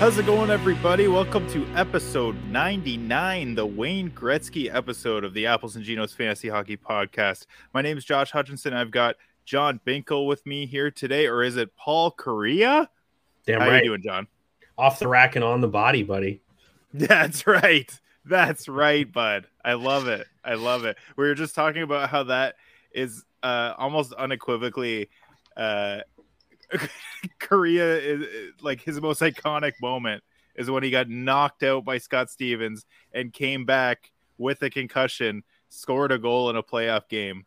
How's 0.00 0.16
it 0.16 0.24
going, 0.24 0.48
everybody? 0.48 1.08
Welcome 1.08 1.46
to 1.50 1.66
episode 1.76 2.34
99, 2.46 3.54
the 3.54 3.66
Wayne 3.66 4.10
Gretzky 4.10 4.74
episode 4.74 5.24
of 5.24 5.34
the 5.34 5.46
Apples 5.46 5.76
and 5.76 5.84
Ginos 5.84 6.16
Fantasy 6.16 6.48
Hockey 6.48 6.78
Podcast. 6.78 7.44
My 7.74 7.82
name 7.82 7.98
is 7.98 8.04
Josh 8.06 8.30
Hutchinson. 8.30 8.72
I've 8.72 8.90
got 8.90 9.16
John 9.44 9.78
Binkle 9.86 10.26
with 10.26 10.46
me 10.46 10.64
here 10.64 10.90
today, 10.90 11.26
or 11.26 11.42
is 11.42 11.58
it 11.58 11.76
Paul 11.76 12.12
Kariya? 12.12 12.88
Damn 13.44 13.60
How 13.60 13.68
right. 13.68 13.84
you 13.84 13.90
doing, 13.90 14.00
John? 14.00 14.26
Off 14.78 14.98
the 14.98 15.06
rack 15.06 15.36
and 15.36 15.44
on 15.44 15.60
the 15.60 15.68
body, 15.68 16.02
buddy. 16.02 16.40
That's 16.94 17.46
right. 17.46 17.92
That's 18.24 18.70
right, 18.70 19.12
bud. 19.12 19.48
I 19.62 19.74
love 19.74 20.08
it. 20.08 20.26
I 20.42 20.54
love 20.54 20.86
it. 20.86 20.96
We 21.18 21.26
were 21.26 21.34
just 21.34 21.54
talking 21.54 21.82
about 21.82 22.08
how 22.08 22.22
that 22.22 22.54
is 22.92 23.26
uh, 23.42 23.74
almost 23.76 24.14
unequivocally 24.14 25.10
uh, 25.58 25.98
Kariya 27.40 28.00
is 28.02 28.52
like 28.62 28.80
his 28.80 29.00
most 29.00 29.20
iconic 29.20 29.72
moment 29.80 30.22
is 30.54 30.70
when 30.70 30.82
he 30.82 30.90
got 30.90 31.08
knocked 31.08 31.62
out 31.62 31.84
by 31.84 31.98
Scott 31.98 32.30
Stevens 32.30 32.84
and 33.12 33.32
came 33.32 33.64
back 33.64 34.10
with 34.38 34.62
a 34.62 34.70
concussion, 34.70 35.42
scored 35.68 36.12
a 36.12 36.18
goal 36.18 36.50
in 36.50 36.56
a 36.56 36.62
playoff 36.62 37.08
game, 37.08 37.44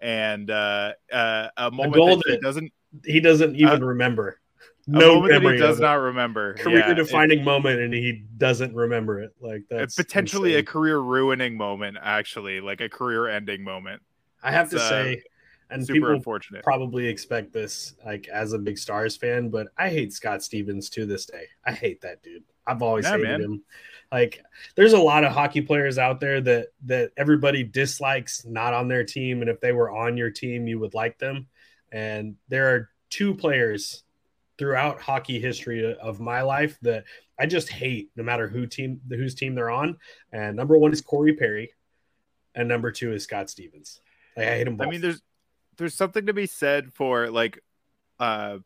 and 0.00 0.50
uh, 0.50 0.92
uh, 1.12 1.48
a 1.56 1.70
moment 1.70 1.94
goal 1.94 2.16
that 2.16 2.22
he 2.26 2.32
that- 2.32 2.42
doesn't 2.42 2.72
He 3.04 3.20
doesn't 3.20 3.56
even 3.56 3.84
remember. 3.84 4.40
No 4.86 5.16
moment 5.16 5.32
that 5.32 5.40
memory. 5.42 5.56
he 5.56 5.60
does 5.62 5.76
of 5.76 5.80
it. 5.80 5.86
not 5.86 5.92
remember. 5.94 6.54
Career 6.54 6.78
Yeah, 6.78 6.90
it- 6.90 6.94
defining 6.94 7.44
moment, 7.44 7.80
and 7.80 7.92
he 7.94 8.24
doesn't 8.38 8.74
remember 8.74 9.20
it. 9.20 9.32
Like 9.40 9.62
that's 9.70 9.82
it's 9.82 9.94
potentially 9.96 10.54
a 10.56 10.62
career 10.62 10.98
ruining 10.98 11.56
moment, 11.56 11.98
actually, 12.00 12.60
like 12.60 12.80
a 12.80 12.88
career 12.88 13.28
ending 13.28 13.62
moment. 13.62 14.02
I 14.42 14.50
have 14.52 14.70
to 14.70 14.76
it's, 14.76 14.84
uh, 14.84 14.88
say, 14.88 15.22
and 15.70 15.86
Super 15.86 15.94
people 15.94 16.10
unfortunate. 16.10 16.62
probably 16.64 17.06
expect 17.06 17.52
this, 17.52 17.94
like 18.04 18.28
as 18.28 18.52
a 18.52 18.58
big 18.58 18.78
Stars 18.78 19.16
fan, 19.16 19.48
but 19.50 19.68
I 19.78 19.88
hate 19.88 20.12
Scott 20.12 20.42
Stevens 20.42 20.90
to 20.90 21.06
this 21.06 21.26
day. 21.26 21.46
I 21.64 21.72
hate 21.72 22.00
that 22.02 22.22
dude. 22.22 22.44
I've 22.66 22.82
always 22.82 23.04
Yeah, 23.04 23.12
hated 23.12 23.28
man. 23.28 23.40
him. 23.42 23.62
Like, 24.12 24.42
there's 24.74 24.92
a 24.92 24.98
lot 24.98 25.24
of 25.24 25.32
hockey 25.32 25.60
players 25.60 25.96
out 25.98 26.20
there 26.20 26.40
that 26.40 26.68
that 26.86 27.12
everybody 27.16 27.62
dislikes 27.62 28.44
not 28.44 28.74
on 28.74 28.88
their 28.88 29.04
team, 29.04 29.40
and 29.40 29.48
if 29.50 29.60
they 29.60 29.72
were 29.72 29.90
on 29.90 30.16
your 30.16 30.30
team, 30.30 30.66
you 30.66 30.78
would 30.80 30.94
like 30.94 31.18
them. 31.18 31.46
And 31.92 32.36
there 32.48 32.74
are 32.74 32.90
two 33.08 33.34
players 33.34 34.02
throughout 34.58 35.00
hockey 35.00 35.40
history 35.40 35.94
of 35.94 36.20
my 36.20 36.42
life 36.42 36.78
that 36.82 37.04
I 37.38 37.46
just 37.46 37.70
hate, 37.70 38.10
no 38.16 38.22
matter 38.22 38.46
who 38.48 38.66
team 38.66 39.00
whose 39.08 39.34
team 39.34 39.54
they're 39.54 39.70
on. 39.70 39.96
And 40.32 40.56
number 40.56 40.76
one 40.76 40.92
is 40.92 41.00
Corey 41.00 41.34
Perry, 41.34 41.72
and 42.54 42.68
number 42.68 42.90
two 42.92 43.12
is 43.12 43.24
Scott 43.24 43.48
Stevens. 43.48 44.00
Like, 44.36 44.46
I 44.48 44.56
hate 44.56 44.64
them 44.64 44.76
both. 44.76 44.88
I 44.88 44.90
mean, 44.90 45.00
there's 45.00 45.22
there's 45.80 45.94
something 45.94 46.26
to 46.26 46.34
be 46.34 46.46
said 46.46 46.92
for 46.92 47.30
like 47.30 47.58
uh 48.20 48.58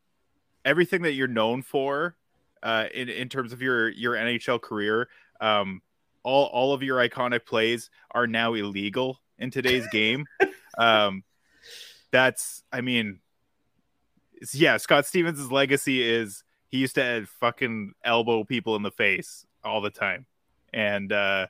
everything 0.65 1.03
that 1.03 1.13
you're 1.13 1.29
known 1.29 1.63
for 1.63 2.17
uh 2.63 2.87
in, 2.93 3.09
in 3.09 3.29
terms 3.29 3.53
of 3.53 3.63
your 3.63 3.89
your 3.89 4.15
NHL 4.15 4.61
career. 4.61 5.09
Um 5.41 5.81
all 6.25 6.47
all 6.47 6.75
of 6.75 6.83
your 6.83 6.99
iconic 6.99 7.47
plays 7.47 7.89
are 8.11 8.27
now 8.27 8.55
illegal 8.55 9.21
in 9.39 9.53
today's 9.53 9.87
game. 9.93 10.27
um 10.79 11.23
that's 12.11 12.65
I 12.73 12.81
mean 12.81 13.21
yeah, 14.53 14.77
Scott 14.77 15.07
Stevens' 15.07 15.53
legacy 15.53 16.03
is 16.03 16.43
he 16.69 16.79
used 16.79 16.97
to 16.97 17.27
fucking 17.39 17.93
elbow 18.05 18.43
people 18.43 18.75
in 18.75 18.83
the 18.83 18.91
face 18.91 19.47
all 19.63 19.81
the 19.81 19.91
time. 19.91 20.27
And 20.73 21.13
uh 21.13 21.47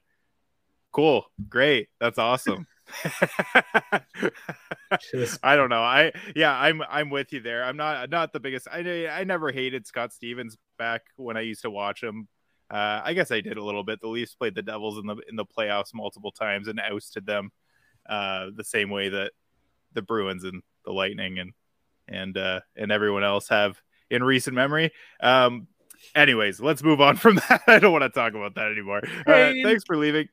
cool, 0.93 1.25
great. 1.49 1.89
That's 2.01 2.19
awesome. 2.19 2.67
I 5.43 5.57
don't 5.57 5.71
know. 5.71 5.83
I 5.83 6.13
yeah, 6.37 6.57
I'm 6.57 6.83
I'm 6.89 7.11
with 7.11 7.33
you 7.33 7.41
there. 7.41 7.65
I'm 7.65 7.77
not 7.77 8.11
not 8.11 8.33
the 8.33 8.41
biggest. 8.41 8.69
I 8.71 9.07
I 9.09 9.25
never 9.25 9.51
hated 9.51 9.87
Scott 9.87 10.13
Stevens 10.13 10.57
back 10.79 11.03
when 11.17 11.37
I 11.37 11.41
used 11.41 11.63
to 11.63 11.71
watch 11.71 12.03
him. 12.03 12.29
Uh, 12.71 13.01
I 13.05 13.13
guess 13.15 13.31
I 13.31 13.41
did 13.41 13.57
a 13.57 13.65
little 13.65 13.85
bit. 13.85 14.01
The 14.01 14.09
Leafs 14.09 14.35
played 14.35 14.55
the 14.55 14.63
Devils 14.63 14.99
in 14.99 15.07
the 15.07 15.17
in 15.29 15.37
the 15.37 15.45
playoffs 15.45 15.95
multiple 15.95 16.33
times 16.33 16.69
and 16.69 16.81
ousted 16.81 17.27
them, 17.27 17.53
uh, 18.09 18.47
the 18.55 18.65
same 18.65 18.91
way 18.91 19.09
that 19.11 19.33
the 19.93 20.03
Bruins 20.03 20.45
and 20.45 20.63
the 20.85 20.93
Lightning 20.93 21.39
and 21.39 21.53
and 22.09 22.37
uh, 22.37 22.61
and 22.77 22.93
everyone 22.93 23.25
else 23.25 23.49
have 23.49 23.81
in 24.11 24.23
recent 24.23 24.55
memory. 24.55 24.93
Um, 25.21 25.69
anyways, 26.15 26.61
let's 26.61 26.83
move 26.83 27.01
on 27.01 27.17
from 27.17 27.37
that. 27.49 27.63
I 27.67 27.79
don't 27.79 27.93
want 27.93 28.03
to 28.03 28.11
talk 28.11 28.35
about 28.35 28.55
that 28.57 28.71
anymore. 28.73 29.03
Thanks 29.63 29.85
for 29.85 29.97
leaving. 29.97 30.29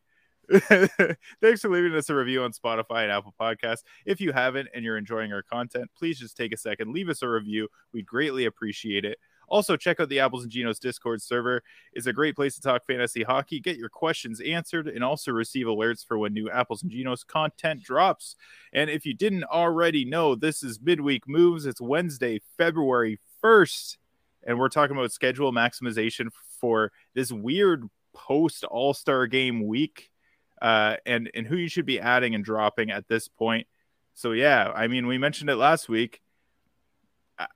Thanks 1.41 1.61
for 1.61 1.69
leaving 1.69 1.95
us 1.95 2.09
a 2.09 2.15
review 2.15 2.43
on 2.43 2.51
Spotify 2.51 3.03
and 3.03 3.11
Apple 3.11 3.33
Podcasts. 3.39 3.83
If 4.05 4.19
you 4.19 4.33
haven't 4.33 4.67
and 4.73 4.83
you're 4.83 4.97
enjoying 4.97 5.31
our 5.31 5.43
content, 5.43 5.89
please 5.97 6.19
just 6.19 6.35
take 6.35 6.51
a 6.51 6.57
second, 6.57 6.91
leave 6.91 7.07
us 7.07 7.21
a 7.21 7.29
review. 7.29 7.69
We'd 7.93 8.05
greatly 8.05 8.45
appreciate 8.45 9.05
it. 9.05 9.17
Also, 9.47 9.77
check 9.77 9.99
out 9.99 10.09
the 10.09 10.19
Apples 10.19 10.43
and 10.43 10.51
Ginos 10.51 10.79
Discord 10.79 11.21
server. 11.21 11.61
It's 11.93 12.05
a 12.05 12.13
great 12.13 12.35
place 12.35 12.55
to 12.55 12.61
talk 12.61 12.85
fantasy 12.85 13.23
hockey, 13.23 13.59
get 13.59 13.77
your 13.77 13.89
questions 13.89 14.41
answered, 14.41 14.87
and 14.87 15.03
also 15.03 15.31
receive 15.31 15.67
alerts 15.67 16.05
for 16.05 16.17
when 16.17 16.33
new 16.33 16.49
Apples 16.49 16.83
and 16.83 16.91
Ginos 16.91 17.25
content 17.25 17.83
drops. 17.83 18.35
And 18.73 18.89
if 18.89 19.05
you 19.05 19.13
didn't 19.13 19.45
already 19.45 20.05
know, 20.05 20.35
this 20.35 20.63
is 20.63 20.79
midweek 20.81 21.27
moves. 21.27 21.65
It's 21.65 21.81
Wednesday, 21.81 22.41
February 22.57 23.19
1st, 23.43 23.97
and 24.47 24.57
we're 24.57 24.69
talking 24.69 24.97
about 24.97 25.11
schedule 25.11 25.51
maximization 25.53 26.27
for 26.59 26.91
this 27.13 27.31
weird 27.31 27.89
post 28.13 28.63
All 28.65 28.93
Star 28.93 29.27
game 29.27 29.65
week 29.67 30.10
uh, 30.61 30.97
and 31.05 31.29
and 31.33 31.47
who 31.47 31.57
you 31.57 31.67
should 31.67 31.85
be 31.85 31.99
adding 31.99 32.35
and 32.35 32.45
dropping 32.45 32.91
at 32.91 33.07
this 33.07 33.27
point. 33.27 33.67
So 34.13 34.31
yeah, 34.31 34.71
I 34.73 34.87
mean, 34.87 35.07
we 35.07 35.17
mentioned 35.17 35.49
it 35.49 35.55
last 35.55 35.89
week. 35.89 36.21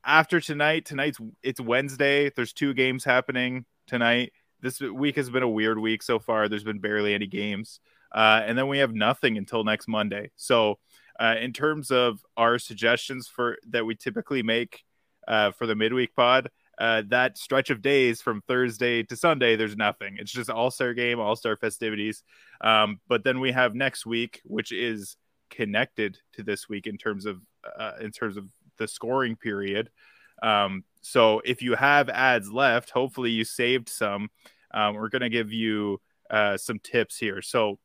After 0.03 0.41
tonight, 0.41 0.85
tonight's 0.85 1.19
it's 1.43 1.59
Wednesday. 1.59 2.31
There's 2.31 2.53
two 2.53 2.73
games 2.73 3.03
happening 3.03 3.65
tonight. 3.85 4.33
This 4.61 4.81
week 4.81 5.15
has 5.17 5.29
been 5.29 5.43
a 5.43 5.49
weird 5.49 5.77
week 5.77 6.01
so 6.01 6.17
far. 6.17 6.49
There's 6.49 6.63
been 6.63 6.79
barely 6.79 7.13
any 7.13 7.27
games, 7.27 7.79
uh, 8.11 8.41
and 8.43 8.57
then 8.57 8.67
we 8.67 8.79
have 8.79 8.95
nothing 8.95 9.37
until 9.37 9.63
next 9.63 9.87
Monday. 9.87 10.31
So, 10.35 10.79
uh, 11.19 11.35
in 11.39 11.53
terms 11.53 11.91
of 11.91 12.25
our 12.35 12.57
suggestions 12.57 13.27
for 13.27 13.57
that 13.69 13.85
we 13.85 13.93
typically 13.95 14.41
make 14.41 14.83
uh, 15.27 15.51
for 15.51 15.67
the 15.67 15.75
midweek 15.75 16.15
pod, 16.15 16.49
uh, 16.77 17.03
that 17.07 17.37
stretch 17.37 17.69
of 17.69 17.81
days 17.81 18.21
from 18.21 18.41
Thursday 18.47 19.03
to 19.03 19.15
Sunday, 19.15 19.55
there's 19.55 19.77
nothing. 19.77 20.17
It's 20.19 20.31
just 20.31 20.49
All 20.49 20.71
Star 20.71 20.93
game, 20.93 21.19
All 21.19 21.35
Star 21.35 21.55
festivities. 21.55 22.23
Um, 22.61 22.99
but 23.07 23.23
then 23.23 23.39
we 23.39 23.51
have 23.51 23.75
next 23.75 24.05
week, 24.05 24.41
which 24.43 24.71
is 24.71 25.17
connected 25.49 26.17
to 26.33 26.43
this 26.43 26.67
week 26.67 26.87
in 26.87 26.97
terms 26.97 27.25
of 27.25 27.41
uh, 27.77 27.93
in 28.01 28.11
terms 28.11 28.37
of 28.37 28.49
the 28.77 28.87
scoring 28.87 29.35
period. 29.35 29.89
Um, 30.43 30.83
so 31.01 31.41
if 31.45 31.61
you 31.61 31.75
have 31.75 32.09
ads 32.09 32.51
left, 32.51 32.89
hopefully 32.89 33.31
you 33.31 33.45
saved 33.45 33.87
some. 33.87 34.29
Um, 34.73 34.95
we're 34.95 35.09
gonna 35.09 35.29
give 35.29 35.53
you 35.53 36.01
uh, 36.29 36.57
some 36.57 36.79
tips 36.79 37.17
here. 37.17 37.41
So 37.41 37.79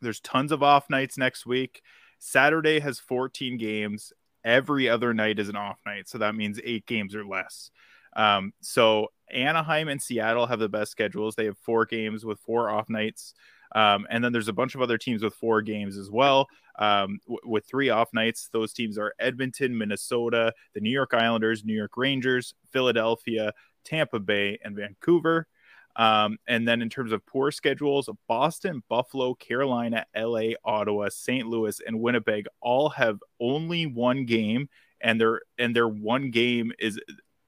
there's 0.00 0.20
tons 0.20 0.52
of 0.52 0.62
off 0.62 0.88
nights 0.88 1.18
next 1.18 1.46
week. 1.46 1.82
Saturday 2.18 2.78
has 2.80 2.98
14 2.98 3.56
games. 3.56 4.12
Every 4.44 4.88
other 4.88 5.12
night 5.12 5.40
is 5.40 5.48
an 5.48 5.56
off 5.56 5.80
night, 5.84 6.08
so 6.08 6.18
that 6.18 6.36
means 6.36 6.60
eight 6.62 6.86
games 6.86 7.16
or 7.16 7.26
less. 7.26 7.70
Um, 8.16 8.52
so 8.60 9.08
Anaheim 9.30 9.88
and 9.88 10.02
Seattle 10.02 10.46
have 10.46 10.58
the 10.58 10.68
best 10.68 10.90
schedules. 10.90 11.36
They 11.36 11.44
have 11.44 11.58
four 11.58 11.84
games 11.84 12.24
with 12.24 12.40
four 12.40 12.70
off 12.70 12.88
nights. 12.88 13.34
Um, 13.74 14.06
and 14.10 14.22
then 14.24 14.32
there's 14.32 14.48
a 14.48 14.52
bunch 14.52 14.74
of 14.74 14.80
other 14.80 14.98
teams 14.98 15.22
with 15.22 15.34
four 15.34 15.60
games 15.60 15.96
as 15.96 16.10
well, 16.10 16.46
um, 16.78 17.18
w- 17.26 17.40
with 17.44 17.66
three 17.66 17.90
off 17.90 18.08
nights. 18.14 18.48
Those 18.52 18.72
teams 18.72 18.96
are 18.96 19.12
Edmonton, 19.18 19.76
Minnesota, 19.76 20.52
the 20.74 20.80
New 20.80 20.90
York 20.90 21.14
Islanders, 21.14 21.64
New 21.64 21.74
York 21.74 21.96
Rangers, 21.96 22.54
Philadelphia, 22.72 23.52
Tampa 23.84 24.20
Bay, 24.20 24.58
and 24.64 24.76
Vancouver. 24.76 25.48
Um, 25.96 26.38
and 26.46 26.68
then 26.68 26.82
in 26.82 26.90
terms 26.90 27.10
of 27.12 27.24
poor 27.26 27.50
schedules, 27.50 28.08
Boston, 28.28 28.82
Buffalo, 28.88 29.34
Carolina, 29.34 30.04
LA, 30.14 30.50
Ottawa, 30.64 31.08
St. 31.08 31.46
Louis, 31.46 31.80
and 31.86 32.00
Winnipeg 32.00 32.46
all 32.60 32.90
have 32.90 33.18
only 33.40 33.86
one 33.86 34.26
game, 34.26 34.68
and 35.00 35.20
their 35.20 35.40
and 35.58 35.74
their 35.74 35.88
one 35.88 36.30
game 36.30 36.72
is 36.78 37.00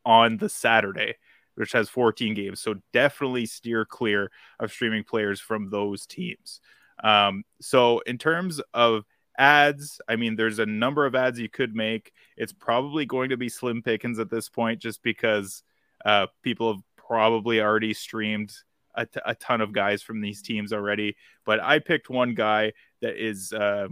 on 0.08 0.38
the 0.38 0.48
Saturday, 0.48 1.14
which 1.54 1.72
has 1.72 1.90
14 1.90 2.34
games. 2.34 2.60
So 2.62 2.76
definitely 2.94 3.44
steer 3.44 3.84
clear 3.84 4.32
of 4.58 4.72
streaming 4.72 5.04
players 5.04 5.38
from 5.38 5.68
those 5.68 6.06
teams. 6.06 6.60
Um, 7.04 7.44
so 7.60 8.00
in 8.00 8.16
terms 8.16 8.60
of 8.72 9.04
ads, 9.36 10.00
I 10.08 10.16
mean, 10.16 10.34
there's 10.34 10.58
a 10.58 10.66
number 10.66 11.04
of 11.04 11.14
ads 11.14 11.38
you 11.38 11.50
could 11.50 11.76
make. 11.76 12.10
It's 12.38 12.54
probably 12.54 13.04
going 13.04 13.28
to 13.28 13.36
be 13.36 13.50
slim 13.50 13.82
pickings 13.82 14.18
at 14.18 14.30
this 14.30 14.48
point, 14.48 14.80
just 14.80 15.02
because 15.02 15.62
uh, 16.06 16.28
people 16.42 16.72
have 16.72 16.82
probably 16.96 17.60
already 17.60 17.92
streamed 17.92 18.52
a, 18.94 19.04
t- 19.04 19.20
a 19.26 19.34
ton 19.34 19.60
of 19.60 19.72
guys 19.72 20.02
from 20.02 20.22
these 20.22 20.40
teams 20.40 20.72
already. 20.72 21.16
But 21.44 21.60
I 21.60 21.80
picked 21.80 22.08
one 22.08 22.34
guy 22.34 22.72
that 23.02 23.22
is, 23.22 23.52
uh, 23.52 23.88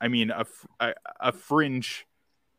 I 0.00 0.08
mean, 0.08 0.30
a, 0.30 0.94
a 1.20 1.32
fringe 1.32 2.06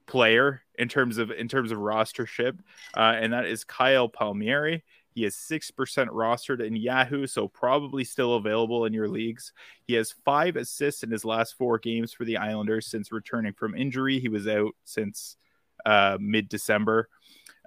player 0.06 0.63
in 0.78 0.88
terms 0.88 1.18
of 1.18 1.32
in 1.32 1.48
terms 1.48 1.72
of 1.72 1.78
rostership, 1.78 2.60
uh, 2.96 3.16
and 3.20 3.34
that 3.34 3.46
is 3.46 3.64
Kyle 3.64 4.10
Palmieri. 4.10 4.84
He 5.14 5.26
is 5.26 5.36
six 5.36 5.70
percent 5.70 6.10
rostered 6.10 6.66
in 6.66 6.76
Yahoo, 6.76 7.28
so 7.28 7.48
probably 7.48 8.04
still 8.04 8.36
available 8.36 8.86
in 8.86 8.94
your 8.94 9.08
leagues. 9.08 9.54
He 9.86 9.94
has 9.94 10.12
five 10.26 10.56
assists 10.56 11.04
in 11.04 11.12
his 11.12 11.24
last 11.24 11.56
four 11.58 11.78
games 11.78 12.14
for 12.14 12.26
the 12.26 12.38
Islanders 12.38 12.88
since 12.88 13.12
returning 13.12 13.54
from 13.54 13.76
injury. 13.76 14.20
He 14.20 14.30
was 14.30 14.48
out 14.48 14.76
since 14.84 15.38
uh, 15.86 16.18
mid 16.20 16.50
December. 16.50 17.10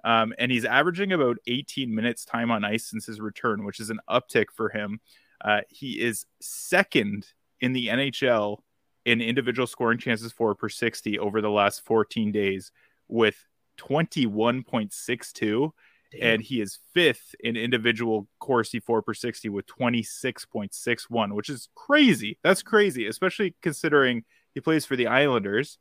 Um, 0.03 0.33
and 0.37 0.51
he's 0.51 0.63
averaging 0.63 1.11
about 1.11 1.37
18 1.47 1.93
minutes 1.93 2.23
time 2.23 2.51
on 2.51 2.63
ice 2.63 2.85
since 2.85 3.07
his 3.07 3.19
return, 3.19 3.65
which 3.65 3.79
is 3.79 3.89
an 3.89 3.99
uptick 4.09 4.45
for 4.53 4.69
him. 4.69 5.01
Uh, 5.43 5.61
he 5.69 5.99
is 5.99 6.25
second 6.39 7.27
in 7.59 7.73
the 7.73 7.87
NHL 7.87 8.59
in 9.05 9.21
individual 9.21 9.67
scoring 9.67 9.97
chances 9.97 10.31
for 10.31 10.53
per 10.53 10.69
60 10.69 11.17
over 11.19 11.41
the 11.41 11.49
last 11.49 11.83
14 11.85 12.31
days 12.31 12.71
with 13.07 13.45
21.62 13.77 15.71
and 16.19 16.41
he 16.41 16.61
is 16.61 16.79
fifth 16.93 17.35
in 17.39 17.55
individual 17.55 18.27
Corsi 18.39 18.79
4 18.79 19.01
per 19.01 19.13
60 19.13 19.49
with 19.49 19.65
26.61, 19.67 21.33
which 21.33 21.49
is 21.49 21.69
crazy. 21.75 22.37
That's 22.43 22.63
crazy, 22.63 23.07
especially 23.07 23.55
considering 23.61 24.23
he 24.53 24.61
plays 24.61 24.85
for 24.85 24.95
the 24.95 25.07
Islanders. 25.07 25.77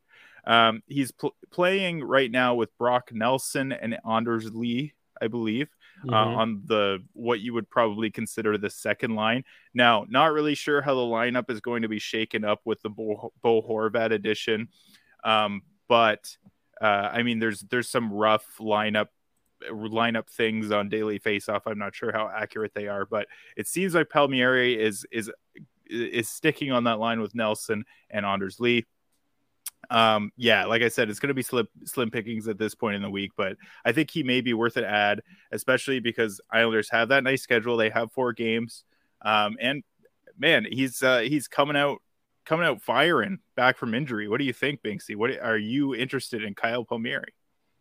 Um, 0.46 0.82
he's 0.86 1.10
pl- 1.12 1.36
playing 1.50 2.04
right 2.04 2.30
now 2.30 2.54
with 2.54 2.76
Brock 2.78 3.10
Nelson 3.12 3.72
and 3.72 3.98
Anders 4.08 4.52
Lee, 4.52 4.94
I 5.20 5.28
believe, 5.28 5.68
uh, 6.02 6.06
mm-hmm. 6.06 6.14
uh, 6.14 6.40
on 6.40 6.62
the 6.66 6.98
what 7.12 7.40
you 7.40 7.52
would 7.54 7.68
probably 7.68 8.10
consider 8.10 8.56
the 8.56 8.70
second 8.70 9.14
line. 9.14 9.44
Now, 9.74 10.06
not 10.08 10.32
really 10.32 10.54
sure 10.54 10.82
how 10.82 10.94
the 10.94 11.00
lineup 11.00 11.50
is 11.50 11.60
going 11.60 11.82
to 11.82 11.88
be 11.88 11.98
shaken 11.98 12.44
up 12.44 12.60
with 12.64 12.80
the 12.82 12.90
Bo, 12.90 13.32
Bo 13.42 13.62
Horvat 13.62 14.12
edition, 14.12 14.68
um, 15.24 15.62
but 15.88 16.36
uh, 16.80 17.10
I 17.12 17.22
mean, 17.22 17.38
there's 17.38 17.60
there's 17.60 17.88
some 17.88 18.12
rough 18.12 18.44
lineup 18.58 19.06
line 19.72 20.16
up 20.16 20.28
things 20.28 20.70
on 20.70 20.88
daily 20.88 21.18
faceoff. 21.18 21.62
I'm 21.66 21.78
not 21.78 21.94
sure 21.94 22.12
how 22.12 22.28
accurate 22.28 22.74
they 22.74 22.88
are, 22.88 23.06
but 23.06 23.26
it 23.56 23.66
seems 23.66 23.94
like 23.94 24.10
Palmieri 24.10 24.80
is 24.80 25.06
is 25.10 25.30
is 25.88 26.28
sticking 26.28 26.72
on 26.72 26.84
that 26.84 26.98
line 26.98 27.20
with 27.20 27.34
Nelson 27.34 27.84
and 28.10 28.26
Anders 28.26 28.60
Lee. 28.60 28.84
Um, 29.88 30.32
yeah, 30.36 30.64
like 30.64 30.82
I 30.82 30.88
said, 30.88 31.08
it's 31.08 31.20
going 31.20 31.28
to 31.28 31.34
be 31.34 31.42
slim, 31.42 31.68
slim 31.84 32.10
pickings 32.10 32.48
at 32.48 32.58
this 32.58 32.74
point 32.74 32.96
in 32.96 33.02
the 33.02 33.10
week, 33.10 33.30
but 33.36 33.56
I 33.84 33.92
think 33.92 34.10
he 34.10 34.24
may 34.24 34.40
be 34.40 34.52
worth 34.52 34.76
an 34.76 34.84
ad, 34.84 35.22
especially 35.52 36.00
because 36.00 36.40
Islanders 36.50 36.90
have 36.90 37.08
that 37.10 37.22
nice 37.22 37.42
schedule. 37.42 37.76
They 37.76 37.90
have 37.90 38.10
four 38.10 38.32
games, 38.32 38.82
um, 39.22 39.56
and 39.60 39.84
man, 40.36 40.66
he's 40.70 41.02
uh, 41.02 41.20
he's 41.20 41.46
coming 41.46 41.76
out 41.76 42.02
coming 42.46 42.66
out 42.66 42.80
firing 42.80 43.40
back 43.56 43.76
from 43.76 43.94
injury. 43.94 44.28
What 44.28 44.38
do 44.38 44.44
you 44.44 44.52
think, 44.52 44.82
Binksy? 44.82 45.16
What 45.16 45.30
are 45.42 45.58
you 45.58 45.94
interested 45.94 46.42
in 46.42 46.54
Kyle 46.54 46.84
Palmieri? 46.84 47.34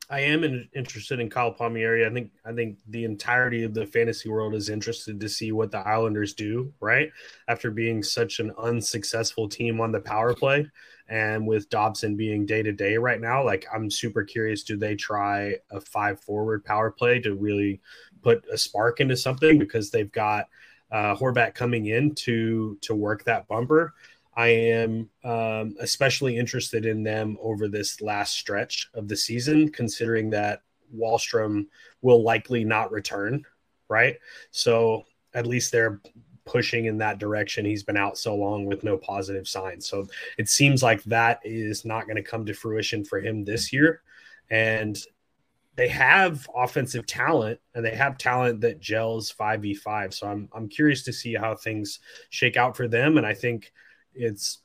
I 0.10 0.20
am 0.20 0.44
in, 0.44 0.70
interested 0.76 1.20
in 1.20 1.30
Kyle 1.30 1.52
Palmieri. 1.52 2.06
I 2.06 2.12
think 2.12 2.32
I 2.46 2.54
think 2.54 2.78
the 2.88 3.06
entirety 3.06 3.64
of 3.64 3.74
the 3.74 3.88
fantasy 3.88 4.30
world 4.30 4.54
is 4.54 4.70
interested 4.70 5.20
to 5.20 5.30
see 5.30 5.52
what 5.52 5.72
the 5.72 5.80
Islanders 5.80 6.34
do, 6.34 6.72
right? 6.80 7.12
After 7.48 7.72
being 7.72 8.04
such 8.04 8.40
an 8.40 8.52
unsuccessful 8.58 9.50
team 9.50 9.82
on 9.82 9.92
the 9.92 10.00
power 10.00 10.36
play 10.36 10.70
and 11.08 11.48
with 11.48 11.70
Dobson 11.70 12.16
being 12.16 12.46
day 12.46 12.62
to 12.62 12.72
day 12.72 12.98
right 12.98 13.20
now, 13.20 13.44
like 13.44 13.66
I'm 13.74 13.90
super 13.90 14.24
curious 14.24 14.64
do 14.64 14.78
they 14.78 14.96
try 14.96 15.56
a 15.72 15.82
five 15.82 16.20
forward 16.20 16.64
power 16.64 16.92
play 16.92 17.20
to 17.22 17.34
really 17.34 17.82
put 18.22 18.46
a 18.52 18.58
spark 18.58 19.00
into 19.00 19.18
something 19.18 19.58
because 19.58 19.90
they've 19.90 20.12
got 20.12 20.50
uh 20.92 21.16
Horvat 21.16 21.56
coming 21.56 21.88
in 21.88 22.14
to 22.16 22.78
to 22.82 22.94
work 22.94 23.24
that 23.24 23.48
bumper. 23.48 23.96
I 24.36 24.48
am 24.48 25.10
um, 25.24 25.76
especially 25.80 26.38
interested 26.38 26.86
in 26.86 27.04
them 27.04 27.38
over 27.42 27.68
this 27.68 28.02
last 28.02 28.36
stretch 28.36 28.90
of 28.94 29.08
the 29.08 29.16
season, 29.16 29.70
considering 29.70 30.30
that 30.32 30.62
Wahlstrom 30.96 31.68
will 32.02 32.24
likely 32.24 32.64
not 32.64 32.92
return, 32.92 33.44
right? 33.88 34.18
So 34.52 35.06
at 35.34 35.48
least 35.48 35.72
they're 35.72 36.02
pushing 36.46 36.86
in 36.86 36.98
that 37.00 37.18
direction. 37.18 37.66
He's 37.66 37.84
been 37.84 37.98
out 37.98 38.18
so 38.18 38.36
long 38.36 38.66
with 38.66 38.84
no 38.84 38.98
positive 38.98 39.48
signs. 39.48 39.88
So 39.88 40.08
it 40.38 40.48
seems 40.48 40.84
like 40.84 41.04
that 41.04 41.40
is 41.44 41.86
not 41.86 42.06
going 42.06 42.18
to 42.18 42.24
come 42.24 42.46
to 42.46 42.54
fruition 42.54 43.04
for 43.04 43.20
him 43.20 43.44
this 43.44 43.74
year. 43.74 44.02
And 44.50 44.98
they 45.76 45.88
have 45.90 46.48
offensive 46.56 47.06
talent 47.06 47.60
and 47.74 47.84
they 47.84 47.96
have 47.96 48.18
talent 48.18 48.62
that 48.62 48.80
gels 48.80 49.34
5v5. 49.38 50.14
So 50.14 50.28
I'm 50.28 50.48
I'm 50.54 50.70
curious 50.70 51.04
to 51.04 51.14
see 51.14 51.34
how 51.34 51.56
things 51.56 52.00
shake 52.30 52.58
out 52.58 52.78
for 52.78 52.88
them. 52.88 53.18
And 53.18 53.26
I 53.26 53.34
think 53.34 53.74
it's 54.16 54.60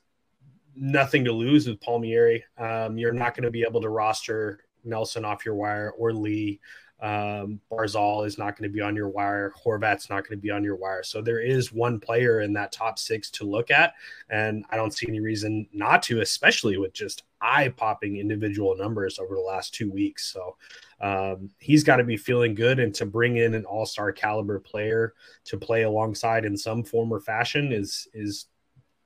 nothing 0.75 1.25
to 1.25 1.31
lose 1.31 1.67
with 1.67 1.81
Palmieri. 1.81 2.43
Um, 2.57 2.97
you're 2.97 3.13
not 3.13 3.35
going 3.35 3.43
to 3.43 3.51
be 3.51 3.63
able 3.63 3.81
to 3.81 3.89
roster 3.89 4.59
Nelson 4.83 5.25
off 5.25 5.45
your 5.45 5.55
wire 5.55 5.91
or 5.97 6.13
Lee. 6.13 6.59
Um, 7.01 7.59
Barzal 7.71 8.27
is 8.27 8.37
not 8.37 8.55
going 8.55 8.69
to 8.69 8.73
be 8.73 8.81
on 8.81 8.95
your 8.95 9.09
wire. 9.09 9.53
Horvat's 9.65 10.09
not 10.09 10.27
going 10.27 10.37
to 10.37 10.41
be 10.41 10.51
on 10.51 10.63
your 10.63 10.75
wire. 10.75 11.01
So 11.01 11.19
there 11.19 11.39
is 11.39 11.73
one 11.73 11.99
player 11.99 12.41
in 12.41 12.53
that 12.53 12.71
top 12.71 12.99
six 12.99 13.31
to 13.31 13.43
look 13.43 13.71
at. 13.71 13.93
And 14.29 14.65
I 14.69 14.75
don't 14.75 14.93
see 14.93 15.07
any 15.07 15.19
reason 15.19 15.67
not 15.73 16.03
to, 16.03 16.21
especially 16.21 16.77
with 16.77 16.93
just 16.93 17.23
eye 17.41 17.69
popping 17.69 18.17
individual 18.17 18.77
numbers 18.77 19.17
over 19.17 19.33
the 19.33 19.41
last 19.41 19.73
two 19.73 19.89
weeks. 19.89 20.31
So 20.31 20.57
um, 21.01 21.49
he's 21.57 21.83
got 21.83 21.95
to 21.95 22.03
be 22.03 22.17
feeling 22.17 22.53
good. 22.53 22.79
And 22.79 22.93
to 22.93 23.07
bring 23.07 23.37
in 23.37 23.55
an 23.55 23.65
all 23.65 23.87
star 23.87 24.11
caliber 24.11 24.59
player 24.59 25.15
to 25.45 25.57
play 25.57 25.81
alongside 25.81 26.45
in 26.45 26.55
some 26.55 26.83
form 26.83 27.11
or 27.11 27.19
fashion 27.19 27.71
is, 27.73 28.07
is 28.13 28.45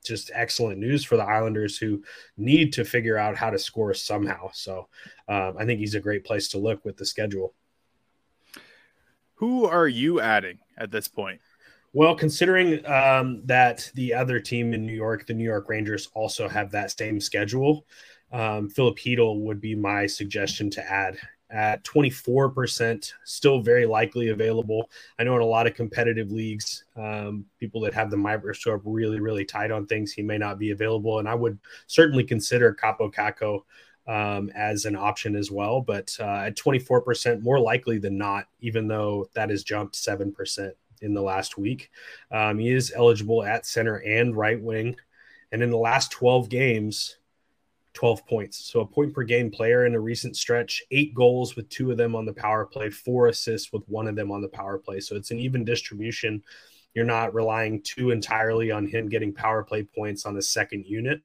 just 0.06 0.32
excellent 0.34 0.80
news 0.80 1.04
for 1.04 1.18
the 1.18 1.24
Islanders 1.24 1.78
who 1.78 2.04
need 2.38 2.74
to 2.74 2.86
figure 2.86 3.18
out 3.18 3.36
how 3.36 3.50
to 3.50 3.60
score 3.60 3.94
somehow. 3.94 4.50
So 4.54 4.88
um, 5.28 5.56
I 5.58 5.66
think 5.66 5.80
he's 5.80 5.96
a 5.96 6.00
great 6.00 6.24
place 6.24 6.48
to 6.50 6.58
look 6.58 6.86
with 6.86 6.98
the 6.98 7.06
schedule. 7.06 7.54
Who 9.36 9.66
are 9.66 9.88
you 9.88 10.22
adding 10.22 10.60
at 10.78 10.92
this 10.92 11.08
point? 11.08 11.42
Well, 11.94 12.16
considering 12.16 12.86
um, 12.86 13.42
that 13.46 13.90
the 13.96 14.14
other 14.14 14.40
team 14.40 14.74
in 14.74 14.86
New 14.86 14.94
York, 14.94 15.26
the 15.26 15.34
New 15.34 15.46
York 15.46 15.70
Rangers, 15.70 16.10
also 16.14 16.48
have 16.50 16.72
that 16.72 16.92
same 16.92 17.22
schedule, 17.22 17.86
um, 18.34 18.70
Chytil 18.70 19.40
would 19.42 19.62
be 19.62 19.76
my 19.76 20.06
suggestion 20.06 20.70
to 20.72 20.92
add 20.92 21.18
at 21.56 21.82
24%, 21.86 23.14
still 23.24 23.62
very 23.62 23.86
likely 23.86 24.28
available. 24.28 24.90
I 25.18 25.24
know 25.24 25.38
in 25.38 25.42
a 25.42 25.46
lot 25.46 25.68
of 25.68 25.74
competitive 25.74 26.30
leagues, 26.30 26.84
um, 26.98 27.46
people 27.62 27.80
that 27.82 27.94
have 27.94 28.12
the 28.12 28.18
microscope 28.18 28.82
really, 28.84 29.22
really 29.22 29.46
tight 29.46 29.72
on 29.72 29.88
things, 29.88 30.12
he 30.12 30.22
may 30.22 30.38
not 30.38 30.60
be 30.60 30.72
available. 30.72 31.20
And 31.20 31.30
I 31.30 31.34
would 31.34 31.58
certainly 31.88 32.26
consider 32.26 32.76
Kaapo 32.76 33.10
Kakko 33.10 33.62
um, 34.06 34.52
as 34.54 34.84
an 34.84 34.98
option 34.98 35.34
as 35.34 35.50
well. 35.50 35.80
But 35.80 36.14
uh, 36.20 36.44
at 36.48 36.58
24%, 36.58 37.42
more 37.42 37.60
likely 37.62 38.00
than 38.00 38.18
not, 38.18 38.48
even 38.60 38.90
though 38.90 39.30
that 39.34 39.50
has 39.50 39.64
jumped 39.64 39.96
7% 39.96 40.72
in 41.02 41.14
the 41.14 41.22
last 41.22 41.58
week, 41.58 41.90
um, 42.32 42.60
he 42.60 42.74
is 42.74 42.92
eligible 42.94 43.46
at 43.46 43.66
center 43.66 44.04
and 44.06 44.36
right 44.36 44.62
wing. 44.62 44.98
And 45.54 45.64
in 45.64 45.70
the 45.70 45.78
last 45.78 46.12
12 46.12 46.50
games, 46.50 47.16
12 47.96 48.28
points. 48.28 48.72
So 48.72 48.82
a 48.82 48.86
point 48.86 49.14
per 49.14 49.24
game 49.24 49.50
player 49.50 49.86
in 49.86 49.96
a 49.96 50.00
recent 50.00 50.38
stretch, 50.38 50.84
eight 50.92 51.16
goals 51.16 51.56
with 51.56 51.68
two 51.70 51.92
of 51.92 51.98
them 51.98 52.16
on 52.16 52.26
the 52.26 52.34
power 52.34 52.66
play, 52.66 52.90
four 52.90 53.28
assists 53.28 53.74
with 53.74 53.84
one 53.88 54.08
of 54.08 54.16
them 54.16 54.32
on 54.32 54.42
the 54.42 54.50
power 54.50 54.78
play. 54.78 55.00
So 55.00 55.16
it's 55.16 55.32
an 55.32 55.40
even 55.40 55.64
distribution. 55.64 56.44
You're 56.94 57.06
not 57.06 57.34
relying 57.34 57.82
too 57.82 58.12
entirely 58.12 58.70
on 58.70 58.86
him 58.86 59.10
getting 59.10 59.34
power 59.34 59.64
play 59.64 59.84
points 59.84 60.26
on 60.26 60.36
the 60.36 60.42
second 60.42 60.86
unit. 60.86 61.22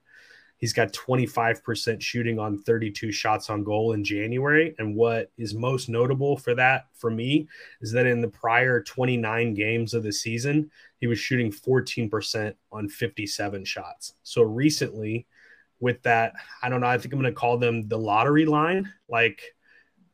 He's 0.59 0.73
got 0.75 0.93
25% 0.93 2.03
shooting 2.03 2.39
on 2.39 2.63
32 2.63 3.13
shots 3.13 3.49
on 3.49 3.65
goal 3.65 3.95
in 3.95 4.05
January. 4.05 4.75
And 4.79 4.95
what 4.95 5.33
is 5.39 5.55
most 5.55 5.89
notable 5.89 6.37
for 6.37 6.55
that 6.55 6.85
for 6.95 7.11
me 7.11 7.49
is 7.81 7.93
that 7.93 8.07
in 8.07 8.21
the 8.21 8.29
prior 8.29 8.83
29 8.83 9.55
games 9.55 9.95
of 9.95 10.03
the 10.03 10.13
season, 10.13 10.71
he 10.99 11.07
was 11.07 11.19
shooting 11.19 11.51
14% 11.51 12.55
on 12.71 12.89
57 12.91 13.65
shots. 13.65 14.15
So 14.23 14.43
recently, 14.43 15.27
with 15.81 16.03
that. 16.03 16.35
I 16.63 16.69
don't 16.69 16.81
know. 16.81 16.87
I 16.87 16.99
think 16.99 17.13
I'm 17.13 17.21
going 17.21 17.33
to 17.33 17.39
call 17.39 17.59
them 17.59 17.89
the 17.89 17.99
lottery 17.99 18.47
line, 18.47 18.93
like 19.09 19.43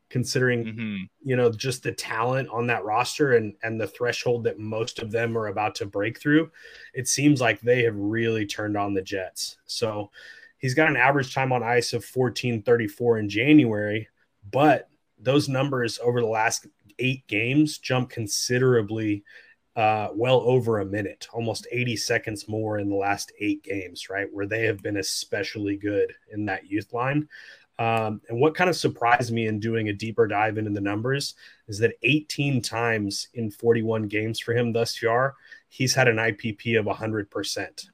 considering 0.09 0.65
mm-hmm. 0.65 0.95
you 1.21 1.35
know 1.35 1.51
just 1.51 1.83
the 1.83 1.91
talent 1.91 2.47
on 2.49 2.67
that 2.67 2.85
roster 2.85 3.35
and 3.35 3.53
and 3.63 3.79
the 3.79 3.87
threshold 3.87 4.45
that 4.45 4.57
most 4.57 4.99
of 4.99 5.11
them 5.11 5.37
are 5.37 5.47
about 5.47 5.75
to 5.75 5.85
break 5.85 6.19
through. 6.19 6.49
It 6.93 7.07
seems 7.07 7.41
like 7.41 7.59
they 7.61 7.83
have 7.83 7.95
really 7.95 8.45
turned 8.45 8.77
on 8.77 8.93
the 8.93 9.01
Jets. 9.01 9.57
So 9.65 10.11
he's 10.57 10.73
got 10.73 10.89
an 10.89 10.97
average 10.97 11.33
time 11.33 11.51
on 11.51 11.63
ice 11.63 11.93
of 11.93 12.03
1434 12.03 13.19
in 13.19 13.29
January, 13.29 14.07
but 14.49 14.89
those 15.19 15.49
numbers 15.49 15.99
over 16.01 16.21
the 16.21 16.27
last 16.27 16.67
eight 16.99 17.27
games 17.27 17.77
jump 17.77 18.09
considerably 18.09 19.23
uh, 19.77 20.09
well 20.11 20.41
over 20.41 20.79
a 20.79 20.85
minute, 20.85 21.27
almost 21.31 21.67
80 21.71 21.95
seconds 21.97 22.47
more 22.49 22.79
in 22.79 22.89
the 22.89 22.95
last 22.95 23.31
eight 23.39 23.63
games, 23.63 24.09
right? 24.09 24.27
Where 24.33 24.47
they 24.47 24.65
have 24.65 24.81
been 24.81 24.97
especially 24.97 25.77
good 25.77 26.11
in 26.33 26.45
that 26.45 26.65
youth 26.65 26.91
line. 26.93 27.29
Um, 27.77 28.19
and 28.27 28.39
what 28.41 28.55
kind 28.55 28.71
of 28.71 28.75
surprised 28.75 29.31
me 29.31 29.45
in 29.45 29.59
doing 29.59 29.89
a 29.89 29.93
deeper 29.93 30.25
dive 30.25 30.57
into 30.57 30.71
the 30.71 30.81
numbers 30.81 31.35
is 31.67 31.77
that 31.77 31.93
18 32.01 32.59
times 32.59 33.27
in 33.35 33.51
41 33.51 34.07
games 34.07 34.39
for 34.39 34.55
him 34.55 34.73
thus 34.73 34.97
far, 34.97 35.35
he's 35.69 35.93
had 35.93 36.07
an 36.07 36.17
IPP 36.17 36.79
of 36.79 36.87
100%. 36.87 37.85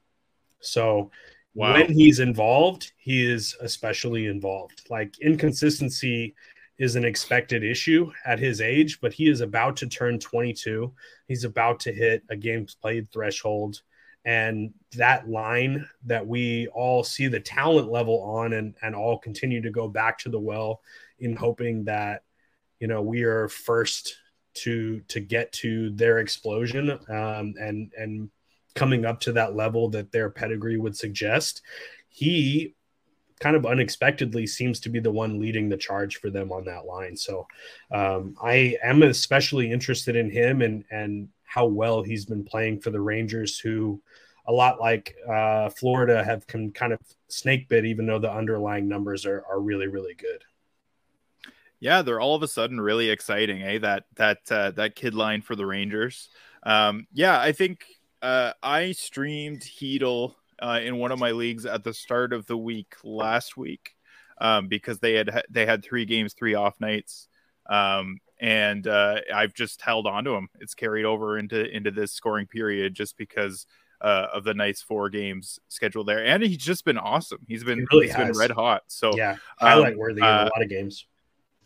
So 0.60 1.10
wow. 1.54 1.74
when 1.74 1.92
he's 1.92 2.18
involved, 2.18 2.92
he 2.96 3.30
is 3.30 3.54
especially 3.60 4.26
involved. 4.26 4.86
Like 4.88 5.18
inconsistency 5.20 6.34
is 6.78 6.96
an 6.96 7.04
expected 7.04 7.62
issue 7.62 8.10
at 8.24 8.38
his 8.38 8.60
age, 8.60 9.00
but 9.00 9.12
he 9.12 9.28
is 9.28 9.40
about 9.40 9.76
to 9.76 9.86
turn 9.86 10.18
22. 10.18 10.92
He's 11.28 11.44
about 11.44 11.80
to 11.80 11.92
hit 11.92 12.24
a 12.30 12.36
games 12.36 12.74
played 12.74 13.10
threshold. 13.10 13.82
And 14.24 14.72
that 14.96 15.28
line 15.28 15.86
that 16.06 16.26
we 16.26 16.66
all 16.68 17.04
see 17.04 17.28
the 17.28 17.40
talent 17.40 17.90
level 17.90 18.22
on 18.22 18.54
and, 18.54 18.74
and 18.82 18.94
all 18.94 19.18
continue 19.18 19.60
to 19.60 19.70
go 19.70 19.86
back 19.86 20.18
to 20.20 20.30
the 20.30 20.40
well 20.40 20.80
in 21.18 21.36
hoping 21.36 21.84
that, 21.84 22.22
you 22.80 22.88
know, 22.88 23.02
we 23.02 23.22
are 23.22 23.48
first 23.48 24.16
to 24.54 25.00
to 25.08 25.20
get 25.20 25.52
to 25.52 25.90
their 25.90 26.18
explosion 26.18 26.90
um, 27.08 27.54
and 27.60 27.92
and 27.98 28.30
coming 28.74 29.04
up 29.04 29.20
to 29.20 29.32
that 29.32 29.54
level 29.54 29.88
that 29.90 30.10
their 30.10 30.30
pedigree 30.30 30.78
would 30.78 30.96
suggest. 30.96 31.62
He 32.08 32.74
kind 33.44 33.56
of 33.56 33.66
unexpectedly 33.66 34.46
seems 34.46 34.80
to 34.80 34.88
be 34.88 35.00
the 35.00 35.10
one 35.10 35.38
leading 35.38 35.68
the 35.68 35.76
charge 35.76 36.16
for 36.16 36.30
them 36.30 36.50
on 36.50 36.64
that 36.64 36.86
line. 36.86 37.14
So 37.14 37.46
um, 37.92 38.34
I 38.42 38.78
am 38.82 39.02
especially 39.02 39.70
interested 39.70 40.16
in 40.16 40.30
him 40.30 40.62
and 40.62 40.82
and 40.90 41.28
how 41.44 41.66
well 41.66 42.02
he's 42.02 42.24
been 42.24 42.42
playing 42.42 42.80
for 42.80 42.90
the 42.90 43.02
Rangers, 43.02 43.58
who 43.58 44.00
a 44.46 44.52
lot 44.52 44.80
like 44.80 45.14
uh, 45.30 45.68
Florida 45.68 46.24
have 46.24 46.46
can 46.46 46.72
kind 46.72 46.94
of 46.94 47.00
snake 47.28 47.68
bit, 47.68 47.84
even 47.84 48.06
though 48.06 48.18
the 48.18 48.32
underlying 48.32 48.88
numbers 48.88 49.26
are 49.26 49.44
are 49.50 49.60
really 49.60 49.88
really 49.88 50.14
good. 50.14 50.42
Yeah, 51.80 52.00
they're 52.00 52.20
all 52.20 52.34
of 52.34 52.42
a 52.42 52.48
sudden 52.48 52.80
really 52.80 53.10
exciting, 53.10 53.62
eh? 53.62 53.78
That 53.78 54.04
that 54.16 54.38
uh, 54.50 54.70
that 54.70 54.96
kid 54.96 55.14
line 55.14 55.42
for 55.42 55.54
the 55.54 55.66
Rangers. 55.66 56.30
Um, 56.62 57.06
yeah, 57.12 57.38
I 57.38 57.52
think 57.52 57.84
uh, 58.22 58.52
I 58.62 58.92
streamed 58.92 59.60
Chytil 59.60 60.34
uh, 60.64 60.80
in 60.80 60.96
one 60.96 61.12
of 61.12 61.18
my 61.18 61.32
leagues 61.32 61.66
at 61.66 61.84
the 61.84 61.92
start 61.92 62.32
of 62.32 62.46
the 62.46 62.56
week 62.56 62.94
last 63.04 63.56
week 63.56 63.94
um, 64.38 64.66
because 64.66 64.98
they 64.98 65.14
had 65.14 65.42
they 65.50 65.66
had 65.66 65.84
three 65.84 66.06
games, 66.06 66.32
three 66.32 66.54
off 66.54 66.80
nights, 66.80 67.28
um, 67.68 68.18
and 68.40 68.86
uh, 68.86 69.20
I've 69.32 69.52
just 69.52 69.82
held 69.82 70.06
on 70.06 70.24
to 70.24 70.30
him. 70.30 70.48
It's 70.60 70.74
carried 70.74 71.04
over 71.04 71.38
into 71.38 71.64
into 71.70 71.90
this 71.90 72.12
scoring 72.12 72.46
period 72.46 72.94
just 72.94 73.18
because 73.18 73.66
uh, 74.00 74.28
of 74.32 74.44
the 74.44 74.54
nice 74.54 74.80
four 74.80 75.10
games 75.10 75.58
scheduled 75.68 76.08
there, 76.08 76.24
and 76.24 76.42
he's 76.42 76.56
just 76.56 76.86
been 76.86 76.98
awesome. 76.98 77.40
He's 77.46 77.62
been 77.62 77.80
he 77.80 77.86
really 77.92 78.06
he's 78.06 78.16
been 78.16 78.32
red 78.32 78.50
hot. 78.50 78.84
So 78.86 79.14
yeah, 79.14 79.36
highlight 79.58 79.92
um, 79.92 79.98
worthy 79.98 80.20
in 80.20 80.26
a 80.26 80.30
uh, 80.30 80.50
lot 80.54 80.62
of 80.62 80.70
games. 80.70 81.06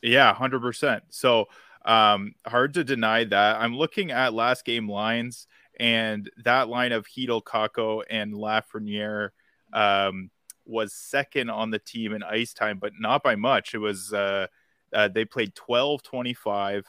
Yeah, 0.02 0.35
hundred 0.35 0.61
percent. 0.61 1.05
So 1.11 1.47
um, 1.85 2.35
hard 2.45 2.75
to 2.75 2.83
deny 2.83 3.25
that. 3.25 3.61
I'm 3.61 3.76
looking 3.76 4.11
at 4.11 4.35
last 4.35 4.64
game 4.64 4.88
lines 4.88 5.47
and 5.78 6.30
that 6.44 6.68
line 6.68 6.92
of 6.92 7.06
Chytil, 7.06 7.42
Kakko, 7.42 8.02
and 8.08 8.35
Lafreniere 8.35 9.30
um, 9.73 10.30
was 10.66 10.92
second 10.92 11.50
on 11.50 11.70
the 11.70 11.78
team 11.78 12.12
in 12.12 12.23
ice 12.23 12.52
time, 12.52 12.78
but 12.78 12.92
not 12.99 13.23
by 13.23 13.37
much. 13.37 13.75
It 13.75 13.78
was 13.78 14.12
uh, 14.12 14.47
uh, 14.92 15.08
they 15.08 15.25
played 15.25 15.54
12 15.54 16.02
25, 16.02 16.85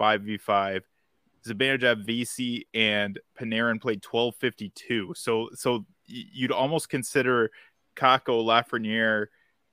5v5. 0.00 0.82
Zibanejad, 1.46 2.06
Vesey, 2.06 2.68
and 2.72 3.18
Panarin 3.38 3.80
played 3.80 4.02
12 4.02 4.36
52. 4.36 5.14
So, 5.16 5.48
so 5.54 5.84
you'd 6.06 6.52
almost 6.52 6.88
consider 6.88 7.50
Kako, 7.96 8.44
Lafreniere, 8.44 9.26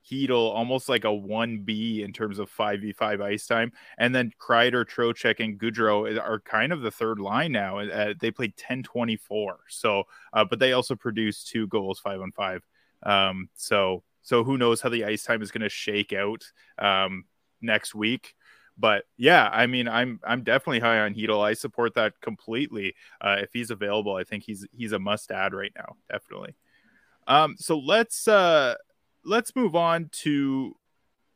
Chytil 0.10 0.54
almost 0.54 0.90
like 0.90 1.04
a 1.04 1.08
1B 1.08 2.04
in 2.04 2.14
terms 2.14 2.40
of 2.40 2.52
5v5 2.52 3.22
ice 3.22 3.48
time. 3.48 3.72
And 3.98 4.14
then 4.14 4.32
Kreider, 4.40 4.86
Trocheck, 4.86 5.44
and 5.44 5.60
Goodrow 5.60 6.20
are 6.20 6.40
kind 6.40 6.72
of 6.72 6.82
the 6.82 6.92
third 6.92 7.20
line 7.20 7.52
now. 7.52 7.80
Uh, 7.80 8.14
they 8.20 8.32
played 8.32 8.56
10 8.58 8.84
24. 8.84 9.60
So, 9.70 10.04
uh, 10.34 10.46
but 10.46 10.60
they 10.60 10.74
also 10.74 10.96
produced 10.96 11.50
two 11.50 11.68
goals, 11.68 12.00
five 12.00 12.22
on 12.22 12.32
five. 12.32 12.64
Um, 13.04 13.50
so, 13.56 14.04
so 14.22 14.44
who 14.44 14.58
knows 14.58 14.82
how 14.82 14.90
the 14.90 15.06
ice 15.06 15.24
time 15.24 15.42
is 15.42 15.52
going 15.52 15.62
to 15.62 15.70
shake 15.70 16.14
out 16.14 16.44
um, 16.78 17.26
next 17.62 17.96
week. 17.96 18.36
But 18.80 19.04
yeah, 19.18 19.50
I 19.52 19.68
mean, 19.68 19.90
I'm 19.90 20.22
I'm 20.24 20.44
definitely 20.44 20.80
high 20.80 21.00
on 21.00 21.14
Chytil. 21.14 21.44
I 21.44 21.54
support 21.54 21.96
that 21.96 22.14
completely. 22.22 22.96
Uh, 23.20 23.38
if 23.40 23.52
he's 23.52 23.72
available, 23.72 24.16
I 24.16 24.24
think 24.24 24.44
he's 24.46 24.66
he's 24.72 24.94
a 24.94 25.00
must 25.00 25.32
add 25.32 25.54
right 25.54 25.74
now, 25.76 25.98
definitely. 26.10 26.56
Um, 27.28 27.56
so 27.58 27.78
let's 27.78 28.28
uh, 28.28 28.76
let's 29.24 29.56
move 29.56 29.76
on 29.76 30.10
to 30.24 30.76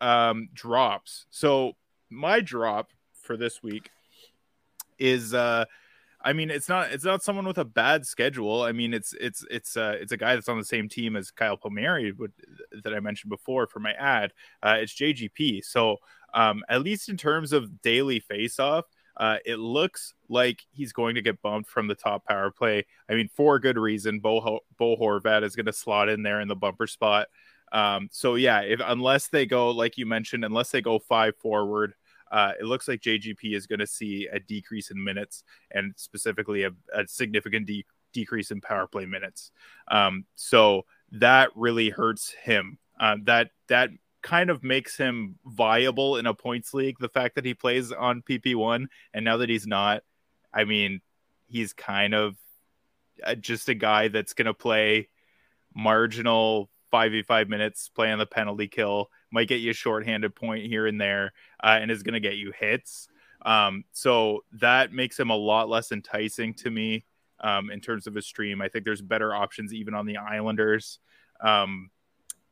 um, 0.01 0.49
drops. 0.53 1.25
So 1.29 1.73
my 2.09 2.39
drop 2.41 2.91
for 3.13 3.37
this 3.37 3.63
week 3.63 3.89
is 4.99 5.33
uh 5.33 5.65
I 6.21 6.33
mean 6.33 6.49
it's 6.49 6.69
not 6.69 6.91
it's 6.91 7.03
not 7.03 7.23
someone 7.23 7.47
with 7.47 7.57
a 7.57 7.65
bad 7.65 8.05
schedule. 8.05 8.61
I 8.61 8.71
mean 8.71 8.93
it's 8.93 9.13
it's 9.19 9.43
it's 9.49 9.75
uh 9.75 9.97
it's 9.99 10.11
a 10.11 10.17
guy 10.17 10.35
that's 10.35 10.49
on 10.49 10.57
the 10.57 10.65
same 10.65 10.87
team 10.87 11.15
as 11.15 11.31
Kyle 11.31 11.57
Palmieri 11.57 12.13
that 12.83 12.93
I 12.93 12.99
mentioned 12.99 13.29
before 13.29 13.67
for 13.67 13.79
my 13.79 13.93
ad. 13.93 14.33
Uh 14.61 14.77
it's 14.79 14.93
JGP. 14.93 15.63
So 15.65 15.97
um 16.33 16.63
at 16.69 16.83
least 16.83 17.09
in 17.09 17.17
terms 17.17 17.51
of 17.51 17.81
daily 17.81 18.19
face 18.19 18.59
off, 18.59 18.85
uh, 19.17 19.37
it 19.45 19.59
looks 19.59 20.15
like 20.27 20.63
he's 20.71 20.91
going 20.91 21.15
to 21.15 21.21
get 21.21 21.41
bumped 21.41 21.69
from 21.69 21.87
the 21.87 21.93
top 21.95 22.25
power 22.25 22.49
play. 22.49 22.85
I 23.07 23.13
mean, 23.13 23.29
for 23.35 23.55
a 23.55 23.61
good 23.61 23.77
reason. 23.77 24.19
Bo, 24.19 24.61
Bo 24.77 24.97
Horvat 24.97 25.43
is 25.43 25.55
going 25.55 25.67
to 25.67 25.73
slot 25.73 26.09
in 26.09 26.23
there 26.23 26.41
in 26.41 26.47
the 26.47 26.55
bumper 26.55 26.87
spot. 26.87 27.27
Um, 27.73 28.07
so 28.11 28.35
yeah, 28.35 28.61
if 28.61 28.79
unless 28.85 29.27
they 29.27 29.45
go 29.45 29.71
like 29.71 29.97
you 29.97 30.05
mentioned, 30.05 30.45
unless 30.45 30.71
they 30.71 30.81
go 30.81 30.99
five 30.99 31.35
forward, 31.37 31.95
uh, 32.31 32.53
it 32.59 32.65
looks 32.65 32.87
like 32.87 33.01
JGP 33.01 33.55
is 33.55 33.67
going 33.67 33.79
to 33.79 33.87
see 33.87 34.27
a 34.31 34.39
decrease 34.39 34.91
in 34.91 35.03
minutes 35.03 35.43
and 35.71 35.93
specifically 35.97 36.63
a, 36.63 36.71
a 36.93 37.07
significant 37.07 37.67
de- 37.67 37.85
decrease 38.13 38.51
in 38.51 38.61
power 38.61 38.87
play 38.87 39.05
minutes. 39.05 39.51
Um, 39.89 40.25
so 40.35 40.85
that 41.11 41.49
really 41.55 41.89
hurts 41.89 42.31
him. 42.31 42.77
Uh, 42.99 43.17
that 43.23 43.49
that 43.67 43.89
kind 44.21 44.49
of 44.49 44.63
makes 44.63 44.97
him 44.97 45.35
viable 45.45 46.17
in 46.17 46.25
a 46.25 46.33
points 46.33 46.73
league. 46.73 46.95
The 46.99 47.09
fact 47.09 47.35
that 47.35 47.45
he 47.45 47.53
plays 47.53 47.91
on 47.91 48.21
PP 48.21 48.55
one 48.55 48.87
and 49.13 49.25
now 49.25 49.37
that 49.37 49.49
he's 49.49 49.67
not, 49.67 50.03
I 50.53 50.63
mean, 50.63 51.01
he's 51.47 51.73
kind 51.73 52.15
of 52.15 52.35
uh, 53.23 53.35
just 53.35 53.69
a 53.69 53.73
guy 53.73 54.07
that's 54.07 54.33
going 54.33 54.45
to 54.45 54.53
play 54.53 55.09
marginal 55.75 56.69
5v5 56.93 57.49
minutes, 57.49 57.89
play 57.89 58.11
on 58.11 58.19
the 58.19 58.25
penalty 58.25 58.67
kill, 58.67 59.09
might 59.31 59.47
get 59.47 59.61
you 59.61 59.71
a 59.71 59.73
shorthanded 59.73 60.35
point 60.35 60.65
here 60.65 60.85
and 60.85 61.01
there, 61.01 61.33
uh, 61.63 61.79
and 61.81 61.89
is 61.89 62.03
going 62.03 62.13
to 62.13 62.19
get 62.19 62.35
you 62.35 62.53
hits. 62.57 63.07
Um, 63.41 63.83
so 63.91 64.43
that 64.53 64.93
makes 64.93 65.19
him 65.19 65.29
a 65.29 65.35
lot 65.35 65.67
less 65.67 65.91
enticing 65.91 66.53
to 66.55 66.69
me 66.69 67.05
um, 67.39 67.71
in 67.71 67.81
terms 67.81 68.07
of 68.07 68.15
a 68.15 68.21
stream. 68.21 68.61
I 68.61 68.69
think 68.69 68.85
there's 68.85 69.01
better 69.01 69.33
options 69.33 69.73
even 69.73 69.93
on 69.93 70.05
the 70.05 70.17
Islanders. 70.17 70.99
Um, 71.41 71.89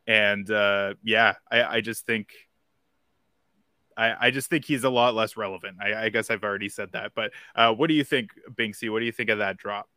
and 0.08 0.50
uh, 0.50 0.96
yeah, 1.04 1.36
I, 1.50 1.64
I, 1.64 1.82
just 1.82 2.06
think. 2.06 2.30
I, 3.96 4.28
I, 4.28 4.32
just 4.32 4.50
think 4.50 4.66
he's 4.66 4.84
a 4.84 4.90
lot 4.90 5.14
less 5.14 5.38
relevant. 5.38 5.78
I, 5.82 6.06
I 6.06 6.10
guess 6.10 6.30
I've 6.32 6.44
already 6.44 6.70
said 6.70 6.94
that, 6.94 7.12
but 7.16 7.32
uh, 7.56 7.74
what 7.74 7.88
do 7.88 7.94
you 7.94 8.04
think, 8.04 8.32
Binksy? 8.54 8.92
What 8.92 9.00
do 9.00 9.06
you 9.06 9.12
think 9.12 9.30
of 9.30 9.38
that 9.38 9.58
drop? 9.58 9.88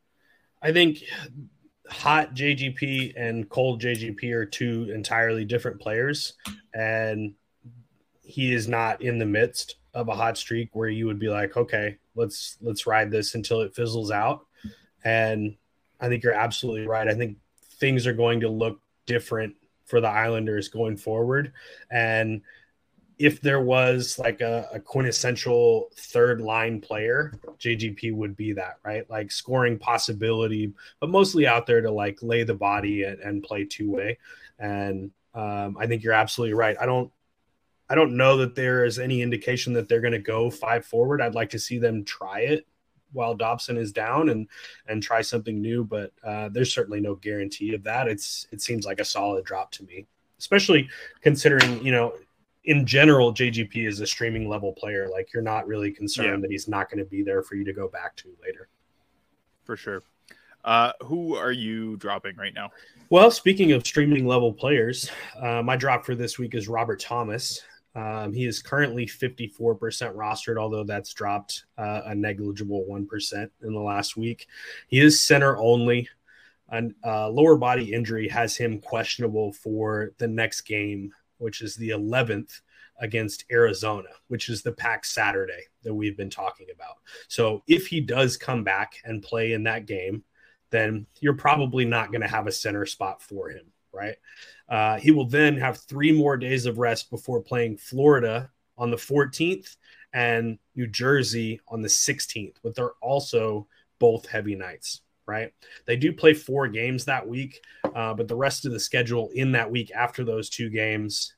I 0.62 0.72
think 0.72 0.98
hot 1.88 2.34
JGP 2.34 3.14
and 3.16 3.48
cold 3.48 3.80
JGP 3.80 4.32
are 4.32 4.46
two 4.46 4.90
entirely 4.94 5.44
different 5.44 5.80
players, 5.80 6.34
and 6.72 7.34
he 8.22 8.52
is 8.52 8.68
not 8.68 9.02
in 9.02 9.18
the 9.18 9.26
midst 9.26 9.76
of 9.92 10.08
a 10.08 10.14
hot 10.14 10.36
streak 10.36 10.70
where 10.72 10.88
you 10.88 11.06
would 11.06 11.18
be 11.18 11.28
like, 11.28 11.56
okay, 11.56 11.96
let's 12.14 12.56
let's 12.60 12.86
ride 12.86 13.10
this 13.10 13.34
until 13.34 13.60
it 13.60 13.74
fizzles 13.74 14.10
out. 14.10 14.46
And 15.04 15.56
I 16.00 16.08
think 16.08 16.22
you're 16.22 16.32
absolutely 16.32 16.86
right. 16.86 17.08
I 17.08 17.14
think 17.14 17.36
things 17.78 18.06
are 18.06 18.14
going 18.14 18.40
to 18.40 18.48
look 18.48 18.80
different 19.06 19.54
for 19.84 20.00
the 20.00 20.08
Islanders 20.08 20.68
going 20.68 20.96
forward, 20.96 21.52
and 21.90 22.40
if 23.18 23.40
there 23.40 23.61
was 23.61 24.18
like 24.18 24.40
a, 24.40 24.68
a, 24.73 24.80
quintessential 24.80 25.90
third 25.94 26.40
line 26.40 26.80
player, 26.80 27.33
JGP 27.59 28.14
would 28.14 28.37
be 28.37 28.52
that, 28.54 28.78
right? 28.85 29.09
Like 29.09 29.30
scoring 29.30 29.78
possibility, 29.78 30.73
but 31.00 31.11
mostly 31.11 31.47
out 31.47 31.66
there 31.66 31.80
to 31.80 31.90
like 31.90 32.18
lay 32.23 32.42
the 32.42 32.54
body 32.54 33.04
and, 33.04 33.21
and 33.21 33.42
play 33.42 33.64
two 33.64 33.90
way. 33.90 34.18
And 34.59 35.12
um, 35.35 35.76
I 35.78 35.87
think 35.87 36.02
you're 36.02 36.12
absolutely 36.12 36.54
right. 36.54 36.76
I 36.80 36.87
don't, 36.87 37.11
I 37.88 37.94
don't 37.94 38.16
know 38.16 38.38
that 38.38 38.56
there 38.56 38.85
is 38.85 38.99
any 38.99 39.23
indication 39.23 39.75
that 39.75 39.88
they're 39.88 40.00
going 40.00 40.12
to 40.12 40.18
go 40.18 40.50
five 40.50 40.85
forward. 40.85 41.21
I'd 41.21 41.35
like 41.35 41.50
to 41.50 41.59
see 41.59 41.78
them 41.78 42.04
try 42.04 42.40
it 42.40 42.66
while 43.12 43.35
Dobson 43.35 43.76
is 43.76 43.92
down 43.92 44.30
and 44.30 44.49
and 44.88 45.02
try 45.02 45.21
something 45.21 45.61
new, 45.61 45.85
but 45.85 46.12
uh, 46.25 46.49
there's 46.49 46.73
certainly 46.73 47.00
no 47.00 47.14
guarantee 47.14 47.75
of 47.75 47.85
that. 47.85 48.09
It's 48.09 48.49
it 48.50 48.61
seems 48.61 48.87
like 48.87 49.00
a 49.00 49.04
solid 49.04 49.44
drop 49.44 49.71
to 49.73 49.85
me 49.85 50.06
especially 50.38 50.88
considering 51.23 51.83
you 51.85 51.92
know 51.92 52.12
in 52.64 52.87
general, 52.87 53.33
JGP 53.33 53.87
is 53.87 54.00
a 54.00 54.06
streaming 54.06 54.49
level 54.49 54.73
player. 54.73 55.09
Like 55.11 55.33
you're 55.33 55.42
not 55.42 55.66
really 55.66 55.90
concerned 55.90 56.28
yeah. 56.28 56.40
that 56.40 56.50
he's 56.50 56.68
not 56.68 56.90
going 56.90 56.99
to 56.99 57.09
be 57.09 57.23
there 57.23 57.42
for 57.42 57.56
you 57.56 57.64
to 57.64 57.73
go 57.73 57.88
back 57.88 58.16
to 58.16 58.28
later. 58.42 58.68
For 59.64 59.76
sure. 59.76 60.02
Uh, 60.64 60.92
who 61.02 61.37
are 61.37 61.52
you 61.52 61.97
dropping 61.99 62.37
right 62.37 62.54
now? 62.54 62.71
Well, 63.11 63.30
speaking 63.30 63.73
of 63.73 63.87
streaming 63.87 64.26
level 64.26 64.52
players, 64.52 65.11
uh, 65.38 65.62
my 65.62 65.76
drop 65.76 66.06
for 66.06 66.14
this 66.14 66.38
week 66.38 66.54
is 66.54 66.68
Robert 66.68 67.00
Thomas. 67.00 67.62
Um, 67.94 68.33
he 68.33 68.47
is 68.47 68.61
currently 68.61 69.06
54% 69.06 69.56
rostered, 70.14 70.56
although 70.56 70.83
that's 70.83 71.12
dropped 71.12 71.66
uh, 71.78 72.02
a 72.06 72.14
negligible 72.14 72.85
1% 72.88 73.50
in 73.62 73.73
the 73.73 73.78
last 73.78 74.16
week. 74.16 74.49
He 74.88 75.00
is 75.00 75.21
center 75.21 75.59
only. 75.59 76.09
A 76.71 76.90
uh, 77.04 77.28
lower 77.28 77.56
body 77.56 77.92
injury 77.92 78.26
has 78.28 78.56
him 78.56 78.80
questionable 78.80 79.52
for 79.52 80.12
the 80.18 80.26
next 80.26 80.62
game 80.62 81.12
which 81.38 81.62
is 81.62 81.76
the 81.76 81.90
11th 81.90 82.60
against 83.00 83.44
Arizona, 83.50 84.08
which 84.28 84.48
is 84.48 84.62
the 84.62 84.72
pack 84.72 85.04
Saturday 85.04 85.64
that 85.82 85.94
we've 85.94 86.16
been 86.16 86.30
talking 86.30 86.66
about. 86.74 86.96
So 87.28 87.62
if 87.66 87.86
he 87.86 88.00
does 88.00 88.36
come 88.36 88.64
back 88.64 88.94
and 89.04 89.22
play 89.22 89.52
in 89.52 89.64
that 89.64 89.86
game, 89.86 90.24
then 90.70 91.06
you're 91.20 91.34
probably 91.34 91.84
not 91.84 92.10
going 92.10 92.20
to 92.20 92.28
have 92.28 92.46
a 92.46 92.52
center 92.52 92.86
spot 92.86 93.22
for 93.22 93.50
him, 93.50 93.66
right? 93.92 94.16
Uh, 94.68 94.98
he 94.98 95.10
will 95.10 95.28
then 95.28 95.56
have 95.56 95.78
three 95.78 96.12
more 96.12 96.36
days 96.36 96.66
of 96.66 96.78
rest 96.78 97.10
before 97.10 97.40
playing 97.40 97.76
Florida 97.76 98.50
on 98.76 98.90
the 98.90 98.96
14th 98.96 99.76
and 100.12 100.58
New 100.74 100.86
Jersey 100.86 101.60
on 101.68 101.82
the 101.82 101.88
16th, 101.88 102.56
but 102.62 102.74
they're 102.74 102.94
also 103.00 103.66
both 103.98 104.26
heavy 104.26 104.54
nights, 104.54 105.02
right? 105.26 105.52
They 105.87 105.97
do 105.97 106.12
play 106.12 106.35
four 106.35 106.69
games 106.69 107.04
that 107.04 107.26
week, 107.26 107.61
uh, 107.95 108.14
but 108.14 108.28
the 108.28 108.37
rest 108.37 108.66
of 108.66 108.73
the 108.73 108.81
schedule 108.81 109.31
in 109.35 109.52
that 109.52 109.71
week 109.71 109.90
after 109.95 110.25
those 110.25 110.49
two 110.49 110.71
games 110.71 111.35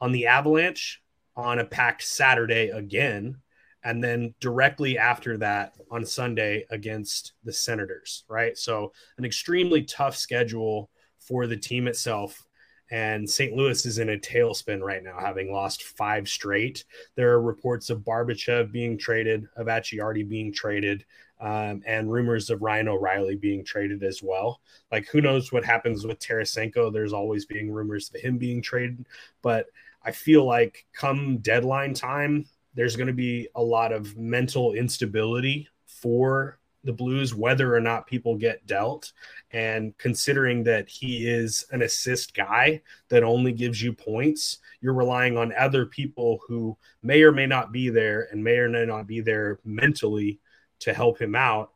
on 0.00 0.12
the 0.12 0.26
Avalanche 0.26 1.02
on 1.36 1.58
a 1.58 1.64
packed 1.64 2.02
Saturday 2.02 2.68
again, 2.68 3.36
and 3.84 4.02
then 4.02 4.34
directly 4.40 4.98
after 4.98 5.36
that 5.38 5.74
on 5.90 6.04
Sunday 6.04 6.64
against 6.70 7.32
the 7.44 7.52
Senators, 7.52 8.24
right? 8.28 8.56
So, 8.56 8.92
an 9.18 9.24
extremely 9.24 9.82
tough 9.82 10.16
schedule 10.16 10.90
for 11.18 11.46
the 11.46 11.56
team 11.56 11.86
itself 11.86 12.44
and 12.90 13.28
St. 13.28 13.52
Louis 13.54 13.84
is 13.84 13.98
in 13.98 14.10
a 14.10 14.18
tailspin 14.18 14.80
right 14.80 15.02
now, 15.02 15.18
having 15.20 15.52
lost 15.52 15.82
five 15.82 16.26
straight. 16.26 16.84
There 17.16 17.32
are 17.32 17.42
reports 17.42 17.90
of 17.90 18.00
Barbashev 18.00 18.72
being 18.72 18.96
traded, 18.96 19.46
of 19.56 19.66
Acciari 19.66 20.26
being 20.26 20.52
traded, 20.52 21.04
um, 21.40 21.82
and 21.86 22.10
rumors 22.10 22.50
of 22.50 22.62
Ryan 22.62 22.88
O'Reilly 22.88 23.36
being 23.36 23.64
traded 23.64 24.02
as 24.02 24.22
well. 24.22 24.60
Like, 24.90 25.06
who 25.08 25.20
knows 25.20 25.52
what 25.52 25.64
happens 25.64 26.06
with 26.06 26.18
Tarasenko? 26.18 26.92
There's 26.92 27.12
always 27.12 27.44
being 27.46 27.70
rumors 27.70 28.10
of 28.14 28.20
him 28.20 28.38
being 28.38 28.62
traded, 28.62 29.06
but 29.42 29.66
I 30.02 30.12
feel 30.12 30.44
like 30.44 30.86
come 30.92 31.38
deadline 31.38 31.94
time, 31.94 32.46
there's 32.74 32.96
going 32.96 33.08
to 33.08 33.12
be 33.12 33.48
a 33.54 33.62
lot 33.62 33.92
of 33.92 34.16
mental 34.16 34.72
instability 34.72 35.68
for 35.86 36.58
the 36.84 36.92
Blues, 36.92 37.34
whether 37.34 37.74
or 37.74 37.80
not 37.80 38.06
people 38.06 38.36
get 38.36 38.66
dealt. 38.66 39.12
And 39.50 39.96
considering 39.98 40.62
that 40.64 40.88
he 40.88 41.28
is 41.28 41.66
an 41.72 41.82
assist 41.82 42.34
guy 42.34 42.82
that 43.08 43.24
only 43.24 43.52
gives 43.52 43.82
you 43.82 43.92
points, 43.92 44.58
you're 44.80 44.94
relying 44.94 45.36
on 45.36 45.52
other 45.58 45.86
people 45.86 46.40
who 46.46 46.76
may 47.02 47.22
or 47.22 47.32
may 47.32 47.46
not 47.46 47.72
be 47.72 47.90
there 47.90 48.28
and 48.30 48.42
may 48.42 48.58
or 48.58 48.68
may 48.68 48.86
not 48.86 49.06
be 49.06 49.20
there 49.20 49.58
mentally 49.64 50.38
to 50.80 50.94
help 50.94 51.20
him 51.20 51.34
out. 51.34 51.72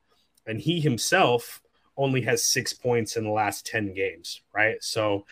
And 0.46 0.60
he 0.60 0.80
himself 0.80 1.62
only 1.96 2.22
has 2.22 2.42
six 2.42 2.72
points 2.72 3.16
in 3.16 3.24
the 3.24 3.30
last 3.30 3.66
10 3.66 3.94
games, 3.94 4.42
right? 4.52 4.76
So 4.82 5.26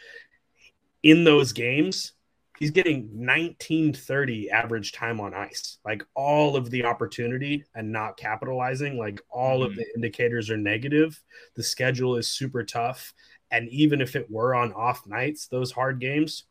in 1.03 1.25
those 1.25 1.53
games, 1.53 2.13
he's 2.61 2.71
getting 2.71 3.09
1930 3.15 4.51
average 4.51 4.93
time 4.93 5.19
on 5.19 5.35
ice 5.35 5.79
like 5.85 6.05
all 6.15 6.55
of 6.55 6.71
the 6.71 6.85
opportunity 6.85 7.65
and 7.75 7.91
not 7.91 8.17
capitalizing 8.17 8.97
like 8.99 9.21
all 9.31 9.61
mm-hmm. 9.61 9.71
of 9.71 9.77
the 9.77 9.87
indicators 9.97 10.51
are 10.51 10.57
negative 10.57 11.21
the 11.57 11.63
schedule 11.63 12.17
is 12.17 12.31
super 12.31 12.63
tough 12.63 13.13
and 13.51 13.69
even 13.71 14.01
if 14.01 14.15
it 14.15 14.31
were 14.31 14.55
on 14.55 14.73
off 14.75 15.07
nights 15.07 15.49
those 15.49 15.73
hard 15.73 15.99
games 15.99 16.45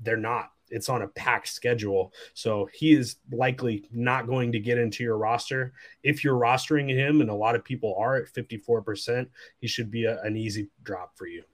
they're 0.00 0.16
not 0.16 0.50
it's 0.72 0.88
on 0.88 1.02
a 1.02 1.08
packed 1.08 1.48
schedule 1.48 2.12
so 2.34 2.68
he 2.72 2.92
is 2.92 3.16
likely 3.30 3.88
not 3.92 4.26
going 4.26 4.50
to 4.50 4.58
get 4.58 4.78
into 4.78 5.04
your 5.04 5.16
roster 5.16 5.72
if 6.02 6.24
you're 6.24 6.38
rostering 6.38 6.88
him 6.88 7.20
and 7.20 7.30
a 7.30 7.34
lot 7.34 7.54
of 7.54 7.64
people 7.64 7.94
are 7.98 8.16
at 8.16 8.32
54% 8.32 9.28
he 9.60 9.68
should 9.68 9.90
be 9.90 10.04
a, 10.04 10.20
an 10.22 10.36
easy 10.36 10.68
drop 10.82 11.16
for 11.16 11.26
you 11.26 11.44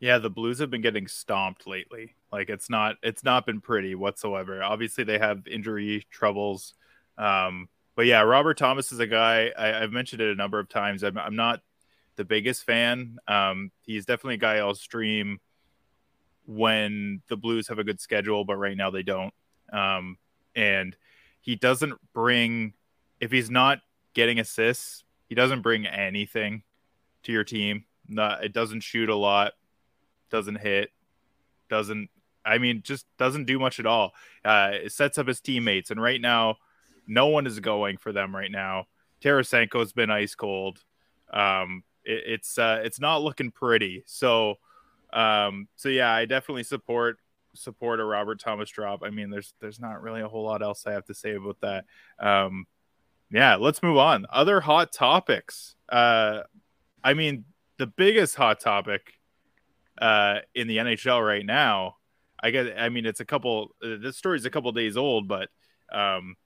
yeah, 0.00 0.18
the 0.18 0.30
Blues 0.30 0.60
have 0.60 0.70
been 0.70 0.80
getting 0.80 1.08
stomped 1.08 1.66
lately. 1.66 2.14
Like 2.30 2.50
it's 2.50 2.70
not 2.70 2.96
it's 3.02 3.24
not 3.24 3.46
been 3.46 3.60
pretty 3.60 3.94
whatsoever. 3.94 4.62
Obviously, 4.62 5.04
they 5.04 5.18
have 5.18 5.46
injury 5.46 6.06
troubles. 6.10 6.74
Um, 7.16 7.68
but 7.96 8.06
yeah, 8.06 8.20
Robert 8.20 8.56
Thomas 8.56 8.92
is 8.92 9.00
a 9.00 9.08
guy 9.08 9.50
I, 9.58 9.66
have 9.66 9.90
mentioned 9.90 10.22
it 10.22 10.30
a 10.30 10.36
number 10.36 10.60
of 10.60 10.68
times. 10.68 11.02
I'm, 11.02 11.18
I'm 11.18 11.34
not 11.34 11.62
the 12.14 12.24
biggest 12.24 12.64
fan. 12.64 13.18
Um, 13.26 13.72
he's 13.82 14.06
definitely 14.06 14.34
a 14.34 14.38
guy 14.38 14.58
I'll 14.58 14.76
stream 14.76 15.40
when 16.48 17.22
the 17.28 17.36
Blues 17.36 17.68
have 17.68 17.78
a 17.78 17.84
good 17.84 18.00
schedule, 18.00 18.44
but 18.44 18.56
right 18.56 18.76
now 18.76 18.90
they 18.90 19.04
don't. 19.04 19.32
Um, 19.72 20.18
and 20.56 20.96
he 21.40 21.54
doesn't 21.54 21.94
bring 22.12 22.72
if 23.20 23.30
he's 23.30 23.50
not 23.50 23.80
getting 24.14 24.40
assists, 24.40 25.04
he 25.28 25.34
doesn't 25.36 25.62
bring 25.62 25.86
anything 25.86 26.62
to 27.22 27.32
your 27.32 27.44
team. 27.44 27.84
Not, 28.08 28.42
it 28.42 28.52
doesn't 28.52 28.80
shoot 28.80 29.08
a 29.08 29.14
lot 29.14 29.52
doesn't 30.30 30.56
hit, 30.56 30.90
doesn't. 31.68 32.10
I 32.44 32.58
mean, 32.58 32.82
just 32.82 33.06
doesn't 33.18 33.44
do 33.44 33.58
much 33.58 33.78
at 33.78 33.86
all. 33.86 34.12
Uh, 34.44 34.70
it 34.72 34.92
sets 34.92 35.18
up 35.18 35.26
his 35.26 35.40
teammates, 35.40 35.90
and 35.90 36.00
right 36.00 36.20
now, 36.20 36.56
no 37.06 37.26
one 37.26 37.46
is 37.46 37.60
going 37.60 37.96
for 37.96 38.12
them 38.12 38.34
right 38.34 38.50
now. 38.50 38.86
Tarasenko's 39.22 39.92
been 39.92 40.10
ice 40.10 40.34
cold. 40.34 40.78
Um, 41.32 41.82
it, 42.04 42.22
it's 42.26 42.58
uh, 42.58 42.80
it's 42.84 43.00
not 43.00 43.22
looking 43.22 43.50
pretty. 43.50 44.02
So, 44.06 44.56
um, 45.12 45.68
so 45.76 45.88
yeah, 45.88 46.12
I 46.12 46.24
definitely 46.24 46.64
support 46.64 47.18
support 47.54 48.00
a 48.00 48.04
Robert 48.04 48.40
Thomas 48.40 48.70
drop. 48.70 49.02
I 49.02 49.10
mean, 49.10 49.30
there's 49.30 49.54
there's 49.60 49.80
not 49.80 50.02
really 50.02 50.20
a 50.20 50.28
whole 50.28 50.44
lot 50.44 50.62
else 50.62 50.86
I 50.86 50.92
have 50.92 51.06
to 51.06 51.14
say 51.14 51.34
about 51.34 51.60
that. 51.60 51.84
Um, 52.18 52.66
yeah, 53.30 53.56
let's 53.56 53.82
move 53.82 53.98
on. 53.98 54.26
Other 54.30 54.60
hot 54.60 54.92
topics. 54.92 55.76
Uh, 55.88 56.40
I 57.02 57.14
mean, 57.14 57.44
the 57.78 57.86
biggest 57.86 58.34
hot 58.34 58.60
topic 58.60 59.14
uh, 60.00 60.38
in 60.54 60.66
the 60.68 60.78
NHL 60.78 61.26
right 61.26 61.44
now. 61.44 61.96
I 62.40 62.50
guess 62.50 62.68
I 62.76 62.88
mean 62.88 63.06
it's 63.06 63.20
a 63.20 63.24
couple. 63.24 63.74
Uh, 63.82 63.96
this 64.00 64.16
story's 64.16 64.44
a 64.44 64.50
couple 64.50 64.70
days 64.72 64.96
old, 64.96 65.26
but 65.26 65.48
um, 65.92 66.36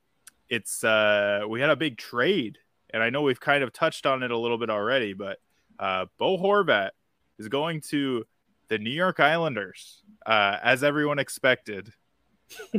it's 0.49 0.83
uh, 0.85 1.43
we 1.49 1.61
had 1.61 1.71
a 1.71 1.77
big 1.77 1.99
trade, 1.99 2.59
and 2.91 3.03
I 3.03 3.11
know 3.11 3.23
we've 3.23 3.41
kind 3.41 3.63
of 3.63 3.73
touched 3.73 4.07
on 4.07 4.23
it 4.23 4.31
a 4.31 4.39
little 4.39 4.59
bit 4.59 4.71
already, 4.71 5.13
but 5.13 5.39
uh, 5.79 6.07
Bo 6.19 6.39
Horvat 6.39 6.91
is 7.39 7.49
going 7.49 7.83
to 7.91 8.25
the 8.73 8.79
New 8.79 8.91
York 8.91 9.21
Islanders, 9.21 10.03
uh, 10.25 10.57
as 10.63 10.83
everyone 10.83 11.19
expected. 11.19 11.93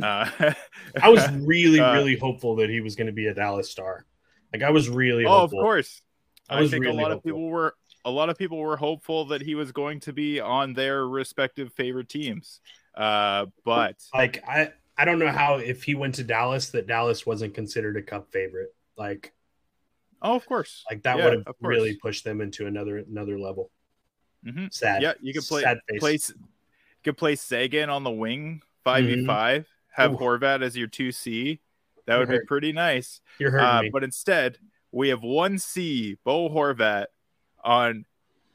Uh, 0.02 0.28
I 1.00 1.08
was 1.08 1.30
really, 1.46 1.78
uh, 1.78 1.92
really 1.92 2.18
hopeful 2.18 2.56
that 2.56 2.68
he 2.68 2.80
was 2.80 2.96
going 2.96 3.06
to 3.06 3.12
be 3.12 3.28
a 3.28 3.34
Dallas 3.34 3.70
Star. 3.70 4.04
Like 4.52 4.64
I 4.64 4.70
was 4.70 4.88
really. 4.88 5.24
Oh, 5.24 5.38
hopeful. 5.40 5.60
of 5.60 5.62
course. 5.62 6.02
I, 6.50 6.58
I 6.58 6.66
think 6.66 6.82
really 6.82 6.98
a 6.98 7.00
lot 7.00 7.12
hopeful. 7.12 7.18
of 7.18 7.22
people 7.22 7.48
were 7.48 7.76
a 8.04 8.10
lot 8.10 8.28
of 8.28 8.36
people 8.36 8.58
were 8.58 8.76
hopeful 8.76 9.26
that 9.26 9.40
he 9.40 9.54
was 9.54 9.70
going 9.70 10.00
to 10.00 10.12
be 10.12 10.40
on 10.40 10.74
their 10.74 11.06
respective 11.06 11.72
favorite 11.74 12.08
teams. 12.08 12.60
Uh, 12.96 13.46
but 13.64 13.94
like 14.12 14.42
I 14.48 14.72
I 14.98 15.04
don't 15.04 15.20
know 15.20 15.30
how 15.30 15.58
if 15.58 15.84
he 15.84 15.94
went 15.94 16.16
to 16.16 16.24
Dallas 16.24 16.70
that 16.70 16.88
Dallas 16.88 17.24
wasn't 17.24 17.54
considered 17.54 17.96
a 17.96 18.02
cup 18.02 18.32
favorite. 18.32 18.74
Like 18.96 19.32
Oh, 20.20 20.34
of 20.34 20.44
course. 20.44 20.84
Like 20.90 21.04
that 21.04 21.18
yeah, 21.18 21.24
would 21.24 21.44
have 21.46 21.54
really 21.60 21.96
pushed 21.96 22.24
them 22.24 22.40
into 22.40 22.66
another 22.66 22.98
another 22.98 23.38
level. 23.38 23.70
Mm-hmm. 24.46 24.66
Sad. 24.70 25.02
Yeah, 25.02 25.12
you 25.20 25.32
could 25.32 25.44
play 25.44 25.62
Sad 25.62 25.78
face. 25.88 26.00
place 26.00 26.28
you 26.30 27.12
could 27.12 27.16
play 27.16 27.36
Seguin 27.36 27.90
on 27.90 28.04
the 28.04 28.10
wing 28.10 28.62
5v5, 28.84 29.26
mm-hmm. 29.26 29.62
have 29.90 30.12
Ooh. 30.12 30.16
Horvat 30.16 30.62
as 30.62 30.76
your 30.76 30.88
2C. 30.88 31.58
That 32.06 32.18
would 32.18 32.28
be 32.28 32.40
pretty 32.46 32.72
nice. 32.72 33.20
You're 33.38 33.50
hurting 33.50 33.66
uh, 33.66 33.82
me. 33.82 33.90
But 33.90 34.04
instead, 34.04 34.58
we 34.92 35.08
have 35.08 35.20
1C, 35.20 36.18
Bo 36.22 36.50
Horvat, 36.50 37.06
on 37.62 38.04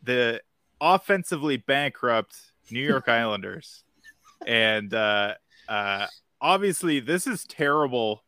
the 0.03 0.41
offensively 0.79 1.57
bankrupt 1.57 2.35
New 2.69 2.85
York 2.85 3.07
Islanders. 3.09 3.83
And 4.45 4.93
uh, 4.93 5.35
uh, 5.67 6.05
obviously, 6.39 6.99
this 6.99 7.25
is 7.25 7.43
terrible 7.45 8.23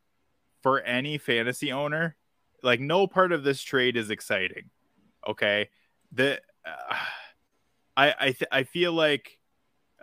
for 0.63 0.81
any 0.81 1.19
fantasy 1.19 1.71
owner. 1.71 2.15
Like, 2.63 2.79
no 2.79 3.05
part 3.05 3.31
of 3.31 3.43
this 3.43 3.61
trade 3.61 3.97
is 3.97 4.09
exciting. 4.09 4.69
Okay. 5.27 5.69
The, 6.11 6.41
uh, 6.65 6.95
I, 7.95 8.13
I, 8.19 8.25
th- 8.25 8.49
I 8.51 8.63
feel 8.63 8.93
like, 8.93 9.37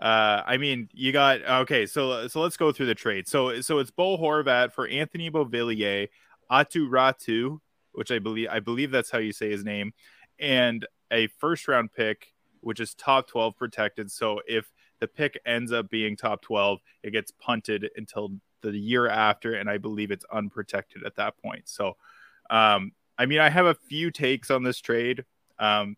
uh, 0.01 0.43
I 0.47 0.59
mean, 0.59 0.89
you 0.93 1.13
got 1.13 1.43
okay. 1.43 1.87
So, 1.87 2.29
so 2.29 2.41
let's 2.41 2.57
go 2.57 2.71
through 2.71 2.87
the 2.87 2.95
trade. 2.95 3.27
So, 3.27 3.61
so 3.61 3.79
it's 3.79 3.91
Bo 3.91 4.17
Horvat 4.17 4.73
for 4.73 4.87
Anthony 4.87 5.31
Beauvillier, 5.31 6.09
Aatu 6.51 6.89
Räty, 6.89 7.59
which 7.93 8.13
I 8.13 8.21
believe 8.21 8.49
I 8.51 8.61
believe 8.61 8.93
that's 8.93 9.11
how 9.11 9.19
you 9.19 9.33
say 9.33 9.51
his 9.51 9.65
name, 9.65 9.93
and 10.39 10.87
a 11.11 11.27
first 11.39 11.67
round 11.67 11.93
pick, 11.93 12.33
which 12.61 12.81
is 12.81 12.95
top 12.95 13.27
12 13.27 13.57
protected. 13.57 14.11
So 14.11 14.41
if 14.47 14.71
the 15.01 15.09
pick 15.09 15.39
ends 15.47 15.73
up 15.73 15.91
being 15.91 16.17
top 16.17 16.43
12, 16.43 16.81
it 17.03 17.11
gets 17.11 17.33
punted 17.41 17.91
until 17.97 18.33
the 18.63 18.73
year 18.73 19.09
after. 19.09 19.55
And 19.55 19.71
I 19.71 19.79
believe 19.79 20.11
it's 20.11 20.25
unprotected 20.33 21.05
at 21.05 21.17
that 21.17 21.37
point. 21.39 21.69
So, 21.69 21.97
um, 22.51 22.93
I 23.19 23.27
mean, 23.27 23.41
I 23.41 23.49
have 23.49 23.67
a 23.67 23.75
few 23.75 24.11
takes 24.11 24.51
on 24.51 24.63
this 24.63 24.81
trade. 24.81 25.25
Um, 25.59 25.97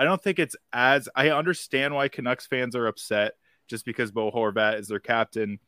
I 0.00 0.04
don't 0.04 0.22
think 0.22 0.38
it's 0.38 0.56
as 0.72 1.10
I 1.14 1.28
understand 1.28 1.94
why 1.94 2.08
Canucks 2.08 2.46
fans 2.46 2.74
are 2.74 2.86
upset 2.86 3.34
just 3.68 3.84
because 3.84 4.10
Bo 4.10 4.30
Horvat 4.30 4.80
is 4.80 4.88
their 4.88 4.98
captain. 4.98 5.58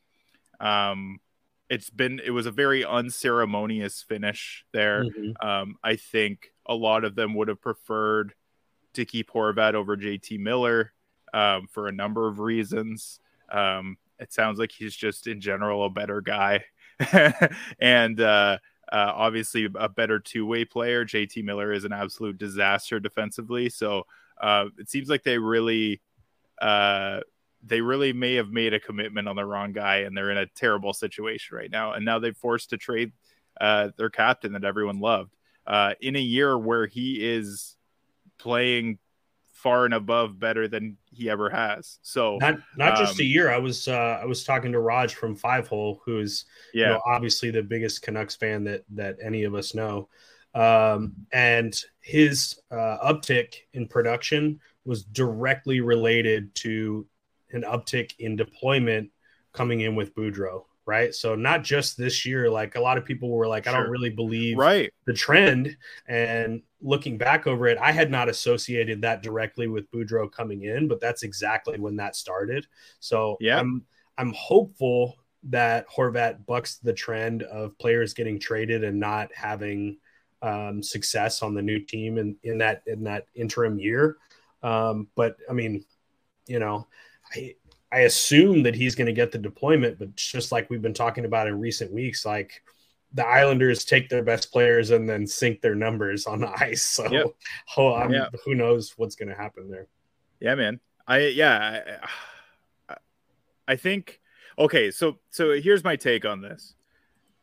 Um, 0.58 1.20
it's 1.68 1.90
been 1.90 2.18
it 2.24 2.30
was 2.30 2.46
a 2.46 2.50
very 2.50 2.82
unceremonious 2.82 4.02
finish 4.02 4.64
there. 4.72 5.04
Mm-hmm. 5.04 5.46
Um, 5.46 5.76
I 5.84 5.96
think 5.96 6.50
a 6.64 6.74
lot 6.74 7.04
of 7.04 7.14
them 7.14 7.34
would 7.34 7.48
have 7.48 7.60
preferred 7.60 8.32
to 8.94 9.04
keep 9.04 9.30
Horvat 9.30 9.74
over 9.74 9.98
JT 9.98 10.38
Miller 10.38 10.94
um, 11.34 11.66
for 11.70 11.88
a 11.88 11.92
number 11.92 12.26
of 12.26 12.38
reasons. 12.38 13.20
Um, 13.50 13.98
it 14.18 14.32
sounds 14.32 14.58
like 14.58 14.72
he's 14.72 14.96
just 14.96 15.26
in 15.26 15.42
general 15.42 15.84
a 15.84 15.90
better 15.90 16.22
guy, 16.22 16.64
and 17.78 18.18
uh, 18.18 18.56
uh, 18.90 19.12
obviously 19.14 19.68
a 19.74 19.90
better 19.90 20.18
two 20.18 20.46
way 20.46 20.64
player. 20.64 21.04
JT 21.04 21.44
Miller 21.44 21.70
is 21.70 21.84
an 21.84 21.92
absolute 21.92 22.38
disaster 22.38 22.98
defensively, 22.98 23.68
so 23.68 24.06
uh, 24.42 24.66
it 24.78 24.90
seems 24.90 25.08
like 25.08 25.22
they 25.22 25.38
really 25.38 26.02
uh, 26.60 27.20
they 27.64 27.80
really 27.80 28.12
may 28.12 28.34
have 28.34 28.50
made 28.50 28.74
a 28.74 28.80
commitment 28.80 29.28
on 29.28 29.36
the 29.36 29.44
wrong 29.44 29.72
guy, 29.72 29.98
and 29.98 30.16
they're 30.16 30.30
in 30.30 30.38
a 30.38 30.46
terrible 30.46 30.92
situation 30.92 31.56
right 31.56 31.70
now. 31.70 31.92
And 31.92 32.04
now 32.04 32.18
they've 32.18 32.36
forced 32.36 32.70
to 32.70 32.76
trade 32.76 33.12
uh, 33.60 33.90
their 33.96 34.10
captain 34.10 34.52
that 34.52 34.64
everyone 34.64 34.98
loved 35.00 35.34
uh, 35.66 35.94
in 36.00 36.16
a 36.16 36.20
year 36.20 36.58
where 36.58 36.86
he 36.86 37.24
is 37.24 37.76
playing 38.38 38.98
far 39.46 39.84
and 39.84 39.94
above 39.94 40.40
better 40.40 40.66
than 40.66 40.96
he 41.12 41.30
ever 41.30 41.48
has. 41.48 41.98
So 42.02 42.38
not 42.40 42.58
not 42.76 42.96
just 42.98 43.20
a 43.20 43.22
um, 43.22 43.28
year. 43.28 43.50
I 43.50 43.58
was 43.58 43.86
uh, 43.86 44.18
I 44.20 44.24
was 44.24 44.42
talking 44.42 44.72
to 44.72 44.80
Raj 44.80 45.14
from 45.14 45.36
Five 45.36 45.68
Hole, 45.68 46.02
who's 46.04 46.46
yeah 46.74 46.86
you 46.86 46.92
know, 46.94 47.02
obviously 47.06 47.50
the 47.50 47.62
biggest 47.62 48.02
Canucks 48.02 48.34
fan 48.34 48.64
that 48.64 48.82
that 48.90 49.16
any 49.22 49.44
of 49.44 49.54
us 49.54 49.74
know, 49.74 50.08
um, 50.54 51.14
and 51.32 51.74
his 52.00 52.60
uh, 52.70 52.98
uptick 53.04 53.54
in 53.72 53.86
production 53.86 54.60
was 54.84 55.04
directly 55.04 55.80
related 55.80 56.54
to 56.56 57.06
an 57.52 57.62
uptick 57.62 58.12
in 58.18 58.36
deployment 58.36 59.10
coming 59.52 59.80
in 59.80 59.94
with 59.94 60.14
Boudreau 60.14 60.64
right? 60.86 61.14
So 61.14 61.34
not 61.34 61.62
just 61.62 61.96
this 61.96 62.26
year. 62.26 62.50
Like 62.50 62.74
a 62.74 62.80
lot 62.80 62.98
of 62.98 63.04
people 63.04 63.30
were 63.30 63.46
like, 63.46 63.66
I 63.66 63.72
don't 63.72 63.90
really 63.90 64.10
believe 64.10 64.58
right 64.58 64.92
the 65.04 65.12
trend. 65.12 65.76
And 66.06 66.62
looking 66.80 67.18
back 67.18 67.46
over 67.46 67.68
it, 67.68 67.78
I 67.78 67.92
had 67.92 68.10
not 68.10 68.28
associated 68.28 69.02
that 69.02 69.22
directly 69.22 69.68
with 69.68 69.90
Boudreau 69.90 70.30
coming 70.30 70.62
in, 70.62 70.88
but 70.88 71.00
that's 71.00 71.22
exactly 71.22 71.78
when 71.78 71.96
that 71.96 72.16
started. 72.16 72.66
So 73.00 73.36
yeah, 73.40 73.58
I'm 73.58 73.84
I'm 74.18 74.32
hopeful 74.34 75.16
that 75.44 75.88
Horvat 75.88 76.46
bucks 76.46 76.76
the 76.76 76.92
trend 76.92 77.42
of 77.44 77.76
players 77.78 78.14
getting 78.14 78.38
traded 78.38 78.84
and 78.84 79.00
not 79.00 79.30
having 79.34 79.98
um, 80.42 80.82
success 80.82 81.42
on 81.42 81.54
the 81.54 81.62
new 81.62 81.78
team 81.78 82.18
in, 82.18 82.36
in 82.42 82.58
that 82.58 82.82
in 82.86 83.04
that 83.04 83.26
interim 83.34 83.78
year. 83.78 84.16
Um, 84.62 85.08
but 85.14 85.36
I 85.48 85.52
mean, 85.52 85.84
you 86.46 86.58
know, 86.58 86.86
I 87.34 87.54
I 87.90 88.00
assume 88.00 88.62
that 88.64 88.74
he's 88.74 88.94
going 88.94 89.06
to 89.06 89.12
get 89.12 89.32
the 89.32 89.38
deployment, 89.38 89.98
but 89.98 90.14
just 90.16 90.52
like 90.52 90.68
we've 90.70 90.82
been 90.82 90.94
talking 90.94 91.24
about 91.24 91.46
in 91.46 91.60
recent 91.60 91.92
weeks, 91.92 92.24
like 92.24 92.62
the 93.14 93.26
Islanders 93.26 93.84
take 93.84 94.08
their 94.08 94.22
best 94.22 94.50
players 94.50 94.90
and 94.90 95.08
then 95.08 95.26
sink 95.26 95.60
their 95.60 95.74
numbers 95.74 96.26
on 96.26 96.40
the 96.40 96.48
ice. 96.62 96.82
So, 96.82 97.10
yep. 97.10 97.26
oh, 97.76 98.08
yeah. 98.08 98.28
who 98.44 98.54
knows 98.54 98.94
what's 98.96 99.14
going 99.14 99.28
to 99.28 99.34
happen 99.34 99.70
there? 99.70 99.88
Yeah, 100.40 100.54
man. 100.54 100.80
I 101.06 101.18
yeah, 101.28 101.98
I, 102.88 102.96
I 103.68 103.76
think 103.76 104.20
okay. 104.58 104.90
So 104.90 105.18
so 105.30 105.60
here's 105.60 105.84
my 105.84 105.96
take 105.96 106.24
on 106.24 106.40
this. 106.40 106.74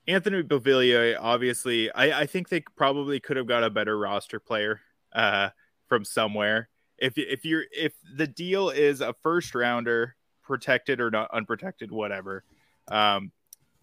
Anthony 0.10 0.42
Beauvillier, 0.42 1.16
obviously, 1.20 1.92
I, 1.92 2.22
I 2.22 2.26
think 2.26 2.50
they 2.50 2.62
probably 2.76 3.20
could 3.20 3.38
have 3.38 3.46
got 3.46 3.64
a 3.64 3.70
better 3.70 3.98
roster 3.98 4.40
player 4.40 4.82
uh, 5.14 5.50
from 5.88 6.04
somewhere. 6.04 6.70
If 6.98 7.14
if 7.18 7.46
you're 7.46 7.66
if 7.72 7.94
the 8.18 8.26
deal 8.26 8.72
is 8.72 9.02
a 9.02 9.14
first 9.22 9.54
rounder 9.54 10.16
protected 10.42 11.00
or 11.00 11.12
not 11.12 11.30
unprotected, 11.32 11.92
whatever, 11.92 12.44
um, 12.88 13.32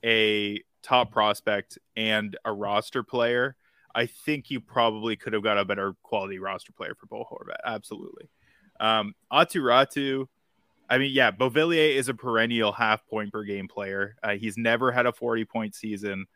a 0.05 0.61
top 0.83 1.13
prospect 1.13 1.79
and 1.97 2.37
a 2.45 2.53
roster 2.53 3.05
player, 3.05 3.55
I 3.95 4.07
think 4.07 4.51
you 4.51 4.61
probably 4.61 5.15
could 5.15 5.33
have 5.33 5.45
got 5.45 5.59
a 5.59 5.65
better 5.65 5.95
quality 6.03 6.41
roster 6.41 6.73
player 6.73 6.97
for 6.99 7.07
Bo 7.07 7.25
Horvat. 7.25 7.57
Absolutely. 7.65 8.29
Um, 8.81 9.15
Aatu 9.33 9.63
Räty, 9.63 10.27
I 10.89 10.99
mean, 10.99 11.13
yeah, 11.13 11.31
Beauvillier 11.31 11.95
is 11.95 12.09
a 12.09 12.15
perennial 12.15 12.73
half 12.73 13.07
point 13.07 13.33
per 13.33 13.43
game 13.45 13.69
player. 13.69 14.17
Uh, 14.23 14.35
he's 14.35 14.57
never 14.57 14.93
had 14.93 15.07
a 15.07 15.13
40 15.13 15.45
point 15.45 15.75
season. 15.75 16.27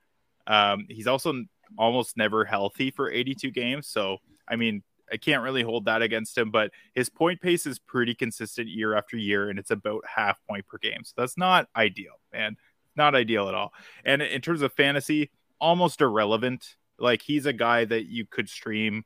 Um, 0.46 0.86
he's 0.88 1.06
also 1.06 1.44
almost 1.78 2.16
never 2.16 2.44
healthy 2.44 2.90
for 2.90 3.10
82 3.10 3.50
games. 3.50 3.86
So, 3.86 4.18
I 4.48 4.56
mean, 4.56 4.82
I 5.12 5.16
can't 5.16 5.42
really 5.42 5.62
hold 5.62 5.86
that 5.86 6.02
against 6.02 6.36
him, 6.36 6.50
but 6.50 6.70
his 6.94 7.08
point 7.08 7.40
pace 7.40 7.66
is 7.66 7.78
pretty 7.78 8.14
consistent 8.14 8.68
year 8.68 8.94
after 8.94 9.16
year, 9.16 9.50
and 9.50 9.58
it's 9.58 9.70
about 9.70 10.04
half 10.06 10.40
point 10.48 10.66
per 10.66 10.78
game. 10.78 11.02
So 11.04 11.14
that's 11.16 11.36
not 11.36 11.68
ideal, 11.74 12.14
man. 12.32 12.56
Not 12.96 13.14
ideal 13.14 13.48
at 13.48 13.54
all. 13.54 13.72
And 14.04 14.22
in 14.22 14.40
terms 14.40 14.62
of 14.62 14.72
fantasy, 14.72 15.30
almost 15.60 16.00
irrelevant. 16.00 16.76
Like 16.98 17.22
he's 17.22 17.46
a 17.46 17.52
guy 17.52 17.84
that 17.84 18.06
you 18.06 18.26
could 18.26 18.48
stream 18.48 19.04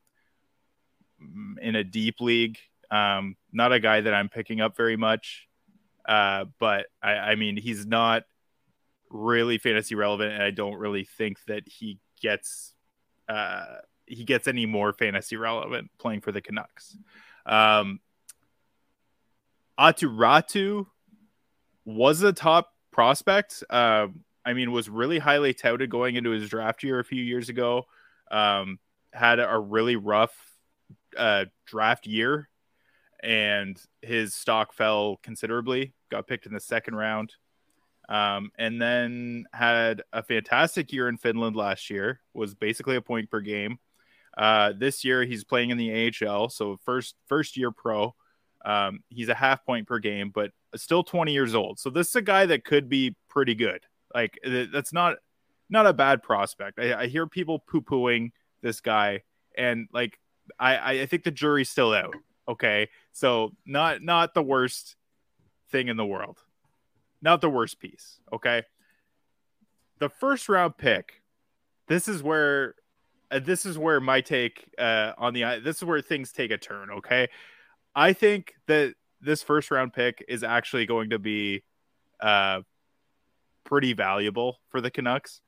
in 1.60 1.74
a 1.74 1.84
deep 1.84 2.20
league. 2.20 2.58
Um, 2.94 3.36
not 3.52 3.72
a 3.72 3.80
guy 3.80 4.00
that 4.02 4.14
I'm 4.14 4.28
picking 4.28 4.60
up 4.60 4.76
very 4.76 4.96
much. 4.96 5.48
Uh, 6.06 6.44
but 6.60 6.86
I, 7.02 7.12
I 7.12 7.34
mean, 7.34 7.56
he's 7.56 7.86
not 7.86 8.24
really 9.10 9.58
fantasy 9.58 9.94
relevant, 9.94 10.32
and 10.34 10.42
I 10.42 10.50
don't 10.50 10.76
really 10.76 11.04
think 11.04 11.38
that 11.46 11.62
he 11.66 11.98
gets 12.20 12.74
uh, 13.28 13.64
he 14.06 14.24
gets 14.24 14.46
any 14.46 14.66
more 14.66 14.92
fantasy 14.92 15.36
relevant 15.36 15.90
playing 15.98 16.20
for 16.20 16.30
the 16.30 16.42
Canucks. 16.42 16.96
Um, 17.46 18.00
Aatu 19.78 20.14
Räty 20.14 20.86
was 21.84 22.22
a 22.22 22.32
top 22.32 22.70
prospect. 22.90 23.64
Uh, 23.70 24.08
I 24.44 24.52
mean, 24.52 24.72
was 24.72 24.88
really 24.90 25.18
highly 25.18 25.54
touted 25.54 25.90
going 25.90 26.16
into 26.16 26.30
his 26.30 26.48
draft 26.48 26.82
year 26.82 27.00
a 27.00 27.04
few 27.04 27.22
years 27.22 27.48
ago. 27.48 27.84
Um, 28.30 28.78
had 29.12 29.40
a 29.40 29.58
really 29.58 29.96
rough 29.96 30.34
uh, 31.16 31.46
draft 31.66 32.06
year, 32.06 32.48
and 33.24 33.80
his 34.02 34.34
stock 34.34 34.72
fell 34.72 35.18
considerably. 35.22 35.94
Got 36.10 36.28
picked 36.28 36.46
in 36.46 36.52
the 36.52 36.60
second 36.60 36.94
round. 36.94 37.34
Um, 38.08 38.50
and 38.58 38.80
then 38.80 39.46
had 39.52 40.02
a 40.12 40.22
fantastic 40.22 40.92
year 40.92 41.08
in 41.08 41.16
Finland 41.16 41.56
last 41.56 41.88
year. 41.88 42.20
Was 42.34 42.54
basically 42.54 42.96
a 42.96 43.00
point 43.00 43.30
per 43.30 43.40
game. 43.40 43.78
Uh, 44.36 44.72
this 44.76 45.04
year 45.04 45.24
he's 45.24 45.42
playing 45.42 45.70
in 45.70 45.78
the 45.78 46.12
AHL, 46.22 46.50
so 46.50 46.78
first 46.84 47.14
first 47.26 47.56
year 47.56 47.70
pro. 47.70 48.14
Um, 48.64 49.00
he's 49.08 49.28
a 49.28 49.34
half 49.34 49.64
point 49.64 49.86
per 49.86 49.98
game, 49.98 50.30
but 50.34 50.50
still 50.76 51.02
20 51.02 51.32
years 51.32 51.54
old. 51.54 51.78
So 51.78 51.90
this 51.90 52.08
is 52.08 52.16
a 52.16 52.22
guy 52.22 52.46
that 52.46 52.64
could 52.64 52.88
be 52.88 53.14
pretty 53.28 53.54
good. 53.54 53.80
Like 54.14 54.38
that's 54.44 54.92
not 54.92 55.16
not 55.70 55.86
a 55.86 55.92
bad 55.94 56.22
prospect. 56.22 56.78
I, 56.78 57.02
I 57.02 57.06
hear 57.06 57.26
people 57.26 57.58
poo 57.58 57.80
pooing 57.80 58.32
this 58.60 58.80
guy, 58.80 59.22
and 59.56 59.88
like 59.92 60.18
I 60.58 61.00
I 61.00 61.06
think 61.06 61.24
the 61.24 61.30
jury's 61.30 61.70
still 61.70 61.94
out. 61.94 62.14
Okay, 62.48 62.88
so 63.12 63.52
not 63.66 64.02
not 64.02 64.34
the 64.34 64.42
worst 64.42 64.96
thing 65.70 65.88
in 65.88 65.96
the 65.96 66.04
world, 66.04 66.38
not 67.22 67.40
the 67.40 67.50
worst 67.50 67.80
piece. 67.80 68.20
Okay, 68.32 68.62
the 69.98 70.08
first 70.08 70.48
round 70.48 70.76
pick. 70.76 71.22
This 71.86 72.08
is 72.08 72.22
where 72.22 72.74
uh, 73.30 73.40
this 73.40 73.66
is 73.66 73.78
where 73.78 74.00
my 74.00 74.20
take 74.20 74.68
uh, 74.78 75.12
on 75.16 75.32
the 75.32 75.60
this 75.62 75.76
is 75.76 75.84
where 75.84 76.00
things 76.00 76.32
take 76.32 76.50
a 76.50 76.58
turn. 76.58 76.90
Okay, 76.90 77.28
I 77.94 78.12
think 78.12 78.54
that 78.66 78.94
this 79.20 79.42
first 79.42 79.70
round 79.70 79.92
pick 79.92 80.24
is 80.28 80.44
actually 80.44 80.86
going 80.86 81.10
to 81.10 81.18
be 81.18 81.62
uh, 82.20 82.60
pretty 83.64 83.92
valuable 83.92 84.58
for 84.68 84.80
the 84.80 84.90
Canucks. 84.90 85.40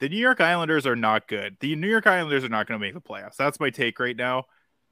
The 0.00 0.08
New 0.08 0.18
York 0.18 0.40
Islanders 0.40 0.86
are 0.86 0.96
not 0.96 1.28
good. 1.28 1.56
The 1.60 1.76
New 1.76 1.88
York 1.88 2.06
Islanders 2.06 2.44
are 2.44 2.48
not 2.48 2.66
going 2.66 2.78
to 2.78 2.84
make 2.84 2.94
the 2.94 3.00
playoffs. 3.00 3.36
That's 3.36 3.60
my 3.60 3.70
take 3.70 4.00
right 4.00 4.16
now. 4.16 4.44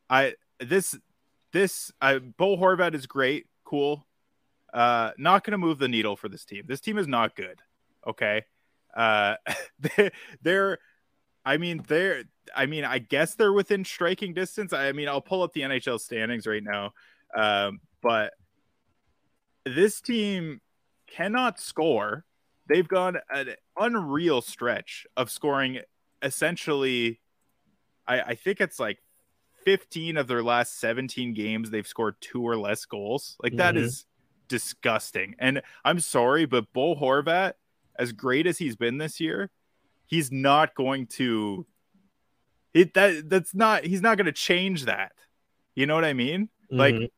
I 0.09 0.35
this 0.65 0.97
this 1.53 1.93
uh, 2.01 2.19
Bo 2.19 2.57
Horvat 2.57 2.95
is 2.95 3.07
great, 3.07 3.47
cool. 3.65 4.07
Uh, 4.73 5.11
not 5.19 5.45
going 5.45 5.53
to 5.53 5.59
move 5.59 5.79
the 5.79 5.89
needle 5.89 6.17
for 6.17 6.29
this 6.29 6.45
team. 6.45 6.65
This 6.67 6.81
team 6.81 6.97
is 6.97 7.07
not 7.07 7.37
good. 7.37 7.61
Okay, 8.07 8.45
uh, 8.97 9.35
they, 9.97 10.11
they're 10.43 10.79
I 11.45 11.57
mean, 11.57 11.83
they're. 11.87 12.25
I 12.55 12.67
mean, 12.67 12.85
I 12.85 12.99
guess 12.99 13.35
they're 13.35 13.53
within 13.53 13.85
striking 13.85 14.35
distance. 14.35 14.73
I 14.73 14.93
mean, 14.93 15.09
I'll 15.09 15.21
pull 15.21 15.43
up 15.43 15.53
the 15.53 15.63
NHL 15.63 16.01
standings 16.01 16.47
right 16.47 16.63
now, 16.63 16.93
um, 17.35 17.81
but 18.03 18.33
this 19.65 20.01
team 20.01 20.61
cannot 21.07 21.61
score. 21.61 22.25
They've 22.69 22.87
gone 22.87 23.19
an 23.31 23.55
unreal 23.79 24.41
stretch 24.43 25.07
of 25.17 25.31
scoring. 25.31 25.81
Essentially, 26.21 27.21
I, 28.07 28.21
I 28.21 28.35
think 28.35 28.61
it's 28.61 28.79
like 28.79 28.99
15 29.65 30.17
of 30.17 30.27
their 30.29 30.43
last 30.43 30.79
17 30.81 31.35
games. 31.35 31.71
They've 31.71 31.87
scored 31.87 32.17
two 32.21 32.43
or 32.43 32.57
less 32.57 32.85
goals. 32.85 33.37
Like 33.43 33.57
that 33.57 33.75
mm-hmm. 33.75 33.85
is 33.85 34.05
disgusting. 34.49 35.35
And 35.39 35.63
I'm 35.85 36.01
sorry, 36.01 36.47
but 36.47 36.73
Bo 36.73 36.95
Horvat, 36.95 37.55
as 37.99 38.13
great 38.13 38.47
as 38.47 38.59
he's 38.59 38.77
been 38.77 38.99
this 38.99 39.21
year, 39.21 39.51
he's 40.07 40.31
not 40.31 40.75
going 40.75 41.07
to 41.07 41.67
it 42.75 42.95
that 42.95 43.29
that's 43.29 43.55
not 43.55 43.85
he's 43.85 44.03
not 44.03 44.17
going 44.17 44.27
to 44.27 44.33
change 44.33 44.85
that 44.85 45.13
you 45.75 45.87
know 45.87 45.95
what 45.95 46.05
i 46.05 46.13
mean 46.13 46.49
mm-hmm. 46.71 46.79
like 46.79 47.11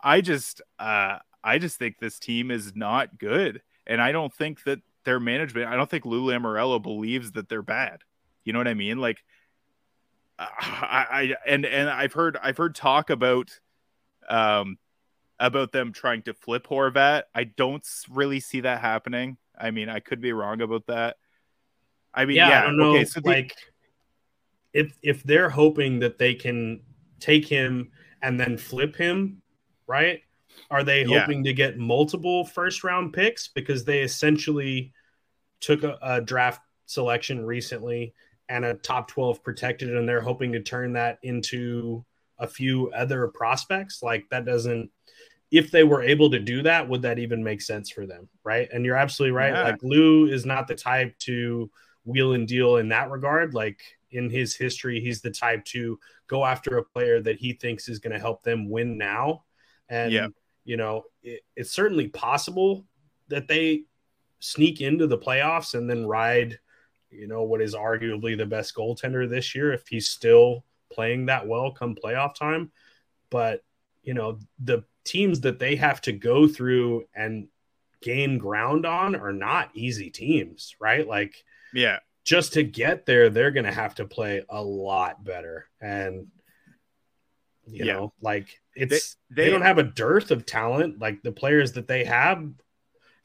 i 0.00 0.20
just 0.20 0.60
uh 0.78 1.18
i 1.42 1.58
just 1.58 1.78
think 1.78 1.98
this 1.98 2.18
team 2.18 2.50
is 2.50 2.74
not 2.74 3.18
good 3.18 3.62
and 3.86 4.00
i 4.00 4.12
don't 4.12 4.34
think 4.34 4.62
that 4.64 4.80
their 5.04 5.20
management 5.20 5.66
i 5.66 5.76
don't 5.76 5.90
think 5.90 6.04
lou 6.04 6.26
lamoriello 6.26 6.82
believes 6.82 7.32
that 7.32 7.48
they're 7.48 7.62
bad 7.62 8.00
you 8.44 8.52
know 8.52 8.58
what 8.58 8.68
i 8.68 8.74
mean 8.74 8.98
like 8.98 9.22
I, 10.38 11.06
I 11.10 11.34
and 11.46 11.66
and 11.66 11.90
i've 11.90 12.12
heard 12.12 12.36
i've 12.40 12.56
heard 12.56 12.74
talk 12.74 13.10
about 13.10 13.50
um 14.28 14.78
about 15.40 15.72
them 15.72 15.92
trying 15.92 16.22
to 16.22 16.34
flip 16.34 16.66
horvat 16.68 17.24
i 17.34 17.44
don't 17.44 17.86
really 18.10 18.40
see 18.40 18.60
that 18.60 18.80
happening 18.80 19.36
i 19.58 19.70
mean 19.70 19.88
i 19.88 20.00
could 20.00 20.20
be 20.20 20.32
wrong 20.32 20.60
about 20.60 20.86
that 20.86 21.16
I 22.14 22.24
mean, 22.24 22.36
yeah, 22.36 22.48
yeah. 22.48 22.60
I 22.60 22.62
don't 22.64 22.76
know. 22.76 22.90
Okay, 22.90 23.04
so 23.04 23.20
like, 23.24 23.54
the... 24.72 24.80
if 24.80 24.98
if 25.02 25.22
they're 25.22 25.50
hoping 25.50 26.00
that 26.00 26.18
they 26.18 26.34
can 26.34 26.80
take 27.20 27.46
him 27.46 27.90
and 28.22 28.38
then 28.38 28.56
flip 28.56 28.96
him, 28.96 29.40
right? 29.86 30.20
Are 30.70 30.82
they 30.82 31.04
Yeah. 31.04 31.20
hoping 31.20 31.44
to 31.44 31.52
get 31.52 31.78
multiple 31.78 32.44
first 32.44 32.82
round 32.82 33.12
picks 33.12 33.48
because 33.48 33.84
they 33.84 34.00
essentially 34.00 34.92
took 35.60 35.84
a, 35.84 35.96
a 36.02 36.20
draft 36.20 36.60
selection 36.86 37.44
recently 37.44 38.14
and 38.48 38.64
a 38.64 38.74
top 38.74 39.08
12 39.08 39.42
protected 39.42 39.94
and 39.94 40.08
they're 40.08 40.20
hoping 40.20 40.52
to 40.52 40.60
turn 40.62 40.92
that 40.94 41.18
into 41.22 42.04
a 42.38 42.46
few 42.46 42.90
other 42.92 43.28
prospects 43.28 44.02
like 44.02 44.24
that 44.30 44.44
doesn't 44.44 44.90
if 45.50 45.70
they 45.70 45.82
were 45.82 46.02
able 46.02 46.30
to 46.30 46.38
do 46.38 46.62
that 46.62 46.88
would 46.88 47.02
that 47.02 47.18
even 47.18 47.42
make 47.42 47.60
sense 47.60 47.90
for 47.90 48.06
them 48.06 48.28
right 48.44 48.68
and 48.72 48.84
you're 48.84 48.96
absolutely 48.96 49.32
right 49.36 49.52
Yeah. 49.52 49.62
like 49.62 49.82
lou 49.82 50.26
is 50.26 50.46
not 50.46 50.68
the 50.68 50.74
type 50.74 51.16
to 51.20 51.70
wheel 52.04 52.32
and 52.34 52.46
deal 52.46 52.76
in 52.76 52.88
that 52.88 53.10
regard 53.10 53.54
like 53.54 53.80
in 54.12 54.30
his 54.30 54.54
history 54.54 55.00
he's 55.00 55.20
the 55.20 55.30
type 55.30 55.64
to 55.66 55.98
go 56.26 56.44
after 56.44 56.78
a 56.78 56.84
player 56.84 57.20
that 57.20 57.36
he 57.38 57.52
thinks 57.52 57.88
is 57.88 57.98
going 57.98 58.12
to 58.12 58.18
help 58.20 58.42
them 58.42 58.68
win 58.70 58.96
now 58.96 59.44
and 59.88 60.12
Yeah. 60.12 60.28
you 60.64 60.76
know 60.76 61.04
it, 61.22 61.40
it's 61.56 61.72
certainly 61.72 62.08
possible 62.08 62.86
that 63.28 63.48
they 63.48 63.82
sneak 64.40 64.80
into 64.80 65.06
the 65.06 65.18
playoffs 65.18 65.74
and 65.74 65.90
then 65.90 66.06
ride 66.06 66.58
you 67.10 67.26
know 67.26 67.42
what 67.42 67.60
is 67.60 67.74
arguably 67.74 68.36
the 68.36 68.46
best 68.46 68.74
goaltender 68.74 69.28
this 69.28 69.54
year 69.54 69.72
if 69.72 69.86
he's 69.88 70.08
still 70.08 70.64
playing 70.92 71.26
that 71.26 71.46
well 71.46 71.70
come 71.70 71.94
playoff 71.94 72.34
time 72.34 72.70
but 73.30 73.62
you 74.02 74.14
know 74.14 74.38
the 74.62 74.82
teams 75.04 75.40
that 75.40 75.58
they 75.58 75.76
have 75.76 76.00
to 76.00 76.12
go 76.12 76.46
through 76.46 77.04
and 77.14 77.48
gain 78.02 78.38
ground 78.38 78.86
on 78.86 79.14
are 79.16 79.32
not 79.32 79.70
easy 79.74 80.10
teams 80.10 80.74
right 80.80 81.06
like 81.08 81.44
Yeah. 81.72 81.98
just 82.24 82.52
to 82.54 82.62
get 82.62 83.06
there 83.06 83.30
they're 83.30 83.50
going 83.50 83.66
to 83.66 83.72
have 83.72 83.94
to 83.96 84.04
play 84.04 84.44
a 84.48 84.62
lot 84.62 85.24
better 85.24 85.66
and 85.80 86.26
you 87.66 87.84
Yeah. 87.84 87.94
know 87.94 88.12
like 88.20 88.60
it's 88.74 89.16
They, 89.30 89.44
they, 89.44 89.50
don't 89.50 89.62
have 89.62 89.78
a 89.78 89.82
dearth 89.82 90.30
of 90.30 90.46
talent. 90.46 91.00
Like 91.00 91.22
the 91.22 91.32
players 91.32 91.72
that 91.72 91.88
they 91.88 92.04
have 92.04 92.48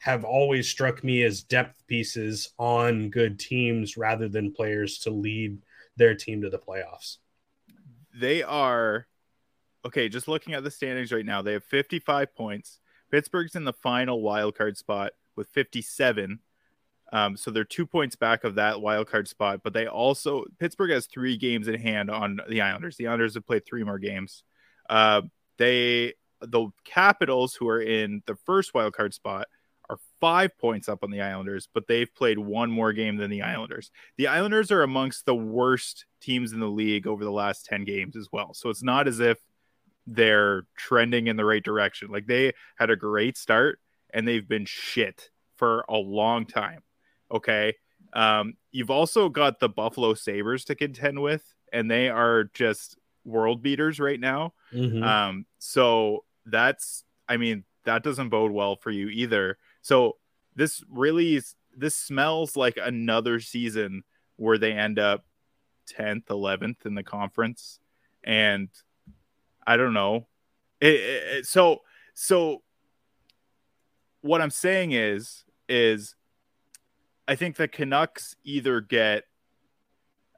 have 0.04 0.22
always 0.22 0.68
struck 0.68 1.02
me 1.02 1.22
as 1.22 1.42
depth 1.42 1.82
pieces 1.86 2.52
on 2.58 3.08
good 3.08 3.38
teams 3.38 3.96
rather 3.96 4.28
than 4.28 4.52
players 4.52 4.98
to 4.98 5.08
lead 5.08 5.56
their 5.96 6.14
team 6.14 6.42
to 6.42 6.50
the 6.50 6.58
playoffs. 6.58 7.16
they 8.14 8.42
are 8.42 9.06
okay 9.82 10.10
just 10.10 10.28
looking 10.28 10.52
at 10.52 10.62
the 10.62 10.70
standings 10.70 11.10
right 11.10 11.24
now 11.24 11.40
they 11.40 11.54
have 11.54 11.64
55 11.64 12.34
points. 12.36 12.80
Pittsburgh's 13.10 13.56
in 13.56 13.64
the 13.64 13.72
final 13.72 14.20
wild 14.20 14.58
card 14.58 14.76
spot 14.76 15.12
with 15.36 15.48
57 15.48 16.38
um, 17.10 17.34
so 17.36 17.50
they're 17.50 17.64
two 17.64 17.86
points 17.86 18.14
back 18.14 18.44
of 18.44 18.56
that 18.56 18.82
wild 18.82 19.08
card 19.08 19.26
spot 19.26 19.60
but 19.64 19.72
they 19.72 19.86
also 19.86 20.44
pittsburgh 20.60 20.90
has 20.90 21.06
three 21.06 21.38
games 21.38 21.66
in 21.66 21.80
hand 21.80 22.10
on 22.10 22.40
the 22.50 22.60
islanders. 22.60 22.98
The 22.98 23.06
islanders 23.06 23.34
have 23.34 23.46
played 23.46 23.64
three 23.64 23.84
more 23.84 23.98
games. 23.98 24.42
Uh, 24.90 25.22
they 25.56 26.12
the 26.42 26.68
capitals 26.84 27.54
who 27.54 27.68
are 27.68 27.80
in 27.80 28.22
the 28.26 28.36
first 28.36 28.74
wild 28.74 28.92
card 28.92 29.14
spot 29.14 29.46
five 30.24 30.56
points 30.58 30.88
up 30.88 31.02
on 31.02 31.10
the 31.10 31.20
islanders 31.20 31.68
but 31.74 31.86
they've 31.86 32.14
played 32.14 32.38
one 32.38 32.70
more 32.70 32.92
game 32.92 33.16
than 33.16 33.30
the 33.30 33.42
islanders 33.42 33.90
the 34.16 34.26
Islanders 34.26 34.70
are 34.70 34.82
amongst 34.82 35.26
the 35.26 35.34
worst 35.34 36.06
teams 36.20 36.52
in 36.52 36.60
the 36.60 36.66
league 36.66 37.06
over 37.06 37.24
the 37.24 37.30
last 37.30 37.66
10 37.66 37.84
games 37.84 38.16
as 38.16 38.28
well. 38.32 38.54
So 38.54 38.70
it's 38.70 38.82
not 38.82 39.06
as 39.06 39.20
if 39.20 39.38
they're 40.06 40.62
trending 40.76 41.26
in 41.26 41.36
the 41.36 41.44
right 41.44 41.62
direction. 41.62 42.08
Like 42.10 42.26
they 42.26 42.52
had 42.76 42.90
a 42.90 42.96
great 42.96 43.36
start 43.36 43.78
and 44.12 44.26
they've 44.26 44.48
been 44.48 44.64
shit 44.64 45.30
for 45.56 45.84
a 45.88 45.96
long 45.96 46.46
time. 46.46 46.82
Okay. 47.30 47.74
Um, 48.12 48.54
you've 48.70 48.90
also 48.90 49.28
got 49.28 49.60
the 49.60 49.68
Buffalo 49.68 50.14
Sabres 50.14 50.64
to 50.66 50.74
contend 50.74 51.20
with, 51.20 51.44
and 51.72 51.90
they 51.90 52.08
are 52.08 52.44
just 52.54 52.96
world 53.24 53.62
beaters 53.62 53.98
right 53.98 54.20
now. 54.20 54.54
Mhm. 54.72 55.02
Um, 55.02 55.46
so 55.58 56.24
that's, 56.46 57.04
I 57.28 57.36
mean, 57.36 57.64
that 57.84 58.02
doesn't 58.02 58.28
bode 58.28 58.52
well 58.52 58.76
for 58.76 58.90
you 58.90 59.08
either. 59.08 59.58
So 59.84 60.16
this 60.56 60.82
really 60.90 61.36
is, 61.36 61.56
this 61.76 61.94
smells 61.94 62.56
like 62.56 62.78
another 62.82 63.38
season 63.38 64.02
where 64.36 64.56
they 64.56 64.72
end 64.72 64.98
up 64.98 65.26
10th, 65.94 66.24
11th 66.24 66.86
in 66.86 66.94
the 66.94 67.02
conference. 67.02 67.80
And 68.24 68.70
I 69.66 69.76
don't 69.76 69.92
know. 69.92 70.26
It, 70.80 70.94
it, 70.94 71.22
it- 71.38 71.46
so, 71.46 71.82
so 72.14 72.62
what 74.22 74.40
I'm 74.40 74.50
saying 74.50 74.92
is, 74.92 75.44
is 75.68 76.16
I 77.28 77.34
think 77.34 77.56
the 77.56 77.68
Canucks 77.68 78.36
either 78.42 78.80
get 78.80 79.24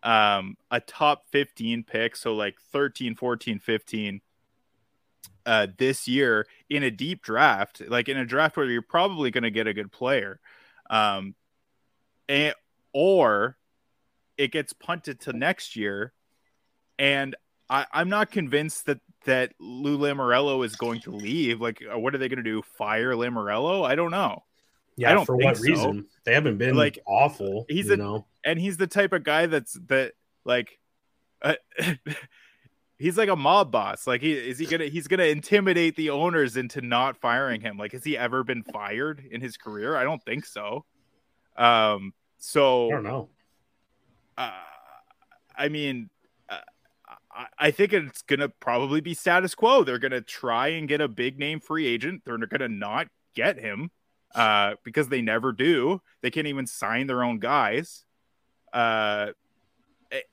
um, 0.03 0.57
a 0.73 0.81
top 0.81 1.27
15 1.31 1.85
pick, 1.85 2.17
so 2.17 2.35
like 2.35 2.57
13, 2.73 3.15
14, 3.15 3.61
15 3.61 4.21
uh, 5.47 5.69
this 5.79 6.07
year 6.07 6.47
in 6.69 6.83
a 6.83 6.91
deep 6.91 7.23
draft, 7.23 7.81
like 7.89 8.09
in 8.09 8.19
a 8.19 8.27
draft 8.27 8.57
where 8.57 8.67
you're 8.67 8.83
probably 8.83 9.31
going 9.31 9.45
to 9.45 9.51
get 9.51 9.67
a 9.67 9.73
good 9.73 9.91
player. 9.91 10.41
Um, 10.91 11.35
and, 12.29 12.55
or 12.93 13.57
it 14.37 14.53
gets 14.53 14.73
punted 14.73 15.21
to 15.21 15.33
next 15.33 15.77
year. 15.77 16.13
And 16.99 17.35
I, 17.71 17.87
I'm 17.93 18.09
not 18.09 18.31
convinced 18.31 18.87
that 18.87 19.01
that 19.25 19.53
Lou 19.59 19.99
Lamoriello 19.99 20.65
is 20.65 20.77
going 20.77 21.01
to 21.01 21.11
leave. 21.11 21.61
Like, 21.61 21.83
uh, 21.93 21.99
what 21.99 22.15
are 22.15 22.19
they 22.19 22.29
going 22.29 22.37
to 22.37 22.43
do? 22.43 22.63
Fire 22.63 23.13
Lamoriello? 23.15 23.85
I 23.85 23.95
don't 23.97 24.11
know. 24.13 24.45
yeah, 24.97 25.11
I 25.11 25.15
don't 25.15 25.27
for 25.27 25.37
what 25.37 25.57
so. 25.57 25.63
reason? 25.63 26.07
They 26.25 26.35
haven't 26.35 26.59
been 26.59 26.77
Like, 26.77 26.97
like 26.97 27.05
awful. 27.07 27.65
he's 27.69 27.87
you 27.89 27.95
a- 27.95 27.97
know. 27.97 28.27
and 28.45 28.59
he's 28.59 28.77
the 28.77 28.87
type 28.87 29.13
of 29.13 29.25
guy 29.25 29.47
that's 29.47 29.73
that 29.89 30.13
like 30.45 30.79
uh, 31.43 31.55
he's 32.99 33.19
like 33.19 33.29
a 33.29 33.37
mob 33.37 33.71
boss 33.71 34.07
like 34.07 34.21
he 34.21 34.33
is 34.33 34.59
he 34.59 34.67
gonna 34.67 34.87
he's 34.87 35.07
gonna 35.07 35.25
intimidate 35.25 35.97
the 35.97 36.11
owners 36.11 36.57
into 36.57 36.81
not 36.81 37.17
firing 37.17 37.61
him 37.61 37.77
like 37.77 37.93
has 37.93 38.05
he 38.05 38.17
ever 38.17 38.43
been 38.43 38.63
fired 38.63 39.23
in 39.31 39.41
his 39.41 39.57
career 39.57 39.97
i 39.97 40.05
don't 40.05 40.23
think 40.25 40.45
so 40.47 40.85
um 41.57 42.13
so 42.39 42.89
I 42.89 42.91
don't 42.93 43.05
know. 43.05 43.29
uh, 44.37 44.51
I 45.57 45.69
mean, 45.69 46.11
uh, 46.49 46.59
I, 47.33 47.47
I 47.59 47.71
think 47.71 47.93
it's 47.93 48.23
going 48.23 48.41
to 48.41 48.49
probably 48.49 49.01
be 49.01 49.15
status 49.15 49.55
quo. 49.55 49.85
They're 49.85 49.99
going 49.99 50.13
to 50.13 50.21
try 50.21 50.69
and 50.69 50.89
get 50.89 51.01
a 51.01 51.09
big 51.09 51.39
name 51.39 51.61
free 51.61 51.87
agent. 51.87 52.23
They're 52.25 52.39
going 52.39 52.61
to 52.61 52.69
not 52.69 53.09
get 53.35 53.59
him 53.59 53.91
uh, 54.35 54.75
because 54.85 55.09
they 55.09 55.23
never 55.23 55.53
do. 55.53 56.01
They 56.23 56.31
can't 56.31 56.47
even 56.47 56.67
sign 56.67 57.07
their 57.07 57.25
own 57.25 57.39
guys. 57.39 58.05
Uh, 58.73 59.29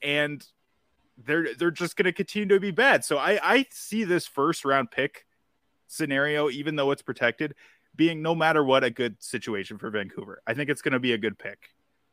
and 0.02 0.46
they're 1.18 1.54
they're 1.56 1.72
just 1.72 1.96
going 1.96 2.06
to 2.06 2.14
continue 2.14 2.48
to 2.50 2.60
be 2.60 2.72
bad. 2.72 3.06
So 3.06 3.18
I 3.18 3.40
I 3.44 3.66
see 3.72 4.04
this 4.04 4.26
first 4.26 4.66
round 4.66 4.92
pick 4.92 5.26
scenario, 5.88 6.50
even 6.50 6.76
though 6.76 6.92
it's 6.92 7.02
protected, 7.02 7.56
being 7.96 8.22
no 8.22 8.34
matter 8.34 8.64
what 8.64 8.84
a 8.84 8.90
good 8.90 9.22
situation 9.22 9.78
for 9.78 9.90
Vancouver. 9.90 10.42
I 10.48 10.54
think 10.54 10.70
it's 10.70 10.82
going 10.82 10.94
to 10.94 11.00
be 11.00 11.14
a 11.14 11.18
good 11.18 11.38
pick 11.38 11.70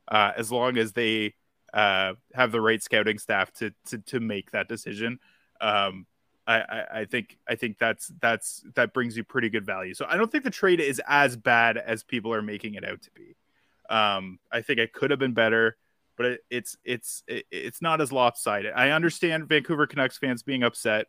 uh, 0.08 0.32
as 0.36 0.52
long 0.52 0.76
as 0.76 0.92
they 0.92 1.34
uh, 1.72 2.14
have 2.34 2.52
the 2.52 2.60
right 2.60 2.82
scouting 2.82 3.18
staff 3.18 3.52
to 3.54 3.72
to, 3.86 3.98
to 3.98 4.20
make 4.20 4.50
that 4.50 4.68
decision. 4.68 5.18
Um, 5.60 6.06
I, 6.46 6.84
I, 6.92 7.04
think 7.04 7.38
I 7.48 7.54
think 7.54 7.78
that's 7.78 8.10
that's 8.20 8.64
that 8.74 8.92
brings 8.92 9.16
you 9.16 9.22
pretty 9.22 9.50
good 9.50 9.64
value. 9.64 9.94
So 9.94 10.06
I 10.08 10.16
don't 10.16 10.32
think 10.32 10.42
the 10.42 10.50
trade 10.50 10.80
is 10.80 11.00
as 11.06 11.36
bad 11.36 11.76
as 11.76 12.02
people 12.02 12.34
are 12.34 12.42
making 12.42 12.74
it 12.74 12.84
out 12.84 13.02
to 13.02 13.10
be. 13.12 13.36
Um, 13.88 14.40
I 14.50 14.62
think 14.62 14.80
it 14.80 14.92
could 14.92 15.10
have 15.10 15.20
been 15.20 15.34
better, 15.34 15.76
but 16.16 16.26
it, 16.26 16.40
it's 16.50 16.76
it's 16.84 17.22
it, 17.26 17.46
it's 17.50 17.82
not 17.82 18.00
as 18.00 18.12
lopsided. 18.12 18.72
I 18.74 18.90
understand 18.90 19.48
Vancouver 19.48 19.86
Canucks 19.86 20.18
fans 20.18 20.42
being 20.42 20.62
upset. 20.62 21.06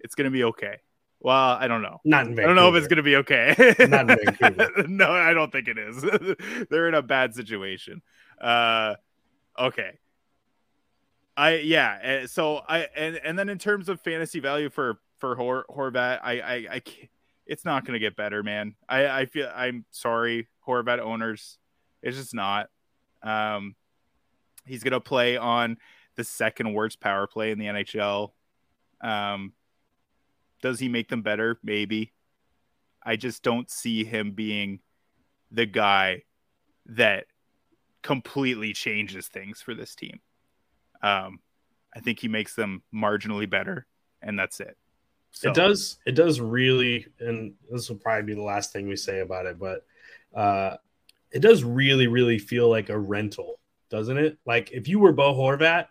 It's 0.00 0.14
gonna 0.14 0.30
be 0.30 0.44
okay. 0.44 0.78
Well, 1.20 1.34
I 1.34 1.66
don't 1.66 1.82
know. 1.82 2.00
Not 2.04 2.26
in 2.26 2.38
I 2.38 2.42
don't 2.42 2.56
know 2.56 2.68
if 2.68 2.74
it's 2.76 2.88
going 2.88 2.98
to 2.98 3.02
be 3.02 3.16
okay. 3.16 3.54
Not 3.88 4.10
in 4.10 4.18
Vancouver. 4.24 4.70
no, 4.88 5.10
I 5.10 5.32
don't 5.32 5.50
think 5.50 5.66
it 5.66 5.78
is. 5.78 6.04
They're 6.70 6.88
in 6.88 6.94
a 6.94 7.02
bad 7.02 7.34
situation. 7.34 8.02
Uh, 8.40 8.94
okay. 9.58 9.98
I 11.36 11.56
yeah. 11.56 11.98
eh, 12.02 12.26
So 12.26 12.62
I 12.68 12.88
and 12.94 13.16
and 13.16 13.38
then 13.38 13.48
in 13.48 13.58
terms 13.58 13.88
of 13.88 14.00
fantasy 14.02 14.40
value 14.40 14.68
for 14.68 14.98
for 15.18 15.34
Hor, 15.36 15.64
Horvat, 15.70 16.20
I 16.22 16.40
I, 16.40 16.66
I 16.70 16.80
can't, 16.80 17.08
it's 17.46 17.64
not 17.64 17.84
going 17.84 17.94
to 17.94 17.98
get 17.98 18.14
better, 18.14 18.42
man. 18.42 18.74
I 18.88 19.06
I 19.08 19.26
feel 19.26 19.50
I'm 19.54 19.84
sorry, 19.90 20.48
Horvat 20.66 20.98
owners. 20.98 21.58
It's 22.02 22.16
just 22.16 22.34
not. 22.34 22.68
Um, 23.22 23.74
he's 24.66 24.82
going 24.82 24.92
to 24.92 25.00
play 25.00 25.36
on 25.36 25.78
the 26.16 26.24
second 26.24 26.72
worst 26.72 27.00
power 27.00 27.26
play 27.26 27.50
in 27.50 27.58
the 27.58 27.66
NHL. 27.66 28.32
Um, 29.00 29.52
does 30.62 30.78
he 30.78 30.88
make 30.88 31.08
them 31.08 31.22
better? 31.22 31.58
Maybe. 31.62 32.12
I 33.02 33.16
just 33.16 33.42
don't 33.42 33.70
see 33.70 34.04
him 34.04 34.32
being 34.32 34.80
the 35.50 35.66
guy 35.66 36.22
that 36.86 37.26
completely 38.02 38.72
changes 38.72 39.28
things 39.28 39.60
for 39.60 39.74
this 39.74 39.94
team. 39.94 40.20
Um, 41.02 41.40
I 41.94 42.00
think 42.00 42.20
he 42.20 42.28
makes 42.28 42.54
them 42.54 42.82
marginally 42.94 43.48
better, 43.48 43.86
and 44.22 44.38
that's 44.38 44.60
it. 44.60 44.76
So, 45.30 45.50
It 45.50 45.54
does. 45.54 45.98
It 46.06 46.12
does 46.12 46.40
really, 46.40 47.06
and 47.20 47.54
this 47.70 47.88
will 47.88 47.96
probably 47.96 48.22
be 48.22 48.34
the 48.34 48.42
last 48.42 48.72
thing 48.72 48.88
we 48.88 48.96
say 48.96 49.20
about 49.20 49.46
it, 49.46 49.58
but 49.58 49.84
uh, 50.34 50.76
it 51.30 51.40
does 51.40 51.64
really, 51.64 52.06
really 52.06 52.38
feel 52.38 52.68
like 52.68 52.88
a 52.88 52.98
rental, 52.98 53.60
doesn't 53.90 54.18
it? 54.18 54.38
Like 54.46 54.72
if 54.72 54.88
you 54.88 54.98
were 54.98 55.12
Bo 55.12 55.34
Horvat, 55.34 55.86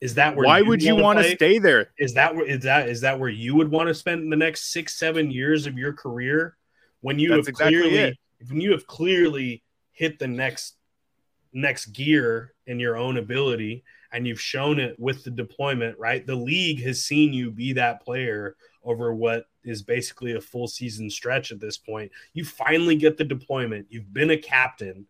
Is 0.00 0.14
that 0.14 0.36
where 0.36 0.46
why 0.46 0.62
would 0.62 0.82
you 0.82 0.96
want 0.96 1.18
to 1.18 1.30
stay 1.34 1.58
there? 1.58 1.90
Is 1.98 2.14
that 2.14 2.34
where 2.34 2.46
is 2.46 2.62
that 2.62 2.88
is 2.88 3.00
that 3.00 3.18
where 3.18 3.30
you 3.30 3.54
would 3.54 3.70
want 3.70 3.88
to 3.88 3.94
spend 3.94 4.30
the 4.30 4.36
next 4.36 4.72
six 4.72 4.98
seven 4.98 5.30
years 5.30 5.66
of 5.66 5.78
your 5.78 5.92
career 5.92 6.56
when 7.00 7.18
you 7.18 7.30
That's 7.30 7.46
have 7.46 7.48
exactly 7.48 7.80
clearly 7.80 7.98
it. 7.98 8.16
when 8.48 8.60
you 8.60 8.72
have 8.72 8.86
clearly 8.86 9.62
hit 9.92 10.18
the 10.18 10.28
next 10.28 10.76
next 11.52 11.86
gear 11.86 12.52
in 12.66 12.78
your 12.78 12.96
own 12.96 13.16
ability 13.16 13.82
and 14.12 14.26
you've 14.26 14.40
shown 14.40 14.78
it 14.78 14.94
with 14.98 15.24
the 15.24 15.30
deployment, 15.30 15.98
right? 15.98 16.26
The 16.26 16.34
league 16.34 16.82
has 16.82 17.04
seen 17.04 17.32
you 17.32 17.50
be 17.50 17.72
that 17.74 18.02
player 18.04 18.56
over 18.84 19.14
what 19.14 19.46
is 19.64 19.82
basically 19.82 20.34
a 20.34 20.40
full 20.40 20.68
season 20.68 21.10
stretch 21.10 21.50
at 21.50 21.58
this 21.58 21.76
point. 21.76 22.12
You 22.34 22.44
finally 22.44 22.96
get 22.96 23.16
the 23.16 23.24
deployment, 23.24 23.86
you've 23.90 24.12
been 24.12 24.30
a 24.30 24.36
captain, 24.36 25.06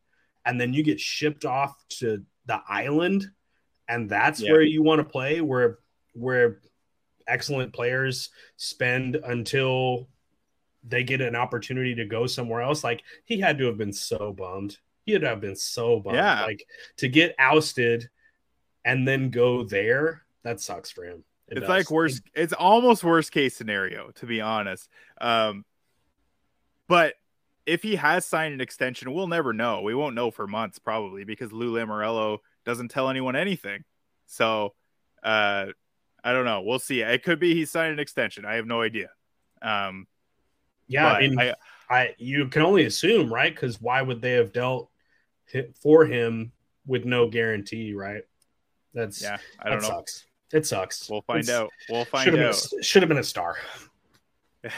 and 0.47 0.61
then 0.61 0.73
you 0.73 0.83
get 0.83 1.01
shipped 1.01 1.45
off 1.45 1.77
to 1.89 2.25
the 2.47 2.61
island, 2.69 3.27
and 3.89 4.09
that's 4.09 4.41
yeah. 4.41 4.53
where 4.53 4.63
you 4.63 4.83
want 4.83 5.01
to 5.01 5.05
play, 5.05 5.41
where 5.43 5.79
where 6.15 6.61
excellent 7.27 7.73
players 7.73 8.31
spend 8.57 9.17
until 9.17 10.09
they 10.89 11.03
get 11.03 11.21
an 11.21 11.35
opportunity 11.35 11.97
to 11.97 12.07
go 12.07 12.27
somewhere 12.27 12.63
else. 12.63 12.85
Like 12.85 13.03
he 13.25 13.41
had 13.41 13.59
to 13.59 13.67
have 13.67 13.77
been 13.77 13.93
so 13.93 14.33
bummed. 14.33 14.79
He 15.05 15.13
had 15.13 15.23
to 15.23 15.29
have 15.29 15.41
been 15.41 15.57
so 15.57 16.01
bummed. 16.01 16.17
Yeah. 16.17 16.45
Like 16.45 16.67
to 16.99 17.09
get 17.09 17.35
ousted 17.39 18.09
and 18.85 19.07
then 19.07 19.31
go 19.31 19.65
there, 19.65 20.23
that 20.45 20.61
sucks 20.61 20.91
for 20.91 21.05
him. 21.05 21.25
It 21.49 21.59
it's 21.59 21.67
does. 21.67 21.69
like 21.69 21.91
worst. 21.91 22.23
It's 22.35 22.53
almost 22.53 23.05
worst 23.05 23.33
case 23.33 23.57
scenario, 23.57 24.11
to 24.17 24.27
be 24.27 24.41
honest. 24.41 24.89
Um, 25.21 25.65
but 26.89 27.15
if 27.67 27.83
he 27.83 27.97
has 27.97 28.25
signed 28.25 28.55
an 28.55 28.61
extension, 28.61 29.13
we'll 29.13 29.27
never 29.27 29.53
know. 29.53 29.83
We 29.83 29.95
won't 29.95 30.15
know 30.15 30.31
for 30.31 30.47
months 30.47 30.79
probably 30.79 31.25
because 31.25 31.53
Lou 31.53 31.75
Lamoriello 31.75 32.39
doesn't 32.65 32.89
tell 32.89 33.11
anyone 33.11 33.37
anything. 33.37 33.85
So, 34.27 34.75
uh, 35.23 35.67
I 36.23 36.33
don't 36.33 36.45
know. 36.45 36.63
We'll 36.63 36.79
see. 36.79 37.03
It 37.03 37.23
could 37.23 37.39
be 37.39 37.55
he 37.55 37.65
signed 37.65 37.93
an 37.93 37.99
extension. 37.99 38.45
I 38.45 38.55
have 38.55 38.67
no 38.67 38.83
idea. 38.83 39.11
Um, 39.63 40.07
yeah, 40.89 41.13
I 41.13 41.21
mean, 41.21 41.39
I, 41.39 41.55
I 41.91 42.15
you 42.19 42.49
can 42.49 42.63
only 42.63 42.85
assume, 42.85 43.33
right? 43.33 43.55
Because 43.55 43.81
why 43.81 44.03
would 44.03 44.21
they 44.21 44.33
have 44.33 44.53
dealt 44.53 44.91
for 45.81 46.05
him 46.05 46.53
with 46.87 47.05
no 47.05 47.29
guarantee, 47.29 47.95
right? 47.95 48.23
That's 48.95 49.23
yeah, 49.23 49.39
I 49.61 49.69
don't 49.69 49.83
know. 49.83 49.89
Sucks. 49.89 50.25
It 50.53 50.67
sucks. 50.67 51.11
We'll 51.11 51.23
find 51.23 51.41
it's, 51.41 51.51
out. 51.51 51.71
We'll 51.89 52.05
find 52.05 52.25
should 52.25 52.39
out. 52.39 52.55
A, 52.55 52.83
should 52.83 53.03
have 53.03 53.09
been 53.09 53.19
a 53.19 53.25
star. 53.25 53.57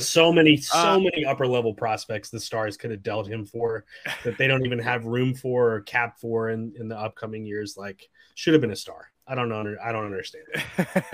so 0.00 0.32
many, 0.32 0.56
so 0.56 0.78
uh, 0.78 0.98
many 0.98 1.24
upper 1.24 1.46
level 1.46 1.74
prospects 1.74 2.30
the 2.30 2.40
Stars 2.40 2.76
could 2.76 2.90
have 2.90 3.02
dealt 3.02 3.28
him 3.28 3.44
for 3.44 3.84
that 4.24 4.38
they 4.38 4.46
don't 4.46 4.64
even 4.64 4.78
have 4.78 5.04
room 5.04 5.34
for 5.34 5.72
or 5.74 5.80
cap 5.82 6.18
for 6.18 6.50
in, 6.50 6.72
in 6.78 6.88
the 6.88 6.98
upcoming 6.98 7.44
years. 7.44 7.76
Like, 7.76 8.08
should 8.34 8.54
have 8.54 8.60
been 8.60 8.72
a 8.72 8.76
star. 8.76 9.10
I 9.26 9.34
don't 9.34 9.48
know. 9.48 9.76
I 9.82 9.92
don't 9.92 10.06
understand. 10.06 10.44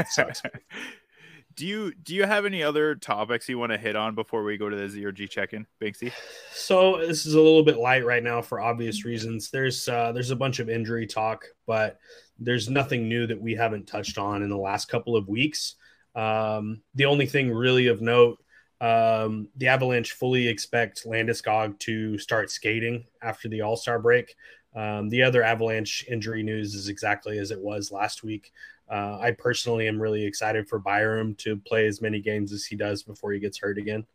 sucks 0.09 0.43
do 1.57 1.67
you 1.67 1.93
do 1.95 2.15
you 2.15 2.25
have 2.25 2.45
any 2.45 2.63
other 2.63 2.95
topics 2.95 3.49
you 3.49 3.59
want 3.59 3.73
to 3.73 3.79
hit 3.79 3.97
on 3.97 4.15
before 4.15 4.45
we 4.45 4.59
go 4.59 4.69
to 4.69 4.77
the 4.77 4.87
ZRG 4.87 5.29
check-in, 5.29 5.67
Banksy? 5.81 6.13
So 6.53 6.99
this 6.99 7.25
is 7.25 7.35
a 7.35 7.41
little 7.41 7.65
bit 7.65 7.79
light 7.79 8.05
right 8.05 8.23
now 8.23 8.43
for 8.43 8.61
obvious 8.61 9.05
reasons. 9.05 9.51
There's 9.51 9.89
uh, 9.89 10.13
there's 10.13 10.31
a 10.31 10.37
bunch 10.37 10.59
of 10.59 10.69
injury 10.69 11.07
talk, 11.07 11.47
but 11.67 11.99
there's 12.39 12.69
nothing 12.69 13.09
new 13.09 13.27
that 13.27 13.41
we 13.41 13.55
haven't 13.55 13.87
touched 13.87 14.19
on 14.19 14.43
in 14.43 14.51
the 14.51 14.57
last 14.57 14.87
couple 14.87 15.17
of 15.17 15.29
weeks. 15.29 15.77
Um, 16.15 16.83
the 16.95 17.07
only 17.07 17.27
thing 17.27 17.51
really 17.51 17.87
of 17.87 18.03
note, 18.03 18.39
um, 18.81 19.49
the 19.57 19.69
Avalanche 19.69 20.13
fully 20.13 20.49
expect 20.49 21.05
Landeskog 21.05 21.79
to 21.81 22.19
start 22.19 22.51
skating 22.51 23.05
after 23.23 23.49
the 23.49 23.63
All 23.63 23.77
Star 23.77 23.99
break. 23.99 24.35
Um, 24.75 25.09
the 25.09 25.23
other 25.23 25.43
Avalanche 25.43 26.05
injury 26.11 26.43
news 26.43 26.75
is 26.75 26.89
exactly 26.89 27.39
as 27.39 27.51
it 27.51 27.61
was 27.61 27.91
last 27.91 28.23
week. 28.23 28.53
Uh, 28.91 29.19
I 29.21 29.31
personally 29.33 29.89
am 29.89 30.01
really 30.01 30.25
excited 30.25 30.69
for 30.69 30.79
Byram 30.79 31.35
to 31.37 31.57
play 31.57 31.87
as 31.87 32.03
many 32.03 32.21
games 32.21 32.53
as 32.53 32.65
he 32.65 32.77
does 32.77 33.03
before 33.03 33.33
he 33.33 33.41
gets 33.41 33.59
hurt 33.59 33.79
again. 33.79 34.07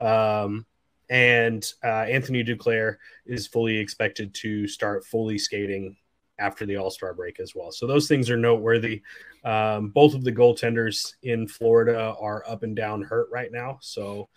Um, 0.00 0.66
and 1.08 1.64
uh, 1.84 2.04
Anthony 2.08 2.42
Duclair 2.42 2.96
is 3.26 3.46
fully 3.46 3.76
expected 3.76 4.34
to 4.34 4.66
start 4.66 5.04
fully 5.04 5.38
skating 5.38 5.96
after 6.38 6.66
the 6.66 6.76
All 6.76 6.90
Star 6.90 7.14
break 7.14 7.40
as 7.40 7.54
well. 7.54 7.72
So 7.72 7.86
those 7.86 8.08
things 8.08 8.30
are 8.30 8.36
noteworthy. 8.36 9.02
Um, 9.44 9.88
both 9.88 10.14
of 10.14 10.24
the 10.24 10.32
goaltenders 10.32 11.14
in 11.22 11.48
Florida 11.48 12.14
are 12.20 12.44
up 12.48 12.62
and 12.62 12.74
down 12.74 13.02
hurt 13.02 13.28
right 13.30 13.52
now. 13.52 13.78
So 13.80 14.28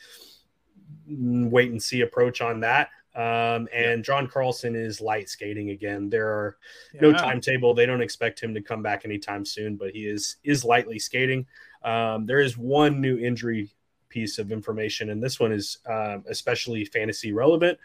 wait 1.08 1.72
and 1.72 1.82
see 1.82 2.02
approach 2.02 2.42
on 2.42 2.60
that. 2.62 2.90
Um, 3.16 3.68
and 3.74 4.04
John 4.04 4.28
Carlson 4.28 4.76
is 4.76 5.02
light 5.02 5.30
skating 5.30 5.72
again. 5.72 6.10
There 6.10 6.28
are 6.28 6.58
yeah. 6.94 7.02
no 7.02 7.14
timetable. 7.14 7.74
They 7.74 7.86
don't 7.86 8.02
expect 8.02 8.40
him 8.40 8.54
to 8.54 8.62
come 8.62 8.84
back 8.84 9.04
anytime 9.04 9.46
soon, 9.46 9.76
but 9.76 9.92
he 9.92 10.06
is 10.06 10.38
is 10.44 10.64
lightly 10.64 11.00
skating. 11.00 11.46
Um, 11.84 12.26
there 12.26 12.40
is 12.40 12.58
one 12.58 13.02
new 13.02 13.18
injury 13.18 13.72
piece 14.10 14.38
of 14.38 14.52
information, 14.52 15.10
and 15.10 15.22
this 15.22 15.40
one 15.40 15.52
is 15.52 15.80
um, 15.88 16.24
especially 16.30 16.86
fantasy 16.86 17.32
relevant. 17.32 17.80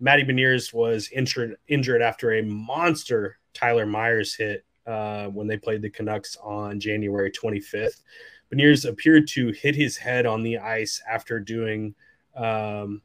Matty 0.00 0.24
Beniers 0.24 0.72
was 0.72 1.08
injured 1.10 1.56
injured 1.66 2.02
after 2.02 2.34
a 2.34 2.42
monster 2.42 3.38
Tyler 3.52 3.86
Myers 3.86 4.34
hit 4.34 4.64
uh, 4.86 5.26
when 5.26 5.46
they 5.46 5.56
played 5.56 5.82
the 5.82 5.90
Canucks 5.90 6.36
on 6.42 6.80
January 6.80 7.30
25th. 7.30 8.02
Beniers 8.52 8.88
appeared 8.88 9.28
to 9.28 9.52
hit 9.52 9.74
his 9.74 9.96
head 9.96 10.24
on 10.24 10.42
the 10.42 10.58
ice 10.58 11.02
after 11.10 11.38
doing 11.38 11.94
um, 12.34 13.02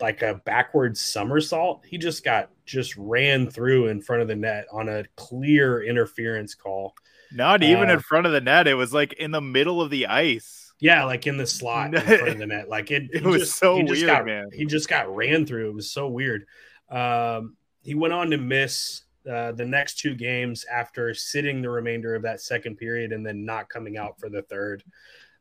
like 0.00 0.22
a 0.22 0.40
backwards 0.46 1.00
somersault. 1.00 1.84
He 1.84 1.98
just 1.98 2.24
got 2.24 2.50
just 2.64 2.96
ran 2.96 3.50
through 3.50 3.88
in 3.88 4.00
front 4.00 4.22
of 4.22 4.28
the 4.28 4.36
net 4.36 4.66
on 4.72 4.88
a 4.88 5.04
clear 5.16 5.82
interference 5.82 6.54
call. 6.54 6.94
Not 7.32 7.62
even 7.62 7.90
uh, 7.90 7.94
in 7.94 8.00
front 8.00 8.26
of 8.26 8.32
the 8.32 8.40
net. 8.40 8.68
It 8.68 8.74
was 8.74 8.94
like 8.94 9.12
in 9.14 9.32
the 9.32 9.40
middle 9.40 9.82
of 9.82 9.90
the 9.90 10.06
ice. 10.06 10.57
Yeah, 10.80 11.04
like 11.04 11.26
in 11.26 11.36
the 11.36 11.46
slot 11.46 11.94
in 11.94 12.00
front 12.00 12.28
of 12.28 12.38
the 12.38 12.46
net. 12.46 12.68
Like 12.68 12.90
it, 12.90 13.10
it 13.12 13.24
was 13.24 13.42
just, 13.42 13.58
so 13.58 13.82
weird, 13.82 14.06
got, 14.06 14.26
man. 14.26 14.50
He 14.52 14.64
just 14.64 14.88
got 14.88 15.14
ran 15.14 15.46
through. 15.46 15.70
It 15.70 15.74
was 15.74 15.90
so 15.90 16.08
weird. 16.08 16.46
Um, 16.90 17.56
he 17.82 17.94
went 17.94 18.14
on 18.14 18.30
to 18.30 18.38
miss 18.38 19.02
uh, 19.30 19.52
the 19.52 19.66
next 19.66 19.98
two 19.98 20.14
games 20.14 20.64
after 20.72 21.12
sitting 21.14 21.62
the 21.62 21.70
remainder 21.70 22.14
of 22.14 22.22
that 22.22 22.40
second 22.40 22.76
period 22.76 23.12
and 23.12 23.26
then 23.26 23.44
not 23.44 23.68
coming 23.68 23.96
out 23.96 24.18
for 24.18 24.28
the 24.28 24.42
third. 24.42 24.84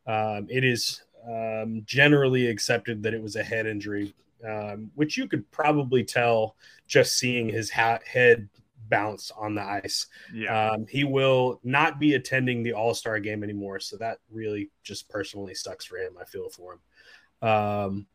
Um, 0.06 0.48
it 0.50 0.64
is 0.64 1.04
um, 1.28 1.84
generally 1.86 2.48
accepted 2.48 3.04
that 3.04 3.14
it 3.14 3.22
was 3.22 3.36
a 3.36 3.44
head 3.44 3.68
injury 3.68 4.14
um, 4.46 4.92
which 4.96 5.18
you 5.18 5.28
could 5.28 5.50
probably 5.52 6.04
tell 6.04 6.56
just 6.88 7.18
seeing 7.18 7.50
his 7.50 7.70
ha- 7.70 8.00
head 8.06 8.48
bounce 8.90 9.32
on 9.32 9.56
the 9.56 9.62
ice. 9.62 10.08
Yeah. 10.34 10.72
Um, 10.72 10.86
he 10.88 11.04
will 11.04 11.60
not 11.64 12.00
be 12.00 12.14
attending 12.14 12.64
the 12.64 12.74
All 12.74 12.94
Star 12.94 13.20
game 13.20 13.44
anymore. 13.44 13.80
So 13.80 13.98
that 13.98 14.20
really 14.32 14.70
just 14.84 15.10
personally 15.10 15.54
sucks 15.54 15.86
for 15.86 15.98
him. 15.98 16.14
I 16.20 16.26
feel 16.26 16.50
for 16.50 16.74
him. 16.74 17.50
Um, 17.50 18.08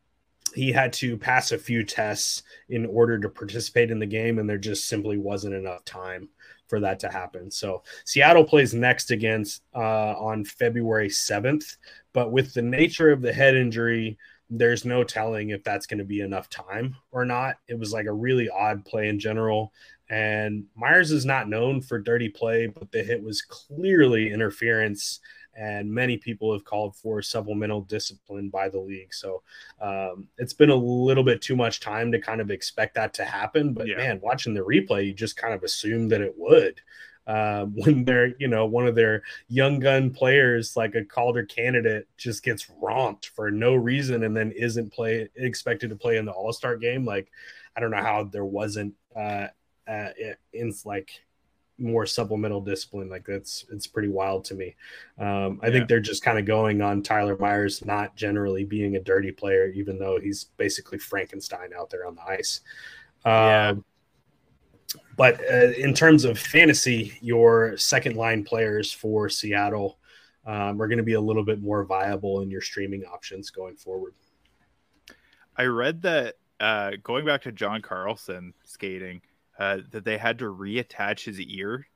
he 0.53 0.71
had 0.71 0.93
to 0.93 1.17
pass 1.17 1.51
a 1.51 1.57
few 1.57 1.83
tests 1.83 2.43
in 2.69 2.85
order 2.85 3.17
to 3.17 3.29
participate 3.29 3.89
in 3.89 3.99
the 3.99 4.05
game, 4.05 4.37
and 4.37 4.47
there 4.47 4.57
just 4.57 4.87
simply 4.87 5.17
wasn't 5.17 5.55
enough 5.55 5.83
time 5.85 6.29
for 6.67 6.79
that 6.79 6.99
to 6.99 7.09
happen. 7.09 7.51
So 7.51 7.83
Seattle 8.05 8.43
plays 8.43 8.73
next 8.73 9.11
against 9.11 9.63
uh, 9.75 10.13
on 10.17 10.45
February 10.45 11.09
7th. 11.09 11.77
But 12.13 12.31
with 12.31 12.53
the 12.53 12.61
nature 12.61 13.11
of 13.11 13.21
the 13.21 13.33
head 13.33 13.55
injury, 13.55 14.17
there's 14.49 14.85
no 14.85 15.03
telling 15.03 15.49
if 15.49 15.63
that's 15.63 15.87
going 15.87 15.97
to 15.97 16.03
be 16.03 16.21
enough 16.21 16.49
time 16.49 16.95
or 17.11 17.25
not. 17.25 17.55
It 17.67 17.77
was 17.77 17.91
like 17.91 18.05
a 18.05 18.13
really 18.13 18.49
odd 18.49 18.85
play 18.85 19.07
in 19.07 19.19
general. 19.19 19.73
And 20.09 20.65
Myers 20.75 21.11
is 21.11 21.25
not 21.25 21.49
known 21.49 21.81
for 21.81 21.99
dirty 21.99 22.29
play, 22.29 22.67
but 22.67 22.91
the 22.91 23.03
hit 23.03 23.23
was 23.23 23.41
clearly 23.41 24.31
interference. 24.31 25.19
And 25.55 25.91
many 25.91 26.17
people 26.17 26.51
have 26.51 26.65
called 26.65 26.95
for 26.95 27.21
supplemental 27.21 27.81
discipline 27.81 28.49
by 28.49 28.69
the 28.69 28.79
league. 28.79 29.13
So 29.13 29.43
um, 29.79 30.27
it's 30.37 30.53
been 30.53 30.71
a 30.71 30.75
little 30.75 31.23
bit 31.23 31.41
too 31.41 31.55
much 31.55 31.79
time 31.79 32.11
to 32.11 32.19
kind 32.19 32.41
of 32.41 32.49
expect 32.49 32.95
that 32.95 33.13
to 33.15 33.25
happen. 33.25 33.73
But 33.73 33.87
yeah. 33.87 33.97
man, 33.97 34.19
watching 34.21 34.53
the 34.53 34.61
replay, 34.61 35.05
you 35.05 35.13
just 35.13 35.37
kind 35.37 35.53
of 35.53 35.63
assume 35.63 36.09
that 36.09 36.21
it 36.21 36.33
would 36.37 36.81
um, 37.27 37.73
when 37.75 38.05
they're 38.05 38.35
you 38.39 38.47
know 38.47 38.65
one 38.65 38.87
of 38.87 38.95
their 38.95 39.23
young 39.47 39.79
gun 39.79 40.09
players 40.11 40.75
like 40.75 40.95
a 40.95 41.05
Calder 41.05 41.45
candidate 41.45 42.07
just 42.17 42.43
gets 42.43 42.69
romped 42.81 43.27
for 43.27 43.51
no 43.51 43.75
reason 43.75 44.23
and 44.23 44.35
then 44.35 44.51
isn't 44.51 44.91
play 44.91 45.29
expected 45.35 45.89
to 45.89 45.95
play 45.95 46.17
in 46.17 46.25
the 46.25 46.31
All 46.31 46.53
Star 46.53 46.75
game. 46.75 47.05
Like 47.05 47.31
I 47.75 47.79
don't 47.79 47.91
know 47.91 47.97
how 47.97 48.25
there 48.25 48.45
wasn't 48.45 48.93
uh, 49.15 49.47
uh, 49.87 50.09
in 50.53 50.73
like 50.85 51.11
more 51.79 52.05
supplemental 52.05 52.61
discipline 52.61 53.09
like 53.09 53.25
that's 53.25 53.65
it's 53.71 53.87
pretty 53.87 54.07
wild 54.07 54.45
to 54.45 54.53
me 54.53 54.75
um, 55.19 55.59
i 55.63 55.67
yeah. 55.67 55.73
think 55.73 55.87
they're 55.87 55.99
just 55.99 56.23
kind 56.23 56.37
of 56.37 56.45
going 56.45 56.81
on 56.81 57.01
tyler 57.01 57.35
myers 57.37 57.83
not 57.83 58.15
generally 58.15 58.63
being 58.63 58.95
a 58.95 59.01
dirty 59.01 59.31
player 59.31 59.67
even 59.69 59.97
though 59.97 60.19
he's 60.19 60.45
basically 60.57 60.99
frankenstein 60.99 61.71
out 61.77 61.89
there 61.89 62.05
on 62.05 62.15
the 62.15 62.21
ice 62.21 62.61
yeah. 63.25 63.69
Um, 63.69 63.85
but 65.17 65.39
uh, 65.51 65.71
in 65.77 65.93
terms 65.93 66.25
of 66.25 66.37
fantasy, 66.37 67.17
your 67.21 67.77
second 67.77 68.15
line 68.15 68.43
players 68.43 68.91
for 68.91 69.29
Seattle 69.29 69.97
um, 70.45 70.81
are 70.81 70.87
going 70.87 70.97
to 70.97 71.03
be 71.03 71.13
a 71.13 71.21
little 71.21 71.45
bit 71.45 71.61
more 71.61 71.83
viable 71.83 72.41
in 72.41 72.49
your 72.49 72.61
streaming 72.61 73.05
options 73.05 73.49
going 73.49 73.75
forward. 73.75 74.13
I 75.55 75.65
read 75.65 76.01
that 76.03 76.35
uh, 76.59 76.91
going 77.03 77.25
back 77.25 77.41
to 77.43 77.51
John 77.51 77.81
Carlson 77.81 78.53
skating, 78.63 79.21
uh, 79.59 79.79
that 79.91 80.03
they 80.05 80.17
had 80.17 80.39
to 80.39 80.45
reattach 80.45 81.25
his 81.25 81.39
ear 81.39 81.87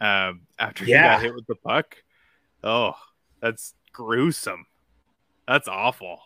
um, 0.00 0.42
after 0.58 0.84
Yeah. 0.84 1.02
he 1.02 1.16
got 1.16 1.22
hit 1.22 1.34
with 1.34 1.46
the 1.46 1.54
puck. 1.56 1.96
Oh, 2.64 2.94
that's 3.40 3.74
gruesome. 3.92 4.66
That's 5.48 5.68
awful. 5.68 6.20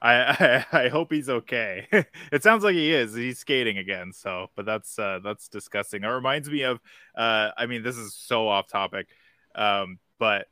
I, 0.00 0.64
I 0.72 0.84
I 0.84 0.88
hope 0.88 1.12
he's 1.12 1.28
okay. 1.28 1.86
it 2.32 2.42
sounds 2.42 2.64
like 2.64 2.74
he 2.74 2.92
is. 2.92 3.14
He's 3.14 3.38
skating 3.38 3.78
again. 3.78 4.12
So, 4.12 4.50
but 4.56 4.66
that's 4.66 4.98
uh, 4.98 5.20
that's 5.22 5.48
disgusting. 5.48 6.02
It 6.04 6.08
reminds 6.08 6.50
me 6.50 6.62
of. 6.62 6.80
Uh, 7.16 7.50
I 7.56 7.66
mean, 7.66 7.82
this 7.82 7.96
is 7.96 8.14
so 8.14 8.48
off 8.48 8.66
topic, 8.68 9.08
um, 9.54 9.98
but 10.18 10.48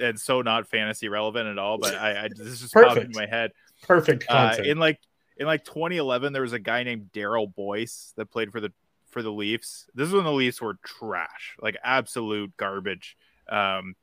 and 0.00 0.18
so 0.18 0.42
not 0.42 0.66
fantasy 0.66 1.08
relevant 1.08 1.46
at 1.48 1.58
all. 1.58 1.78
But 1.78 1.94
I, 1.94 2.24
I 2.24 2.28
this 2.34 2.60
just 2.60 2.74
popped 2.74 2.88
Perfect. 2.88 3.06
into 3.06 3.18
my 3.20 3.26
head. 3.26 3.52
Perfect 3.82 4.24
Uh, 4.28 4.56
in 4.64 4.78
like 4.78 4.98
in 5.40 5.46
like 5.46 5.64
2011, 5.64 6.34
there 6.34 6.42
was 6.42 6.52
a 6.52 6.58
guy 6.58 6.82
named 6.82 7.10
Darryl 7.14 7.52
Boyce 7.52 8.12
that 8.16 8.30
played 8.30 8.52
for 8.52 8.60
the 8.60 8.70
for 9.08 9.22
the 9.22 9.32
Leafs. 9.32 9.88
This 9.94 10.06
is 10.06 10.14
when 10.14 10.24
the 10.24 10.30
Leafs 10.30 10.60
were 10.60 10.76
trash, 10.84 11.56
like 11.60 11.76
absolute 11.82 12.54
garbage. 12.58 13.16
Um, 13.48 13.96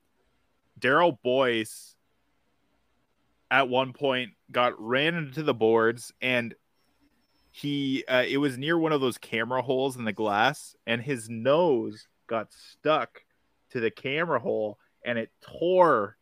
Darryl 0.80 1.18
Boyce 1.24 1.96
at 3.52 3.70
one 3.70 3.94
point 3.94 4.32
got 4.52 4.74
ran 4.82 5.14
into 5.14 5.44
the 5.44 5.54
boards 5.54 6.12
and 6.22 6.56
he 7.52 8.04
uh, 8.10 8.26
it 8.28 8.38
was 8.38 8.58
near 8.58 8.78
one 8.78 8.92
of 8.92 9.00
those 9.00 9.18
camera 9.18 9.62
holes 9.62 9.96
in 9.96 10.04
the 10.04 10.12
glass 10.12 10.76
and 10.86 11.02
his 11.02 11.30
nose 11.30 12.08
got 12.26 12.52
stuck 12.52 13.22
to 13.70 13.80
the 13.80 13.90
camera 13.92 14.40
hole 14.40 14.78
and 15.06 15.18
it 15.18 15.32
tore 15.40 16.18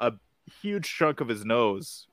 a 0.00 0.12
huge 0.60 0.92
chunk 0.92 1.20
of 1.20 1.28
his 1.28 1.44
nose 1.44 2.08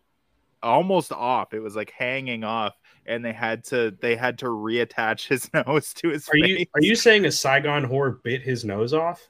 almost 0.62 1.12
off. 1.12 1.54
It 1.54 1.60
was 1.60 1.76
like 1.76 1.92
hanging 1.92 2.44
off 2.44 2.74
and 3.06 3.24
they 3.24 3.34
had 3.34 3.64
to 3.66 3.96
they 4.02 4.16
had 4.16 4.40
to 4.40 4.46
reattach 4.46 5.28
his 5.28 5.52
nose 5.68 5.94
to 5.96 6.10
his 6.10 6.28
are 6.30 6.34
face. 6.34 6.60
you 6.60 6.66
are 6.76 6.82
you 6.82 6.96
saying 6.96 7.26
a 7.26 7.32
Saigon 7.32 7.88
whore 7.88 8.22
bit 8.24 8.42
his 8.42 8.66
nose 8.66 8.94
off? 8.94 9.28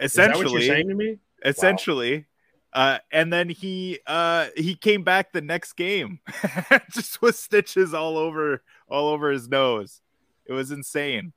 Is 0.00 0.14
that 0.14 0.36
what 0.36 0.46
essentially. 0.46 0.66
saying 0.66 0.88
to 0.88 0.94
me? 0.94 1.18
essentially. 1.44 2.26
Uh 2.72 2.98
and 3.12 3.32
then 3.32 3.48
he 3.48 3.98
uh 4.06 4.46
he 4.56 4.74
came 4.74 5.04
back 5.04 5.32
the 5.32 5.40
next 5.40 5.74
game. 5.74 6.20
Just 6.92 7.22
with 7.22 7.36
stitches 7.36 7.94
all 7.94 8.16
over 8.16 8.62
all 8.88 9.08
over 9.08 9.30
his 9.30 9.48
nose. 9.48 10.00
It 10.46 10.52
was 10.52 10.70
insane. 10.70 11.32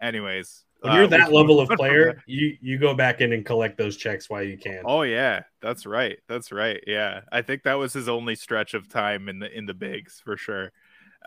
Anyways 0.00 0.64
When 0.82 0.92
uh, 0.92 0.96
you're 0.96 1.04
we 1.04 1.10
that 1.10 1.32
level 1.32 1.60
of 1.60 1.68
player, 1.70 2.22
you 2.26 2.56
you 2.60 2.78
go 2.78 2.94
back 2.94 3.20
in 3.20 3.32
and 3.32 3.44
collect 3.46 3.78
those 3.78 3.96
checks 3.96 4.28
while 4.28 4.42
you 4.42 4.58
can. 4.58 4.82
oh 4.84 5.02
yeah 5.02 5.42
that's 5.60 5.86
right 5.86 6.18
that's 6.28 6.50
right 6.52 6.82
yeah 6.86 7.20
i 7.30 7.40
think 7.40 7.62
that 7.62 7.74
was 7.74 7.92
his 7.92 8.08
only 8.08 8.34
stretch 8.34 8.74
of 8.74 8.88
time 8.88 9.28
in 9.28 9.38
the 9.38 9.56
in 9.56 9.64
the 9.64 9.74
bigs 9.74 10.20
for 10.24 10.36
sure 10.36 10.64
It 10.64 10.72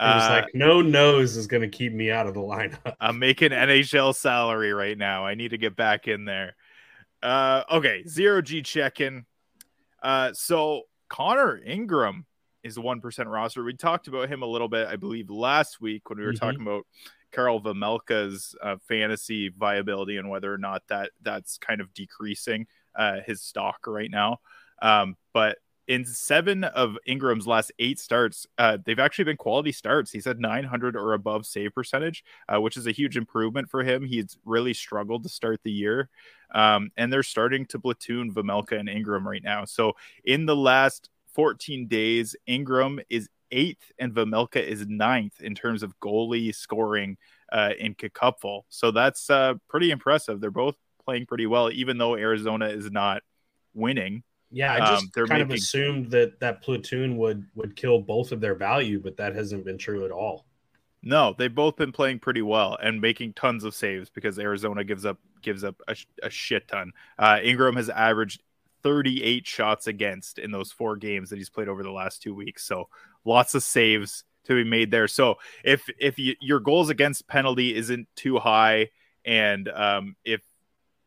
was 0.02 0.24
Uh, 0.24 0.42
like 0.44 0.54
no 0.54 0.82
nose 0.82 1.38
is 1.38 1.48
going 1.48 1.62
to 1.62 1.70
keep 1.70 1.94
me 1.94 2.12
out 2.12 2.28
of 2.28 2.34
the 2.34 2.42
lineup. 2.42 2.96
I'm 3.00 3.18
making 3.18 3.52
NHL 3.52 4.14
salary 4.14 4.74
right 4.74 4.98
now. 4.98 5.26
I 5.26 5.36
need 5.36 5.52
to 5.52 5.58
get 5.58 5.76
back 5.78 6.08
in 6.10 6.26
there. 6.26 6.56
Uh, 7.24 7.64
okay, 7.72 8.04
zero 8.06 8.42
G 8.42 8.62
check 8.62 9.00
in. 9.00 9.26
Uh, 10.04 10.34
so 10.34 10.82
Connor 11.08 11.62
Ingram 11.66 12.26
is 12.62 12.78
one 12.78 13.00
percent 13.00 13.30
roster. 13.30 13.64
We 13.64 13.74
talked 13.78 14.08
about 14.10 14.28
him 14.28 14.42
a 14.42 14.46
little 14.46 14.68
bit, 14.68 14.88
I 14.88 14.98
believe, 14.98 15.30
last 15.30 15.80
week 15.80 16.10
when 16.10 16.20
we 16.20 16.26
were 16.26 16.34
Mhm. 16.34 16.40
talking 16.40 16.62
about 16.62 16.86
Karel 17.36 17.62
Vejmelka's 17.62 18.56
uh, 18.62 18.78
fantasy 18.88 19.50
viability 19.50 20.18
and 20.18 20.30
whether 20.30 20.54
or 20.54 20.58
not 20.58 20.84
that 20.88 21.12
that's 21.22 21.58
kind 21.58 21.82
of 21.82 21.94
decreasing 21.94 22.66
uh, 22.96 23.18
his 23.26 23.42
stock 23.42 23.86
right 23.88 24.10
now. 24.10 24.40
Um, 24.82 25.18
but 25.34 25.58
in 25.88 26.06
seven 26.06 26.64
of 26.64 26.98
Ingram's 27.06 27.46
last 27.46 27.72
eight 27.78 28.00
starts, 28.00 28.48
uh, 28.58 28.78
they've 28.84 29.00
actually 29.00 29.26
been 29.26 29.38
quality 29.38 29.72
starts. 29.72 30.12
He's 30.12 30.26
had 30.26 30.40
900 30.40 30.96
or 30.96 31.14
above 31.14 31.46
save 31.46 31.76
percentage, 31.76 32.24
uh, 32.50 32.60
which 32.60 32.78
is 32.78 32.88
a 32.88 32.92
huge 32.92 33.18
improvement 33.18 33.70
for 33.70 33.84
him. 33.84 34.04
He's 34.06 34.38
really 34.46 34.74
struggled 34.74 35.24
to 35.24 35.30
start 35.30 35.60
the 35.64 35.72
year. 35.72 36.10
Um, 36.54 36.90
and 36.98 37.12
they're 37.12 37.24
starting 37.24 37.66
to 37.68 37.80
platoon 37.80 38.34
Vamelka 38.34 38.80
and 38.80 38.90
Ingram 38.90 39.28
right 39.28 39.44
now. 39.44 39.66
So 39.66 39.94
in 40.24 40.46
the 40.46 40.56
last 40.56 41.10
14 41.34 41.88
days, 41.88 42.36
Ingram 42.48 43.00
is 43.10 43.30
eighth 43.52 43.92
and 44.00 44.14
Vejmelka 44.14 44.62
is 44.62 44.86
ninth 44.88 45.42
in 45.42 45.56
terms 45.56 45.84
of 45.84 45.98
goalie 46.00 46.54
scoring 46.54 47.18
uh, 47.52 47.72
in 47.78 47.96
Kakupful. 47.96 48.64
So 48.70 48.92
that's 48.92 49.30
uh, 49.30 49.56
pretty 49.68 49.92
impressive. 49.92 50.42
They're 50.42 50.52
both 50.52 50.76
playing 51.04 51.26
pretty 51.26 51.46
well, 51.46 51.72
even 51.72 51.98
though 51.98 52.16
Arizona 52.16 52.68
is 52.68 52.92
not 52.92 53.22
winning. 53.74 54.24
Yeah, 54.52 54.74
I 54.74 54.80
just 54.80 55.18
Um, 55.18 55.26
kind 55.28 55.42
of 55.42 55.52
assumed 55.52 56.12
that 56.12 56.40
that 56.40 56.62
platoon 56.62 57.18
would 57.18 57.46
would 57.56 57.76
kill 57.76 58.00
both 58.00 58.32
of 58.32 58.40
their 58.42 58.56
value, 58.56 59.00
but 59.00 59.18
that 59.18 59.36
hasn't 59.36 59.66
been 59.66 59.78
true 59.78 60.06
at 60.06 60.12
all. 60.12 60.46
No, 61.04 61.36
they've 61.38 61.54
both 61.54 61.76
been 61.76 61.92
playing 61.92 62.20
pretty 62.20 62.42
well 62.42 62.78
and 62.82 63.00
making 63.00 63.34
tons 63.34 63.64
of 63.64 63.76
saves 63.76 64.10
because 64.10 64.40
Arizona 64.40 64.84
gives 64.84 65.06
up 65.06 65.20
gives 65.42 65.64
up 65.64 65.76
a, 65.88 65.96
a 66.24 66.30
shit 66.30 66.68
ton. 66.68 66.92
Uh, 67.20 67.40
Ingram 67.44 67.76
has 67.76 67.90
averaged 67.90 68.42
38 68.82 69.46
shots 69.46 69.88
against 69.88 70.40
in 70.40 70.52
those 70.52 70.72
four 70.72 70.96
games 70.96 71.30
that 71.30 71.38
he's 71.38 71.50
played 71.50 71.68
over 71.68 71.84
the 71.84 71.92
last 71.92 72.22
two 72.22 72.34
weeks. 72.34 72.64
So 72.66 72.88
lots 73.26 73.56
of 73.56 73.64
saves 73.64 74.24
to 74.46 74.54
be 74.54 74.64
made 74.64 74.92
there. 74.92 75.08
So 75.08 75.36
if 75.64 75.90
if 76.00 76.18
you, 76.20 76.36
your 76.40 76.60
goals 76.60 76.90
against 76.90 77.28
penalty 77.28 77.76
isn't 77.76 78.08
too 78.16 78.38
high, 78.38 78.90
and 79.26 79.68
um, 79.70 80.16
if 80.24 80.42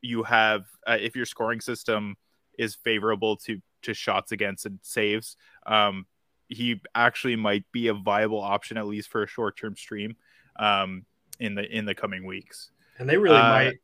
you 0.02 0.24
have 0.24 0.66
uh, 0.86 0.98
if 1.00 1.16
your 1.16 1.26
scoring 1.26 1.60
system 1.60 2.16
is 2.58 2.74
favorable 2.74 3.36
to 3.36 3.60
to 3.82 3.94
shots 3.94 4.32
against 4.32 4.66
and 4.66 4.80
saves, 4.82 5.36
um, 5.66 6.06
he 6.48 6.80
actually 6.94 7.36
might 7.36 7.64
be 7.72 7.88
a 7.88 7.94
viable 7.94 8.40
option 8.40 8.76
at 8.76 8.86
least 8.86 9.08
for 9.08 9.22
a 9.22 9.28
short 9.28 9.56
term 9.56 9.76
stream 9.76 10.16
um, 10.58 11.04
in 11.38 11.54
the 11.54 11.64
in 11.64 11.84
the 11.84 11.94
coming 11.94 12.26
weeks. 12.26 12.72
And 12.98 13.08
they 13.08 13.16
really 13.16 13.36
Uh, 13.36 13.48
might 13.48 13.74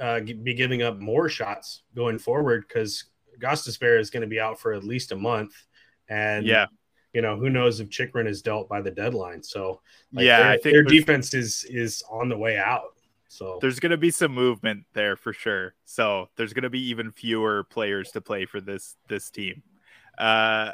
uh, 0.00 0.20
be 0.20 0.54
giving 0.54 0.82
up 0.82 0.98
more 0.98 1.28
shots 1.28 1.82
going 1.94 2.18
forward 2.18 2.64
because 2.66 3.04
Gostisbehere 3.38 4.00
is 4.00 4.08
going 4.08 4.22
to 4.22 4.26
be 4.26 4.40
out 4.40 4.58
for 4.58 4.72
at 4.72 4.84
least 4.84 5.12
a 5.12 5.16
month, 5.16 5.52
and 6.08 6.46
yeah, 6.46 6.66
you 7.12 7.22
know 7.22 7.36
who 7.36 7.50
knows 7.50 7.80
if 7.80 7.88
Chychrun 7.90 8.26
is 8.26 8.42
dealt 8.42 8.68
by 8.68 8.80
the 8.80 8.90
deadline. 8.90 9.42
So 9.42 9.80
like, 10.12 10.24
yeah, 10.24 10.50
I 10.50 10.58
think 10.58 10.74
their 10.74 10.82
defense 10.82 11.34
is 11.34 11.64
is 11.68 12.02
on 12.10 12.28
the 12.28 12.36
way 12.36 12.56
out. 12.56 12.94
So 13.28 13.58
there's 13.60 13.80
going 13.80 13.90
to 13.92 13.96
be 13.96 14.10
some 14.10 14.34
movement 14.34 14.84
there 14.92 15.16
for 15.16 15.32
sure. 15.32 15.74
So 15.86 16.28
there's 16.36 16.52
going 16.52 16.64
to 16.64 16.70
be 16.70 16.88
even 16.88 17.10
fewer 17.12 17.64
players 17.64 18.10
to 18.12 18.20
play 18.20 18.44
for 18.44 18.60
this 18.60 18.96
this 19.08 19.30
team. 19.30 19.62
Uh, 20.18 20.72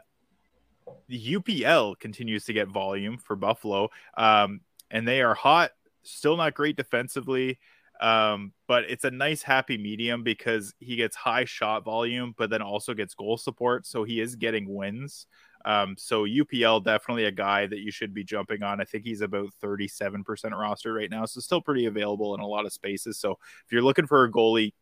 the 1.09 1.34
UPL 1.34 1.99
continues 1.99 2.45
to 2.47 2.53
get 2.53 2.68
volume 2.68 3.18
for 3.18 3.36
Buffalo, 3.36 3.91
um, 4.16 4.61
and 4.91 5.07
they 5.07 5.22
are 5.22 5.34
hot. 5.34 5.70
Still 6.03 6.36
not 6.36 6.55
great 6.55 6.76
defensively, 6.76 7.59
um, 8.01 8.53
but 8.66 8.84
it's 8.89 9.05
a 9.05 9.11
nice 9.11 9.43
happy 9.43 9.76
medium 9.76 10.22
because 10.22 10.74
he 10.78 10.97
gets 10.97 11.14
high 11.14 11.45
shot 11.45 11.84
volume, 11.84 12.34
but 12.36 12.51
then 12.51 12.62
also 12.62 12.95
gets 12.95 13.14
goal 13.14 13.36
support, 13.36 13.86
so 13.86 14.05
he 14.05 14.20
is 14.20 14.36
getting 14.36 14.72
wins. 14.72 15.26
Um, 15.65 15.97
so 15.99 16.25
UPL 16.25 16.85
definitely 16.85 17.25
a 17.25 17.33
guy 17.33 17.67
that 17.67 17.81
you 17.81 17.91
should 17.91 18.15
be 18.15 18.25
jumping 18.25 18.63
on. 18.63 18.81
I 18.81 18.85
think 18.85 19.05
he's 19.05 19.21
about 19.21 19.51
37% 19.63 20.25
roster 20.53 20.93
right 20.93 21.11
now, 21.11 21.25
so 21.25 21.41
still 21.41 21.61
pretty 21.61 21.87
available 21.87 22.35
in 22.35 22.41
a 22.41 22.47
lot 22.47 22.67
of 22.67 22.73
spaces. 22.73 23.19
So 23.19 23.33
if 23.65 23.73
you're 23.73 23.83
looking 23.83 24.07
for 24.07 24.25
a 24.25 24.31
goalie 24.31 24.73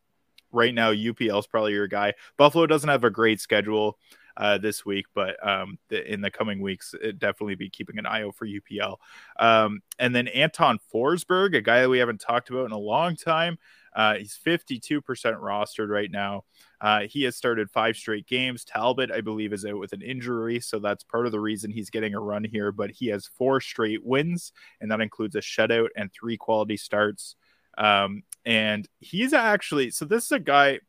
right 0.51 0.73
now, 0.73 0.91
UPL 0.91 1.39
is 1.39 1.47
probably 1.47 1.73
your 1.73 1.87
guy. 1.87 2.13
Buffalo 2.37 2.65
doesn't 2.67 2.89
have 2.89 3.03
a 3.03 3.09
great 3.09 3.41
schedule 3.41 3.97
uh, 4.37 4.57
this 4.57 4.85
week, 4.85 5.05
but 5.13 5.35
um, 5.45 5.77
in 5.89 6.21
the 6.21 6.31
coming 6.31 6.61
weeks, 6.61 6.93
it 7.01 7.19
definitely 7.19 7.55
be 7.55 7.69
keeping 7.69 7.97
an 7.97 8.05
eye 8.05 8.23
out 8.23 8.35
for 8.35 8.47
UPL. 8.47 8.97
Um, 9.39 9.81
and 9.99 10.15
then 10.15 10.27
Anton 10.27 10.79
Forsberg, 10.93 11.55
a 11.55 11.61
guy 11.61 11.81
that 11.81 11.89
we 11.89 11.97
haven't 11.97 12.21
talked 12.21 12.49
about 12.49 12.65
in 12.65 12.71
a 12.71 12.77
long 12.77 13.15
time. 13.15 13.57
Uh, 13.97 14.13
he's 14.13 14.39
52% 14.45 15.01
rostered 15.01 15.89
right 15.89 16.11
now. 16.11 16.43
Uh, 16.79 17.01
he 17.09 17.23
has 17.23 17.35
started 17.35 17.71
five 17.71 17.97
straight 17.97 18.27
games. 18.27 18.63
Talbot, 18.63 19.11
I 19.11 19.21
believe, 19.21 19.53
is 19.53 19.65
out 19.65 19.79
with 19.79 19.91
an 19.91 20.03
injury, 20.03 20.59
so 20.59 20.77
that's 20.77 21.03
part 21.03 21.25
of 21.25 21.31
the 21.31 21.39
reason 21.39 21.71
he's 21.71 21.89
getting 21.89 22.13
a 22.13 22.19
run 22.19 22.43
here. 22.43 22.71
But 22.71 22.91
he 22.91 23.07
has 23.07 23.25
four 23.25 23.59
straight 23.59 24.05
wins, 24.05 24.53
and 24.79 24.91
that 24.91 25.01
includes 25.01 25.35
a 25.35 25.39
shutout 25.39 25.87
and 25.95 26.13
three 26.13 26.37
quality 26.37 26.77
starts. 26.77 27.35
Um, 27.75 28.21
and 28.45 28.87
he's 28.99 29.33
actually 29.33 29.89
so 29.89 30.05
this 30.05 30.25
is 30.25 30.31
a 30.31 30.39
guy. 30.39 30.79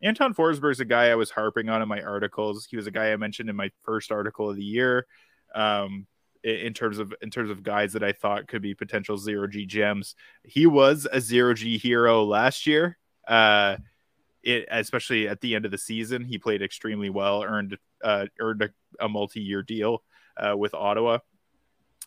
Anton 0.00 0.32
Forsberg 0.32 0.70
is 0.70 0.80
a 0.80 0.84
guy 0.84 1.06
I 1.08 1.16
was 1.16 1.30
harping 1.30 1.68
on 1.68 1.82
in 1.82 1.88
my 1.88 2.00
articles. 2.02 2.68
He 2.70 2.76
was 2.76 2.86
a 2.86 2.92
guy 2.92 3.12
I 3.12 3.16
mentioned 3.16 3.50
in 3.50 3.56
my 3.56 3.72
first 3.82 4.12
article 4.12 4.48
of 4.48 4.54
the 4.54 4.64
year. 4.64 5.08
Um, 5.56 6.06
in 6.44 6.72
terms 6.72 6.98
of 6.98 7.12
in 7.20 7.30
terms 7.30 7.50
of 7.50 7.62
guys 7.62 7.92
that 7.92 8.02
I 8.02 8.12
thought 8.12 8.48
could 8.48 8.62
be 8.62 8.74
potential 8.74 9.16
zero 9.16 9.46
G 9.46 9.66
gems. 9.66 10.14
He 10.44 10.66
was 10.66 11.06
a 11.10 11.20
zero 11.20 11.54
G 11.54 11.78
hero 11.78 12.24
last 12.24 12.66
year. 12.66 12.98
Uh, 13.26 13.76
it 14.42 14.66
especially 14.70 15.28
at 15.28 15.40
the 15.40 15.54
end 15.54 15.64
of 15.64 15.70
the 15.70 15.78
season, 15.78 16.24
he 16.24 16.38
played 16.38 16.62
extremely 16.62 17.10
well, 17.10 17.42
earned 17.42 17.76
uh, 18.02 18.26
earned 18.40 18.62
a, 18.62 18.70
a 19.00 19.08
multi 19.08 19.40
year 19.40 19.62
deal 19.62 20.02
uh, 20.36 20.56
with 20.56 20.74
Ottawa, 20.74 21.18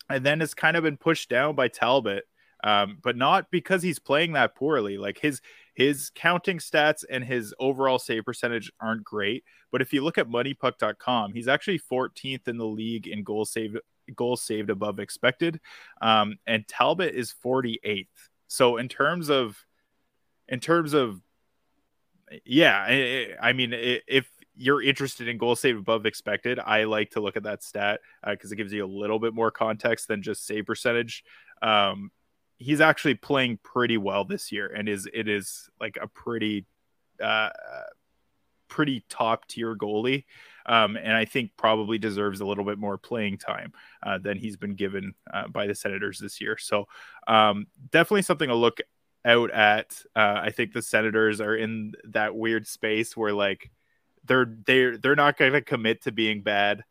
and 0.09 0.25
then 0.25 0.39
has 0.39 0.53
kind 0.53 0.77
of 0.77 0.83
been 0.83 0.97
pushed 0.97 1.29
down 1.29 1.55
by 1.55 1.67
Talbot. 1.67 2.25
Um, 2.63 2.99
but 3.01 3.17
not 3.17 3.49
because 3.49 3.81
he's 3.81 3.97
playing 3.97 4.33
that 4.33 4.55
poorly. 4.55 4.97
Like 4.97 5.17
his 5.17 5.41
his 5.73 6.11
counting 6.13 6.59
stats 6.59 7.03
and 7.09 7.23
his 7.23 7.53
overall 7.59 7.97
save 7.97 8.25
percentage 8.25 8.71
aren't 8.79 9.03
great. 9.03 9.43
But 9.71 9.81
if 9.81 9.93
you 9.93 10.03
look 10.03 10.17
at 10.17 10.27
moneypuck.com, 10.27 11.33
he's 11.33 11.47
actually 11.47 11.79
14th 11.79 12.47
in 12.47 12.57
the 12.57 12.65
league 12.65 13.07
in 13.07 13.23
goal 13.23 13.45
saved 13.45 13.77
goals 14.15 14.41
saved 14.41 14.69
above 14.69 14.99
expected. 14.99 15.59
Um, 16.01 16.37
and 16.45 16.67
Talbot 16.67 17.13
is 17.15 17.33
48th. 17.43 18.07
So 18.47 18.77
in 18.77 18.89
terms 18.89 19.29
of 19.29 19.57
in 20.47 20.59
terms 20.59 20.93
of, 20.93 21.21
yeah, 22.45 22.85
I, 22.87 23.29
I 23.41 23.53
mean, 23.53 23.71
if 23.73 24.29
you're 24.55 24.81
interested 24.81 25.27
in 25.27 25.37
goal 25.37 25.55
save 25.55 25.77
above 25.77 26.05
expected, 26.05 26.59
I 26.59 26.83
like 26.83 27.11
to 27.11 27.21
look 27.21 27.37
at 27.37 27.43
that 27.43 27.63
stat 27.63 28.01
because 28.25 28.51
uh, 28.51 28.53
it 28.53 28.57
gives 28.57 28.73
you 28.73 28.85
a 28.85 28.87
little 28.87 29.17
bit 29.17 29.33
more 29.33 29.49
context 29.49 30.07
than 30.07 30.21
just 30.21 30.45
save 30.45 30.65
percentage. 30.65 31.23
Um, 31.61 32.11
he's 32.57 32.81
actually 32.81 33.15
playing 33.15 33.59
pretty 33.63 33.97
well 33.97 34.25
this 34.25 34.51
year, 34.51 34.67
and 34.67 34.87
is 34.89 35.07
it 35.13 35.27
is 35.27 35.69
like 35.79 35.97
a 36.01 36.07
pretty, 36.07 36.65
uh, 37.23 37.49
pretty 38.67 39.05
top 39.09 39.47
tier 39.47 39.75
goalie. 39.75 40.25
Um, 40.65 40.95
and 40.95 41.13
I 41.13 41.25
think 41.25 41.51
probably 41.57 41.97
deserves 41.97 42.41
a 42.41 42.45
little 42.45 42.63
bit 42.63 42.77
more 42.77 42.97
playing 42.97 43.37
time 43.37 43.73
uh, 44.03 44.17
than 44.17 44.37
he's 44.37 44.57
been 44.57 44.75
given 44.75 45.13
uh, 45.33 45.47
by 45.47 45.67
the 45.67 45.75
Senators 45.75 46.19
this 46.19 46.41
year. 46.41 46.57
So 46.57 46.87
um, 47.27 47.67
definitely 47.91 48.23
something 48.23 48.49
to 48.49 48.55
look 48.55 48.79
out 49.25 49.51
at. 49.51 50.01
Uh, 50.15 50.39
I 50.43 50.51
think 50.51 50.73
the 50.73 50.81
Senators 50.81 51.41
are 51.41 51.55
in 51.55 51.93
that 52.05 52.35
weird 52.35 52.67
space 52.67 53.15
where 53.15 53.33
like 53.33 53.69
they're 54.25 54.53
they're 54.65 54.97
they're 54.97 55.15
not 55.15 55.37
going 55.37 55.53
to 55.53 55.61
commit 55.61 56.03
to 56.03 56.11
being 56.11 56.41
bad, 56.41 56.83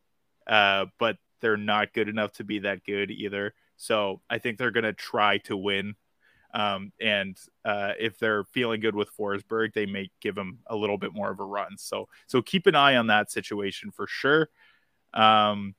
uh, 0.46 0.86
but 0.98 1.16
they're 1.40 1.56
not 1.56 1.92
good 1.92 2.08
enough 2.08 2.32
to 2.32 2.44
be 2.44 2.60
that 2.60 2.84
good 2.84 3.10
either. 3.10 3.54
So 3.76 4.20
I 4.28 4.38
think 4.38 4.58
they're 4.58 4.70
going 4.70 4.84
to 4.84 4.92
try 4.92 5.38
to 5.38 5.56
win. 5.56 5.94
Um, 6.52 6.92
and 7.00 7.36
uh, 7.64 7.92
if 7.98 8.18
they're 8.18 8.44
feeling 8.44 8.80
good 8.80 8.94
with 8.94 9.16
Forsberg, 9.16 9.72
they 9.72 9.86
may 9.86 10.10
give 10.20 10.36
him 10.36 10.58
a 10.66 10.76
little 10.76 10.98
bit 10.98 11.14
more 11.14 11.30
of 11.30 11.40
a 11.40 11.44
run. 11.44 11.78
So 11.78 12.08
so 12.26 12.42
keep 12.42 12.66
an 12.66 12.74
eye 12.74 12.96
on 12.96 13.06
that 13.08 13.30
situation 13.30 13.90
for 13.90 14.06
sure. 14.06 14.48
Um, 15.14 15.74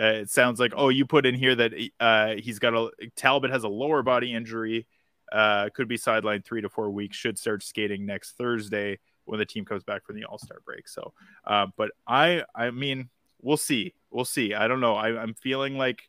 uh, 0.00 0.22
it 0.22 0.30
sounds 0.30 0.60
like 0.60 0.72
oh 0.76 0.88
you 0.88 1.06
put 1.06 1.26
in 1.26 1.34
here 1.34 1.54
that 1.54 1.72
uh, 2.00 2.34
he's 2.36 2.58
got 2.58 2.74
a 2.74 2.90
Talbot 3.16 3.50
has 3.50 3.64
a 3.64 3.68
lower 3.68 4.02
body 4.02 4.34
injury. 4.34 4.86
Uh, 5.30 5.68
could 5.74 5.88
be 5.88 5.98
sidelined 5.98 6.44
three 6.44 6.62
to 6.62 6.68
four 6.68 6.90
weeks. 6.90 7.16
Should 7.16 7.38
start 7.38 7.62
skating 7.62 8.06
next 8.06 8.32
Thursday 8.38 8.98
when 9.28 9.38
the 9.38 9.46
team 9.46 9.64
comes 9.64 9.84
back 9.84 10.04
from 10.04 10.16
the 10.16 10.24
All 10.24 10.38
Star 10.38 10.58
break. 10.64 10.88
So, 10.88 11.12
uh, 11.44 11.66
but 11.76 11.90
I, 12.06 12.44
I 12.54 12.70
mean, 12.70 13.10
we'll 13.42 13.58
see, 13.58 13.94
we'll 14.10 14.24
see. 14.24 14.54
I 14.54 14.68
don't 14.68 14.80
know. 14.80 14.94
I, 14.94 15.20
I'm 15.20 15.34
feeling 15.34 15.76
like 15.76 16.02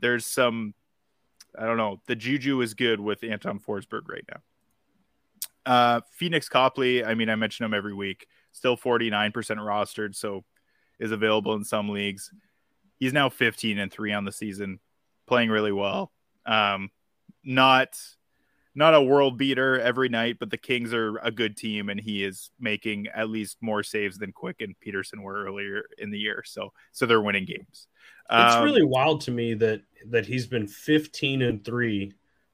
there's 0.00 0.26
some, 0.26 0.74
I 1.58 1.66
don't 1.66 1.76
know. 1.76 2.00
The 2.06 2.16
juju 2.16 2.60
is 2.60 2.74
good 2.74 3.00
with 3.00 3.22
Anton 3.22 3.60
Forsberg 3.60 4.08
right 4.08 4.24
now. 4.28 4.40
Uh, 5.66 6.00
Pheonix 6.20 6.48
Copley. 6.48 7.04
I 7.04 7.14
mean, 7.14 7.28
I 7.28 7.36
mention 7.36 7.64
him 7.64 7.74
every 7.74 7.94
week. 7.94 8.26
Still 8.52 8.76
49% 8.76 9.32
rostered, 9.32 10.14
so 10.14 10.44
is 10.98 11.10
available 11.10 11.54
in 11.54 11.64
some 11.64 11.88
leagues. 11.88 12.30
He's 12.98 13.12
now 13.12 13.28
15 13.28 13.78
and 13.78 13.92
three 13.92 14.12
on 14.12 14.24
the 14.24 14.32
season, 14.32 14.80
playing 15.26 15.50
really 15.50 15.72
well. 15.72 16.12
Um, 16.46 16.90
not 17.42 17.98
not 18.74 18.94
a 18.94 19.02
world 19.02 19.38
beater 19.38 19.80
every 19.80 20.08
night, 20.08 20.36
but 20.38 20.50
the 20.50 20.56
Kings 20.56 20.92
are 20.92 21.18
a 21.18 21.30
good 21.30 21.56
team, 21.56 21.88
and 21.88 22.00
he 22.00 22.24
is 22.24 22.50
making 22.58 23.06
at 23.14 23.30
least 23.30 23.58
more 23.60 23.82
saves 23.82 24.18
than 24.18 24.32
Quick 24.32 24.60
and 24.60 24.78
Petersen 24.80 25.22
were 25.22 25.44
earlier 25.44 25.84
in 25.98 26.10
the 26.10 26.18
year. 26.18 26.42
So, 26.44 26.72
so 26.92 27.06
they're 27.06 27.20
winning 27.20 27.44
games. 27.44 27.86
It's 28.30 28.54
um, 28.54 28.64
really 28.64 28.84
wild 28.84 29.20
to 29.22 29.30
me 29.30 29.54
that 29.54 29.82
that 30.08 30.26
he's 30.26 30.46
been 30.46 30.66
15 30.66 31.42
and 31.42 31.64
three 31.64 32.12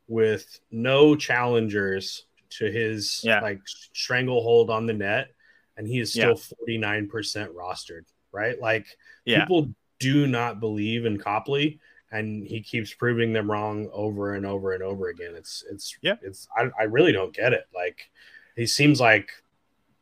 with 0.09 0.61
no 0.71 1.15
challengers 1.15 2.27
to 2.51 2.71
his 2.71 3.21
yeah. 3.23 3.41
like 3.41 3.61
stranglehold 3.65 4.69
on 4.69 4.87
the 4.87 4.93
net, 4.93 5.29
and 5.77 5.87
he 5.87 6.01
is 6.01 6.13
still 6.13 6.35
49% 6.69 7.09
rostered. 7.55 8.05
Right, 8.33 8.61
like 8.61 8.87
yeah. 9.25 9.41
people 9.41 9.73
do 9.99 10.27
not 10.27 10.61
believe 10.61 11.05
in 11.07 11.19
Copley 11.19 11.81
and 12.13 12.47
he 12.47 12.61
keeps 12.61 12.93
proving 12.93 13.33
them 13.33 13.51
wrong 13.51 13.89
over 13.93 14.35
and 14.35 14.45
over 14.45 14.73
and 14.73 14.83
over 14.83 15.09
again. 15.09 15.35
It's 15.37 15.65
it's 15.71 15.97
yeah. 16.03 16.17
It's 16.23 16.49
I, 16.57 16.71
I 16.79 16.85
really 16.85 17.13
don't 17.13 17.35
get 17.35 17.53
it. 17.53 17.67
Like 17.75 18.11
he 18.57 18.67
seems 18.67 19.01
like 19.01 19.31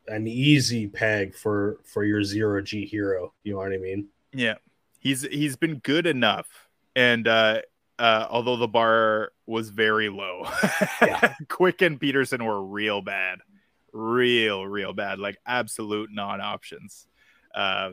an 0.07 0.27
easy 0.27 0.87
peg 0.87 1.35
for 1.35 1.79
for 1.83 2.03
your 2.03 2.23
zero 2.23 2.61
G 2.61 2.85
hero. 2.85 3.33
You 3.43 3.53
know 3.53 3.59
what 3.59 3.73
I 3.73 3.77
mean? 3.77 4.07
Yeah, 4.33 4.55
he's 4.99 5.21
he's 5.21 5.55
been 5.55 5.75
good 5.79 6.07
enough, 6.07 6.47
and 6.95 7.27
uh, 7.27 7.61
uh, 7.99 8.27
although 8.29 8.57
the 8.57 8.67
bar 8.67 9.31
was 9.45 9.69
very 9.69 10.09
low, 10.09 10.47
yeah. 11.01 11.35
Quick 11.47 11.81
and 11.81 11.99
Petersen 11.99 12.43
were 12.43 12.63
real 12.63 13.01
bad, 13.01 13.39
real 13.93 14.65
real 14.65 14.93
bad, 14.93 15.19
like 15.19 15.37
absolute 15.45 16.09
non 16.11 16.41
options. 16.41 17.07
Uh, 17.53 17.91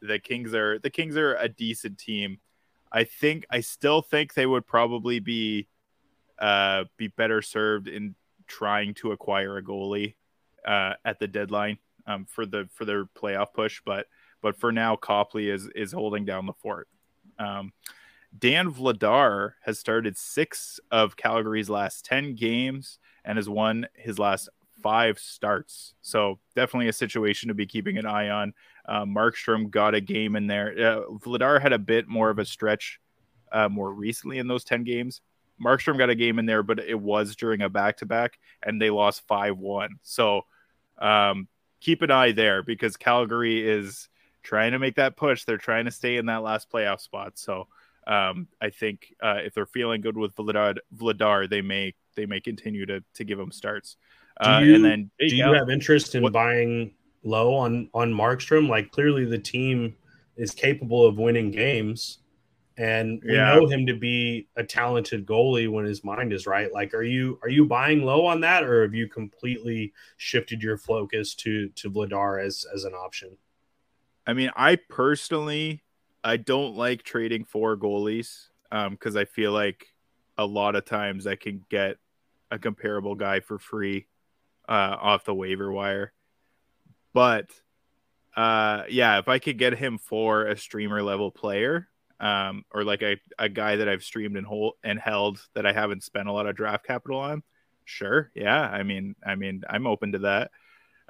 the 0.00 0.18
Kings 0.18 0.54
are 0.54 0.78
the 0.78 0.90
Kings 0.90 1.16
are 1.16 1.34
a 1.36 1.48
decent 1.48 1.98
team 1.98 2.38
I 2.92 3.04
think 3.04 3.46
I 3.50 3.60
still 3.60 4.02
think 4.02 4.34
they 4.34 4.46
would 4.46 4.66
probably 4.66 5.18
be 5.18 5.68
uh, 6.38 6.84
be 6.96 7.08
better 7.08 7.40
served 7.40 7.88
in 7.88 8.14
trying 8.46 8.94
to 8.94 9.12
acquire 9.12 9.56
a 9.56 9.62
goalie 9.62 10.14
uh, 10.66 10.94
at 11.04 11.18
the 11.18 11.26
deadline 11.26 11.78
um, 12.06 12.26
for 12.26 12.44
the 12.44 12.68
for 12.74 12.84
their 12.84 13.06
playoff 13.06 13.54
push. 13.54 13.80
But 13.84 14.06
but 14.42 14.56
for 14.56 14.70
now, 14.72 14.96
Copley 14.96 15.48
is 15.48 15.68
is 15.74 15.92
holding 15.92 16.24
down 16.24 16.46
the 16.46 16.52
fort. 16.52 16.88
Um, 17.38 17.72
Dan 18.38 18.72
Vladar 18.72 19.52
has 19.62 19.78
started 19.78 20.16
six 20.16 20.80
of 20.90 21.16
Calgary's 21.16 21.70
last 21.70 22.04
ten 22.04 22.34
games 22.34 22.98
and 23.24 23.38
has 23.38 23.48
won 23.48 23.86
his 23.94 24.18
last 24.18 24.48
five 24.82 25.18
starts. 25.18 25.94
So 26.02 26.40
definitely 26.54 26.88
a 26.88 26.92
situation 26.92 27.48
to 27.48 27.54
be 27.54 27.66
keeping 27.66 27.98
an 27.98 28.06
eye 28.06 28.28
on. 28.28 28.52
Uh, 28.86 29.04
Markstrom 29.04 29.70
got 29.70 29.94
a 29.94 30.00
game 30.00 30.36
in 30.36 30.46
there. 30.46 30.70
Uh, 30.70 31.02
Vladar 31.18 31.60
had 31.60 31.72
a 31.72 31.78
bit 31.78 32.08
more 32.08 32.30
of 32.30 32.38
a 32.38 32.44
stretch 32.44 33.00
uh, 33.52 33.68
more 33.68 33.92
recently 33.92 34.38
in 34.38 34.48
those 34.48 34.64
10 34.64 34.84
games. 34.84 35.20
Markstrom 35.62 35.98
got 35.98 36.10
a 36.10 36.14
game 36.14 36.38
in 36.38 36.46
there, 36.46 36.62
but 36.62 36.80
it 36.80 36.98
was 36.98 37.36
during 37.36 37.62
a 37.62 37.68
back 37.68 37.98
to 37.98 38.06
back 38.06 38.38
and 38.62 38.80
they 38.80 38.90
lost 38.90 39.22
5 39.28 39.58
1. 39.58 39.90
So 40.02 40.42
um, 40.98 41.48
keep 41.80 42.02
an 42.02 42.10
eye 42.10 42.32
there 42.32 42.62
because 42.62 42.96
Calgary 42.96 43.68
is 43.68 44.08
trying 44.42 44.72
to 44.72 44.78
make 44.78 44.96
that 44.96 45.16
push. 45.16 45.44
They're 45.44 45.58
trying 45.58 45.84
to 45.84 45.90
stay 45.90 46.16
in 46.16 46.26
that 46.26 46.42
last 46.42 46.70
playoff 46.70 47.00
spot. 47.00 47.38
So 47.38 47.68
um, 48.06 48.48
I 48.60 48.70
think 48.70 49.14
uh, 49.22 49.38
if 49.44 49.54
they're 49.54 49.66
feeling 49.66 50.00
good 50.00 50.16
with 50.16 50.34
Vladar, 50.34 50.76
Vladar, 50.96 51.48
they 51.48 51.62
may 51.62 51.94
they 52.16 52.26
may 52.26 52.40
continue 52.40 52.84
to 52.86 53.02
to 53.14 53.24
give 53.24 53.38
them 53.38 53.52
starts. 53.52 53.96
Uh, 54.40 54.60
do 54.60 54.66
you, 54.66 54.74
and 54.74 54.84
then 54.84 55.10
do 55.20 55.36
you 55.36 55.52
have 55.52 55.70
interest 55.70 56.14
in 56.14 56.22
what, 56.22 56.32
buying 56.32 56.92
low 57.22 57.54
on 57.54 57.88
on 57.94 58.12
Markstrom. 58.12 58.68
Like 58.68 58.90
clearly 58.90 59.24
the 59.24 59.38
team 59.38 59.96
is 60.36 60.52
capable 60.52 61.06
of 61.06 61.18
winning 61.18 61.50
games, 61.50 62.18
and 62.76 63.20
we 63.24 63.34
yeah. 63.34 63.54
know 63.54 63.66
him 63.66 63.86
to 63.86 63.94
be 63.94 64.48
a 64.56 64.64
talented 64.64 65.26
goalie 65.26 65.70
when 65.70 65.84
his 65.84 66.04
mind 66.04 66.32
is 66.32 66.46
right. 66.46 66.72
Like, 66.72 66.94
are 66.94 67.02
you 67.02 67.38
are 67.42 67.48
you 67.48 67.64
buying 67.64 68.04
low 68.04 68.26
on 68.26 68.40
that, 68.40 68.64
or 68.64 68.82
have 68.82 68.94
you 68.94 69.08
completely 69.08 69.92
shifted 70.16 70.62
your 70.62 70.76
focus 70.76 71.34
to 71.36 71.68
to 71.70 71.90
Vladar 71.90 72.44
as 72.44 72.64
as 72.74 72.84
an 72.84 72.94
option? 72.94 73.36
I 74.26 74.32
mean, 74.32 74.50
I 74.56 74.76
personally 74.88 75.82
I 76.24 76.36
don't 76.36 76.76
like 76.76 77.02
trading 77.02 77.44
for 77.44 77.76
goalies 77.76 78.48
because 78.70 79.16
um, 79.16 79.20
I 79.20 79.24
feel 79.24 79.52
like 79.52 79.86
a 80.38 80.46
lot 80.46 80.76
of 80.76 80.84
times 80.84 81.26
I 81.26 81.36
can 81.36 81.64
get 81.68 81.96
a 82.50 82.58
comparable 82.58 83.14
guy 83.14 83.40
for 83.40 83.58
free 83.58 84.06
uh, 84.68 84.96
off 85.00 85.24
the 85.24 85.34
waiver 85.34 85.72
wire. 85.72 86.12
But 87.12 87.50
uh, 88.36 88.84
yeah, 88.88 89.18
if 89.18 89.28
I 89.28 89.38
could 89.38 89.58
get 89.58 89.76
him 89.76 89.98
for 89.98 90.46
a 90.46 90.56
streamer 90.56 91.02
level 91.02 91.30
player, 91.30 91.88
um, 92.20 92.64
or 92.70 92.84
like 92.84 93.02
a, 93.02 93.16
a 93.38 93.48
guy 93.48 93.76
that 93.76 93.88
I've 93.88 94.04
streamed 94.04 94.36
and 94.36 94.46
hold 94.46 94.74
and 94.84 94.98
held 94.98 95.40
that 95.54 95.66
I 95.66 95.72
haven't 95.72 96.04
spent 96.04 96.28
a 96.28 96.32
lot 96.32 96.46
of 96.46 96.56
draft 96.56 96.86
capital 96.86 97.18
on, 97.18 97.42
sure, 97.84 98.30
yeah. 98.34 98.60
I 98.60 98.84
mean, 98.84 99.16
I 99.26 99.34
mean, 99.34 99.64
I'm 99.68 99.86
open 99.86 100.12
to 100.12 100.18
that. 100.20 100.50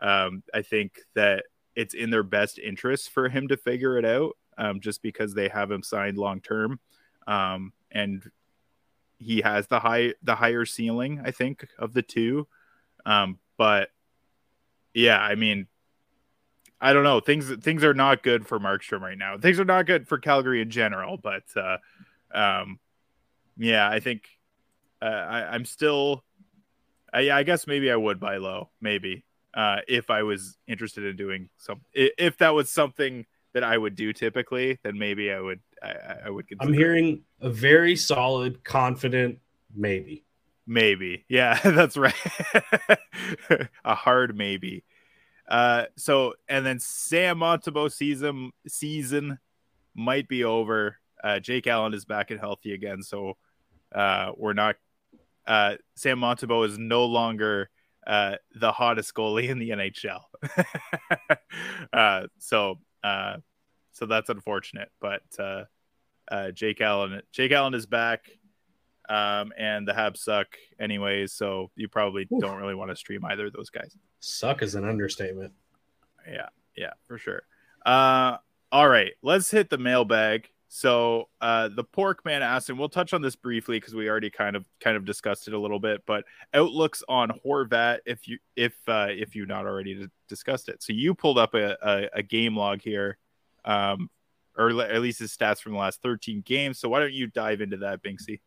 Um, 0.01 0.43
I 0.53 0.63
think 0.63 0.99
that 1.15 1.45
it's 1.77 1.95
in 1.95 2.11
their 2.11 2.23
best 2.23 2.59
interest 2.59 3.11
for 3.11 3.29
him 3.29 3.49
to 3.49 3.57
figure 3.57 3.99
it 3.99 4.05
out, 4.05 4.37
um, 4.59 4.81
just 4.81 5.03
because 5.03 5.35
they 5.35 5.49
have 5.49 5.71
him 5.71 5.83
signed 5.83 6.19
long 6.19 6.41
term, 6.41 6.81
um, 7.27 7.73
and 7.91 8.29
he 9.19 9.43
has 9.43 9.69
the 9.69 9.79
high 9.79 10.15
the 10.23 10.35
higher 10.35 10.65
ceiling, 10.65 11.21
I 11.25 11.31
think, 11.31 11.69
of 11.79 11.93
the 11.93 12.03
two. 12.03 12.49
Um, 13.07 13.39
but 13.57 13.91
yeah, 14.95 15.21
I 15.21 15.35
mean, 15.35 15.67
I 16.83 16.93
don't 16.93 17.05
know. 17.05 17.21
Things 17.21 17.49
things 17.63 17.85
are 17.85 17.95
not 17.95 18.25
good 18.25 18.45
for 18.45 18.59
Markstrom 18.59 19.01
right 19.01 19.17
now. 19.17 19.39
Things 19.39 19.61
are 19.61 19.65
not 19.65 19.87
good 19.87 20.09
for 20.09 20.19
Calgary 20.19 20.61
in 20.61 20.69
general. 20.69 21.17
But 21.17 21.45
uh, 21.55 21.79
um, 22.35 22.81
yeah, 23.57 23.89
I 23.89 24.01
think 24.01 24.25
uh, 25.01 25.05
I, 25.05 25.55
am 25.55 25.65
still. 25.65 26.25
I, 27.13 27.31
I, 27.31 27.43
guess 27.45 27.69
maybe 27.69 27.91
I 27.91 27.95
would 27.95 28.19
buy 28.19 28.39
low, 28.39 28.71
maybe 28.81 29.25
uh, 29.55 29.81
if 29.87 30.11
I 30.11 30.25
was 30.25 30.59
interested 30.67 31.05
in 31.05 31.15
doing 31.15 31.51
some. 31.57 31.83
If 31.95 32.39
that 32.39 32.51
was 32.51 32.69
something 32.69 33.27
that 33.53 33.63
I 33.63 33.79
would 33.79 33.95
do 33.95 34.13
typically, 34.13 34.81
then 34.83 34.99
maybe 34.99 35.31
I 35.31 35.39
would. 35.39 35.61
I, 35.81 35.95
I 36.27 36.31
would. 36.31 36.49
Consider. 36.49 36.69
I'm 36.69 36.75
hearing 36.75 37.23
a 37.41 37.49
very 37.49 37.95
solid, 37.95 38.65
confident 38.65 39.39
maybe. 39.73 40.25
Maybe, 40.67 41.25
yeah, 41.29 41.61
that's 41.65 41.97
right. 41.97 42.15
a 43.85 43.95
hard 43.95 44.37
maybe. 44.37 44.83
Uh, 45.53 45.85
so 45.99 46.33
and 46.49 46.65
then 46.65 46.81
Sam 46.81 47.41
Montembeault 47.41 47.93
season 47.93 48.53
season 48.67 49.39
might 49.95 50.27
be 50.27 50.45
over. 50.45 50.97
Uh, 51.23 51.41
Jake 51.41 51.67
Allen 51.67 51.93
is 51.93 52.07
back 52.07 52.31
and 52.31 52.41
healthy 52.41 52.73
again, 52.73 53.03
so 53.03 53.35
uh, 53.95 54.33
we're 54.37 54.55
not. 54.55 54.77
Uh, 55.47 55.75
Sam 55.95 56.21
Montembeault 56.21 56.69
is 56.69 56.79
no 56.79 57.05
longer 57.05 57.69
uh, 58.07 58.37
the 58.55 58.73
hottest 58.73 59.13
goalie 59.15 59.51
in 59.51 59.59
the 59.59 59.71
NHL. 59.71 60.23
uh, 61.93 62.29
so 62.39 62.79
uh, 63.05 63.37
so 63.93 64.07
that's 64.07 64.31
unfortunate, 64.31 64.91
but 65.03 65.23
uh, 65.39 65.65
uh, 66.31 66.51
Jake 66.53 66.81
Allen 66.81 67.21
Jake 67.31 67.53
Allen 67.53 67.75
is 67.75 67.85
back. 67.85 68.31
Um, 69.09 69.53
and 69.59 69.87
the 69.87 69.93
Habs 69.93 70.19
suck 70.19 70.47
anyways, 70.79 71.33
so 71.33 71.71
you 71.77 71.89
probably 71.89 72.29
Oof. 72.33 72.41
don't 72.41 72.57
really 72.57 72.75
want 72.75 72.91
to 72.91 72.97
stream 72.97 73.25
either 73.25 73.47
of 73.47 73.53
those 73.53 73.71
guys. 73.71 73.97
Suck 74.21 74.63
is 74.63 74.75
an 74.75 74.85
understatement. 74.85 75.53
Yeah, 76.29 76.49
yeah, 76.77 76.93
for 77.07 77.19
sure. 77.19 77.43
Uh, 77.85 78.37
all 78.71 78.89
right, 78.89 79.13
let's 79.23 79.51
hit 79.51 79.71
the 79.71 79.79
mailbag. 79.79 80.49
So 80.75 81.29
uh, 81.43 81.69
the 81.69 81.85
pork 81.85 82.25
man 82.25 82.43
asked, 82.43 82.71
and 82.71 82.79
we'll 82.79 82.89
touch 82.89 83.13
on 83.13 83.21
this 83.21 83.37
briefly 83.37 83.79
because 83.79 83.95
we 83.95 84.09
already 84.09 84.31
kind 84.31 84.57
of 84.57 84.65
kind 84.81 84.97
of 84.97 85.05
discussed 85.05 85.47
it 85.47 85.53
a 85.53 85.59
little 85.59 85.79
bit. 85.79 86.03
But 86.07 86.25
outlooks 86.55 87.03
on 87.09 87.31
Horvat, 87.45 87.99
if 88.07 88.27
you 88.27 88.39
if 88.57 88.73
uh, 88.89 89.09
if 89.11 89.37
you 89.37 89.45
not 89.45 89.67
already 89.67 90.09
discussed 90.29 90.71
it, 90.71 90.83
so 90.83 90.95
you 90.95 91.15
pulled 91.15 91.37
up 91.37 91.53
a, 91.53 91.77
a, 91.83 92.09
a 92.15 92.23
game 92.23 92.57
log 92.57 92.81
here, 92.81 93.19
um, 93.67 94.09
or 94.57 94.71
at 94.81 95.03
least 95.03 95.19
his 95.19 95.37
stats 95.37 95.61
from 95.61 95.73
the 95.73 95.79
last 95.79 96.01
13 96.01 96.41
games. 96.41 96.79
So 96.79 96.89
why 96.89 97.01
don't 97.01 97.13
you 97.13 97.27
dive 97.27 97.61
into 97.61 97.77
that, 97.79 98.03
Binksy? 98.03 98.41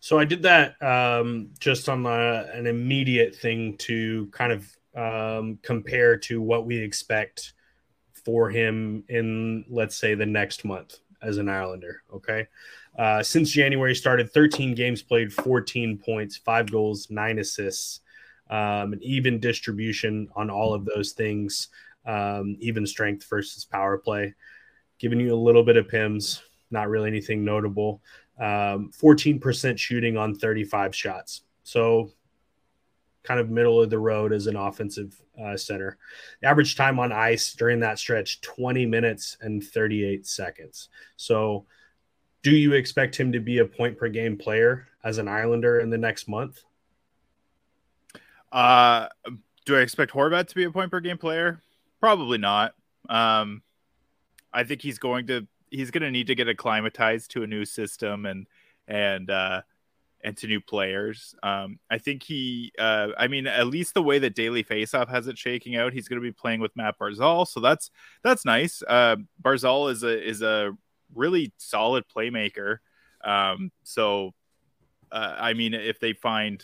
So 0.00 0.18
I 0.18 0.24
did 0.24 0.42
that 0.42 0.80
um, 0.82 1.50
just 1.58 1.88
on 1.88 2.04
an 2.06 2.66
immediate 2.66 3.36
thing 3.36 3.76
to 3.78 4.26
kind 4.26 4.52
of 4.52 4.76
um, 4.94 5.58
compare 5.62 6.16
to 6.16 6.42
what 6.42 6.66
we 6.66 6.78
expect 6.78 7.52
for 8.24 8.50
him 8.50 9.04
in, 9.08 9.64
let's 9.68 9.96
say, 9.96 10.14
the 10.14 10.26
next 10.26 10.64
month 10.64 10.98
as 11.22 11.38
an 11.38 11.48
Islander. 11.48 12.02
Okay. 12.12 12.46
Uh, 12.98 13.22
since 13.22 13.50
January 13.50 13.94
started, 13.94 14.30
13 14.32 14.74
games 14.74 15.02
played, 15.02 15.32
14 15.32 15.98
points, 15.98 16.36
five 16.36 16.70
goals, 16.70 17.08
nine 17.10 17.38
assists, 17.38 18.00
um, 18.50 18.92
an 18.92 19.00
even 19.02 19.38
distribution 19.38 20.28
on 20.34 20.50
all 20.50 20.74
of 20.74 20.84
those 20.84 21.12
things, 21.12 21.68
um, 22.06 22.56
even 22.60 22.86
strength 22.86 23.24
versus 23.28 23.64
power 23.64 23.98
play. 23.98 24.34
Giving 24.98 25.20
you 25.20 25.32
a 25.32 25.36
little 25.36 25.62
bit 25.62 25.76
of 25.76 25.88
PIMS, 25.88 26.42
not 26.70 26.88
really 26.88 27.08
anything 27.08 27.44
notable. 27.44 28.02
Um, 28.38 28.92
14% 28.96 29.78
shooting 29.78 30.16
on 30.16 30.34
35 30.34 30.94
shots. 30.94 31.42
So 31.64 32.12
kind 33.28 33.40
of 33.40 33.50
middle 33.50 33.82
of 33.82 33.90
the 33.90 33.98
road 33.98 34.32
as 34.32 34.46
an 34.46 34.56
offensive 34.56 35.20
uh, 35.40 35.56
center. 35.56 35.98
average 36.42 36.76
time 36.76 36.98
on 36.98 37.12
ice 37.12 37.52
during 37.52 37.80
that 37.80 37.98
stretch 37.98 38.40
20 38.40 38.86
minutes 38.86 39.36
and 39.42 39.62
38 39.62 40.26
seconds. 40.26 40.88
So, 41.16 41.66
do 42.42 42.52
you 42.52 42.72
expect 42.72 43.16
him 43.16 43.32
to 43.32 43.40
be 43.40 43.58
a 43.58 43.66
point 43.66 43.98
per 43.98 44.08
game 44.08 44.38
player 44.38 44.88
as 45.04 45.18
an 45.18 45.28
Islander 45.28 45.80
in 45.80 45.90
the 45.90 45.98
next 45.98 46.28
month? 46.28 46.62
Uh, 48.50 49.08
do 49.66 49.76
I 49.76 49.80
expect 49.80 50.12
Horvat 50.12 50.48
to 50.48 50.54
be 50.54 50.64
a 50.64 50.70
point 50.70 50.90
per 50.90 51.00
game 51.00 51.18
player? 51.18 51.60
Probably 52.00 52.38
not. 52.38 52.74
Um, 53.08 53.62
I 54.52 54.64
think 54.64 54.80
he's 54.80 54.98
going 54.98 55.26
to 55.26 55.46
he's 55.70 55.90
going 55.90 56.02
to 56.02 56.10
need 56.10 56.26
to 56.28 56.34
get 56.34 56.48
acclimatized 56.48 57.30
to 57.32 57.42
a 57.42 57.46
new 57.46 57.64
system 57.64 58.26
and 58.26 58.46
and 58.86 59.30
uh, 59.30 59.62
and 60.22 60.36
to 60.38 60.46
new 60.46 60.60
players. 60.60 61.34
Um, 61.42 61.78
I 61.90 61.98
think 61.98 62.22
he, 62.22 62.72
uh, 62.78 63.08
I 63.16 63.28
mean, 63.28 63.46
at 63.46 63.66
least 63.66 63.94
the 63.94 64.02
way 64.02 64.18
that 64.18 64.34
Daily 64.34 64.64
Faceoff 64.64 65.08
has 65.08 65.26
it 65.28 65.38
shaking 65.38 65.76
out, 65.76 65.92
he's 65.92 66.08
going 66.08 66.20
to 66.20 66.26
be 66.26 66.32
playing 66.32 66.60
with 66.60 66.76
Matt 66.76 66.98
Barzal, 66.98 67.46
so 67.46 67.60
that's 67.60 67.90
that's 68.22 68.44
nice. 68.44 68.82
Uh, 68.86 69.16
Barzal 69.42 69.90
is 69.90 70.02
a 70.02 70.26
is 70.26 70.42
a 70.42 70.72
really 71.14 71.52
solid 71.58 72.04
playmaker. 72.14 72.78
Um, 73.24 73.72
so, 73.82 74.34
uh, 75.10 75.36
I 75.38 75.54
mean, 75.54 75.74
if 75.74 76.00
they 76.00 76.12
find 76.12 76.62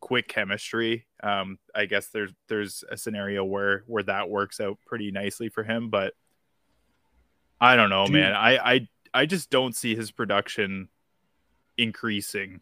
quick 0.00 0.28
chemistry, 0.28 1.06
um, 1.22 1.58
I 1.74 1.86
guess 1.86 2.08
there's 2.08 2.32
there's 2.48 2.84
a 2.90 2.96
scenario 2.96 3.44
where 3.44 3.84
where 3.86 4.02
that 4.04 4.28
works 4.28 4.60
out 4.60 4.78
pretty 4.86 5.10
nicely 5.10 5.48
for 5.48 5.62
him. 5.62 5.90
But 5.90 6.14
I 7.60 7.76
don't 7.76 7.90
know, 7.90 8.06
Do 8.06 8.12
man. 8.12 8.30
You- 8.30 8.34
I 8.34 8.72
I 8.72 8.88
I 9.12 9.26
just 9.26 9.50
don't 9.50 9.74
see 9.74 9.94
his 9.94 10.10
production 10.10 10.88
increasing 11.76 12.60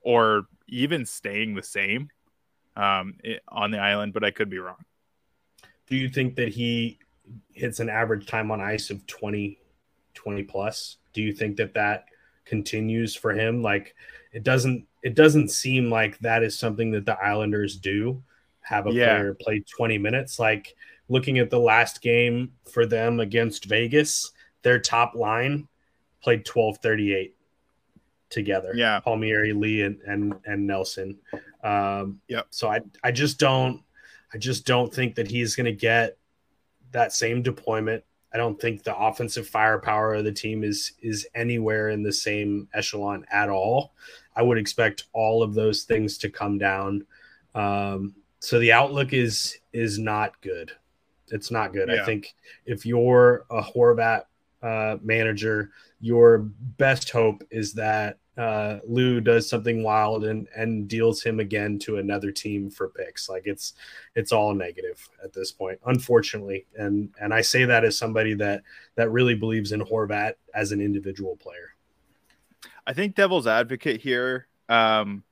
or 0.00 0.46
even 0.68 1.06
staying 1.06 1.54
the 1.54 1.62
same 1.62 2.10
um, 2.76 3.14
on 3.48 3.70
the 3.70 3.78
island, 3.78 4.12
but 4.12 4.22
I 4.22 4.30
could 4.30 4.50
be 4.50 4.58
wrong. 4.58 4.84
Do 5.88 5.96
you 5.96 6.08
think 6.08 6.36
that 6.36 6.48
he 6.48 6.98
hits 7.52 7.80
an 7.80 7.88
average 7.88 8.26
time 8.26 8.50
on 8.50 8.60
ice 8.60 8.90
of 8.90 9.06
20, 9.06 9.58
20 10.14 10.42
plus? 10.44 10.98
Do 11.12 11.22
you 11.22 11.32
think 11.32 11.56
that 11.56 11.74
that 11.74 12.06
continues 12.44 13.14
for 13.14 13.32
him? 13.32 13.62
Like 13.62 13.94
it 14.32 14.42
doesn't, 14.42 14.86
it 15.02 15.14
doesn't 15.14 15.50
seem 15.50 15.90
like 15.90 16.18
that 16.18 16.42
is 16.42 16.58
something 16.58 16.90
that 16.92 17.06
the 17.06 17.18
Islanders 17.18 17.76
do 17.76 18.22
have 18.60 18.86
a 18.86 18.92
yeah. 18.92 19.06
player 19.06 19.36
play 19.40 19.64
20 19.76 19.98
minutes. 19.98 20.38
Like 20.38 20.74
looking 21.08 21.38
at 21.38 21.50
the 21.50 21.58
last 21.58 22.02
game 22.02 22.52
for 22.70 22.86
them 22.86 23.20
against 23.20 23.66
Vegas, 23.66 24.32
their 24.62 24.78
top 24.78 25.14
line 25.14 25.68
played 26.22 26.46
1238 26.46 27.36
together. 28.30 28.72
Yeah, 28.74 29.00
Palmieri, 29.00 29.52
Lee, 29.52 29.82
and 29.82 30.00
and 30.06 30.34
and 30.44 30.66
Nelson. 30.66 31.18
Um, 31.62 32.20
yep. 32.28 32.46
So 32.50 32.68
I 32.68 32.80
I 33.02 33.12
just 33.12 33.38
don't 33.38 33.82
I 34.34 34.38
just 34.38 34.66
don't 34.66 34.92
think 34.92 35.14
that 35.16 35.30
he's 35.30 35.56
going 35.56 35.66
to 35.66 35.72
get 35.72 36.18
that 36.92 37.12
same 37.12 37.42
deployment. 37.42 38.04
I 38.34 38.38
don't 38.38 38.60
think 38.60 38.82
the 38.82 38.96
offensive 38.96 39.46
firepower 39.46 40.14
of 40.14 40.24
the 40.24 40.32
team 40.32 40.64
is 40.64 40.92
is 41.00 41.26
anywhere 41.34 41.90
in 41.90 42.02
the 42.02 42.12
same 42.12 42.68
echelon 42.74 43.24
at 43.30 43.48
all. 43.48 43.94
I 44.34 44.42
would 44.42 44.58
expect 44.58 45.04
all 45.12 45.42
of 45.42 45.54
those 45.54 45.84
things 45.84 46.18
to 46.18 46.28
come 46.28 46.58
down. 46.58 47.06
Um, 47.54 48.14
so 48.40 48.58
the 48.58 48.72
outlook 48.72 49.12
is 49.12 49.58
is 49.72 49.98
not 49.98 50.40
good. 50.42 50.72
It's 51.30 51.50
not 51.50 51.72
good. 51.72 51.88
Yeah. 51.88 52.02
I 52.02 52.04
think 52.04 52.34
if 52.64 52.86
you're 52.86 53.44
a 53.50 53.62
Horvat 53.62 54.24
uh, 54.62 54.96
manager, 55.02 55.70
your 56.00 56.38
best 56.78 57.10
hope 57.10 57.42
is 57.50 57.72
that 57.74 58.18
uh, 58.36 58.80
Lou 58.86 59.20
does 59.20 59.48
something 59.48 59.82
wild 59.82 60.24
and 60.24 60.46
and 60.54 60.88
deals 60.88 61.22
him 61.22 61.40
again 61.40 61.78
to 61.80 61.96
another 61.96 62.30
team 62.30 62.70
for 62.70 62.88
picks. 62.90 63.28
Like 63.28 63.44
it's 63.46 63.74
it's 64.14 64.30
all 64.30 64.54
negative 64.54 65.08
at 65.24 65.32
this 65.32 65.52
point, 65.52 65.80
unfortunately. 65.86 66.66
And 66.76 67.10
and 67.20 67.32
I 67.32 67.40
say 67.40 67.64
that 67.64 67.84
as 67.84 67.96
somebody 67.96 68.34
that 68.34 68.62
that 68.96 69.10
really 69.10 69.34
believes 69.34 69.72
in 69.72 69.80
Horvat 69.80 70.34
as 70.54 70.72
an 70.72 70.80
individual 70.80 71.36
player. 71.36 71.74
I 72.86 72.92
think 72.92 73.14
devil's 73.14 73.46
advocate 73.46 74.00
here. 74.00 74.46
Um, 74.68 75.24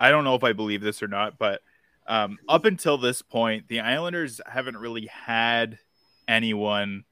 I 0.00 0.10
don't 0.10 0.24
know 0.24 0.34
if 0.34 0.44
I 0.44 0.52
believe 0.52 0.80
this 0.80 1.02
or 1.02 1.08
not, 1.08 1.38
but 1.38 1.62
um, 2.06 2.38
up 2.48 2.64
until 2.64 2.98
this 2.98 3.22
point, 3.22 3.68
the 3.68 3.80
Islanders 3.80 4.40
haven't 4.46 4.76
really 4.76 5.06
had 5.06 5.78
anyone 6.28 7.04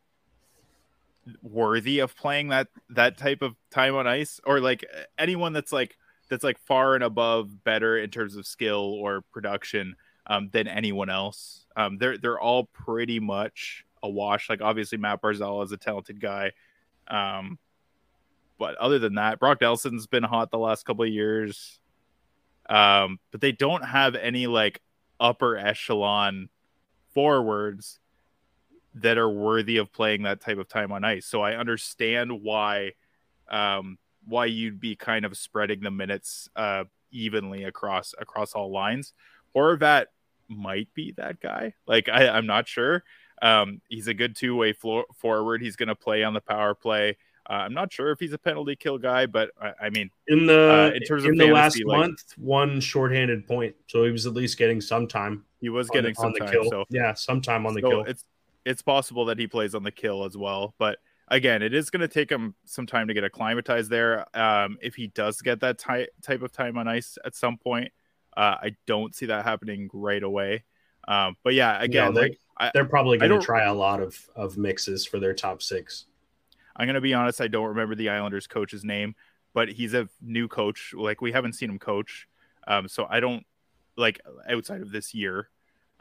worthy 1.43 2.01
of 2.01 2.17
playing 2.17 2.49
that 2.49 2.69
that 2.91 3.17
type 3.17 3.43
of 3.43 3.55
time 3.71 3.95
on 3.95 4.07
ice 4.07 4.41
or 4.45 4.61
like 4.61 4.85
anyone 5.19 5.53
that's 5.53 5.73
like 5.73 5.97
that's 6.29 6.43
like 6.43 6.59
far 6.59 6.95
and 6.95 7.05
above 7.05 7.63
better 7.63 7.99
in 7.99 8.11
terms 8.11 8.37
of 8.37 8.47
skill 8.47 8.95
or 8.95 9.23
production 9.33 9.95
um, 10.27 10.49
than 10.53 10.67
anyone 10.67 11.11
else. 11.11 11.67
Um, 11.77 11.99
they're 11.99 12.19
they're 12.19 12.41
all 12.41 12.65
pretty 12.65 13.21
much 13.21 13.85
a 14.03 14.11
wash. 14.11 14.51
Like 14.51 14.63
obviously 14.63 14.99
Matt 14.99 15.23
Barzal 15.23 15.65
is 15.65 15.73
a 15.73 15.77
talented 15.77 16.21
guy, 16.21 16.53
um, 17.09 17.59
but 18.59 18.77
other 18.77 18.99
than 18.99 19.15
that, 19.15 19.39
Brock 19.39 19.61
Nelson's 19.61 20.07
been 20.07 20.23
hot 20.23 20.51
the 20.51 20.59
last 20.59 20.85
couple 20.85 21.05
of 21.05 21.11
years. 21.11 21.79
Um, 22.69 23.19
but 23.31 23.41
they 23.41 23.53
don't 23.53 23.85
have 23.85 24.15
any 24.15 24.47
like 24.47 24.81
upper 25.21 25.57
echelon 25.57 26.49
forwards 27.15 27.99
that 28.95 29.19
are 29.19 29.31
worthy 29.31 29.79
of 29.79 29.93
playing 29.93 30.23
that 30.23 30.41
type 30.41 30.59
of 30.59 30.69
time 30.69 30.93
on 30.93 31.05
ice. 31.05 31.27
So 31.27 31.43
I 31.43 31.57
understand 31.57 32.43
why 32.43 32.93
um, 33.49 33.99
why 34.27 34.47
you'd 34.47 34.81
be 34.81 34.97
kind 34.97 35.25
of 35.25 35.37
spreading 35.37 35.81
the 35.81 35.91
minutes 35.91 36.49
uh, 36.57 36.85
evenly 37.11 37.65
across 37.65 38.15
across 38.19 38.53
all 38.53 38.71
lines. 38.71 39.13
Horvat 39.55 40.07
might 40.49 40.93
be 40.95 41.13
that 41.17 41.41
guy. 41.41 41.75
Like 41.87 42.09
I, 42.09 42.29
I'm 42.29 42.47
not 42.47 42.69
sure. 42.69 43.05
Um, 43.41 43.81
he's 43.89 44.07
a 44.07 44.15
good 44.15 44.37
two 44.37 44.55
way 44.55 44.73
floor, 44.73 45.05
forward. 45.15 45.63
He's 45.63 45.77
going 45.77 45.89
to 45.89 45.95
play 45.95 46.23
on 46.23 46.35
the 46.35 46.41
power 46.41 46.75
play. 46.75 47.17
Uh, 47.51 47.55
I'm 47.55 47.75
not 47.75 47.93
sure 47.93 48.13
if 48.13 48.21
he's 48.21 48.33
a 48.33 48.39
penalty 48.39 48.77
kill 48.77 48.99
guy, 48.99 49.27
but 49.27 49.51
I, 49.61 49.73
I 49.83 49.91
mean, 49.91 50.11
in 50.29 50.47
the 50.47 50.93
uh, 50.93 50.97
in 50.97 51.03
terms 51.03 51.25
of 51.25 51.31
in 51.31 51.39
fantasy, 51.39 51.49
the 51.49 51.53
last 51.53 51.85
like, 51.85 51.99
month, 51.99 52.35
one 52.37 52.81
shorthanded 52.81 53.47
point, 53.47 53.75
so 53.89 54.05
he 54.05 54.11
was 54.11 54.27
at 54.27 54.33
least 54.33 54.59
getting 54.59 54.81
some 54.81 55.09
time. 55.09 55.45
He 55.61 55.69
was 55.69 55.91
getting 55.91 56.15
the, 56.15 56.21
some 56.21 56.35
time, 56.35 56.51
kill. 56.51 56.71
So 56.71 56.85
yeah, 56.89 57.15
some 57.15 57.41
time 57.41 57.67
on 57.67 57.75
the 57.75 57.81
so 57.81 57.89
kill. 57.89 58.05
It's 58.05 58.25
it's 58.65 58.81
possible 58.81 59.25
that 59.25 59.39
he 59.39 59.49
plays 59.49 59.75
on 59.75 59.83
the 59.83 59.91
kill 59.91 60.25
as 60.25 60.37
well. 60.37 60.75
But 60.79 60.99
again, 61.29 61.63
it 61.63 61.75
is 61.75 61.91
going 61.91 62.01
to 62.01 62.09
take 62.09 62.31
him 62.31 62.55
some 62.65 62.87
time 62.87 63.09
to 63.09 63.15
get 63.15 63.25
acclimatized 63.25 63.91
there. 63.91 64.25
Um, 64.39 64.79
if 64.81 64.95
he 64.95 65.09
does 65.09 65.41
get 65.41 65.61
that 65.61 65.79
ty- 65.79 66.09
type 66.23 66.43
of 66.43 66.53
time 66.53 66.79
on 66.79 66.87
ice 66.87 67.19
at 67.25 67.35
some 67.35 67.59
point, 67.59 67.91
uh, 68.37 68.57
I 68.63 68.77
don't 68.87 69.15
see 69.17 69.27
that 69.27 69.45
happening 69.45 69.91
right 69.93 70.23
away. 70.23 70.63
Um, 71.09 71.37
but 71.43 71.55
yeah, 71.55 71.83
again, 71.83 72.15
they're, 72.15 72.31
like, 72.61 72.73
they're 72.73 72.85
probably 72.85 73.19
going 73.19 73.33
to 73.33 73.45
try 73.45 73.65
a 73.65 73.75
lot 73.75 74.01
of 74.01 74.17
of 74.37 74.57
mixes 74.57 75.05
for 75.05 75.19
their 75.19 75.35
top 75.35 75.61
six. 75.61 76.05
I'm 76.77 76.87
going 76.87 76.95
to 76.95 77.01
be 77.01 77.15
honest; 77.15 77.41
I 77.41 77.49
don't 77.49 77.69
remember 77.69 77.95
the 77.95 78.09
Islanders 78.09 78.47
coach's 78.47 78.85
name, 78.85 79.15
but 79.55 79.69
he's 79.69 79.95
a 79.95 80.09
new 80.21 80.49
coach. 80.49 80.95
Like 80.97 81.21
we 81.21 81.33
haven't 81.33 81.55
seen 81.55 81.71
him 81.71 81.79
coach, 81.79 82.29
um, 82.67 82.89
so 82.89 83.07
I 83.09 83.21
don't 83.21 83.45
like 83.97 84.21
outside 84.49 84.81
of 84.81 84.91
this 84.91 85.15
year. 85.15 85.49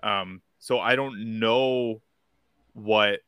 Um, 0.03 0.41
so 0.59 0.79
I 0.79 0.95
don't 0.95 1.39
know 1.39 2.01
what 2.73 3.19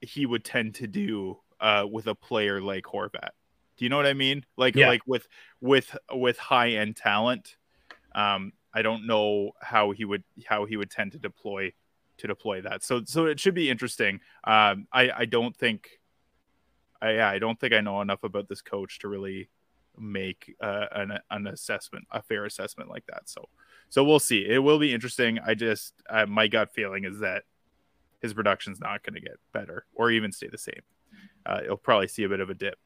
he 0.00 0.26
would 0.26 0.44
tend 0.44 0.74
to 0.76 0.86
do 0.86 1.38
uh, 1.60 1.86
with 1.90 2.06
a 2.06 2.14
player 2.14 2.60
like 2.60 2.84
Horvat. 2.84 3.30
Do 3.76 3.84
you 3.84 3.88
know 3.88 3.96
what 3.96 4.06
I 4.06 4.14
mean? 4.14 4.44
Like 4.56 4.74
yeah. 4.74 4.88
like 4.88 5.02
with 5.06 5.26
with 5.60 5.96
with 6.12 6.38
high 6.38 6.70
end 6.70 6.96
talent. 6.96 7.56
Um, 8.14 8.52
I 8.74 8.82
don't 8.82 9.06
know 9.06 9.52
how 9.60 9.90
he 9.92 10.04
would 10.04 10.24
how 10.46 10.64
he 10.66 10.76
would 10.76 10.90
tend 10.90 11.12
to 11.12 11.18
deploy 11.18 11.72
to 12.18 12.26
deploy 12.26 12.60
that. 12.62 12.82
So 12.82 13.02
so 13.04 13.26
it 13.26 13.40
should 13.40 13.54
be 13.54 13.70
interesting. 13.70 14.20
Um, 14.44 14.86
I 14.92 15.10
I 15.10 15.24
don't 15.24 15.56
think 15.56 15.88
I 17.02 17.34
I 17.34 17.38
don't 17.38 17.58
think 17.58 17.74
I 17.74 17.80
know 17.80 18.00
enough 18.00 18.22
about 18.22 18.48
this 18.48 18.62
coach 18.62 19.00
to 19.00 19.08
really 19.08 19.48
make 19.98 20.54
uh, 20.60 20.86
an 20.92 21.18
an 21.30 21.46
assessment, 21.48 22.06
a 22.10 22.22
fair 22.22 22.44
assessment 22.44 22.88
like 22.88 23.04
that. 23.06 23.28
So 23.28 23.48
so 23.88 24.04
we'll 24.04 24.20
see. 24.20 24.46
It 24.48 24.58
will 24.58 24.78
be 24.78 24.94
interesting. 24.94 25.38
I 25.46 25.54
just 25.54 25.94
uh, 26.08 26.26
my 26.26 26.48
gut 26.48 26.72
feeling 26.72 27.04
is 27.04 27.18
that 27.18 27.42
his 28.20 28.32
production's 28.32 28.80
not 28.80 29.02
going 29.02 29.14
to 29.14 29.20
get 29.20 29.36
better 29.52 29.84
or 29.94 30.10
even 30.10 30.32
stay 30.32 30.48
the 30.48 30.56
same. 30.56 30.80
Uh, 31.44 31.60
you'll 31.64 31.76
probably 31.76 32.08
see 32.08 32.22
a 32.22 32.28
bit 32.28 32.40
of 32.40 32.48
a 32.48 32.54
dip. 32.54 32.78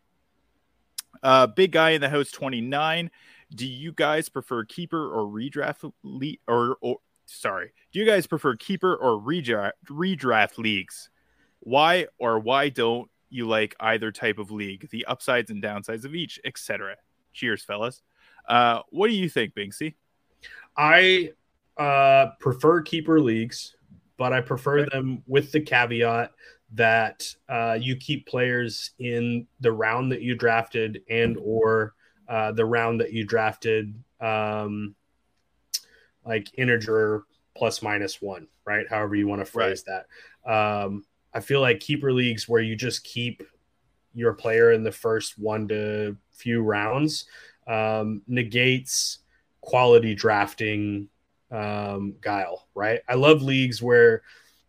Uh, 1.23 1.47
big 1.47 1.73
guy 1.73 1.91
in 1.91 2.01
the 2.01 2.09
house, 2.09 2.31
29. 2.31 3.11
Do 3.55 3.67
you 3.67 3.93
guys 3.93 4.29
prefer 4.29 4.65
keeper 4.65 5.09
or 5.09 5.27
redraft 5.27 5.91
le- 6.03 6.37
or, 6.49 6.77
or 6.81 6.99
sorry, 7.27 7.73
do 7.93 7.99
you 7.99 8.07
guys 8.07 8.27
prefer 8.27 8.57
keeper 8.57 8.97
or 8.97 9.21
redraft 9.21 9.73
redraft 9.89 10.59
leagues? 10.59 11.11
Why 11.61 12.07
or 12.19 12.39
why 12.39 12.71
don't 12.71 13.11
you 13.31 13.47
like 13.47 13.75
either 13.81 14.13
type 14.13 14.39
of 14.39 14.51
league, 14.51 14.89
the 14.91 15.05
upsides 15.07 15.51
and 15.51 15.63
downsides 15.63 16.05
of 16.05 16.15
each, 16.15 16.41
etc. 16.45 16.97
Cheers, 17.33 17.63
fellas. 17.63 18.03
Uh, 18.49 18.81
what 18.91 19.09
do 19.09 19.15
you 19.15 19.29
think, 19.29 19.55
Binksy? 19.55 19.95
I 20.77 21.33
uh, 21.77 22.29
prefer 22.41 22.83
keeper 22.83 23.21
leagues, 23.21 23.77
but 24.17 24.33
I 24.33 24.41
prefer 24.41 24.81
okay. 24.81 24.89
them 24.93 25.23
with 25.27 25.53
the 25.53 25.61
caveat 25.61 26.33
that 26.75 27.27
uh, 27.49 27.79
you 27.81 27.97
keep 27.97 28.27
players 28.27 28.93
in 28.99 29.47
the 29.61 29.73
round 29.73 30.13
that 30.13 30.23
you 30.23 30.35
drafted 30.35 31.03
and 31.09 31.37
or 31.41 31.95
uh, 32.29 32.53
the 32.53 32.65
round 32.65 33.01
that 33.01 33.13
you 33.13 33.25
drafted, 33.25 33.95
um, 34.21 34.95
like 36.25 36.49
integer 36.59 37.25
plus 37.57 37.83
minus 37.83 38.21
one, 38.21 38.49
right? 38.65 38.87
However 38.89 39.15
you 39.15 39.29
want 39.29 39.41
to 39.41 39.47
phrase 39.47 39.85
right. 39.89 40.03
that. 40.45 40.53
Um, 40.53 41.05
I 41.37 41.41
feel 41.41 41.61
like 41.61 41.81
keeper 41.81 42.15
leagues 42.15 42.49
where 42.49 42.63
you 42.63 42.75
just 42.75 43.05
keep 43.05 43.43
your 44.15 44.33
player 44.33 44.73
in 44.73 44.83
the 44.83 44.91
first 44.91 45.39
one 45.39 45.69
to 45.69 46.17
few 46.33 46.63
rounds 46.63 47.27
um, 47.67 48.23
negates 48.27 49.19
quality 49.61 50.15
drafting 50.15 51.09
um, 51.51 52.15
guile, 52.23 52.69
right? 52.75 53.01
I 53.07 53.17
love 53.17 53.43
leagues 53.43 53.83
where 53.83 54.23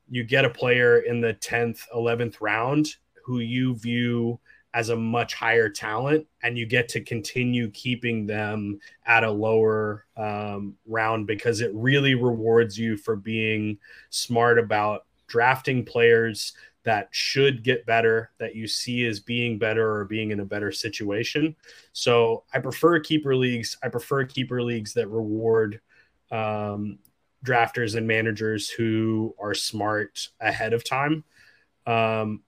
you 0.10 0.26
get 0.26 0.44
a 0.44 0.50
player 0.50 1.00
in 1.00 1.22
the 1.22 1.36
10th, 1.36 1.84
11th 1.96 2.42
round 2.42 2.96
who 3.24 3.40
you 3.40 3.74
view 3.78 4.38
as 4.74 4.90
a 4.90 4.96
much 4.96 5.36
higher 5.36 5.70
talent 5.70 6.28
and 6.44 6.58
you 6.58 6.66
get 6.66 6.90
to 6.90 7.02
continue 7.02 7.70
keeping 7.72 8.28
them 8.28 8.78
at 9.06 9.24
a 9.24 9.32
lower 9.32 10.06
um, 10.18 10.76
round 10.86 11.28
because 11.28 11.62
it 11.62 11.72
really 11.74 12.14
rewards 12.14 12.78
you 12.78 12.98
for 12.98 13.16
being 13.16 13.78
smart 14.10 14.60
about 14.60 15.07
drafting 15.28 15.84
players 15.86 16.54
that 16.84 17.10
should 17.12 17.64
get 17.64 17.86
better 17.86 18.32
that 18.40 18.56
you 18.56 18.66
see 18.66 19.06
as 19.06 19.20
being 19.20 19.60
better 19.60 19.98
or 19.98 20.06
being 20.06 20.32
in 20.32 20.40
a 20.40 20.46
better 20.46 20.72
situation. 20.72 21.54
So 21.92 22.46
i 22.54 22.60
prefer 22.60 23.00
keeper 23.02 23.36
leagues. 23.36 23.78
I 23.84 23.90
prefer 23.90 24.24
keeper 24.24 24.64
leagues 24.64 24.94
that 24.94 25.10
reward 25.10 25.82
um, 26.32 27.00
drafters 27.46 27.96
and 27.96 28.08
managers 28.08 28.70
who 28.70 29.36
are 29.38 29.54
smart 29.54 30.30
ahead 30.40 30.72
of 30.72 30.84
time. 30.84 31.26
Um, 31.86 32.44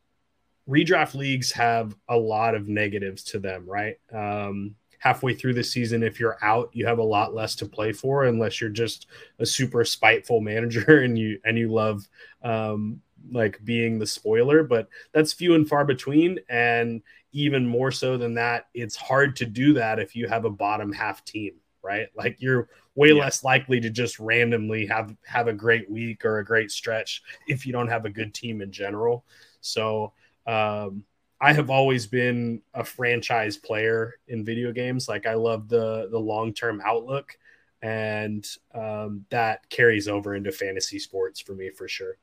redraft 0.69 1.15
leagues 1.15 1.51
have 1.51 1.95
a 2.07 2.17
lot 2.17 2.55
of 2.55 2.67
negatives 2.67 3.23
to 3.25 3.39
them, 3.39 3.65
right? 3.67 3.97
Um, 4.13 4.75
halfway 4.99 5.33
through 5.33 5.53
the 5.53 5.63
season, 5.63 6.03
if 6.03 6.19
you're 6.19 6.37
out, 6.43 6.69
you 6.73 6.85
have 6.85 6.99
a 6.99 7.03
lot 7.03 7.33
less 7.33 7.55
to 7.55 7.65
play 7.65 7.91
for, 7.91 8.25
unless 8.25 8.61
you're 8.61 8.69
just 8.69 9.07
a 9.39 9.45
super 9.45 9.83
spiteful 9.83 10.41
manager 10.41 10.99
and 11.03 11.17
you 11.17 11.39
and 11.43 11.57
you 11.57 11.71
love 11.71 12.07
um, 12.43 13.01
like 13.31 13.59
being 13.63 13.97
the 13.97 14.07
spoiler. 14.07 14.63
But 14.63 14.87
that's 15.11 15.33
few 15.33 15.55
and 15.55 15.67
far 15.67 15.85
between, 15.85 16.39
and 16.49 17.01
even 17.31 17.65
more 17.65 17.91
so 17.91 18.17
than 18.17 18.33
that, 18.35 18.67
it's 18.73 18.95
hard 18.95 19.35
to 19.37 19.45
do 19.45 19.73
that 19.73 19.99
if 19.99 20.15
you 20.15 20.27
have 20.27 20.45
a 20.45 20.49
bottom 20.49 20.91
half 20.91 21.23
team, 21.25 21.53
right? 21.81 22.07
Like 22.15 22.37
you're 22.39 22.69
way 22.95 23.09
yeah. 23.09 23.21
less 23.21 23.43
likely 23.43 23.79
to 23.79 23.89
just 23.89 24.19
randomly 24.19 24.85
have 24.87 25.15
have 25.25 25.47
a 25.47 25.53
great 25.53 25.89
week 25.89 26.25
or 26.25 26.39
a 26.39 26.45
great 26.45 26.71
stretch 26.71 27.23
if 27.47 27.65
you 27.65 27.71
don't 27.71 27.87
have 27.87 28.05
a 28.05 28.09
good 28.09 28.33
team 28.33 28.61
in 28.61 28.71
general. 28.71 29.25
So 29.61 30.13
um, 30.45 31.03
I 31.41 31.53
have 31.53 31.69
always 31.69 32.05
been 32.05 32.61
a 32.73 32.83
franchise 32.83 33.57
player 33.57 34.15
in 34.27 34.43
video 34.43 34.71
games. 34.71 35.07
Like 35.07 35.25
I 35.25 35.35
love 35.35 35.69
the 35.69 36.07
the 36.11 36.19
long 36.19 36.53
term 36.53 36.81
outlook, 36.85 37.37
and 37.81 38.45
um, 38.73 39.25
that 39.29 39.69
carries 39.69 40.07
over 40.07 40.35
into 40.35 40.51
fantasy 40.51 40.99
sports 40.99 41.39
for 41.39 41.53
me 41.53 41.69
for 41.69 41.87
sure. 41.87 42.17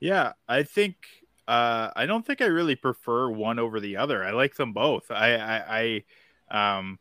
Yeah, 0.00 0.32
I 0.48 0.62
think 0.62 0.96
uh, 1.46 1.90
I 1.94 2.06
don't 2.06 2.24
think 2.24 2.40
I 2.40 2.46
really 2.46 2.76
prefer 2.76 3.30
one 3.30 3.58
over 3.58 3.80
the 3.80 3.96
other. 3.96 4.24
I 4.24 4.30
like 4.30 4.54
them 4.54 4.72
both. 4.72 5.10
I 5.10 5.34
I, 5.36 6.02
I 6.50 6.78
um 6.78 6.98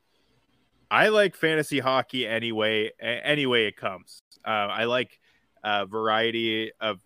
I 0.90 1.10
like 1.10 1.36
fantasy 1.36 1.80
hockey 1.80 2.28
anyway. 2.28 2.92
Anyway, 3.00 3.66
it 3.68 3.78
comes. 3.78 4.22
Uh, 4.46 4.70
I 4.72 4.86
like 4.86 5.20
uh, 5.64 5.86
variety 5.86 6.72
of 6.80 7.00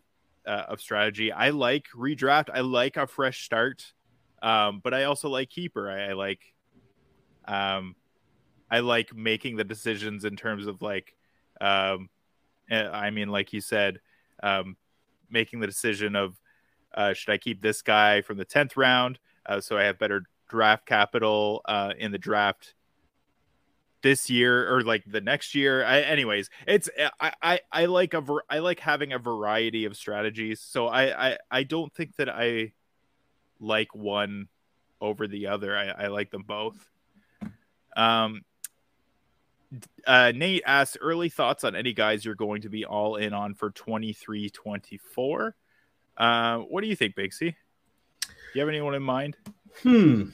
uh, 0.45 0.65
of 0.67 0.81
strategy. 0.81 1.31
I 1.31 1.49
like 1.49 1.85
redraft. 1.95 2.49
I 2.53 2.61
like 2.61 2.97
a 2.97 3.07
fresh 3.07 3.43
start, 3.43 3.93
um, 4.41 4.81
but 4.83 4.93
I 4.93 5.05
also 5.05 5.29
like 5.29 5.49
keeper. 5.49 5.89
I, 5.89 6.09
I 6.09 6.13
like, 6.13 6.41
um, 7.45 7.95
I 8.69 8.79
like 8.79 9.15
making 9.15 9.57
the 9.57 9.63
decisions 9.63 10.25
in 10.25 10.35
terms 10.35 10.67
of 10.67 10.81
like, 10.81 11.15
um, 11.59 12.09
eh, 12.69 12.87
I 12.87 13.09
mean, 13.11 13.29
like 13.29 13.53
you 13.53 13.61
said, 13.61 13.99
um, 14.41 14.77
making 15.29 15.59
the 15.59 15.67
decision 15.67 16.15
of 16.15 16.39
uh, 16.93 17.13
should 17.13 17.31
I 17.31 17.37
keep 17.37 17.61
this 17.61 17.81
guy 17.81 18.21
from 18.21 18.37
the 18.37 18.45
tenth 18.45 18.75
round 18.75 19.17
uh, 19.45 19.61
so 19.61 19.77
I 19.77 19.83
have 19.83 19.97
better 19.97 20.23
draft 20.49 20.85
capital 20.85 21.61
uh, 21.65 21.93
in 21.97 22.11
the 22.11 22.17
draft 22.17 22.75
this 24.01 24.29
year 24.29 24.73
or 24.73 24.81
like 24.81 25.03
the 25.05 25.21
next 25.21 25.55
year. 25.55 25.83
I, 25.83 26.01
anyways, 26.01 26.49
it's 26.67 26.89
I, 27.19 27.33
I 27.41 27.59
I 27.71 27.85
like 27.85 28.13
a 28.13 28.23
I 28.49 28.59
like 28.59 28.79
having 28.79 29.13
a 29.13 29.19
variety 29.19 29.85
of 29.85 29.95
strategies. 29.95 30.61
So 30.61 30.87
I 30.87 31.29
I 31.29 31.37
I 31.49 31.63
don't 31.63 31.93
think 31.93 32.15
that 32.17 32.29
I 32.29 32.73
like 33.59 33.93
one 33.95 34.47
over 34.99 35.27
the 35.27 35.47
other. 35.47 35.77
I 35.77 35.87
I 35.89 36.07
like 36.07 36.31
them 36.31 36.43
both. 36.43 36.89
Um. 37.95 38.41
Uh, 40.05 40.33
Nate 40.35 40.63
asked 40.65 40.97
early 40.99 41.29
thoughts 41.29 41.63
on 41.63 41.77
any 41.77 41.93
guys 41.93 42.25
you're 42.25 42.35
going 42.35 42.63
to 42.63 42.69
be 42.69 42.83
all 42.83 43.15
in 43.15 43.33
on 43.33 43.53
for 43.53 43.71
23 43.71 44.49
24. 44.49 45.55
Uh, 46.17 46.57
what 46.57 46.81
do 46.81 46.87
you 46.87 46.95
think, 46.97 47.15
Bigsy? 47.15 47.55
Do 48.21 48.27
you 48.53 48.59
have 48.59 48.67
anyone 48.67 48.95
in 48.95 49.03
mind? 49.03 49.37
Hmm. 49.81 50.31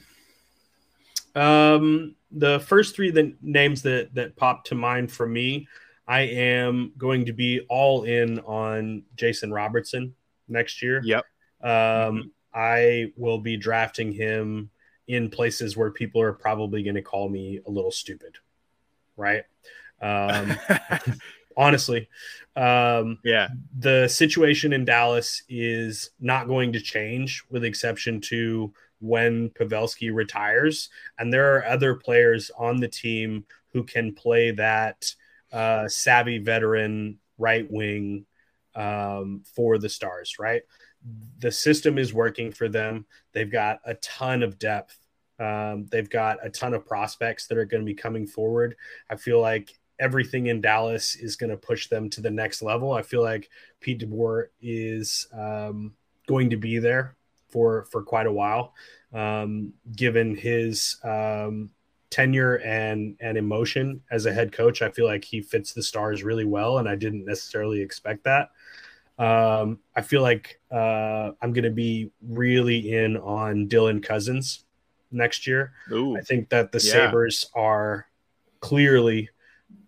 Um, 1.38 2.14
the 2.30 2.60
first 2.60 2.94
three 2.94 3.10
the 3.10 3.34
names 3.40 3.82
that 3.82 4.14
that 4.14 4.36
popped 4.36 4.68
to 4.68 4.74
mind 4.74 5.10
for 5.10 5.26
me, 5.26 5.68
I 6.06 6.20
am 6.20 6.92
going 6.98 7.26
to 7.26 7.32
be 7.32 7.60
all 7.68 8.04
in 8.04 8.40
on 8.40 9.04
Jason 9.16 9.52
Robertson 9.52 10.14
next 10.48 10.82
year. 10.82 11.00
Yep. 11.04 11.24
Um, 11.62 11.70
mm-hmm. 11.70 12.28
I 12.54 13.12
will 13.16 13.38
be 13.38 13.56
drafting 13.56 14.12
him 14.12 14.70
in 15.06 15.30
places 15.30 15.76
where 15.76 15.90
people 15.90 16.20
are 16.20 16.32
probably 16.32 16.82
going 16.82 16.94
to 16.96 17.02
call 17.02 17.28
me 17.28 17.60
a 17.66 17.70
little 17.70 17.90
stupid, 17.90 18.36
right? 19.16 19.44
Um, 20.02 20.56
honestly, 21.56 22.08
um, 22.56 23.18
yeah. 23.24 23.48
The 23.78 24.08
situation 24.08 24.72
in 24.72 24.84
Dallas 24.84 25.42
is 25.48 26.10
not 26.20 26.46
going 26.46 26.72
to 26.72 26.80
change, 26.80 27.44
with 27.50 27.64
exception 27.64 28.20
to 28.22 28.72
when 29.00 29.50
Pavelski 29.50 30.12
retires. 30.12 30.88
And 31.18 31.32
there 31.32 31.56
are 31.56 31.66
other 31.66 31.94
players 31.94 32.50
on 32.58 32.80
the 32.80 32.88
team 32.88 33.44
who 33.72 33.84
can 33.84 34.14
play 34.14 34.50
that 34.52 35.14
uh, 35.52 35.88
savvy 35.88 36.38
veteran 36.38 37.18
right 37.38 37.70
wing 37.70 38.26
um, 38.74 39.42
for 39.54 39.78
the 39.78 39.88
Stars, 39.88 40.38
right? 40.38 40.62
The 41.38 41.52
system 41.52 41.98
is 41.98 42.12
working 42.12 42.52
for 42.52 42.68
them. 42.68 43.06
They've 43.32 43.50
got 43.50 43.80
a 43.84 43.94
ton 43.94 44.42
of 44.42 44.58
depth. 44.58 44.96
Um, 45.38 45.86
they've 45.90 46.10
got 46.10 46.44
a 46.44 46.50
ton 46.50 46.74
of 46.74 46.86
prospects 46.86 47.46
that 47.46 47.58
are 47.58 47.64
going 47.64 47.82
to 47.82 47.86
be 47.86 47.94
coming 47.94 48.26
forward. 48.26 48.76
I 49.08 49.16
feel 49.16 49.40
like 49.40 49.72
everything 50.00 50.46
in 50.46 50.60
Dallas 50.60 51.14
is 51.14 51.36
going 51.36 51.50
to 51.50 51.56
push 51.56 51.88
them 51.88 52.10
to 52.10 52.20
the 52.20 52.30
next 52.30 52.62
level. 52.62 52.92
I 52.92 53.02
feel 53.02 53.22
like 53.22 53.48
Pete 53.80 54.00
DeBoer 54.00 54.46
is 54.60 55.28
um, 55.32 55.94
going 56.26 56.50
to 56.50 56.56
be 56.56 56.78
there 56.78 57.16
for 57.48 57.84
for 57.86 58.02
quite 58.02 58.26
a 58.26 58.32
while, 58.32 58.74
um, 59.12 59.72
given 59.96 60.36
his 60.36 60.96
um, 61.04 61.70
tenure 62.10 62.56
and 62.56 63.16
and 63.20 63.36
emotion 63.36 64.02
as 64.10 64.26
a 64.26 64.32
head 64.32 64.52
coach. 64.52 64.82
I 64.82 64.90
feel 64.90 65.06
like 65.06 65.24
he 65.24 65.40
fits 65.42 65.72
the 65.72 65.82
stars 65.82 66.22
really 66.22 66.44
well, 66.44 66.78
and 66.78 66.88
I 66.88 66.94
didn't 66.96 67.24
necessarily 67.24 67.80
expect 67.80 68.24
that. 68.24 68.50
Um, 69.18 69.80
I 69.96 70.02
feel 70.02 70.22
like 70.22 70.60
uh, 70.70 71.32
I'm 71.42 71.52
going 71.52 71.64
to 71.64 71.70
be 71.70 72.10
really 72.22 72.92
in 72.94 73.16
on 73.16 73.68
Dylan 73.68 74.02
Cozens 74.02 74.64
next 75.10 75.46
year. 75.46 75.72
Ooh, 75.92 76.16
I 76.16 76.20
think 76.20 76.50
that 76.50 76.70
the 76.70 76.78
Yeah. 76.78 76.92
Sabres 76.92 77.50
are 77.54 78.06
clearly 78.60 79.28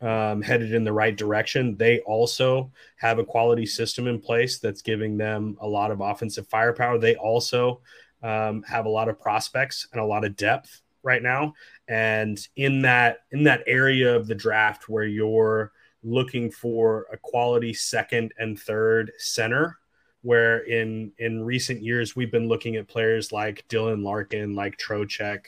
um, 0.01 0.41
headed 0.41 0.73
in 0.73 0.85
the 0.85 0.93
right 0.93 1.17
direction. 1.17 1.77
They 1.77 2.01
also 2.01 2.71
have 2.97 3.19
a 3.19 3.25
quality 3.25 3.67
system 3.67 4.07
in 4.07 4.21
place 4.21 4.59
that's 4.59 4.83
giving 4.83 5.17
them 5.17 5.57
a 5.61 5.67
lot 5.67 5.91
of 5.91 6.01
offensive 6.01 6.47
firepower. 6.49 6.99
They 6.99 7.17
also 7.17 7.81
um, 8.23 8.63
have 8.63 8.87
a 8.87 8.91
lot 8.91 9.09
of 9.09 9.21
prospects 9.21 9.89
and 9.93 10.01
a 10.01 10.05
lot 10.05 10.25
of 10.25 10.37
depth 10.37 10.83
right 11.03 11.23
now. 11.23 11.55
And 11.89 12.39
in 12.57 12.83
that 12.83 13.19
in 13.31 13.45
that 13.45 13.63
area 13.67 14.15
of 14.15 14.27
the 14.27 14.35
draft 14.35 14.89
where 14.89 15.05
you're 15.05 15.73
looking 16.03 16.51
for 16.51 17.07
a 17.13 17.17
quality 17.17 17.75
second 17.75 18.33
and 18.39 18.59
third 18.59 19.13
center, 19.19 19.79
where 20.23 20.59
in 20.61 21.13
in 21.19 21.45
recent 21.45 21.83
years 21.83 22.17
we've 22.17 22.33
been 22.33 22.49
looking 22.49 22.77
at 22.77 22.89
players 22.89 23.33
like 23.33 23.67
Dylan 23.69 24.03
Larkin, 24.03 24.55
like 24.55 24.79
Trocheck. 24.79 25.47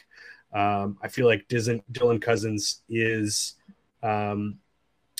Um, 0.53 0.99
I 1.03 1.09
feel 1.09 1.27
like 1.27 1.49
Dylan, 1.49 1.83
Dylan 1.93 2.21
Cozens 2.21 2.83
is 2.91 3.55
um, 4.03 4.59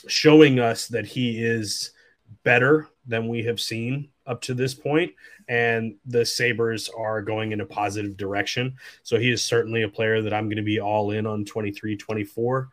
showing 0.09 0.59
us 0.59 0.89
that 0.89 1.07
he 1.07 1.43
is 1.43 1.93
better 2.45 2.89
than 3.07 3.29
we 3.29 3.43
have 3.45 3.61
seen 3.61 4.09
up 4.27 4.41
to 4.43 4.55
this 4.55 4.75
point, 4.75 5.13
and 5.49 5.97
the 6.07 6.25
Sabres 6.25 6.89
are 6.97 7.23
going 7.23 7.53
in 7.53 7.61
a 7.61 7.67
positive 7.67 8.17
direction. 8.17 8.77
So 9.03 9.19
he 9.19 9.31
is 9.31 9.43
certainly 9.43 9.83
a 9.83 9.89
player 9.89 10.23
that 10.23 10.33
I'm 10.33 10.47
going 10.47 10.57
to 10.57 10.63
be 10.63 10.81
all 10.81 11.11
in 11.11 11.27
on 11.27 11.45
23 11.45 11.97
24. 11.97 12.69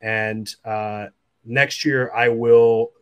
And 0.00 0.54
uh, 0.64 1.06
next 1.44 1.84
year, 1.84 2.12
I 2.14 2.28
will 2.28 2.92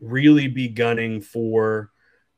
really 0.00 0.48
be 0.48 0.68
gunning 0.68 1.20
for 1.20 1.90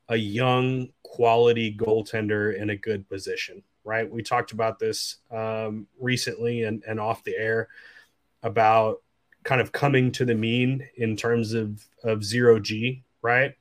a 0.09 0.17
young, 0.17 0.89
quality 1.03 1.75
goaltender 1.75 2.57
in 2.57 2.71
a 2.71 2.77
good 2.77 3.09
position, 3.09 3.63
right? 3.85 4.11
We 4.11 4.23
talked 4.23 4.53
about 4.53 4.79
this 4.79 5.17
um, 5.31 5.87
recently 5.99 6.63
and, 6.63 6.83
and 6.87 7.01
off 7.01 7.25
the 7.25 7.37
air 7.37 7.69
about 8.43 9.03
kind 9.47 9.61
of 9.61 9.71
coming 9.71 10.11
to 10.11 10.25
the 10.25 10.35
mean 10.35 10.87
in 10.97 11.17
terms 11.17 11.53
of, 11.53 11.87
of 12.03 12.25
zero 12.25 12.59
G, 12.59 13.05
right? 13.23 13.55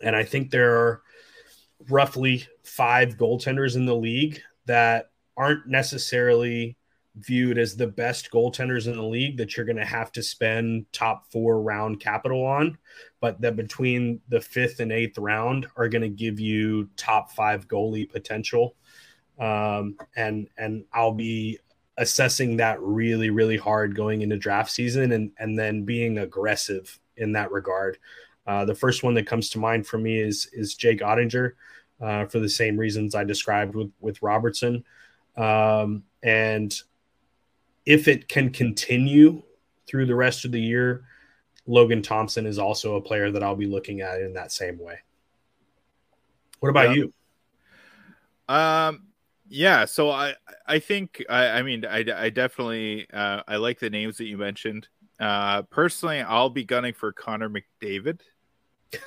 And 0.00 0.14
I 0.14 0.22
think 0.22 0.50
there 0.50 0.76
are 0.76 1.02
roughly 1.90 2.46
five 2.62 3.16
goaltenders 3.16 3.74
in 3.74 3.84
the 3.84 3.96
league 3.96 4.40
that 4.66 5.10
aren't 5.36 5.66
necessarily 5.66 6.76
viewed 7.16 7.58
as 7.58 7.74
the 7.74 7.86
best 7.88 8.30
goaltenders 8.30 8.86
in 8.86 8.94
the 8.94 9.02
league 9.02 9.38
that 9.38 9.56
you're 9.56 9.66
going 9.66 9.76
to 9.76 9.84
have 9.84 10.12
to 10.12 10.22
spend 10.22 10.86
top 10.92 11.26
four 11.32 11.62
round 11.62 11.98
capital 11.98 12.46
on, 12.46 12.78
but 13.20 13.40
that 13.40 13.56
between 13.56 14.20
the 14.28 14.40
fifth 14.40 14.78
and 14.78 14.92
eighth 14.92 15.18
round 15.18 15.66
are 15.76 15.88
going 15.88 16.02
to 16.02 16.08
give 16.08 16.38
you 16.38 16.88
top 16.96 17.32
five 17.32 17.66
goalie 17.66 18.08
potential. 18.08 18.76
Um, 19.40 19.96
and 20.16 20.48
and 20.56 20.84
I'll 20.92 21.14
be 21.14 21.58
assessing 21.98 22.56
that 22.56 22.80
really 22.80 23.28
really 23.28 23.56
hard 23.56 23.94
going 23.94 24.22
into 24.22 24.36
draft 24.36 24.70
season 24.70 25.12
and 25.12 25.30
and 25.38 25.58
then 25.58 25.84
being 25.84 26.18
aggressive 26.18 26.98
in 27.16 27.32
that 27.32 27.50
regard. 27.52 27.98
Uh, 28.46 28.64
the 28.64 28.74
first 28.74 29.02
one 29.02 29.12
that 29.14 29.26
comes 29.26 29.50
to 29.50 29.58
mind 29.58 29.86
for 29.86 29.98
me 29.98 30.18
is 30.18 30.48
is 30.52 30.74
Jake 30.74 31.00
Oettinger, 31.00 31.52
uh, 32.00 32.24
for 32.26 32.38
the 32.38 32.48
same 32.48 32.78
reasons 32.78 33.14
I 33.14 33.24
described 33.24 33.74
with 33.74 33.90
with 34.00 34.22
Robertson. 34.22 34.84
Um, 35.36 36.04
and 36.22 36.74
if 37.84 38.08
it 38.08 38.28
can 38.28 38.50
continue 38.50 39.42
through 39.86 40.06
the 40.06 40.14
rest 40.14 40.44
of 40.44 40.52
the 40.52 40.60
year, 40.60 41.04
Logan 41.66 42.02
Thompson 42.02 42.46
is 42.46 42.58
also 42.58 42.96
a 42.96 43.00
player 43.00 43.30
that 43.30 43.42
I'll 43.42 43.56
be 43.56 43.66
looking 43.66 44.00
at 44.00 44.20
in 44.20 44.32
that 44.34 44.52
same 44.52 44.78
way. 44.78 45.00
What 46.60 46.70
about 46.70 46.90
Yeah. 46.90 46.94
you? 46.96 47.12
Um, 48.48 49.07
yeah. 49.48 49.84
So 49.84 50.10
I, 50.10 50.34
I 50.66 50.78
think, 50.78 51.24
I, 51.28 51.48
I 51.48 51.62
mean, 51.62 51.84
I, 51.84 52.04
I 52.14 52.30
definitely, 52.30 53.06
uh, 53.12 53.42
I 53.46 53.56
like 53.56 53.78
the 53.78 53.90
names 53.90 54.18
that 54.18 54.26
you 54.26 54.36
mentioned. 54.38 54.88
Uh, 55.18 55.62
personally, 55.62 56.20
I'll 56.20 56.50
be 56.50 56.64
gunning 56.64 56.94
for 56.94 57.12
Connor 57.12 57.50
McDavid. 57.50 58.20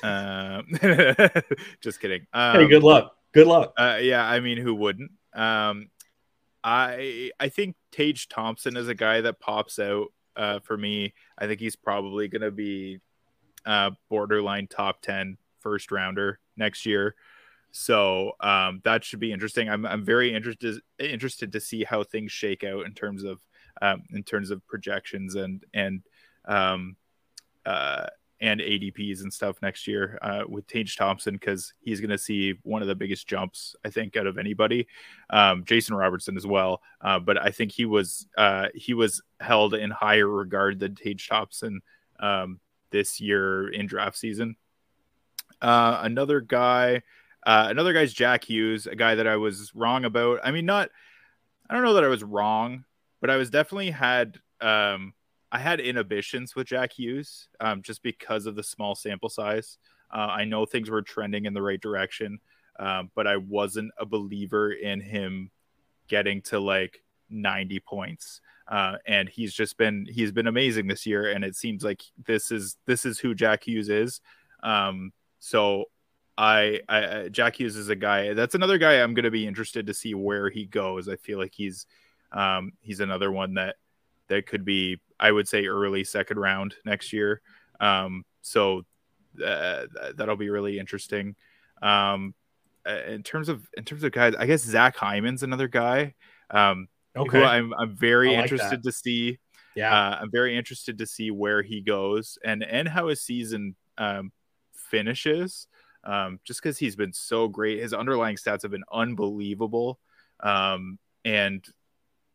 Um, 0.03 0.67
just 1.81 1.99
kidding. 1.99 2.27
Um, 2.33 2.59
hey, 2.59 2.67
good 2.67 2.83
luck. 2.83 3.15
Good 3.33 3.47
luck. 3.47 3.73
Uh, 3.77 3.99
yeah, 4.01 4.27
I 4.27 4.39
mean, 4.39 4.57
who 4.57 4.75
wouldn't? 4.75 5.11
Um, 5.33 5.89
I 6.63 7.31
I 7.39 7.49
think 7.49 7.75
Tage 7.91 8.27
Thompson 8.27 8.77
is 8.77 8.87
a 8.87 8.93
guy 8.93 9.21
that 9.21 9.39
pops 9.39 9.79
out 9.79 10.07
uh, 10.35 10.59
for 10.59 10.77
me. 10.77 11.13
I 11.37 11.47
think 11.47 11.59
he's 11.59 11.75
probably 11.75 12.27
going 12.27 12.41
to 12.41 12.51
be 12.51 12.99
uh, 13.65 13.91
borderline 14.09 14.67
top 14.67 15.01
10 15.01 15.37
first 15.59 15.91
rounder 15.91 16.39
next 16.57 16.85
year. 16.85 17.15
So 17.71 18.33
um, 18.41 18.81
that 18.83 19.03
should 19.03 19.19
be 19.19 19.31
interesting. 19.31 19.69
I'm 19.69 19.85
I'm 19.85 20.03
very 20.03 20.33
interested 20.33 20.81
interested 20.99 21.51
to 21.53 21.59
see 21.59 21.83
how 21.83 22.03
things 22.03 22.31
shake 22.31 22.63
out 22.63 22.85
in 22.85 22.93
terms 22.93 23.23
of 23.23 23.39
um, 23.81 24.03
in 24.11 24.23
terms 24.23 24.51
of 24.51 24.65
projections 24.67 25.35
and 25.35 25.63
and 25.73 26.01
um, 26.45 26.97
uh, 27.65 28.07
and 28.41 28.59
ADPs 28.59 29.21
and 29.21 29.31
stuff 29.31 29.61
next 29.61 29.87
year 29.87 30.17
uh, 30.21 30.41
with 30.47 30.65
Tage 30.67 30.95
Thompson 30.97 31.35
because 31.35 31.73
he's 31.79 32.01
going 32.01 32.09
to 32.09 32.17
see 32.17 32.55
one 32.63 32.81
of 32.81 32.87
the 32.87 32.95
biggest 32.95 33.27
jumps 33.27 33.75
I 33.85 33.89
think 33.89 34.17
out 34.17 34.27
of 34.27 34.37
anybody. 34.37 34.87
Um, 35.29 35.63
Jason 35.63 35.95
Robertson 35.95 36.35
as 36.35 36.47
well, 36.47 36.81
uh, 37.01 37.19
but 37.19 37.41
I 37.41 37.51
think 37.51 37.71
he 37.71 37.85
was 37.85 38.27
uh, 38.37 38.67
he 38.75 38.93
was 38.93 39.21
held 39.39 39.75
in 39.75 39.91
higher 39.91 40.27
regard 40.27 40.79
than 40.79 40.95
Tage 40.95 41.29
Thompson 41.29 41.81
um, 42.19 42.59
this 42.89 43.21
year 43.21 43.69
in 43.69 43.85
draft 43.85 44.17
season. 44.17 44.55
Uh, 45.61 45.99
another 46.01 46.41
guy, 46.41 47.03
uh, 47.45 47.67
another 47.69 47.93
guy's 47.93 48.13
Jack 48.13 48.43
Hughes, 48.43 48.87
a 48.87 48.95
guy 48.95 49.15
that 49.15 49.27
I 49.27 49.37
was 49.37 49.73
wrong 49.73 50.05
about. 50.05 50.39
I 50.43 50.51
mean, 50.51 50.65
not 50.65 50.89
I 51.69 51.73
don't 51.73 51.83
know 51.83 51.93
that 51.93 52.03
I 52.03 52.09
was 52.09 52.23
wrong, 52.23 52.83
but 53.21 53.29
I 53.29 53.37
was 53.37 53.49
definitely 53.49 53.91
had 53.91 54.37
um, 54.59 55.13
I 55.51 55.59
had 55.59 55.79
inhibitions 55.79 56.55
with 56.55 56.67
Jack 56.67 56.93
Hughes 56.93 57.47
um, 57.59 57.81
just 57.81 58.03
because 58.03 58.45
of 58.45 58.55
the 58.55 58.63
small 58.63 58.95
sample 58.95 59.29
size. 59.29 59.77
Uh, 60.13 60.27
I 60.29 60.45
know 60.45 60.65
things 60.65 60.89
were 60.89 61.01
trending 61.01 61.45
in 61.45 61.53
the 61.53 61.61
right 61.61 61.79
direction, 61.79 62.39
um, 62.79 63.09
but 63.15 63.27
I 63.27 63.37
wasn't 63.37 63.91
a 63.97 64.05
believer 64.05 64.71
in 64.73 64.99
him 64.99 65.49
getting 66.07 66.41
to 66.43 66.59
like 66.59 67.01
90 67.29 67.79
points. 67.81 68.41
Uh, 68.67 68.97
and 69.07 69.27
he's 69.27 69.53
just 69.53 69.77
been 69.77 70.05
he's 70.09 70.31
been 70.31 70.47
amazing 70.47 70.87
this 70.87 71.05
year, 71.05 71.31
and 71.31 71.43
it 71.43 71.55
seems 71.55 71.83
like 71.83 72.01
this 72.25 72.51
is 72.51 72.77
this 72.85 73.05
is 73.05 73.19
who 73.19 73.33
Jack 73.33 73.65
Hughes 73.65 73.89
is. 73.89 74.21
Um, 74.63 75.11
so 75.39 75.85
I, 76.37 76.79
I 76.87 77.29
Jack 77.29 77.59
Hughes 77.59 77.75
is 77.75 77.89
a 77.89 77.95
guy 77.95 78.33
that's 78.33 78.55
another 78.55 78.77
guy 78.77 79.01
I'm 79.01 79.13
going 79.13 79.25
to 79.25 79.31
be 79.31 79.45
interested 79.45 79.87
to 79.87 79.93
see 79.93 80.13
where 80.13 80.49
he 80.49 80.65
goes. 80.65 81.07
I 81.07 81.15
feel 81.17 81.37
like 81.37 81.53
he's 81.53 81.85
um, 82.31 82.71
he's 82.81 82.99
another 82.99 83.31
one 83.31 83.55
that 83.55 83.75
that 84.27 84.47
could 84.47 84.65
be 84.65 84.99
I 85.19 85.31
would 85.31 85.47
say 85.47 85.65
early 85.67 86.03
second 86.03 86.39
round 86.39 86.75
next 86.85 87.13
year. 87.13 87.41
Um, 87.79 88.23
so 88.41 88.83
uh, 89.43 89.85
that'll 90.15 90.35
be 90.35 90.49
really 90.49 90.79
interesting. 90.79 91.35
Um, 91.81 92.33
uh, 92.87 93.01
in 93.07 93.23
terms 93.23 93.49
of 93.49 93.67
in 93.77 93.83
terms 93.83 94.03
of 94.03 94.11
guys, 94.11 94.33
I 94.37 94.45
guess 94.45 94.61
Zach 94.61 94.95
Hyman's 94.95 95.43
another 95.43 95.67
guy. 95.67 96.15
Um, 96.49 96.87
Okay. 97.15 97.39
who 97.39 97.43
I'm 97.43 97.73
I'm 97.73 97.95
very 97.95 98.35
like 98.35 98.43
interested 98.43 98.83
to 98.83 98.91
see. 98.91 99.37
yeah. 99.75 99.93
Uh, 99.93 100.19
I'm 100.21 100.31
very 100.31 100.57
interested 100.57 100.97
to 100.99 101.05
see 101.05 101.29
where 101.29 101.61
he 101.61 101.81
goes 101.81 102.37
and 102.43 102.63
and 102.63 102.87
how 102.87 103.07
his 103.09 103.21
season 103.21 103.75
um, 103.97 104.31
finishes. 104.73 105.67
Um, 106.03 106.39
just 106.43 106.61
because 106.61 106.77
he's 106.77 106.95
been 106.95 107.13
so 107.13 107.47
great, 107.47 107.79
his 107.79 107.93
underlying 107.93 108.35
stats 108.35 108.63
have 108.63 108.71
been 108.71 108.83
unbelievable, 108.91 109.99
um, 110.39 110.97
and 111.23 111.63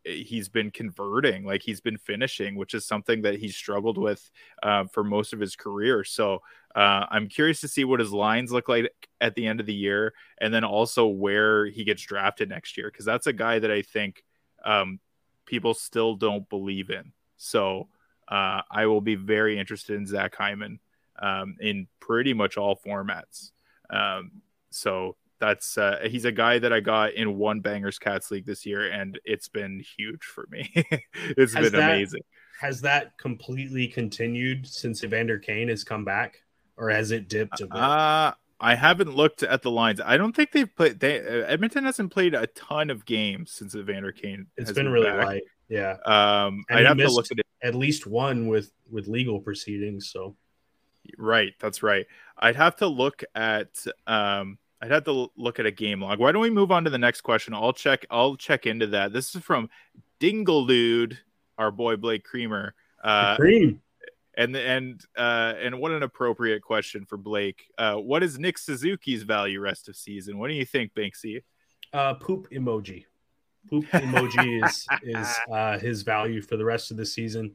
he's 0.05 0.49
been 0.49 0.71
converting, 0.71 1.45
like 1.45 1.63
he's 1.63 1.81
been 1.81 1.99
finishing, 1.99 2.55
which 2.55 2.75
is 2.75 2.87
something 2.87 3.23
that 3.23 3.41
he's 3.41 3.57
struggled 3.57 3.99
with 3.99 4.31
uh, 4.63 4.85
for 4.85 5.03
most 5.03 5.33
of 5.33 5.41
his 5.41 5.57
career. 5.57 6.05
So 6.05 6.43
uh, 6.77 7.07
I'm 7.11 7.29
curious 7.29 7.61
to 7.63 7.69
see 7.69 7.85
what 7.85 7.99
his 7.99 8.13
lines 8.13 8.53
look 8.53 8.69
like 8.69 8.93
at 9.21 9.35
the 9.35 9.47
end 9.47 9.59
of 9.59 9.67
the 9.67 9.75
year, 9.75 10.15
and 10.41 10.55
then 10.55 10.63
also 10.63 11.09
where 11.09 11.67
he 11.67 11.83
gets 11.83 12.03
drafted 12.03 12.49
next 12.49 12.77
year, 12.77 12.89
because 12.89 13.05
that's 13.05 13.27
a 13.27 13.33
guy 13.33 13.59
that 13.59 13.71
I 13.71 13.83
think 13.83 14.23
um, 14.65 15.01
people 15.45 15.75
still 15.75 16.15
don't 16.15 16.49
believe 16.49 16.91
in. 16.91 17.13
So 17.37 17.89
uh, 18.29 18.63
I 18.71 18.87
will 18.87 19.01
be 19.01 19.17
very 19.17 19.59
interested 19.59 19.97
in 19.97 20.07
Zach 20.07 20.37
Hyman 20.37 20.79
um, 21.19 21.57
in 21.61 21.89
pretty 21.99 22.33
much 22.33 22.57
all 22.57 22.77
formats. 22.77 23.51
Um, 23.91 24.43
so 24.71 25.17
that's 25.39 25.77
uh, 25.79 26.01
he's 26.09 26.25
a 26.25 26.33
guy 26.33 26.59
that 26.59 26.73
I 26.73 26.81
got 26.81 27.15
in 27.15 27.37
one 27.37 27.61
Bangers 27.61 27.99
Cats 27.99 28.31
league 28.31 28.47
this 28.47 28.65
year, 28.67 28.91
and 28.91 29.19
it's 29.25 29.49
been 29.49 29.83
huge 29.97 30.25
for 30.25 30.47
me. 30.51 30.71
it's 31.15 31.53
Has 31.55 31.71
been 31.71 31.81
that- 31.81 31.91
amazing. 31.93 32.23
Has 32.61 32.81
that 32.81 33.19
completely 33.19 33.87
continued 33.87 34.67
since 34.67 35.05
Evander 35.05 35.39
Kane 35.39 35.69
has 35.69 35.85
come 35.85 36.07
back, 36.07 36.39
or 36.79 36.89
has 36.89 37.11
it 37.11 37.29
dipped 37.29 37.61
a 37.61 37.67
bit? 37.67 37.77
Uh, 37.77 38.33
I 38.59 38.75
haven't 38.75 39.15
looked 39.15 39.43
at 39.43 39.61
the 39.61 39.71
lines. 39.71 40.01
I 40.03 40.17
don't 40.17 40.35
think 40.35 40.53
they've 40.53 40.75
played. 40.75 40.99
They 40.99 41.21
uh, 41.21 41.45
Edmonton 41.47 41.85
hasn't 41.85 42.13
played 42.13 42.35
a 42.35 42.47
ton 42.49 42.89
of 42.89 43.05
games 43.05 43.53
since 43.53 43.75
Evander 43.75 44.11
Kane. 44.13 44.47
it's 44.57 44.71
has 44.71 44.75
been 44.75 44.89
really 44.89 45.11
back. 45.11 45.27
light. 45.27 45.43
Yeah. 45.69 45.97
Um, 46.07 46.65
I'd 46.71 46.87
have 46.87 46.97
to 46.97 47.11
look 47.13 47.27
at 47.31 47.39
it. 47.41 47.47
At 47.63 47.75
least 47.75 48.07
one 48.07 48.47
with 48.47 48.71
with 48.91 49.07
legal 49.07 49.41
proceedings. 49.41 50.11
So 50.11 50.37
Right, 51.19 51.55
that's 51.59 51.83
right. 51.83 52.07
I'd 52.39 52.57
have 52.57 52.77
to 52.77 52.87
look 52.87 53.23
at 53.35 53.69
um 54.07 54.59
I'd 54.81 54.91
have 54.91 55.05
to 55.05 55.31
look 55.37 55.59
at 55.59 55.67
a 55.67 55.71
game 55.71 56.03
log. 56.03 56.19
Why 56.19 56.33
don't 56.33 56.43
we 56.43 56.51
move 56.51 56.71
on 56.71 56.85
to 56.85 56.91
the 56.91 56.99
next 56.99 57.23
question? 57.23 57.55
I'll 57.55 57.73
check 57.73 58.05
I'll 58.11 58.37
check 58.37 58.67
into 58.67 58.87
that. 58.89 59.13
This 59.13 59.35
is 59.35 59.43
from 59.43 59.69
Dingledude, 60.21 61.17
our 61.59 61.71
boy 61.71 61.97
Blake 61.97 62.25
Creamer. 62.25 62.75
Uh 63.03 63.37
cream. 63.37 63.81
and 64.37 64.57
and 64.57 65.03
uh 65.17 65.55
and 65.61 65.79
what 65.79 65.93
an 65.93 66.03
appropriate 66.03 66.63
question 66.63 67.05
for 67.05 67.17
Blake. 67.17 67.67
Uh 67.79 67.95
what 67.95 68.23
is 68.23 68.39
Nick 68.39 68.59
Suzuki's 68.59 69.23
value 69.23 69.61
rest 69.61 69.89
of 69.89 69.97
season? 69.97 70.39
What 70.39 70.49
do 70.49 70.55
you 70.55 70.65
think, 70.67 70.93
Binksy? 70.95 71.43
Uh, 71.93 72.15
poop 72.15 72.49
emoji. 72.51 73.05
Poop 73.71 73.85
emoji 73.87 74.65
is 74.65 74.87
is 75.03 75.35
uh, 75.51 75.79
his 75.79 76.03
value 76.03 76.43
for 76.43 76.57
the 76.57 76.65
rest 76.65 76.91
of 76.91 76.97
the 76.97 77.07
season. 77.07 77.55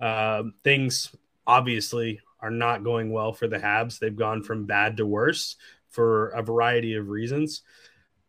Um, 0.00 0.54
things 0.64 1.14
obviously 1.46 2.20
are 2.42 2.50
not 2.50 2.84
going 2.84 3.10
well 3.10 3.32
for 3.32 3.46
the 3.46 3.58
Habs. 3.58 3.98
They've 3.98 4.14
gone 4.14 4.42
from 4.42 4.66
bad 4.66 4.96
to 4.98 5.06
worse 5.06 5.56
for 5.90 6.28
a 6.28 6.42
variety 6.42 6.94
of 6.94 7.08
reasons. 7.08 7.62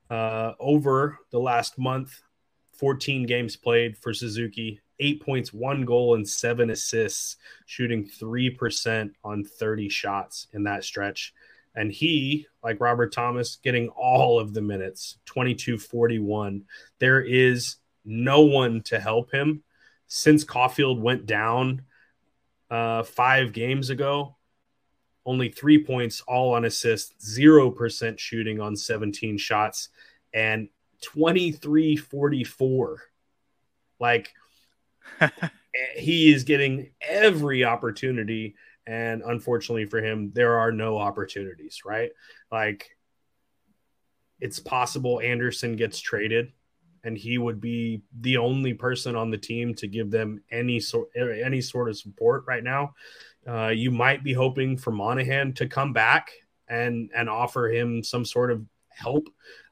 Uh, 0.09 0.53
over 0.59 1.17
the 1.31 1.39
last 1.39 1.79
month, 1.79 2.21
14 2.73 3.25
games 3.25 3.55
played 3.55 3.97
for 3.97 4.13
Suzuki, 4.13 4.79
eight 4.99 5.21
points, 5.21 5.51
one 5.51 5.85
goal, 5.85 6.15
and 6.15 6.27
seven 6.27 6.69
assists, 6.69 7.37
shooting 7.65 8.07
3% 8.07 9.11
on 9.23 9.43
30 9.43 9.89
shots 9.89 10.47
in 10.53 10.63
that 10.63 10.83
stretch. 10.83 11.33
And 11.75 11.91
he, 11.91 12.45
like 12.63 12.79
Robert 12.79 13.11
Thomas, 13.11 13.57
getting 13.63 13.89
all 13.89 14.39
of 14.39 14.53
the 14.53 14.61
minutes 14.61 15.17
22 15.25 15.79
41. 15.79 16.63
There 16.99 17.21
is 17.21 17.77
no 18.05 18.41
one 18.41 18.81
to 18.83 18.99
help 18.99 19.31
him 19.31 19.63
since 20.07 20.45
Caufield 20.45 20.99
went 20.99 21.25
down 21.25 21.83
uh, 22.73 23.03
five 23.03 23.53
games 23.53 23.91
ago. 23.91 24.35
Only 25.25 25.49
three 25.49 25.81
points, 25.81 26.21
all 26.27 26.55
on 26.55 26.65
assist, 26.65 27.19
0% 27.19 28.19
shooting 28.19 28.59
on 28.59 28.75
17 28.75 29.37
shots, 29.37 29.89
and 30.33 30.67
23 31.01 31.95
44. 31.95 33.03
Like, 33.99 34.33
he 35.95 36.33
is 36.33 36.43
getting 36.43 36.89
every 36.99 37.63
opportunity 37.63 38.55
and 38.85 39.21
unfortunately 39.21 39.85
for 39.85 40.01
him 40.01 40.31
there 40.33 40.59
are 40.59 40.71
no 40.71 40.97
opportunities 40.97 41.81
right 41.85 42.11
like 42.51 42.89
it's 44.39 44.59
possible 44.59 45.21
anderson 45.21 45.75
gets 45.75 45.99
traded 45.99 46.51
and 47.03 47.17
he 47.17 47.37
would 47.37 47.59
be 47.59 48.01
the 48.21 48.37
only 48.37 48.73
person 48.73 49.15
on 49.15 49.29
the 49.29 49.37
team 49.37 49.73
to 49.75 49.87
give 49.87 50.09
them 50.11 50.41
any 50.51 50.79
sort 50.79 51.09
any 51.15 51.61
sort 51.61 51.89
of 51.89 51.97
support 51.97 52.43
right 52.47 52.63
now 52.63 52.93
uh, 53.47 53.67
you 53.67 53.91
might 53.91 54.23
be 54.23 54.33
hoping 54.33 54.77
for 54.77 54.91
monahan 54.91 55.53
to 55.53 55.67
come 55.67 55.93
back 55.93 56.31
and 56.67 57.09
and 57.15 57.29
offer 57.29 57.69
him 57.69 58.03
some 58.03 58.25
sort 58.25 58.51
of 58.51 58.65
help 58.89 59.27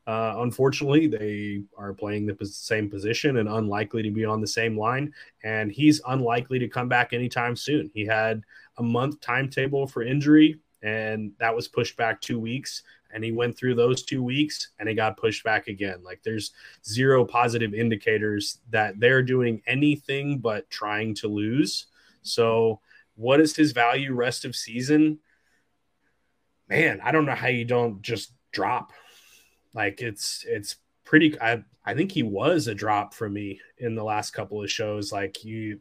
uh, 0.07 0.36
unfortunately, 0.39 1.07
they 1.07 1.61
are 1.77 1.93
playing 1.93 2.25
the 2.25 2.45
same 2.45 2.89
position 2.89 3.38
and 3.38 3.47
unlikely 3.47 4.01
to 4.01 4.11
be 4.11 4.25
on 4.25 4.41
the 4.41 4.47
same 4.47 4.77
line. 4.77 5.13
And 5.43 5.71
he's 5.71 6.01
unlikely 6.07 6.59
to 6.59 6.67
come 6.67 6.88
back 6.88 7.13
anytime 7.13 7.55
soon. 7.55 7.91
He 7.93 8.05
had 8.05 8.41
a 8.77 8.84
month 8.84 9.21
timetable 9.21 9.86
for 9.86 10.01
injury, 10.01 10.59
and 10.82 11.32
that 11.39 11.55
was 11.55 11.67
pushed 11.67 11.97
back 11.97 12.19
two 12.19 12.39
weeks. 12.39 12.84
And 13.14 13.24
he 13.24 13.32
went 13.32 13.57
through 13.57 13.76
those 13.76 14.03
two 14.03 14.24
weeks 14.24 14.70
and 14.80 14.88
he 14.88 14.95
got 14.95 15.18
pushed 15.18 15.43
back 15.43 15.68
again. 15.68 16.03
Like 16.03 16.22
there's 16.24 16.51
zero 16.86 17.26
positive 17.26 17.74
indicators 17.74 18.59
that 18.70 18.99
they're 18.99 19.24
doing 19.24 19.62
anything 19.68 20.39
but 20.39 20.70
trying 20.70 21.16
to 21.16 21.28
lose. 21.28 21.88
So, 22.22 22.80
what 23.16 23.39
is 23.39 23.55
his 23.55 23.72
value 23.72 24.14
rest 24.14 24.45
of 24.45 24.55
season? 24.55 25.20
Man, 26.70 27.01
I 27.03 27.12
don't 27.12 27.26
know 27.26 27.36
how 27.36 27.47
you 27.47 27.66
don't 27.66 28.01
just 28.01 28.32
drop 28.51 28.91
like 29.74 30.01
it's 30.01 30.45
it's 30.47 30.78
pretty 31.03 31.39
I 31.39 31.64
I 31.86 31.93
think 31.93 32.12
he 32.12 32.24
was 32.24 32.68
a 32.68 32.76
drop 32.76 33.14
for 33.14 33.30
me 33.30 33.59
in 33.78 33.95
the 33.95 34.03
last 34.03 34.32
couple 34.32 34.62
of 34.62 34.72
shows. 34.72 35.12
Like 35.12 35.43
you 35.43 35.80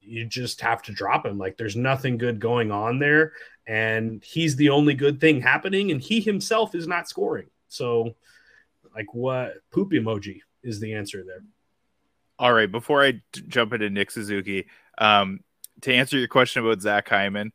you 0.00 0.24
just 0.24 0.60
have 0.60 0.82
to 0.82 0.92
drop 0.92 1.26
him. 1.26 1.38
Like 1.38 1.56
there's 1.56 1.76
nothing 1.76 2.16
good 2.16 2.40
going 2.40 2.70
on 2.70 2.98
there. 2.98 3.32
And 3.66 4.22
he's 4.24 4.56
the 4.56 4.70
only 4.70 4.94
good 4.94 5.20
thing 5.20 5.40
happening, 5.40 5.90
and 5.90 6.00
he 6.00 6.20
himself 6.20 6.74
is 6.74 6.86
not 6.86 7.08
scoring. 7.08 7.46
So 7.68 8.14
like 8.94 9.14
what 9.14 9.54
poop 9.70 9.92
emoji 9.92 10.40
is 10.62 10.80
the 10.80 10.94
answer 10.94 11.24
there. 11.24 11.42
All 12.38 12.52
right, 12.52 12.70
before 12.70 13.02
I 13.02 13.12
d- 13.12 13.42
jump 13.48 13.72
into 13.72 13.90
Nick 13.90 14.10
Suzuki, 14.10 14.66
um, 14.98 15.40
to 15.82 15.92
answer 15.92 16.18
your 16.18 16.28
question 16.28 16.64
about 16.64 16.80
Zach 16.80 17.08
Hyman, 17.08 17.52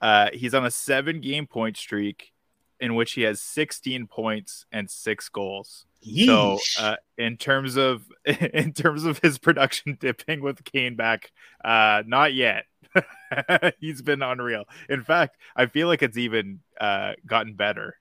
uh, 0.00 0.30
he's 0.32 0.54
on 0.54 0.64
a 0.64 0.70
seven 0.70 1.20
game 1.20 1.46
point 1.46 1.76
streak 1.76 2.32
in 2.80 2.94
which 2.94 3.12
he 3.12 3.22
has 3.22 3.40
16 3.40 4.06
points 4.06 4.66
and 4.72 4.90
six 4.90 5.28
goals. 5.28 5.86
So, 6.26 6.58
uh, 6.78 6.96
in 7.16 7.36
terms 7.38 7.76
of 7.76 8.04
in 8.24 8.72
terms 8.72 9.04
of 9.04 9.18
his 9.20 9.38
production 9.38 9.96
dipping 10.00 10.42
with 10.42 10.64
Kane 10.64 10.96
back, 10.96 11.32
uh, 11.64 12.02
not 12.06 12.34
yet. 12.34 12.66
he's 13.80 14.02
been 14.02 14.22
unreal. 14.22 14.64
In 14.88 15.02
fact, 15.02 15.36
I 15.56 15.66
feel 15.66 15.88
like 15.88 16.02
it's 16.02 16.16
even 16.16 16.60
uh, 16.80 17.12
gotten 17.26 17.54
better. 17.54 17.96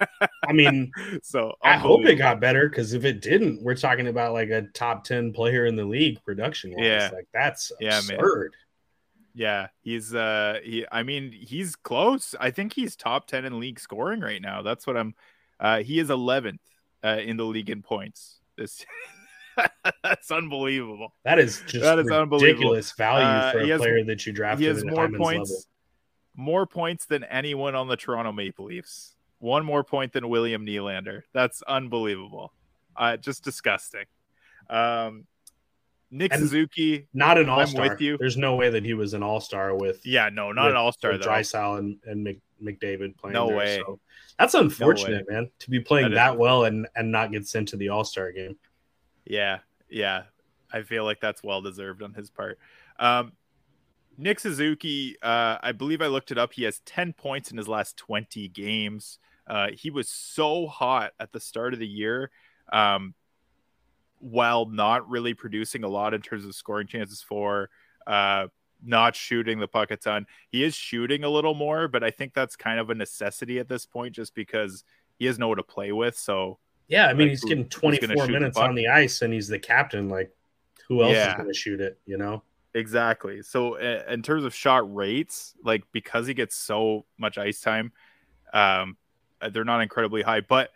I 0.44 0.52
mean, 0.52 0.90
So 1.22 1.54
I 1.62 1.76
hope 1.76 2.04
it 2.06 2.16
got 2.16 2.40
better 2.40 2.68
because 2.68 2.92
if 2.94 3.04
it 3.04 3.20
didn't, 3.20 3.62
we're 3.62 3.74
talking 3.76 4.08
about 4.08 4.32
like 4.32 4.50
a 4.50 4.62
top 4.74 5.04
10 5.04 5.32
player 5.32 5.66
in 5.66 5.76
the 5.76 5.84
league 5.84 6.22
production 6.24 6.72
wise. 6.72 6.84
Yeah. 6.84 7.10
Like 7.12 7.28
that's 7.32 7.72
Yeah, 7.80 8.00
man. 8.08 8.18
absurd. 8.18 8.54
Yeah, 9.34 9.68
he's 9.82 10.14
uh 10.14 10.58
he 10.64 10.84
I 10.90 11.02
mean, 11.02 11.30
he's 11.32 11.76
close. 11.76 12.34
I 12.40 12.50
think 12.50 12.72
he's 12.72 12.96
top 12.96 13.26
10 13.26 13.44
in 13.44 13.60
league 13.60 13.78
scoring 13.78 14.20
right 14.20 14.42
now. 14.42 14.62
That's 14.62 14.86
what 14.86 14.96
I'm 14.96 15.14
uh 15.60 15.78
he 15.82 15.98
is 15.98 16.08
11th 16.08 16.58
uh, 17.04 17.18
in 17.22 17.36
the 17.36 17.44
league 17.44 17.70
in 17.70 17.82
points. 17.82 18.40
This 18.56 18.84
That's 20.02 20.30
unbelievable. 20.30 21.14
That 21.24 21.38
is 21.38 21.60
just 21.66 21.80
That 21.82 21.98
is 21.98 22.06
ridiculous 22.06 22.92
value 22.92 23.24
Uh, 23.26 23.52
for 23.52 23.58
a 23.60 23.66
has- 23.68 23.80
player 23.80 24.04
that 24.04 24.26
you 24.26 24.32
drafted. 24.32 24.60
He 24.60 24.66
has 24.66 24.84
more 24.84 25.08
points 25.10 25.50
level. 25.50 25.62
more 26.36 26.66
points 26.66 27.06
than 27.06 27.24
anyone 27.24 27.74
on 27.74 27.88
the 27.88 27.96
Toronto 27.96 28.32
Maple 28.32 28.66
Leafs. 28.66 29.14
One 29.38 29.64
more 29.64 29.84
point 29.84 30.12
than 30.12 30.28
William 30.28 30.64
Nylander. 30.66 31.22
That's 31.32 31.62
unbelievable. 31.62 32.52
Uh 32.96 33.16
just 33.16 33.44
disgusting. 33.44 34.04
Um 34.70 35.26
Nick 36.10 36.32
And- 36.32 36.40
Suzuki, 36.40 37.06
Not 37.12 37.36
an 37.36 37.50
all 37.50 37.66
star. 37.66 37.88
with 37.90 38.00
you. 38.00 38.16
There's 38.18 38.38
no 38.38 38.56
way 38.56 38.70
that 38.70 38.82
he 38.84 38.94
was 38.94 39.12
an 39.12 39.22
all 39.22 39.40
star 39.40 39.76
with 39.76 40.04
yeah, 40.06 40.30
no, 40.32 40.52
not 40.52 40.64
with- 40.66 40.70
an 40.72 40.76
all-star 40.76 41.12
with 41.12 41.22
though. 41.22 41.28
Draisaitl 41.28 41.78
and, 41.78 41.98
and 42.06 42.24
Mc, 42.24 42.38
McDavid 42.62 43.16
playing. 43.18 43.34
No 43.34 43.48
there. 43.48 43.56
way. 43.56 43.76
So 43.84 44.00
that's 44.38 44.54
unfortunate, 44.54 45.26
man. 45.30 45.50
To 45.60 45.70
be 45.70 45.80
playing 45.80 46.10
That 46.10 46.30
that, 46.32 46.38
well 46.38 46.64
and 46.64 46.88
and 46.96 47.12
not 47.12 47.30
get 47.30 47.46
sent 47.46 47.68
to 47.68 47.76
the 47.76 47.90
All 47.90 48.04
Star 48.04 48.32
game. 48.32 48.56
Yeah, 49.28 49.58
yeah. 49.90 50.22
I 50.72 50.82
feel 50.82 51.04
like 51.04 51.20
that's 51.20 51.42
well 51.42 51.62
deserved 51.62 52.02
on 52.02 52.14
his 52.14 52.30
part. 52.30 52.58
Um, 52.98 53.32
Nick 54.16 54.40
Suzuki, 54.40 55.16
uh, 55.22 55.58
I 55.62 55.72
believe 55.72 56.02
I 56.02 56.08
looked 56.08 56.32
it 56.32 56.38
up. 56.38 56.52
He 56.52 56.64
has 56.64 56.80
10 56.80 57.12
points 57.12 57.50
in 57.50 57.56
his 57.56 57.68
last 57.68 57.96
20 57.96 58.48
games. 58.48 59.18
Uh, 59.46 59.68
he 59.72 59.90
was 59.90 60.08
so 60.08 60.66
hot 60.66 61.12
at 61.20 61.32
the 61.32 61.40
start 61.40 61.72
of 61.72 61.78
the 61.78 61.86
year, 61.86 62.30
um, 62.72 63.14
while 64.18 64.66
not 64.66 65.08
really 65.08 65.34
producing 65.34 65.84
a 65.84 65.88
lot 65.88 66.14
in 66.14 66.20
terms 66.20 66.44
of 66.44 66.54
scoring 66.54 66.86
chances 66.86 67.22
for, 67.22 67.70
uh, 68.06 68.48
not 68.82 69.14
shooting 69.14 69.58
the 69.58 69.68
puck 69.68 69.90
a 69.90 69.96
ton. 69.96 70.26
He 70.50 70.64
is 70.64 70.74
shooting 70.74 71.24
a 71.24 71.28
little 71.28 71.54
more, 71.54 71.88
but 71.88 72.02
I 72.02 72.10
think 72.10 72.34
that's 72.34 72.56
kind 72.56 72.80
of 72.80 72.90
a 72.90 72.94
necessity 72.94 73.58
at 73.58 73.68
this 73.68 73.86
point 73.86 74.14
just 74.14 74.34
because 74.34 74.84
he 75.18 75.26
has 75.26 75.38
no 75.38 75.48
one 75.48 75.56
to 75.58 75.62
play 75.62 75.92
with. 75.92 76.16
So, 76.16 76.58
Yeah, 76.88 77.06
I 77.06 77.12
mean 77.12 77.28
Like, 77.28 77.30
he's 77.30 77.42
who- 77.42 77.48
getting 77.48 77.68
24 77.68 78.08
shoot 78.16 78.26
the 78.26 78.32
minutes 78.32 78.58
puck? 78.58 78.68
on 78.68 78.74
the 78.74 78.88
ice 78.88 79.22
and 79.22 79.32
he's 79.32 79.46
the 79.48 79.58
captain. 79.58 80.08
Like 80.08 80.30
who 80.88 81.02
else 81.02 81.12
Yeah. 81.12 81.30
is 81.30 81.36
going 81.36 81.48
to 81.48 81.54
shoot 81.54 81.80
it? 81.80 81.98
You 82.06 82.16
know. 82.18 82.42
Exactly. 82.74 83.42
So 83.42 83.74
uh, 83.76 84.04
in 84.08 84.22
terms 84.22 84.44
of 84.44 84.54
shot 84.54 84.92
rates, 84.94 85.54
like 85.62 85.84
because 85.92 86.26
he 86.26 86.34
gets 86.34 86.56
so 86.56 87.04
much 87.18 87.36
ice 87.38 87.60
time, 87.60 87.92
um, 88.52 88.96
uh, 89.40 89.48
they're 89.50 89.64
not 89.64 89.80
incredibly 89.82 90.22
high, 90.22 90.40
but 90.40 90.70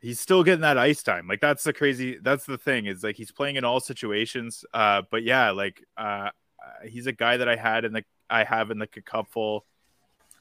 he's 0.00 0.20
still 0.20 0.42
getting 0.44 0.60
that 0.62 0.78
ice 0.78 1.02
time. 1.02 1.26
Like 1.28 1.40
that's 1.40 1.64
the 1.64 1.72
crazy. 1.72 2.18
That's 2.20 2.44
the 2.46 2.58
thing 2.58 2.86
is 2.86 3.02
like 3.02 3.16
he's 3.16 3.32
playing 3.32 3.56
in 3.56 3.64
all 3.64 3.80
situations. 3.80 4.64
Uh, 4.72 5.02
but 5.10 5.22
yeah, 5.22 5.50
like 5.50 5.82
uh, 5.96 6.00
uh, 6.00 6.30
he's 6.86 7.06
a 7.06 7.12
guy 7.12 7.36
that 7.36 7.48
I 7.48 7.56
had 7.56 7.84
in 7.84 7.92
the 7.92 8.04
I 8.28 8.44
have 8.44 8.70
in 8.70 8.78
the 8.78 8.86
cupful. 8.86 9.66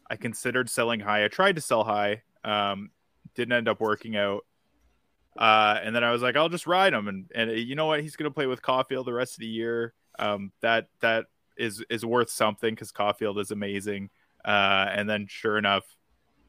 I 0.10 0.16
considered 0.16 0.70
selling 0.70 1.00
high. 1.00 1.24
I 1.26 1.28
tried 1.28 1.56
to 1.56 1.62
sell 1.62 1.84
high. 1.84 2.24
Um, 2.44 2.92
didn't 3.40 3.54
end 3.54 3.68
up 3.68 3.80
working 3.80 4.16
out. 4.18 4.46
Uh, 5.38 5.80
and 5.82 5.96
then 5.96 6.04
I 6.04 6.12
was 6.12 6.22
like, 6.22 6.36
I'll 6.36 6.50
just 6.50 6.68
ride 6.68 6.94
him, 6.94 7.08
and 7.08 7.32
and 7.34 7.52
you 7.52 7.76
know 7.76 7.86
what? 7.86 8.02
He's 8.02 8.16
gonna 8.16 8.32
play 8.32 8.46
with 8.46 8.62
Caufield 8.62 9.06
the 9.06 9.14
rest 9.14 9.36
of 9.36 9.40
the 9.40 9.48
year. 9.48 9.94
Um, 10.18 10.52
that 10.62 10.88
that 11.00 11.26
is 11.58 11.84
is 11.90 12.06
worth 12.06 12.30
something 12.30 12.74
because 12.76 12.92
Caufield 12.92 13.40
is 13.40 13.52
amazing. 13.52 14.10
Uh, 14.44 14.88
and 14.92 15.10
then 15.10 15.28
sure 15.28 15.58
enough, 15.58 15.86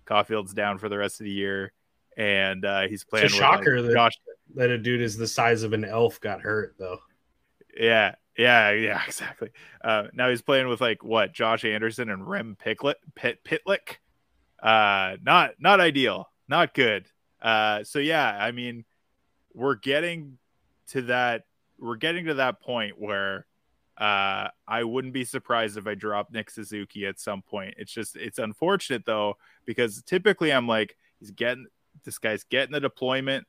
Caufield's 0.06 0.52
down 0.54 0.78
for 0.78 0.88
the 0.88 0.98
rest 0.98 1.20
of 1.20 1.24
the 1.24 1.30
year, 1.30 1.72
and 2.16 2.64
uh, 2.64 2.88
he's 2.88 3.04
playing. 3.04 3.26
It's 3.26 3.34
a 3.34 3.36
with, 3.36 3.44
uh, 3.44 3.56
shocker 3.56 3.82
that- 3.82 3.92
Josh. 3.92 4.18
That 4.56 4.70
a 4.70 4.78
dude 4.78 5.00
is 5.00 5.16
the 5.16 5.28
size 5.28 5.62
of 5.62 5.72
an 5.72 5.84
elf 5.84 6.20
got 6.20 6.40
hurt 6.40 6.74
though. 6.76 6.98
Yeah, 7.78 8.16
yeah, 8.36 8.72
yeah, 8.72 9.00
exactly. 9.06 9.50
Uh, 9.84 10.08
now 10.12 10.28
he's 10.28 10.42
playing 10.42 10.66
with 10.66 10.80
like 10.80 11.04
what 11.04 11.32
Josh 11.32 11.64
Anderson 11.64 12.10
and 12.10 12.26
Rem 12.28 12.56
Picklet, 12.60 12.96
Pit, 13.14 13.38
Pitlick. 13.44 13.98
Uh, 14.60 15.16
not 15.22 15.52
not 15.60 15.78
ideal, 15.78 16.29
not 16.50 16.74
good. 16.74 17.06
Uh, 17.40 17.84
so 17.84 17.98
yeah, 17.98 18.36
I 18.38 18.50
mean, 18.50 18.84
we're 19.54 19.76
getting 19.76 20.36
to 20.88 21.02
that. 21.02 21.44
We're 21.78 21.96
getting 21.96 22.26
to 22.26 22.34
that 22.34 22.60
point 22.60 23.00
where 23.00 23.46
uh, 23.96 24.48
I 24.68 24.84
wouldn't 24.84 25.14
be 25.14 25.24
surprised 25.24 25.78
if 25.78 25.86
I 25.86 25.94
drop 25.94 26.32
Nick 26.32 26.50
Suzuki 26.50 27.06
at 27.06 27.18
some 27.18 27.40
point. 27.40 27.74
It's 27.78 27.92
just 27.92 28.16
it's 28.16 28.38
unfortunate 28.38 29.06
though 29.06 29.36
because 29.64 30.02
typically 30.02 30.52
I'm 30.52 30.66
like 30.66 30.96
he's 31.20 31.30
getting 31.30 31.66
this 32.04 32.18
guy's 32.18 32.44
getting 32.44 32.72
the 32.72 32.80
deployment. 32.80 33.46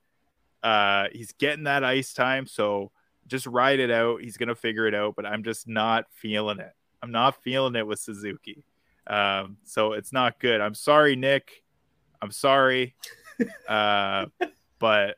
Uh, 0.64 1.08
he's 1.12 1.32
getting 1.34 1.64
that 1.64 1.84
ice 1.84 2.14
time, 2.14 2.45
so 2.45 2.91
just 3.28 3.47
ride 3.47 3.80
it 3.80 3.91
out. 3.91 4.22
He's 4.22 4.38
gonna 4.38 4.56
figure 4.56 4.88
it 4.88 4.93
out, 4.93 5.16
but 5.16 5.26
I'm 5.26 5.43
just 5.43 5.68
not 5.68 6.06
feeling 6.12 6.60
it. 6.60 6.74
I'm 7.02 7.12
not 7.12 7.41
feeling 7.41 7.76
it 7.76 7.88
with 7.88 7.99
Suzuki. 7.99 8.64
Um, 9.08 9.58
so 9.64 9.93
it's 9.93 10.14
not 10.14 10.39
good. 10.39 10.62
I'm 10.62 10.76
sorry, 10.76 11.16
Nick. 11.16 11.64
I'm 12.22 12.32
sorry. 12.32 12.95
Uh, 13.67 14.28
but 14.78 15.17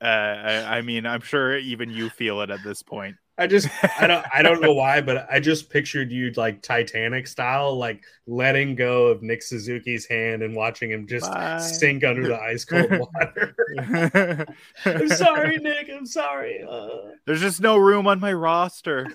uh, 0.00 0.04
I, 0.04 0.78
I 0.78 0.82
mean, 0.82 1.06
I'm 1.06 1.22
sure 1.22 1.56
even 1.56 1.90
you 1.90 2.10
feel 2.10 2.42
it 2.42 2.50
at 2.50 2.62
this 2.62 2.82
point. 2.82 3.16
I 3.38 3.46
just 3.46 3.68
I 4.00 4.06
don't 4.06 4.24
I 4.32 4.40
don't 4.40 4.62
know 4.62 4.72
why, 4.72 5.02
but 5.02 5.26
I 5.30 5.40
just 5.40 5.68
pictured 5.68 6.10
you 6.10 6.32
like 6.36 6.62
Titanic 6.62 7.26
style, 7.26 7.76
like 7.76 8.02
letting 8.26 8.74
go 8.74 9.08
of 9.08 9.22
Nick 9.22 9.42
Suzuki's 9.42 10.06
hand 10.06 10.42
and 10.42 10.56
watching 10.56 10.90
him 10.90 11.06
just 11.06 11.30
Bye. 11.30 11.58
sink 11.58 12.02
under 12.02 12.26
the 12.26 12.40
ice 12.40 12.64
cold 12.64 12.88
water. 13.14 14.46
I'm 14.86 15.08
sorry, 15.08 15.58
Nick. 15.58 15.90
I'm 15.94 16.06
sorry. 16.06 16.64
Uh... 16.66 17.10
There's 17.26 17.42
just 17.42 17.60
no 17.60 17.76
room 17.76 18.06
on 18.06 18.20
my 18.20 18.32
roster. 18.32 19.06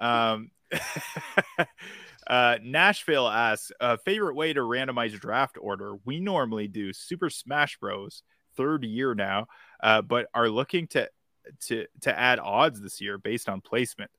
Um, 0.00 0.50
uh, 2.26 2.58
Nashville 2.62 3.28
asks, 3.28 3.70
uh, 3.80 3.96
favorite 3.98 4.34
way 4.34 4.52
to 4.52 4.60
randomize 4.60 5.18
draft 5.18 5.56
order? 5.60 5.96
We 6.04 6.20
normally 6.20 6.68
do 6.68 6.92
Super 6.92 7.30
Smash 7.30 7.78
Bros. 7.78 8.22
Third 8.56 8.84
year 8.84 9.14
now, 9.14 9.48
uh, 9.82 10.00
but 10.00 10.28
are 10.32 10.48
looking 10.48 10.86
to 10.88 11.10
to 11.66 11.86
to 12.00 12.18
add 12.18 12.38
odds 12.38 12.80
this 12.80 13.02
year 13.02 13.18
based 13.18 13.50
on 13.50 13.60
placement, 13.60 14.10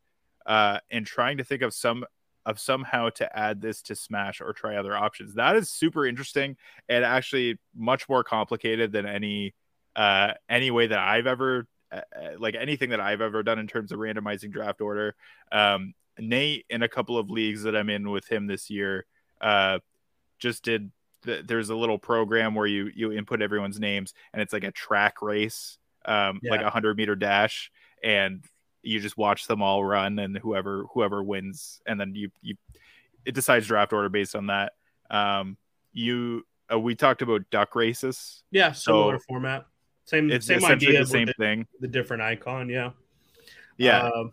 uh, 0.46 0.80
and 0.92 1.08
trying 1.08 1.38
to 1.38 1.44
think 1.44 1.64
of 1.64 1.74
some 1.74 2.06
of 2.48 2.60
somehow 2.60 3.10
to 3.10 3.38
add 3.38 3.62
this 3.62 3.82
to 3.82 3.96
Smash 3.96 4.40
or 4.40 4.54
try 4.54 4.78
other 4.78 4.96
options. 4.96 5.34
That 5.36 5.58
is 5.58 5.70
super 5.70 6.06
interesting 6.06 6.56
and 6.88 7.04
actually 7.04 7.60
much 7.76 8.08
more 8.08 8.24
complicated 8.24 8.94
than 8.94 9.06
any 9.06 9.54
uh, 9.96 10.34
any 10.48 10.72
way 10.72 10.88
that 10.88 11.00
I've 11.00 11.28
ever 11.28 11.68
uh, 11.92 12.02
uh 12.16 12.30
like 12.40 12.56
anything 12.56 12.92
that 12.92 13.02
I've 13.02 13.22
ever 13.22 13.44
done 13.44 13.60
in 13.60 13.68
terms 13.68 13.92
of 13.92 14.00
randomizing 14.00 14.52
draft 14.52 14.80
order. 14.82 15.16
Um, 15.52 15.94
Nate 16.20 16.66
in 16.70 16.84
a 16.84 16.90
couple 16.90 17.18
of 17.18 17.30
leagues 17.30 17.64
that 17.64 17.76
I'm 17.76 17.90
in 17.90 18.10
with 18.10 18.28
him 18.28 18.48
this 18.48 18.70
year 18.70 19.06
uh, 19.42 19.80
just 20.40 20.64
did. 20.64 20.92
there's 21.24 21.70
a 21.70 21.76
little 21.76 21.98
program 21.98 22.56
where 22.56 22.68
you 22.68 22.92
you 22.96 23.12
input 23.12 23.42
everyone's 23.42 23.80
names 23.80 24.14
and 24.34 24.42
it's 24.42 24.54
like 24.54 24.64
a 24.64 24.72
track 24.72 25.22
race 25.22 25.78
um, 26.08 26.40
yeah. 26.42 26.52
like 26.52 26.62
a 26.62 26.70
hundred 26.70 26.98
meter 26.98 27.16
dash, 27.16 27.72
and 28.02 28.44
you 28.82 29.00
just 29.00 29.18
watch 29.18 29.46
them 29.48 29.62
all 29.62 29.84
run, 29.84 30.18
and 30.20 30.38
whoever 30.38 30.86
whoever 30.94 31.22
wins, 31.22 31.82
and 31.86 32.00
then 32.00 32.16
you 32.16 32.32
you 32.42 32.56
it 33.26 33.36
decides 33.36 33.68
draft 33.68 33.94
order 33.94 34.10
based 34.10 34.36
on 34.36 34.48
that. 34.48 34.74
Um, 35.12 35.58
you 35.92 36.46
uh, 36.72 36.80
we 36.80 36.96
talked 36.96 37.22
about 37.22 37.50
duck 37.52 37.76
races. 37.76 38.44
Yeah, 38.52 38.72
similar 38.72 39.20
so 39.20 39.24
format. 39.28 39.66
Same 40.06 40.32
it's 40.32 40.48
same 40.48 40.64
idea. 40.64 41.00
The 41.00 41.06
same 41.06 41.28
the, 41.28 41.34
thing. 41.34 41.68
The 41.82 41.88
different 41.88 42.24
icon. 42.24 42.70
Yeah. 42.70 42.92
Yeah. 43.78 44.08
Um, 44.08 44.32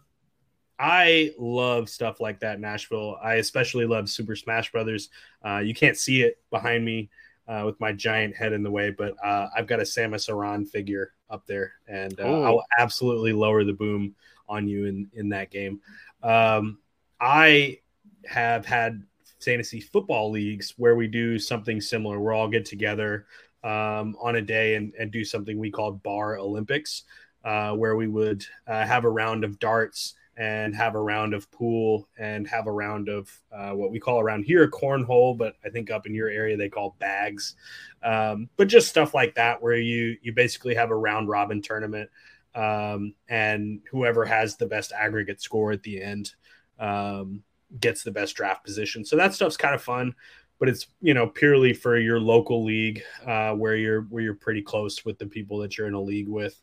I 0.78 1.32
love 1.38 1.88
stuff 1.88 2.20
like 2.20 2.40
that 2.40 2.60
Nashville. 2.60 3.16
I 3.22 3.34
especially 3.34 3.86
love 3.86 4.08
Super 4.08 4.34
Smash 4.34 4.72
Brothers. 4.72 5.08
Uh, 5.44 5.58
you 5.58 5.74
can't 5.74 5.96
see 5.96 6.22
it 6.22 6.38
behind 6.50 6.84
me 6.84 7.10
uh, 7.46 7.62
with 7.64 7.78
my 7.80 7.92
giant 7.92 8.34
head 8.34 8.52
in 8.52 8.62
the 8.62 8.70
way, 8.70 8.90
but 8.90 9.14
uh, 9.24 9.48
I've 9.56 9.66
got 9.66 9.80
a 9.80 9.84
Samus 9.84 10.28
Aran 10.28 10.66
figure 10.66 11.12
up 11.30 11.46
there, 11.46 11.74
and 11.86 12.18
uh, 12.18 12.42
I'll 12.42 12.64
absolutely 12.78 13.32
lower 13.32 13.64
the 13.64 13.72
boom 13.72 14.14
on 14.48 14.66
you 14.66 14.86
in 14.86 15.10
in 15.14 15.28
that 15.30 15.50
game. 15.50 15.80
Um, 16.22 16.78
I 17.20 17.78
have 18.26 18.66
had 18.66 19.02
fantasy 19.40 19.80
football 19.80 20.30
leagues 20.30 20.74
where 20.76 20.96
we 20.96 21.06
do 21.06 21.38
something 21.38 21.80
similar. 21.80 22.18
We're 22.18 22.32
all 22.32 22.48
get 22.48 22.64
together 22.64 23.26
um, 23.62 24.16
on 24.20 24.36
a 24.36 24.42
day 24.42 24.74
and, 24.74 24.92
and 24.98 25.10
do 25.10 25.24
something 25.24 25.58
we 25.58 25.70
called 25.70 26.02
Bar 26.02 26.38
Olympics, 26.38 27.04
uh, 27.44 27.72
where 27.72 27.96
we 27.96 28.08
would 28.08 28.44
uh, 28.66 28.86
have 28.86 29.04
a 29.04 29.10
round 29.10 29.44
of 29.44 29.58
darts 29.58 30.14
and 30.36 30.74
have 30.74 30.94
a 30.94 31.00
round 31.00 31.34
of 31.34 31.50
pool 31.50 32.08
and 32.18 32.46
have 32.48 32.66
a 32.66 32.72
round 32.72 33.08
of 33.08 33.30
uh, 33.52 33.70
what 33.70 33.90
we 33.90 34.00
call 34.00 34.20
around 34.20 34.44
here 34.44 34.64
a 34.64 34.70
cornhole, 34.70 35.36
but 35.36 35.54
I 35.64 35.68
think 35.68 35.90
up 35.90 36.06
in 36.06 36.14
your 36.14 36.28
area 36.28 36.56
they 36.56 36.68
call 36.68 36.96
bags. 36.98 37.54
Um, 38.02 38.48
but 38.56 38.68
just 38.68 38.88
stuff 38.88 39.14
like 39.14 39.34
that 39.36 39.62
where 39.62 39.76
you 39.76 40.16
you 40.22 40.32
basically 40.32 40.74
have 40.74 40.90
a 40.90 40.96
round 40.96 41.28
robin 41.28 41.62
tournament 41.62 42.10
um, 42.54 43.14
and 43.28 43.80
whoever 43.90 44.24
has 44.24 44.56
the 44.56 44.66
best 44.66 44.92
aggregate 44.92 45.42
score 45.42 45.72
at 45.72 45.82
the 45.82 46.02
end 46.02 46.32
um, 46.78 47.42
gets 47.80 48.02
the 48.02 48.10
best 48.10 48.36
draft 48.36 48.64
position. 48.64 49.04
So 49.04 49.16
that 49.16 49.34
stuff's 49.34 49.56
kind 49.56 49.74
of 49.74 49.82
fun. 49.82 50.14
But 50.60 50.68
it's 50.68 50.86
you 51.00 51.14
know 51.14 51.26
purely 51.26 51.72
for 51.72 51.98
your 51.98 52.20
local 52.20 52.64
league 52.64 53.02
uh, 53.26 53.54
where 53.54 53.74
you're 53.74 54.02
where 54.02 54.22
you're 54.22 54.34
pretty 54.34 54.62
close 54.62 55.04
with 55.04 55.18
the 55.18 55.26
people 55.26 55.58
that 55.58 55.76
you're 55.76 55.88
in 55.88 55.94
a 55.94 56.00
league 56.00 56.28
with. 56.28 56.60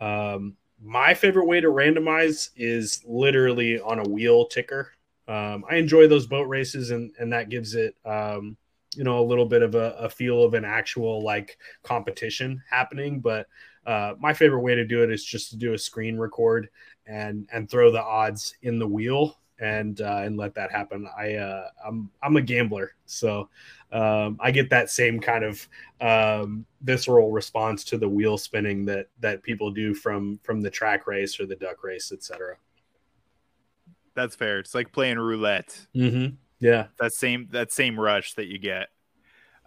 Um, 0.00 0.56
my 0.82 1.14
favorite 1.14 1.46
way 1.46 1.60
to 1.60 1.68
randomize 1.68 2.50
is 2.56 3.02
literally 3.06 3.80
on 3.80 3.98
a 3.98 4.08
wheel 4.08 4.46
ticker. 4.46 4.92
Um, 5.28 5.64
I 5.70 5.76
enjoy 5.76 6.08
those 6.08 6.26
boat 6.26 6.48
races, 6.48 6.90
and 6.90 7.12
and 7.18 7.32
that 7.32 7.50
gives 7.50 7.74
it, 7.74 7.94
um, 8.04 8.56
you 8.96 9.04
know, 9.04 9.20
a 9.20 9.24
little 9.24 9.46
bit 9.46 9.62
of 9.62 9.74
a, 9.74 9.92
a, 9.92 10.08
feel 10.08 10.42
of 10.42 10.54
an 10.54 10.64
actual 10.64 11.22
like 11.22 11.58
competition 11.84 12.62
happening. 12.68 13.20
But 13.20 13.46
uh, 13.86 14.14
my 14.18 14.32
favorite 14.32 14.62
way 14.62 14.74
to 14.74 14.84
do 14.84 15.04
it 15.04 15.10
is 15.10 15.24
just 15.24 15.50
to 15.50 15.56
do 15.56 15.74
a 15.74 15.78
screen 15.78 16.18
record 16.18 16.68
and 17.06 17.48
and 17.52 17.70
throw 17.70 17.92
the 17.92 18.02
odds 18.02 18.54
in 18.62 18.78
the 18.78 18.88
wheel 18.88 19.38
and 19.60 20.00
uh, 20.00 20.22
and 20.24 20.36
let 20.36 20.54
that 20.54 20.72
happen. 20.72 21.06
I 21.16 21.34
uh, 21.34 21.68
I'm 21.86 22.10
I'm 22.22 22.36
a 22.36 22.42
gambler, 22.42 22.92
so 23.06 23.48
um, 23.92 24.38
I 24.40 24.50
get 24.50 24.70
that 24.70 24.90
same 24.90 25.20
kind 25.20 25.44
of 25.44 25.68
um, 26.00 26.64
visceral 26.82 27.30
response 27.30 27.84
to 27.84 27.98
the 27.98 28.08
wheel 28.08 28.38
spinning 28.38 28.84
that 28.86 29.08
that 29.20 29.42
people 29.42 29.70
do 29.70 29.94
from 29.94 30.38
from 30.42 30.60
the 30.60 30.70
track 30.70 31.06
race 31.06 31.38
or 31.40 31.46
the 31.46 31.56
duck 31.56 31.82
race, 31.82 32.12
etc. 32.12 32.56
That's 34.14 34.34
fair. 34.34 34.58
It's 34.58 34.74
like 34.74 34.92
playing 34.92 35.18
roulette. 35.18 35.86
Mm-hmm. 35.94 36.34
Yeah, 36.58 36.88
that 36.98 37.12
same 37.12 37.48
that 37.52 37.72
same 37.72 37.98
rush 37.98 38.34
that 38.34 38.46
you 38.46 38.58
get. 38.58 38.88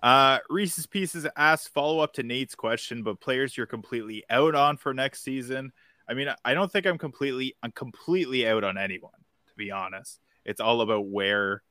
Uh, 0.01 0.39
Reese's 0.49 0.85
Pieces 0.85 1.25
asked 1.37 1.73
follow 1.73 1.99
up 1.99 2.13
to 2.13 2.23
Nate's 2.23 2.55
question, 2.55 3.03
but 3.03 3.21
players 3.21 3.55
you're 3.55 3.65
completely 3.65 4.23
out 4.29 4.53
on 4.53 4.77
for 4.77 4.93
next 4.93 5.23
season. 5.23 5.71
I 6.07 6.13
mean, 6.13 6.27
I 6.43 6.53
don't 6.53 6.71
think 6.71 6.85
I'm 6.85 6.97
completely 6.97 7.55
I'm 7.63 7.71
completely 7.71 8.47
out 8.47 8.63
on 8.63 8.77
anyone 8.77 9.11
to 9.53 9.57
be 9.57 9.71
honest. 9.71 10.19
It's 10.45 10.59
all 10.59 10.81
about 10.81 11.07
where, 11.07 11.63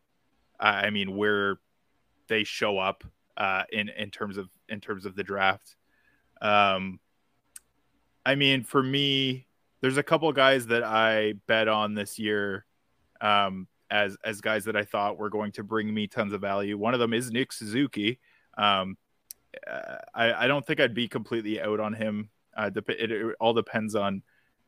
I 0.59 0.91
mean, 0.91 1.17
where 1.17 1.59
they 2.29 2.45
show 2.45 2.79
up 2.79 3.05
uh, 3.37 3.65
in 3.71 3.89
in 3.89 4.11
terms 4.11 4.37
of 4.37 4.49
in 4.69 4.81
terms 4.81 5.07
of 5.07 5.17
the 5.17 5.25
draft. 5.25 5.77
Um, 6.41 7.01
I 8.25 8.35
mean, 8.35 8.65
for 8.65 8.83
me, 8.83 9.47
there's 9.81 9.97
a 9.97 10.03
couple 10.03 10.31
guys 10.33 10.67
that 10.69 10.83
I 10.83 11.35
bet 11.47 11.69
on 11.69 11.95
this 11.95 12.19
year 12.19 12.65
um, 13.21 13.67
as 13.91 14.17
as 14.25 14.41
guys 14.41 14.65
that 14.65 14.77
I 14.77 14.85
thought 14.85 15.19
were 15.19 15.31
going 15.31 15.53
to 15.53 15.65
bring 15.65 15.93
me 15.93 16.07
tons 16.07 16.33
of 16.33 16.41
value. 16.41 16.79
One 16.79 16.95
of 16.95 17.01
them 17.01 17.13
is 17.13 17.31
Nick 17.31 17.53
Suzuki. 17.53 18.19
Um, 18.57 18.97
uh, 19.67 19.97
I, 20.15 20.45
I 20.45 20.47
don't 20.47 20.67
think 20.67 20.81
I'd 20.81 20.95
be 20.95 21.09
completely 21.09 21.61
out 21.61 21.81
on 21.81 21.93
him. 21.93 22.31
Uh, 22.57 22.71
it, 22.75 23.11
it 23.11 23.37
all 23.41 23.55
depends 23.55 23.95
on 23.95 24.23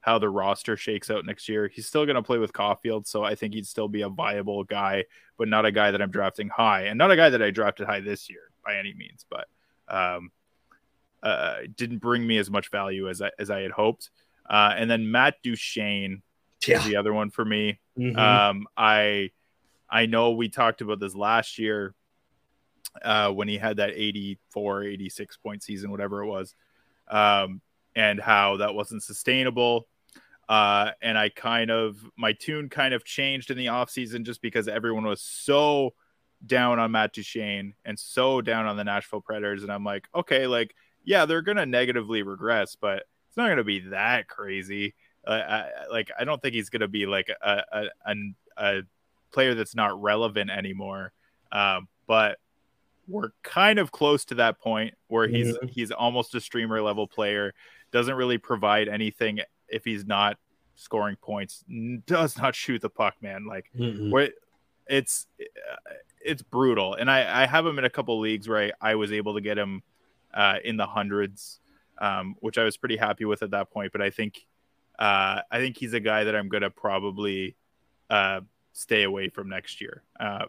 how 0.05 0.19
the 0.19 0.29
roster 0.29 0.77
shakes 0.77 1.11
out 1.11 1.25
next 1.25 1.49
year. 1.49 1.67
He's 1.67 1.87
still 1.87 2.05
going 2.05 2.17
to 2.17 2.23
play 2.23 2.37
with 2.37 2.53
Caufield, 2.53 3.07
so 3.07 3.25
I 3.25 3.35
think 3.35 3.55
he'd 3.55 3.67
still 3.67 3.89
be 3.89 4.03
a 4.03 4.09
viable 4.09 4.63
guy, 4.63 5.05
but 5.39 5.49
not 5.49 5.65
a 5.65 5.73
guy 5.73 5.91
that 5.91 6.03
I'm 6.03 6.11
drafting 6.11 6.49
high, 6.49 6.83
and 6.83 6.99
not 6.99 7.11
a 7.11 7.17
guy 7.17 7.31
that 7.31 7.43
I 7.43 7.51
drafted 7.51 7.87
high 7.87 8.01
this 8.01 8.29
year 8.29 8.51
by 8.65 8.77
any 8.77 8.93
means. 8.93 9.25
But 9.31 9.49
um, 9.89 10.31
uh, 11.23 11.61
didn't 11.75 11.99
bring 11.99 12.27
me 12.27 12.37
as 12.37 12.51
much 12.51 12.71
value 12.71 13.09
as 13.09 13.23
I 13.23 13.31
as 13.39 13.51
I 13.51 13.61
had 13.61 13.71
hoped. 13.71 14.11
Uh, 14.49 14.75
and 14.77 14.91
then 14.91 15.11
Matt 15.11 15.37
Duchene 15.43 16.21
yeah. 16.67 16.79
is 16.79 16.85
the 16.85 16.97
other 16.97 17.15
one 17.15 17.31
for 17.31 17.45
me. 17.45 17.81
Mm-hmm. 17.99 18.19
Um, 18.19 18.67
I 18.77 19.31
I 19.89 20.05
know 20.05 20.33
we 20.33 20.51
talked 20.51 20.83
about 20.83 21.01
this 21.01 21.15
last 21.15 21.59
year 21.59 21.95
uh, 23.03 23.31
when 23.31 23.49
he 23.49 23.57
had 23.57 23.79
that 23.79 23.91
84, 23.95 24.85
86 24.85 25.37
point 25.39 25.63
season, 25.63 25.91
whatever 25.91 26.23
it 26.23 26.27
was, 26.27 26.55
um, 27.09 27.63
and 27.97 28.21
how 28.21 28.59
that 28.59 28.75
wasn't 28.75 29.03
sustainable. 29.03 29.87
Uh, 30.49 30.91
and 31.01 31.17
I 31.17 31.29
kind 31.31 31.71
of 31.71 31.97
my 32.17 32.33
tune 32.33 32.69
kind 32.69 32.95
of 32.95 33.05
changed 33.05 33.51
in 33.51 33.57
the 33.57 33.67
offseason 33.67 34.25
just 34.25 34.43
because 34.43 34.69
everyone 34.69 35.05
was 35.05 35.23
so 35.23 35.95
down 36.47 36.79
on 36.79 36.93
Matt 36.93 37.15
Duchene 37.15 37.75
and 37.85 37.99
so 37.99 38.41
down 38.41 38.67
on 38.67 38.77
the 38.77 38.85
Nashville 38.85 39.23
Predators. 39.23 39.63
And 39.63 39.73
I'm 39.73 39.85
like, 39.85 40.09
okay, 40.15 40.47
like, 40.47 40.75
yeah, 41.05 41.25
they're 41.25 41.43
gonna 41.43 41.67
negatively 41.67 42.23
regress, 42.23 42.77
but 42.77 43.05
it's 43.35 43.37
not 43.37 43.47
going 43.47 43.57
to 43.57 43.65
be 43.65 43.81
that 43.89 44.29
crazy. 44.29 44.95
Uh, 45.27 45.31
I, 45.31 45.71
like 45.91 46.13
I 46.17 46.23
don't 46.23 46.41
think 46.41 46.55
he's 46.55 46.71
going 46.71 46.83
to 46.83 46.89
be 46.89 47.05
like 47.05 47.29
a, 47.43 47.63
a, 47.73 47.85
a, 48.07 48.15
a 48.57 48.83
player 49.33 49.57
that's 49.57 49.75
not 49.75 50.01
relevant 50.01 50.51
anymore. 50.51 51.13
Um, 51.51 51.89
but 52.07 52.39
we're 53.09 53.31
kind 53.43 53.81
of 53.81 53.91
close 53.91 54.25
to 54.27 54.37
that 54.37 54.61
point 54.61 54.95
where 55.09 55.27
he's 55.27 55.57
he's 55.69 55.91
almost 55.91 56.37
a 56.37 56.41
streamer 56.41 56.81
level 56.81 57.09
player. 57.09 57.55
Doesn't 57.91 58.15
really 58.15 58.39
provide 58.39 58.87
anything 58.87 59.41
if 59.75 59.85
he's 59.85 60.07
not 60.07 60.39
scoring 60.77 61.17
points. 61.17 61.65
Does 62.07 62.39
not 62.39 62.55
shoot 62.63 62.83
the 62.83 62.91
puck, 62.91 63.15
man. 63.21 63.47
Like 63.47 63.71
mm 63.79 64.11
where 64.11 64.31
it's 64.87 65.27
it's 66.21 66.43
brutal. 66.43 66.95
And 66.95 67.11
I 67.11 67.43
I 67.43 67.47
have 67.47 67.67
him 67.67 67.79
in 67.79 67.85
a 67.85 67.91
couple 67.91 68.19
leagues 68.21 68.49
where 68.49 68.73
I, 68.81 68.93
I 68.93 68.95
was 68.95 69.13
able 69.13 69.35
to 69.35 69.41
get 69.41 69.59
him 69.59 69.83
uh, 70.33 70.57
in 70.65 70.77
the 70.77 70.87
hundreds, 70.87 71.61
um, 71.99 72.37
which 72.41 72.59
I 72.59 72.65
was 72.65 72.77
pretty 72.77 72.97
happy 72.97 73.25
with 73.25 73.43
at 73.43 73.51
that 73.53 73.71
point. 73.71 73.93
But 73.93 74.03
I 74.03 74.11
think 74.11 74.47
uh, 74.99 75.41
I 75.51 75.59
think 75.59 75.77
he's 75.77 75.95
a 75.95 76.01
guy 76.01 76.25
that 76.25 76.37
I'm 76.37 76.49
gonna 76.49 76.71
probably 76.71 77.57
uh, 78.11 78.41
stay 78.73 79.03
away 79.05 79.29
from 79.29 79.49
next 79.49 79.81
year. 79.81 80.03
Uh, 80.19 80.47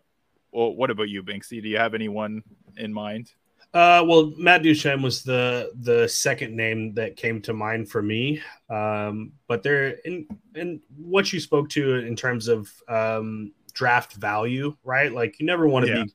well, 0.52 0.74
what 0.74 0.90
about 0.90 1.10
you, 1.10 1.24
Binksy? 1.24 1.62
Do 1.62 1.68
you 1.68 1.78
have 1.78 1.94
anyone 1.94 2.44
in 2.78 2.94
mind? 2.94 3.32
Uh, 3.76 4.02
well, 4.08 4.32
Matt 4.38 4.64
Duchene 4.64 5.02
was 5.02 5.22
the 5.22 5.70
the 5.82 6.08
second 6.08 6.56
name 6.56 6.94
that 6.94 7.18
came 7.18 7.42
to 7.42 7.54
mind 7.54 7.90
for 7.90 8.02
me. 8.02 8.42
Um, 8.70 9.34
but 9.50 9.64
there, 9.64 9.98
in 10.06 10.26
in 10.56 10.80
what 10.96 11.34
you 11.34 11.42
spoke 11.42 11.68
to 11.72 11.96
in 11.96 12.16
terms 12.16 12.48
of 12.48 12.72
um, 12.88 13.52
draft 13.74 14.14
value, 14.14 14.78
right? 14.86 15.12
Like 15.12 15.42
you 15.42 15.46
never 15.46 15.68
want 15.68 15.88
to 15.88 15.92
yeah. 15.92 16.04
be, 16.06 16.14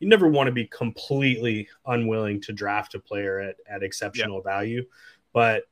you 0.00 0.08
never 0.08 0.26
want 0.26 0.46
to 0.46 0.52
be 0.52 0.66
completely 0.68 1.68
unwilling 1.84 2.40
to 2.42 2.52
draft 2.54 2.94
a 2.94 2.98
player 2.98 3.40
at 3.40 3.56
at 3.68 3.82
exceptional 3.82 4.40
yeah. 4.42 4.50
value. 4.50 4.84
But 5.34 5.64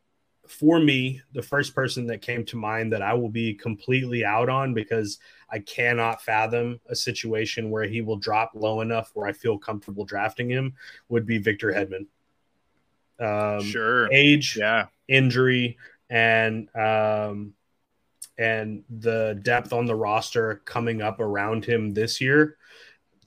for 0.47 0.79
me, 0.79 1.23
the 1.33 1.43
first 1.43 1.75
person 1.75 2.07
that 2.09 2.21
came 2.21 2.45
to 2.47 2.59
mind 2.59 2.93
that 2.93 3.01
I 3.01 3.15
will 3.15 3.31
be 3.31 3.55
completely 3.55 4.27
out 4.27 4.51
on 4.51 4.75
because 4.75 5.19
I 5.51 5.59
cannot 5.59 6.23
fathom 6.23 6.81
a 6.89 6.95
situation 6.95 7.71
where 7.71 7.85
he 7.85 8.01
will 8.03 8.17
drop 8.17 8.53
low 8.55 8.81
enough 8.81 9.11
where 9.15 9.27
I 9.27 9.33
feel 9.33 9.59
comfortable 9.59 10.05
drafting 10.05 10.49
him 10.49 10.75
would 11.09 11.27
be 11.27 11.39
Victor 11.39 11.73
Hedman. 11.73 12.07
Um, 13.19 13.65
sure. 13.65 14.11
Age, 14.13 14.57
yeah, 14.57 14.87
injury, 15.09 15.77
and 16.09 16.75
um, 16.75 17.55
and 18.39 18.85
the 18.89 19.39
depth 19.43 19.73
on 19.73 19.87
the 19.87 19.95
roster 19.95 20.63
coming 20.65 21.03
up 21.03 21.21
around 21.21 21.65
him 21.65 21.93
this 21.93 22.21
year. 22.21 22.57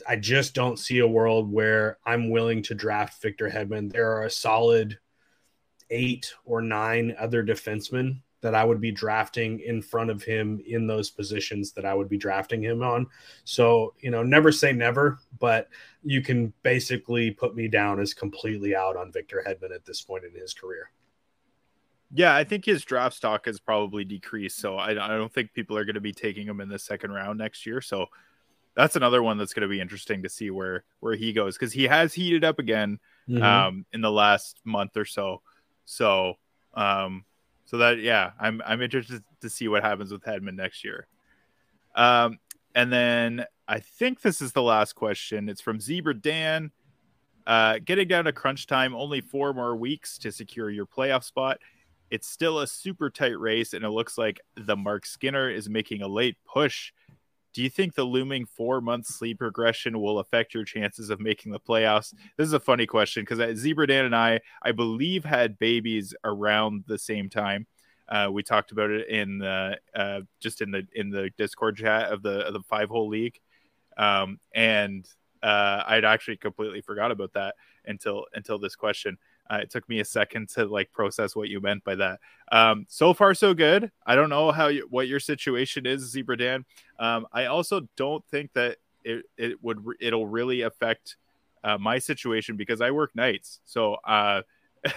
I 0.07 0.15
just 0.15 0.55
don't 0.55 0.79
see 0.79 0.99
a 0.99 1.07
world 1.07 1.51
where 1.51 1.97
I'm 2.05 2.29
willing 2.29 2.63
to 2.63 2.75
draft 2.75 3.21
Victor 3.21 3.49
Hedman. 3.49 3.91
There 3.91 4.11
are 4.11 4.23
a 4.23 4.29
solid 4.29 4.97
eight 5.89 6.33
or 6.43 6.61
nine 6.61 7.15
other 7.19 7.43
defensemen 7.43 8.21
that 8.43 8.53
I 8.53 8.65
would 8.65 8.81
be 8.81 8.91
drafting 8.91 9.61
in 9.61 9.81
front 9.81 10.09
of 10.09 10.21
him 10.21 10.61
in 10.67 10.85
those 10.85 11.09
positions 11.09 11.71
that 11.71 11.85
I 11.85 11.93
would 11.93 12.09
be 12.09 12.17
drafting 12.17 12.61
him 12.61 12.83
on. 12.83 13.07
So, 13.45 13.93
you 14.01 14.11
know, 14.11 14.21
never 14.21 14.51
say 14.51 14.73
never, 14.73 15.19
but 15.39 15.69
you 16.03 16.21
can 16.21 16.51
basically 16.61 17.31
put 17.31 17.55
me 17.55 17.69
down 17.69 18.01
as 18.01 18.13
completely 18.13 18.75
out 18.75 18.97
on 18.97 19.13
Victor 19.13 19.41
Hedman 19.47 19.73
at 19.73 19.85
this 19.85 20.01
point 20.01 20.25
in 20.25 20.39
his 20.39 20.53
career. 20.53 20.91
Yeah, 22.13 22.35
I 22.35 22.43
think 22.43 22.65
his 22.65 22.83
draft 22.83 23.15
stock 23.15 23.45
has 23.45 23.61
probably 23.61 24.03
decreased. 24.03 24.59
So 24.59 24.75
I, 24.75 24.91
I 24.91 25.07
don't 25.07 25.33
think 25.33 25.53
people 25.53 25.77
are 25.77 25.85
going 25.85 25.95
to 25.95 26.01
be 26.01 26.11
taking 26.11 26.45
him 26.45 26.59
in 26.59 26.67
the 26.67 26.77
second 26.77 27.11
round 27.11 27.39
next 27.39 27.65
year. 27.65 27.79
So 27.79 28.07
that's 28.75 28.97
another 28.97 29.23
one 29.23 29.37
that's 29.37 29.53
going 29.53 29.67
to 29.67 29.73
be 29.73 29.79
interesting 29.79 30.23
to 30.23 30.29
see 30.29 30.49
where 30.49 30.83
where 30.99 31.15
he 31.15 31.31
goes 31.31 31.55
because 31.57 31.71
he 31.71 31.83
has 31.83 32.13
heated 32.13 32.43
up 32.43 32.59
again 32.59 32.99
mm-hmm. 33.29 33.41
um, 33.41 33.85
in 33.93 34.01
the 34.01 34.11
last 34.11 34.59
month 34.65 34.97
or 34.97 35.05
so. 35.05 35.41
So, 35.85 36.35
um, 36.73 37.23
so 37.73 37.79
that 37.79 37.97
yeah, 37.97 38.33
I'm 38.39 38.61
I'm 38.67 38.83
interested 38.83 39.23
to 39.41 39.49
see 39.49 39.67
what 39.67 39.81
happens 39.81 40.11
with 40.11 40.21
Hedman 40.21 40.53
next 40.53 40.83
year. 40.83 41.07
Um, 41.95 42.37
and 42.75 42.93
then 42.93 43.45
I 43.67 43.79
think 43.79 44.21
this 44.21 44.43
is 44.43 44.51
the 44.51 44.61
last 44.61 44.93
question. 44.93 45.49
It's 45.49 45.59
from 45.59 45.79
Zebra 45.79 46.13
Dan. 46.13 46.71
Uh, 47.47 47.79
getting 47.83 48.07
down 48.07 48.25
to 48.25 48.31
crunch 48.31 48.67
time, 48.67 48.93
only 48.93 49.21
four 49.21 49.55
more 49.55 49.75
weeks 49.75 50.19
to 50.19 50.31
secure 50.31 50.69
your 50.69 50.85
playoff 50.85 51.23
spot. 51.23 51.57
It's 52.11 52.27
still 52.27 52.59
a 52.59 52.67
super 52.67 53.09
tight 53.09 53.39
race, 53.39 53.73
and 53.73 53.83
it 53.83 53.89
looks 53.89 54.19
like 54.19 54.39
the 54.55 54.77
Mark 54.77 55.03
Skinner 55.07 55.49
is 55.49 55.67
making 55.67 56.03
a 56.03 56.07
late 56.07 56.37
push 56.45 56.93
do 57.53 57.61
you 57.61 57.69
think 57.69 57.93
the 57.93 58.03
looming 58.03 58.45
four 58.45 58.81
month 58.81 59.05
sleep 59.05 59.41
regression 59.41 59.99
will 60.01 60.19
affect 60.19 60.53
your 60.53 60.65
chances 60.65 61.09
of 61.09 61.19
making 61.19 61.51
the 61.51 61.59
playoffs? 61.59 62.13
This 62.37 62.47
is 62.47 62.53
a 62.53 62.59
funny 62.59 62.85
question 62.85 63.23
because 63.23 63.39
uh, 63.39 63.53
Zebra 63.55 63.87
Dan 63.87 64.05
and 64.05 64.15
I, 64.15 64.41
I 64.63 64.71
believe, 64.71 65.23
had 65.23 65.59
babies 65.59 66.15
around 66.23 66.83
the 66.87 66.97
same 66.97 67.29
time. 67.29 67.67
Uh, 68.09 68.29
we 68.31 68.43
talked 68.43 68.71
about 68.71 68.89
it 68.89 69.07
in 69.07 69.37
the 69.37 69.77
uh, 69.95 70.21
just 70.39 70.61
in 70.61 70.71
the 70.71 70.85
in 70.93 71.09
the 71.09 71.29
Discord 71.37 71.77
chat 71.77 72.11
of 72.11 72.21
the 72.21 72.45
of 72.45 72.53
the 72.53 72.63
five 72.63 72.89
hole 72.89 73.07
league, 73.07 73.39
um, 73.97 74.39
and 74.53 75.07
uh, 75.41 75.83
I'd 75.85 76.05
actually 76.05 76.37
completely 76.37 76.81
forgot 76.81 77.11
about 77.11 77.33
that 77.33 77.55
until 77.85 78.25
until 78.33 78.57
this 78.57 78.75
question. 78.75 79.17
Uh, 79.49 79.59
it 79.61 79.69
took 79.69 79.87
me 79.89 79.99
a 79.99 80.05
second 80.05 80.49
to 80.49 80.65
like 80.65 80.91
process 80.91 81.35
what 81.35 81.49
you 81.49 81.59
meant 81.59 81.83
by 81.83 81.95
that. 81.95 82.19
Um, 82.51 82.85
so 82.87 83.13
far, 83.13 83.33
so 83.33 83.53
good. 83.53 83.91
I 84.05 84.15
don't 84.15 84.29
know 84.29 84.51
how 84.51 84.67
you, 84.67 84.87
what 84.89 85.07
your 85.07 85.19
situation 85.19 85.85
is, 85.85 86.01
Zebra 86.09 86.37
Dan. 86.37 86.65
Um, 86.99 87.27
I 87.31 87.45
also 87.45 87.81
don't 87.97 88.25
think 88.27 88.53
that 88.53 88.77
it, 89.03 89.25
it 89.37 89.63
would 89.63 89.83
it'll 89.99 90.27
really 90.27 90.61
affect 90.61 91.17
uh, 91.63 91.77
my 91.77 91.99
situation 91.99 92.55
because 92.57 92.81
I 92.81 92.91
work 92.91 93.15
nights. 93.15 93.59
So 93.65 93.95
uh, 94.05 94.41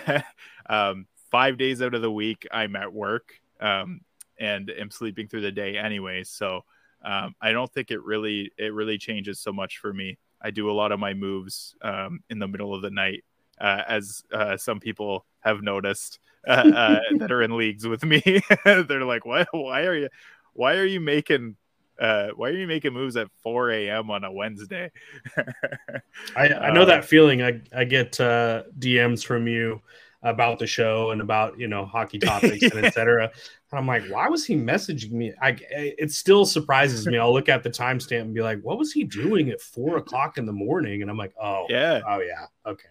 um, 0.68 1.06
five 1.31 1.59
days 1.59 1.82
out 1.82 1.94
of 1.94 2.02
the 2.02 2.10
week, 2.10 2.47
I'm 2.51 2.77
at 2.77 2.93
work 2.93 3.35
um, 3.60 4.01
and 4.39 4.70
am 4.70 4.90
sleeping 4.90 5.28
through 5.28 5.43
the 5.43 5.52
day 5.52 5.77
anyways. 5.77 6.28
So 6.28 6.64
um, 7.05 7.35
I 7.40 7.52
don't 7.52 7.73
think 7.73 7.90
it 7.90 8.02
really 8.02 8.52
it 8.59 8.73
really 8.73 8.98
changes 8.98 9.40
so 9.40 9.52
much 9.52 9.78
for 9.78 9.93
me. 9.93 10.18
I 10.40 10.51
do 10.51 10.70
a 10.70 10.73
lot 10.73 10.93
of 10.93 11.01
my 11.01 11.14
moves 11.14 11.74
um, 11.82 12.20
in 12.31 12.39
the 12.39 12.48
middle 12.48 12.74
of 12.74 12.82
the 12.82 12.90
night 12.90 13.24
as 13.60 14.22
uh, 14.32 14.56
some 14.56 14.80
people 14.80 15.24
have 15.40 15.62
noticed 15.62 16.18
uh, 16.46 16.50
uh 16.50 17.00
that 17.18 17.32
are 17.32 17.42
in 17.42 17.56
leagues 17.56 17.86
with 17.86 18.04
me. 18.04 18.22
They're 18.64 19.04
like, 19.04 19.24
"Why? 19.24 19.46
Why 19.52 19.82
are 19.82 19.96
you? 19.96 20.08
Why 20.52 20.76
are 20.76 20.84
you 20.84 21.00
making? 21.00 21.56
Uh, 21.98 22.28
why 22.36 22.50
are 22.50 22.58
you 22.58 22.66
making 22.66 22.92
moves 22.92 23.16
at 23.16 23.28
4 23.42 23.70
a.m. 23.70 24.10
on 24.10 24.24
a 24.24 24.32
Wednesday?" 24.32 24.90
I, 26.36 26.48
I 26.48 26.70
know 26.72 26.84
that 26.84 27.04
feeling. 27.04 27.42
I 27.42 27.60
I 27.74 27.84
get 27.84 28.20
uh, 28.20 28.64
DMs 28.78 29.24
from 29.24 29.46
you 29.46 29.80
about 30.22 30.58
the 30.58 30.66
show 30.66 31.10
and 31.10 31.20
about 31.20 31.58
you 31.58 31.68
know 31.68 31.84
hockey 31.84 32.18
topics 32.18 32.62
and 32.62 32.84
etc. 32.84 33.30
And 33.70 33.78
I'm 33.78 33.86
like, 33.86 34.04
why 34.08 34.28
was 34.28 34.46
he 34.46 34.54
messaging 34.54 35.12
me? 35.12 35.32
I 35.40 35.56
it 35.70 36.12
still 36.12 36.46
surprises 36.46 37.06
me. 37.06 37.18
I'll 37.18 37.32
look 37.32 37.48
at 37.48 37.62
the 37.62 37.70
timestamp 37.70 38.22
and 38.22 38.34
be 38.34 38.42
like, 38.42 38.60
what 38.62 38.78
was 38.78 38.92
he 38.92 39.04
doing 39.04 39.50
at 39.50 39.60
four 39.60 39.96
o'clock 39.96 40.38
in 40.38 40.46
the 40.46 40.52
morning? 40.52 41.02
And 41.02 41.10
I'm 41.10 41.18
like, 41.18 41.32
oh 41.40 41.66
yeah, 41.68 42.00
oh 42.06 42.20
yeah, 42.20 42.46
okay 42.64 42.88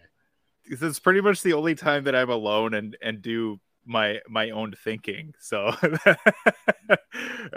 it's 0.66 0.98
pretty 0.98 1.20
much 1.20 1.42
the 1.42 1.52
only 1.54 1.74
time 1.74 2.04
that 2.04 2.14
I'm 2.14 2.30
alone 2.30 2.74
and 2.74 2.96
and 3.02 3.22
do 3.22 3.60
my 3.84 4.20
my 4.28 4.50
own 4.50 4.74
thinking. 4.84 5.34
So 5.38 5.66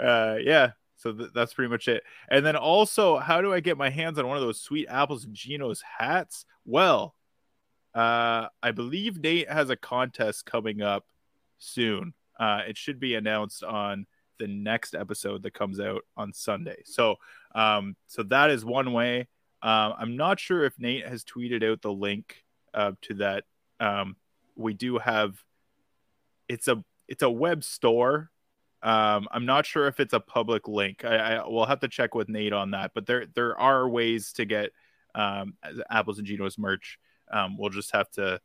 uh, 0.00 0.36
yeah, 0.40 0.70
so 0.96 1.12
th- 1.12 1.30
that's 1.34 1.54
pretty 1.54 1.70
much 1.70 1.88
it. 1.88 2.02
And 2.30 2.44
then 2.44 2.56
also, 2.56 3.18
how 3.18 3.40
do 3.40 3.52
I 3.52 3.60
get 3.60 3.76
my 3.76 3.90
hands 3.90 4.18
on 4.18 4.26
one 4.26 4.36
of 4.36 4.42
those 4.42 4.60
sweet 4.60 4.86
apples 4.88 5.24
and 5.24 5.34
Ginos 5.34 5.80
hats? 5.98 6.44
Well, 6.64 7.14
uh, 7.94 8.46
I 8.62 8.70
believe 8.72 9.20
Nate 9.20 9.50
has 9.50 9.70
a 9.70 9.76
contest 9.76 10.46
coming 10.46 10.82
up 10.82 11.04
soon. 11.58 12.14
Uh, 12.38 12.62
it 12.68 12.76
should 12.76 13.00
be 13.00 13.14
announced 13.16 13.64
on 13.64 14.06
the 14.38 14.46
next 14.46 14.94
episode 14.94 15.42
that 15.42 15.52
comes 15.52 15.80
out 15.80 16.02
on 16.16 16.32
Sunday. 16.32 16.82
So, 16.84 17.16
um, 17.54 17.96
so 18.06 18.22
that 18.24 18.50
is 18.50 18.64
one 18.64 18.92
way. 18.92 19.28
Um, 19.62 19.94
I'm 19.98 20.16
not 20.16 20.40
sure 20.40 20.64
if 20.64 20.78
Nate 20.78 21.06
has 21.06 21.24
tweeted 21.24 21.68
out 21.68 21.82
the 21.82 21.92
link 21.92 22.42
uh, 22.74 22.92
to 23.02 23.14
that. 23.14 23.44
Um, 23.78 24.16
we 24.56 24.74
do 24.74 24.98
have 24.98 25.42
it's 26.48 26.68
a 26.68 26.82
it's 27.08 27.22
a 27.22 27.30
web 27.30 27.64
store. 27.64 28.30
Um, 28.82 29.28
I'm 29.30 29.44
not 29.44 29.66
sure 29.66 29.86
if 29.86 30.00
it's 30.00 30.14
a 30.14 30.20
public 30.20 30.66
link. 30.66 31.04
I, 31.04 31.36
I 31.36 31.46
will 31.46 31.66
have 31.66 31.80
to 31.80 31.88
check 31.88 32.14
with 32.14 32.28
Nate 32.28 32.52
on 32.52 32.70
that. 32.72 32.92
But 32.94 33.06
there 33.06 33.26
there 33.34 33.58
are 33.58 33.88
ways 33.88 34.32
to 34.34 34.44
get 34.44 34.70
um, 35.14 35.54
apples 35.90 36.18
and 36.18 36.26
Ginos 36.26 36.58
merch. 36.58 36.98
Um, 37.30 37.56
we'll 37.58 37.70
just 37.70 37.92
have 37.92 38.10
to. 38.12 38.40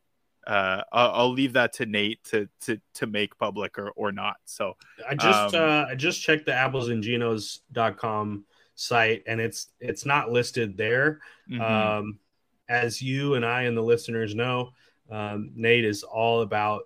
Uh, 0.45 0.83
I'll, 0.91 1.11
I'll, 1.11 1.31
leave 1.31 1.53
that 1.53 1.73
to 1.73 1.87
Nate 1.87 2.23
to 2.25 2.47
to 2.61 2.79
to 2.95 3.07
make 3.07 3.37
public 3.37 3.79
or 3.79 3.91
or 3.91 4.11
not. 4.11 4.35
So 4.45 4.75
I 5.07 5.15
just 5.15 5.55
um, 5.55 5.61
uh, 5.63 5.85
I 5.91 5.95
just 5.95 6.21
checked 6.21 6.45
the 6.45 6.53
apples 6.53 6.89
and 6.89 7.03
Ginos.com 7.03 8.45
site 8.75 9.23
and 9.25 9.39
it's 9.41 9.69
it's 9.79 10.05
not 10.05 10.31
listed 10.31 10.77
there. 10.77 11.19
Mm-hmm. 11.49 11.61
Um, 11.61 12.19
as 12.67 13.01
you 13.01 13.35
and 13.35 13.45
I 13.45 13.63
and 13.63 13.77
the 13.77 13.81
listeners 13.81 14.35
know, 14.35 14.71
um, 15.09 15.51
Nate 15.55 15.85
is 15.85 16.03
all 16.03 16.41
about 16.41 16.83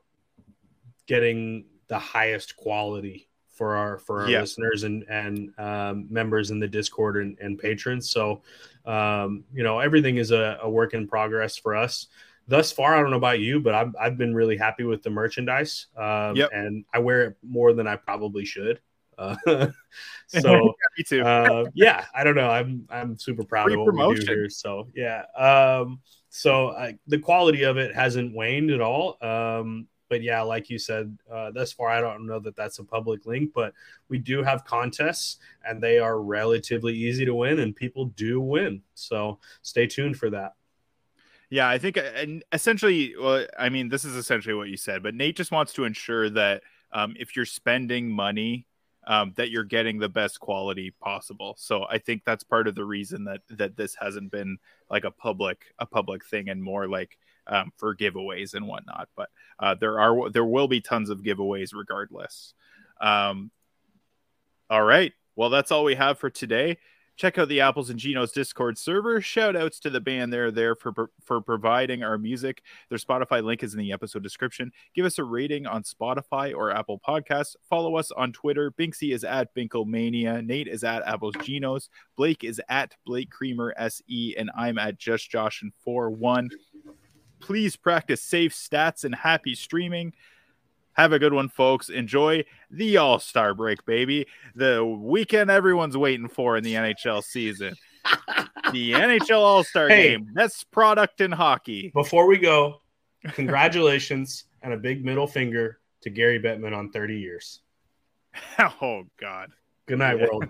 getting 1.08 1.66
the 1.88 2.00
highest 2.00 2.56
quality 2.56 3.28
for 3.50 3.76
our 3.76 3.98
for 3.98 4.22
our 4.22 4.30
yeah. 4.30 4.42
listeners 4.42 4.84
and 4.84 5.04
and 5.10 5.52
um, 5.60 6.08
members 6.10 6.52
in 6.52 6.60
the 6.60 6.68
Discord 6.68 7.18
and, 7.18 7.38
and 7.40 7.60
patrons. 7.60 8.10
So, 8.10 8.42
um, 8.86 9.44
you 9.54 9.64
know, 9.64 9.80
everything 9.80 10.18
is 10.18 10.32
a, 10.32 10.60
a, 10.62 10.70
work 10.70 10.94
in 10.94 11.08
progress 11.08 11.58
for 11.58 11.76
us. 11.76 12.08
thus 12.48 12.72
far, 12.72 12.96
I 12.96 13.02
don't 13.02 13.12
know 13.12 13.18
about 13.18 13.40
you, 13.40 13.60
but 13.60 13.76
I've, 13.76 13.94
I've 14.00 14.18
been 14.18 14.34
really 14.34 14.58
happy 14.58 14.84
with 14.84 15.04
the 15.04 15.10
merchandise. 15.10 15.88
Um, 15.98 16.36
Yep. 16.36 16.50
And 16.54 16.86
I 16.94 17.00
wear 17.00 17.24
it 17.24 17.38
more 17.44 17.74
than 17.74 17.86
I 17.86 17.96
probably 17.98 18.46
should. 18.46 18.80
Uh, 19.20 19.36
so 20.28 20.74
Me 20.98 21.04
too. 21.04 21.22
uh, 21.22 21.66
yeah, 21.74 22.06
I 22.16 22.24
don't 22.24 22.36
know. 22.36 22.50
I'm 22.50 22.88
I'm 22.90 23.18
super 23.18 23.44
proud 23.44 23.66
Free 23.66 23.74
of 23.74 23.80
what 23.80 23.86
we 23.88 23.92
promotion. 23.92 24.26
do 24.26 24.34
here. 24.34 24.50
So 24.50 24.88
yeah, 24.96 25.24
um, 25.38 26.00
so 26.30 26.70
I, 26.70 26.98
the 27.08 27.20
quality 27.20 27.64
of 27.64 27.78
it 27.78 27.94
hasn't 27.94 28.34
waned 28.34 28.72
at 28.72 28.82
all. 28.82 29.18
Um, 29.22 29.88
but 30.10 30.24
yeah, 30.24 30.42
like 30.42 30.70
you 30.70 30.80
said, 30.80 31.16
uh, 31.32 31.52
thus 31.52 31.72
far, 31.72 31.90
I 31.90 32.02
don't 32.02 32.26
know 32.26 32.40
that 32.40 32.56
that's 32.56 32.80
a 32.80 32.84
public 32.84 33.26
link, 33.28 33.52
but 33.54 33.74
we 34.10 34.18
do 34.18 34.42
have 34.42 34.66
contests, 34.66 35.38
and 35.64 35.82
they 35.82 36.00
are 36.00 36.20
relatively 36.20 36.96
easy 36.96 37.26
to 37.26 37.36
win, 37.36 37.60
and 37.60 37.76
people 37.76 38.06
do 38.06 38.42
win. 38.42 38.82
So 38.96 39.40
stay 39.62 39.86
tuned 39.86 40.18
for 40.18 40.32
that. 40.32 40.54
Yeah, 41.52 41.68
I 41.68 41.78
think, 41.78 41.98
uh, 41.98 42.02
and 42.16 42.44
essentially, 42.52 43.16
well, 43.20 43.46
I 43.58 43.70
mean, 43.70 43.90
this 43.90 44.06
is 44.06 44.16
essentially 44.16 44.54
what 44.56 44.70
you 44.70 44.78
said, 44.78 45.02
but 45.04 45.16
Nate 45.16 45.36
just 45.36 45.52
wants 45.52 45.74
to 45.74 45.84
ensure 45.84 46.30
that 46.32 46.64
um, 46.92 47.16
if 47.20 47.36
you're 47.36 47.46
spending 47.46 48.10
money, 48.10 48.66
um, 49.08 49.34
that 49.38 49.50
you're 49.50 49.64
getting 49.64 50.00
the 50.00 50.10
best 50.10 50.40
quality 50.40 50.92
possible. 51.02 51.56
So 51.58 51.86
I 51.90 51.98
think 51.98 52.24
that's 52.26 52.44
part 52.44 52.68
of 52.68 52.76
the 52.76 52.86
reason 52.86 53.24
that 53.26 53.42
that 53.50 53.76
this 53.76 53.96
hasn't 53.96 54.32
been 54.32 54.58
like 54.90 55.04
a 55.04 55.12
public 55.12 55.66
a 55.80 55.86
public 55.86 56.26
thing 56.26 56.50
and 56.50 56.62
more 56.62 56.88
like 56.88 57.18
um, 57.48 57.72
for 57.78 57.96
giveaways 57.96 58.54
and 58.54 58.68
whatnot. 58.68 59.10
But 59.16 59.30
uh, 59.60 59.76
there 59.76 60.00
are 60.00 60.30
there 60.30 60.46
will 60.46 60.68
be 60.68 60.82
tons 60.82 61.10
of 61.10 61.22
giveaways 61.22 61.74
regardless. 61.74 62.54
Um, 63.02 63.52
all 64.70 64.84
right, 64.84 65.14
well 65.36 65.50
that's 65.50 65.72
all 65.72 65.84
we 65.84 65.96
have 65.96 66.20
for 66.20 66.30
today 66.30 66.78
check 67.20 67.38
out 67.38 67.50
the 67.50 67.60
Apples 67.60 67.90
and 67.90 68.00
Ginos 68.00 68.34
Discord 68.34 68.78
server. 68.78 69.20
Shout 69.20 69.58
outs 69.58 69.80
to 69.82 69.90
the 69.90 70.00
band 70.00 70.32
there 70.32 70.52
there 70.52 70.74
for 70.74 71.12
for 71.22 71.42
providing 71.42 72.02
our 72.02 72.18
music. 72.18 72.64
Their 72.88 72.98
Spotify 72.98 73.44
link 73.44 73.62
is 73.62 73.74
in 73.74 73.80
the 73.80 73.92
episode 73.92 74.24
description. 74.24 74.72
Give 74.96 75.06
us 75.06 75.20
a 75.20 75.24
rating 75.26 75.68
on 75.68 75.84
Spotify 75.84 76.56
or 76.56 76.72
Apple 76.72 77.00
Podcasts. 77.06 77.58
Follow 77.70 77.98
us 77.98 78.12
on 78.12 78.32
Twitter. 78.32 78.72
Binksy 78.72 79.14
is 79.14 79.26
at 79.26 79.54
Binklemania. 79.54 80.44
Nate 80.44 80.70
is 80.70 80.86
at 80.86 81.06
Apples 81.06 81.36
Ginos. 81.36 81.90
Blake 82.16 82.46
is 82.46 82.62
at 82.70 82.96
Blake 83.06 83.30
Creamer 83.30 83.74
SE, 83.78 84.36
and 84.38 84.50
I'm 84.56 84.78
at 84.78 84.98
Just 84.98 85.30
Josh 85.30 85.62
and 85.62 85.74
4 85.84 86.12
1. 86.12 86.50
Please 87.42 87.76
practice 87.76 88.22
safe 88.22 88.54
stats 88.54 89.04
and 89.04 89.14
happy 89.14 89.56
streaming. 89.56 90.14
Have 91.00 91.14
a 91.14 91.20
good 91.20 91.32
one, 91.34 91.48
folks. 91.48 91.88
Enjoy 91.88 92.44
the 92.70 92.98
All 92.98 93.20
Star 93.20 93.54
break, 93.54 93.86
baby. 93.86 94.28
The 94.56 94.84
weekend 94.84 95.50
everyone's 95.50 95.96
waiting 95.96 96.28
for 96.28 96.58
in 96.58 96.64
the 96.66 96.74
NHL 96.74 97.24
season. 97.24 97.74
the 98.74 98.92
NHL 98.92 99.40
All 99.40 99.64
Star 99.64 99.88
Hey. 99.88 100.10
game. 100.10 100.28
Best 100.34 100.70
product 100.72 101.22
in 101.22 101.32
hockey. 101.32 101.90
Before 101.94 102.28
we 102.28 102.38
go, 102.38 102.82
congratulations 103.32 104.44
and 104.62 104.74
a 104.74 104.78
big 104.78 105.06
middle 105.06 105.26
finger 105.26 105.80
to 106.02 106.10
Gary 106.10 106.38
Bettman 106.38 106.76
on 106.76 106.92
30 106.92 107.18
years. 107.18 107.62
Oh, 108.82 109.04
God. 109.22 109.52
Good 109.86 110.00
night, 110.00 110.20
Yeah. 110.20 110.28
world. 110.30 110.50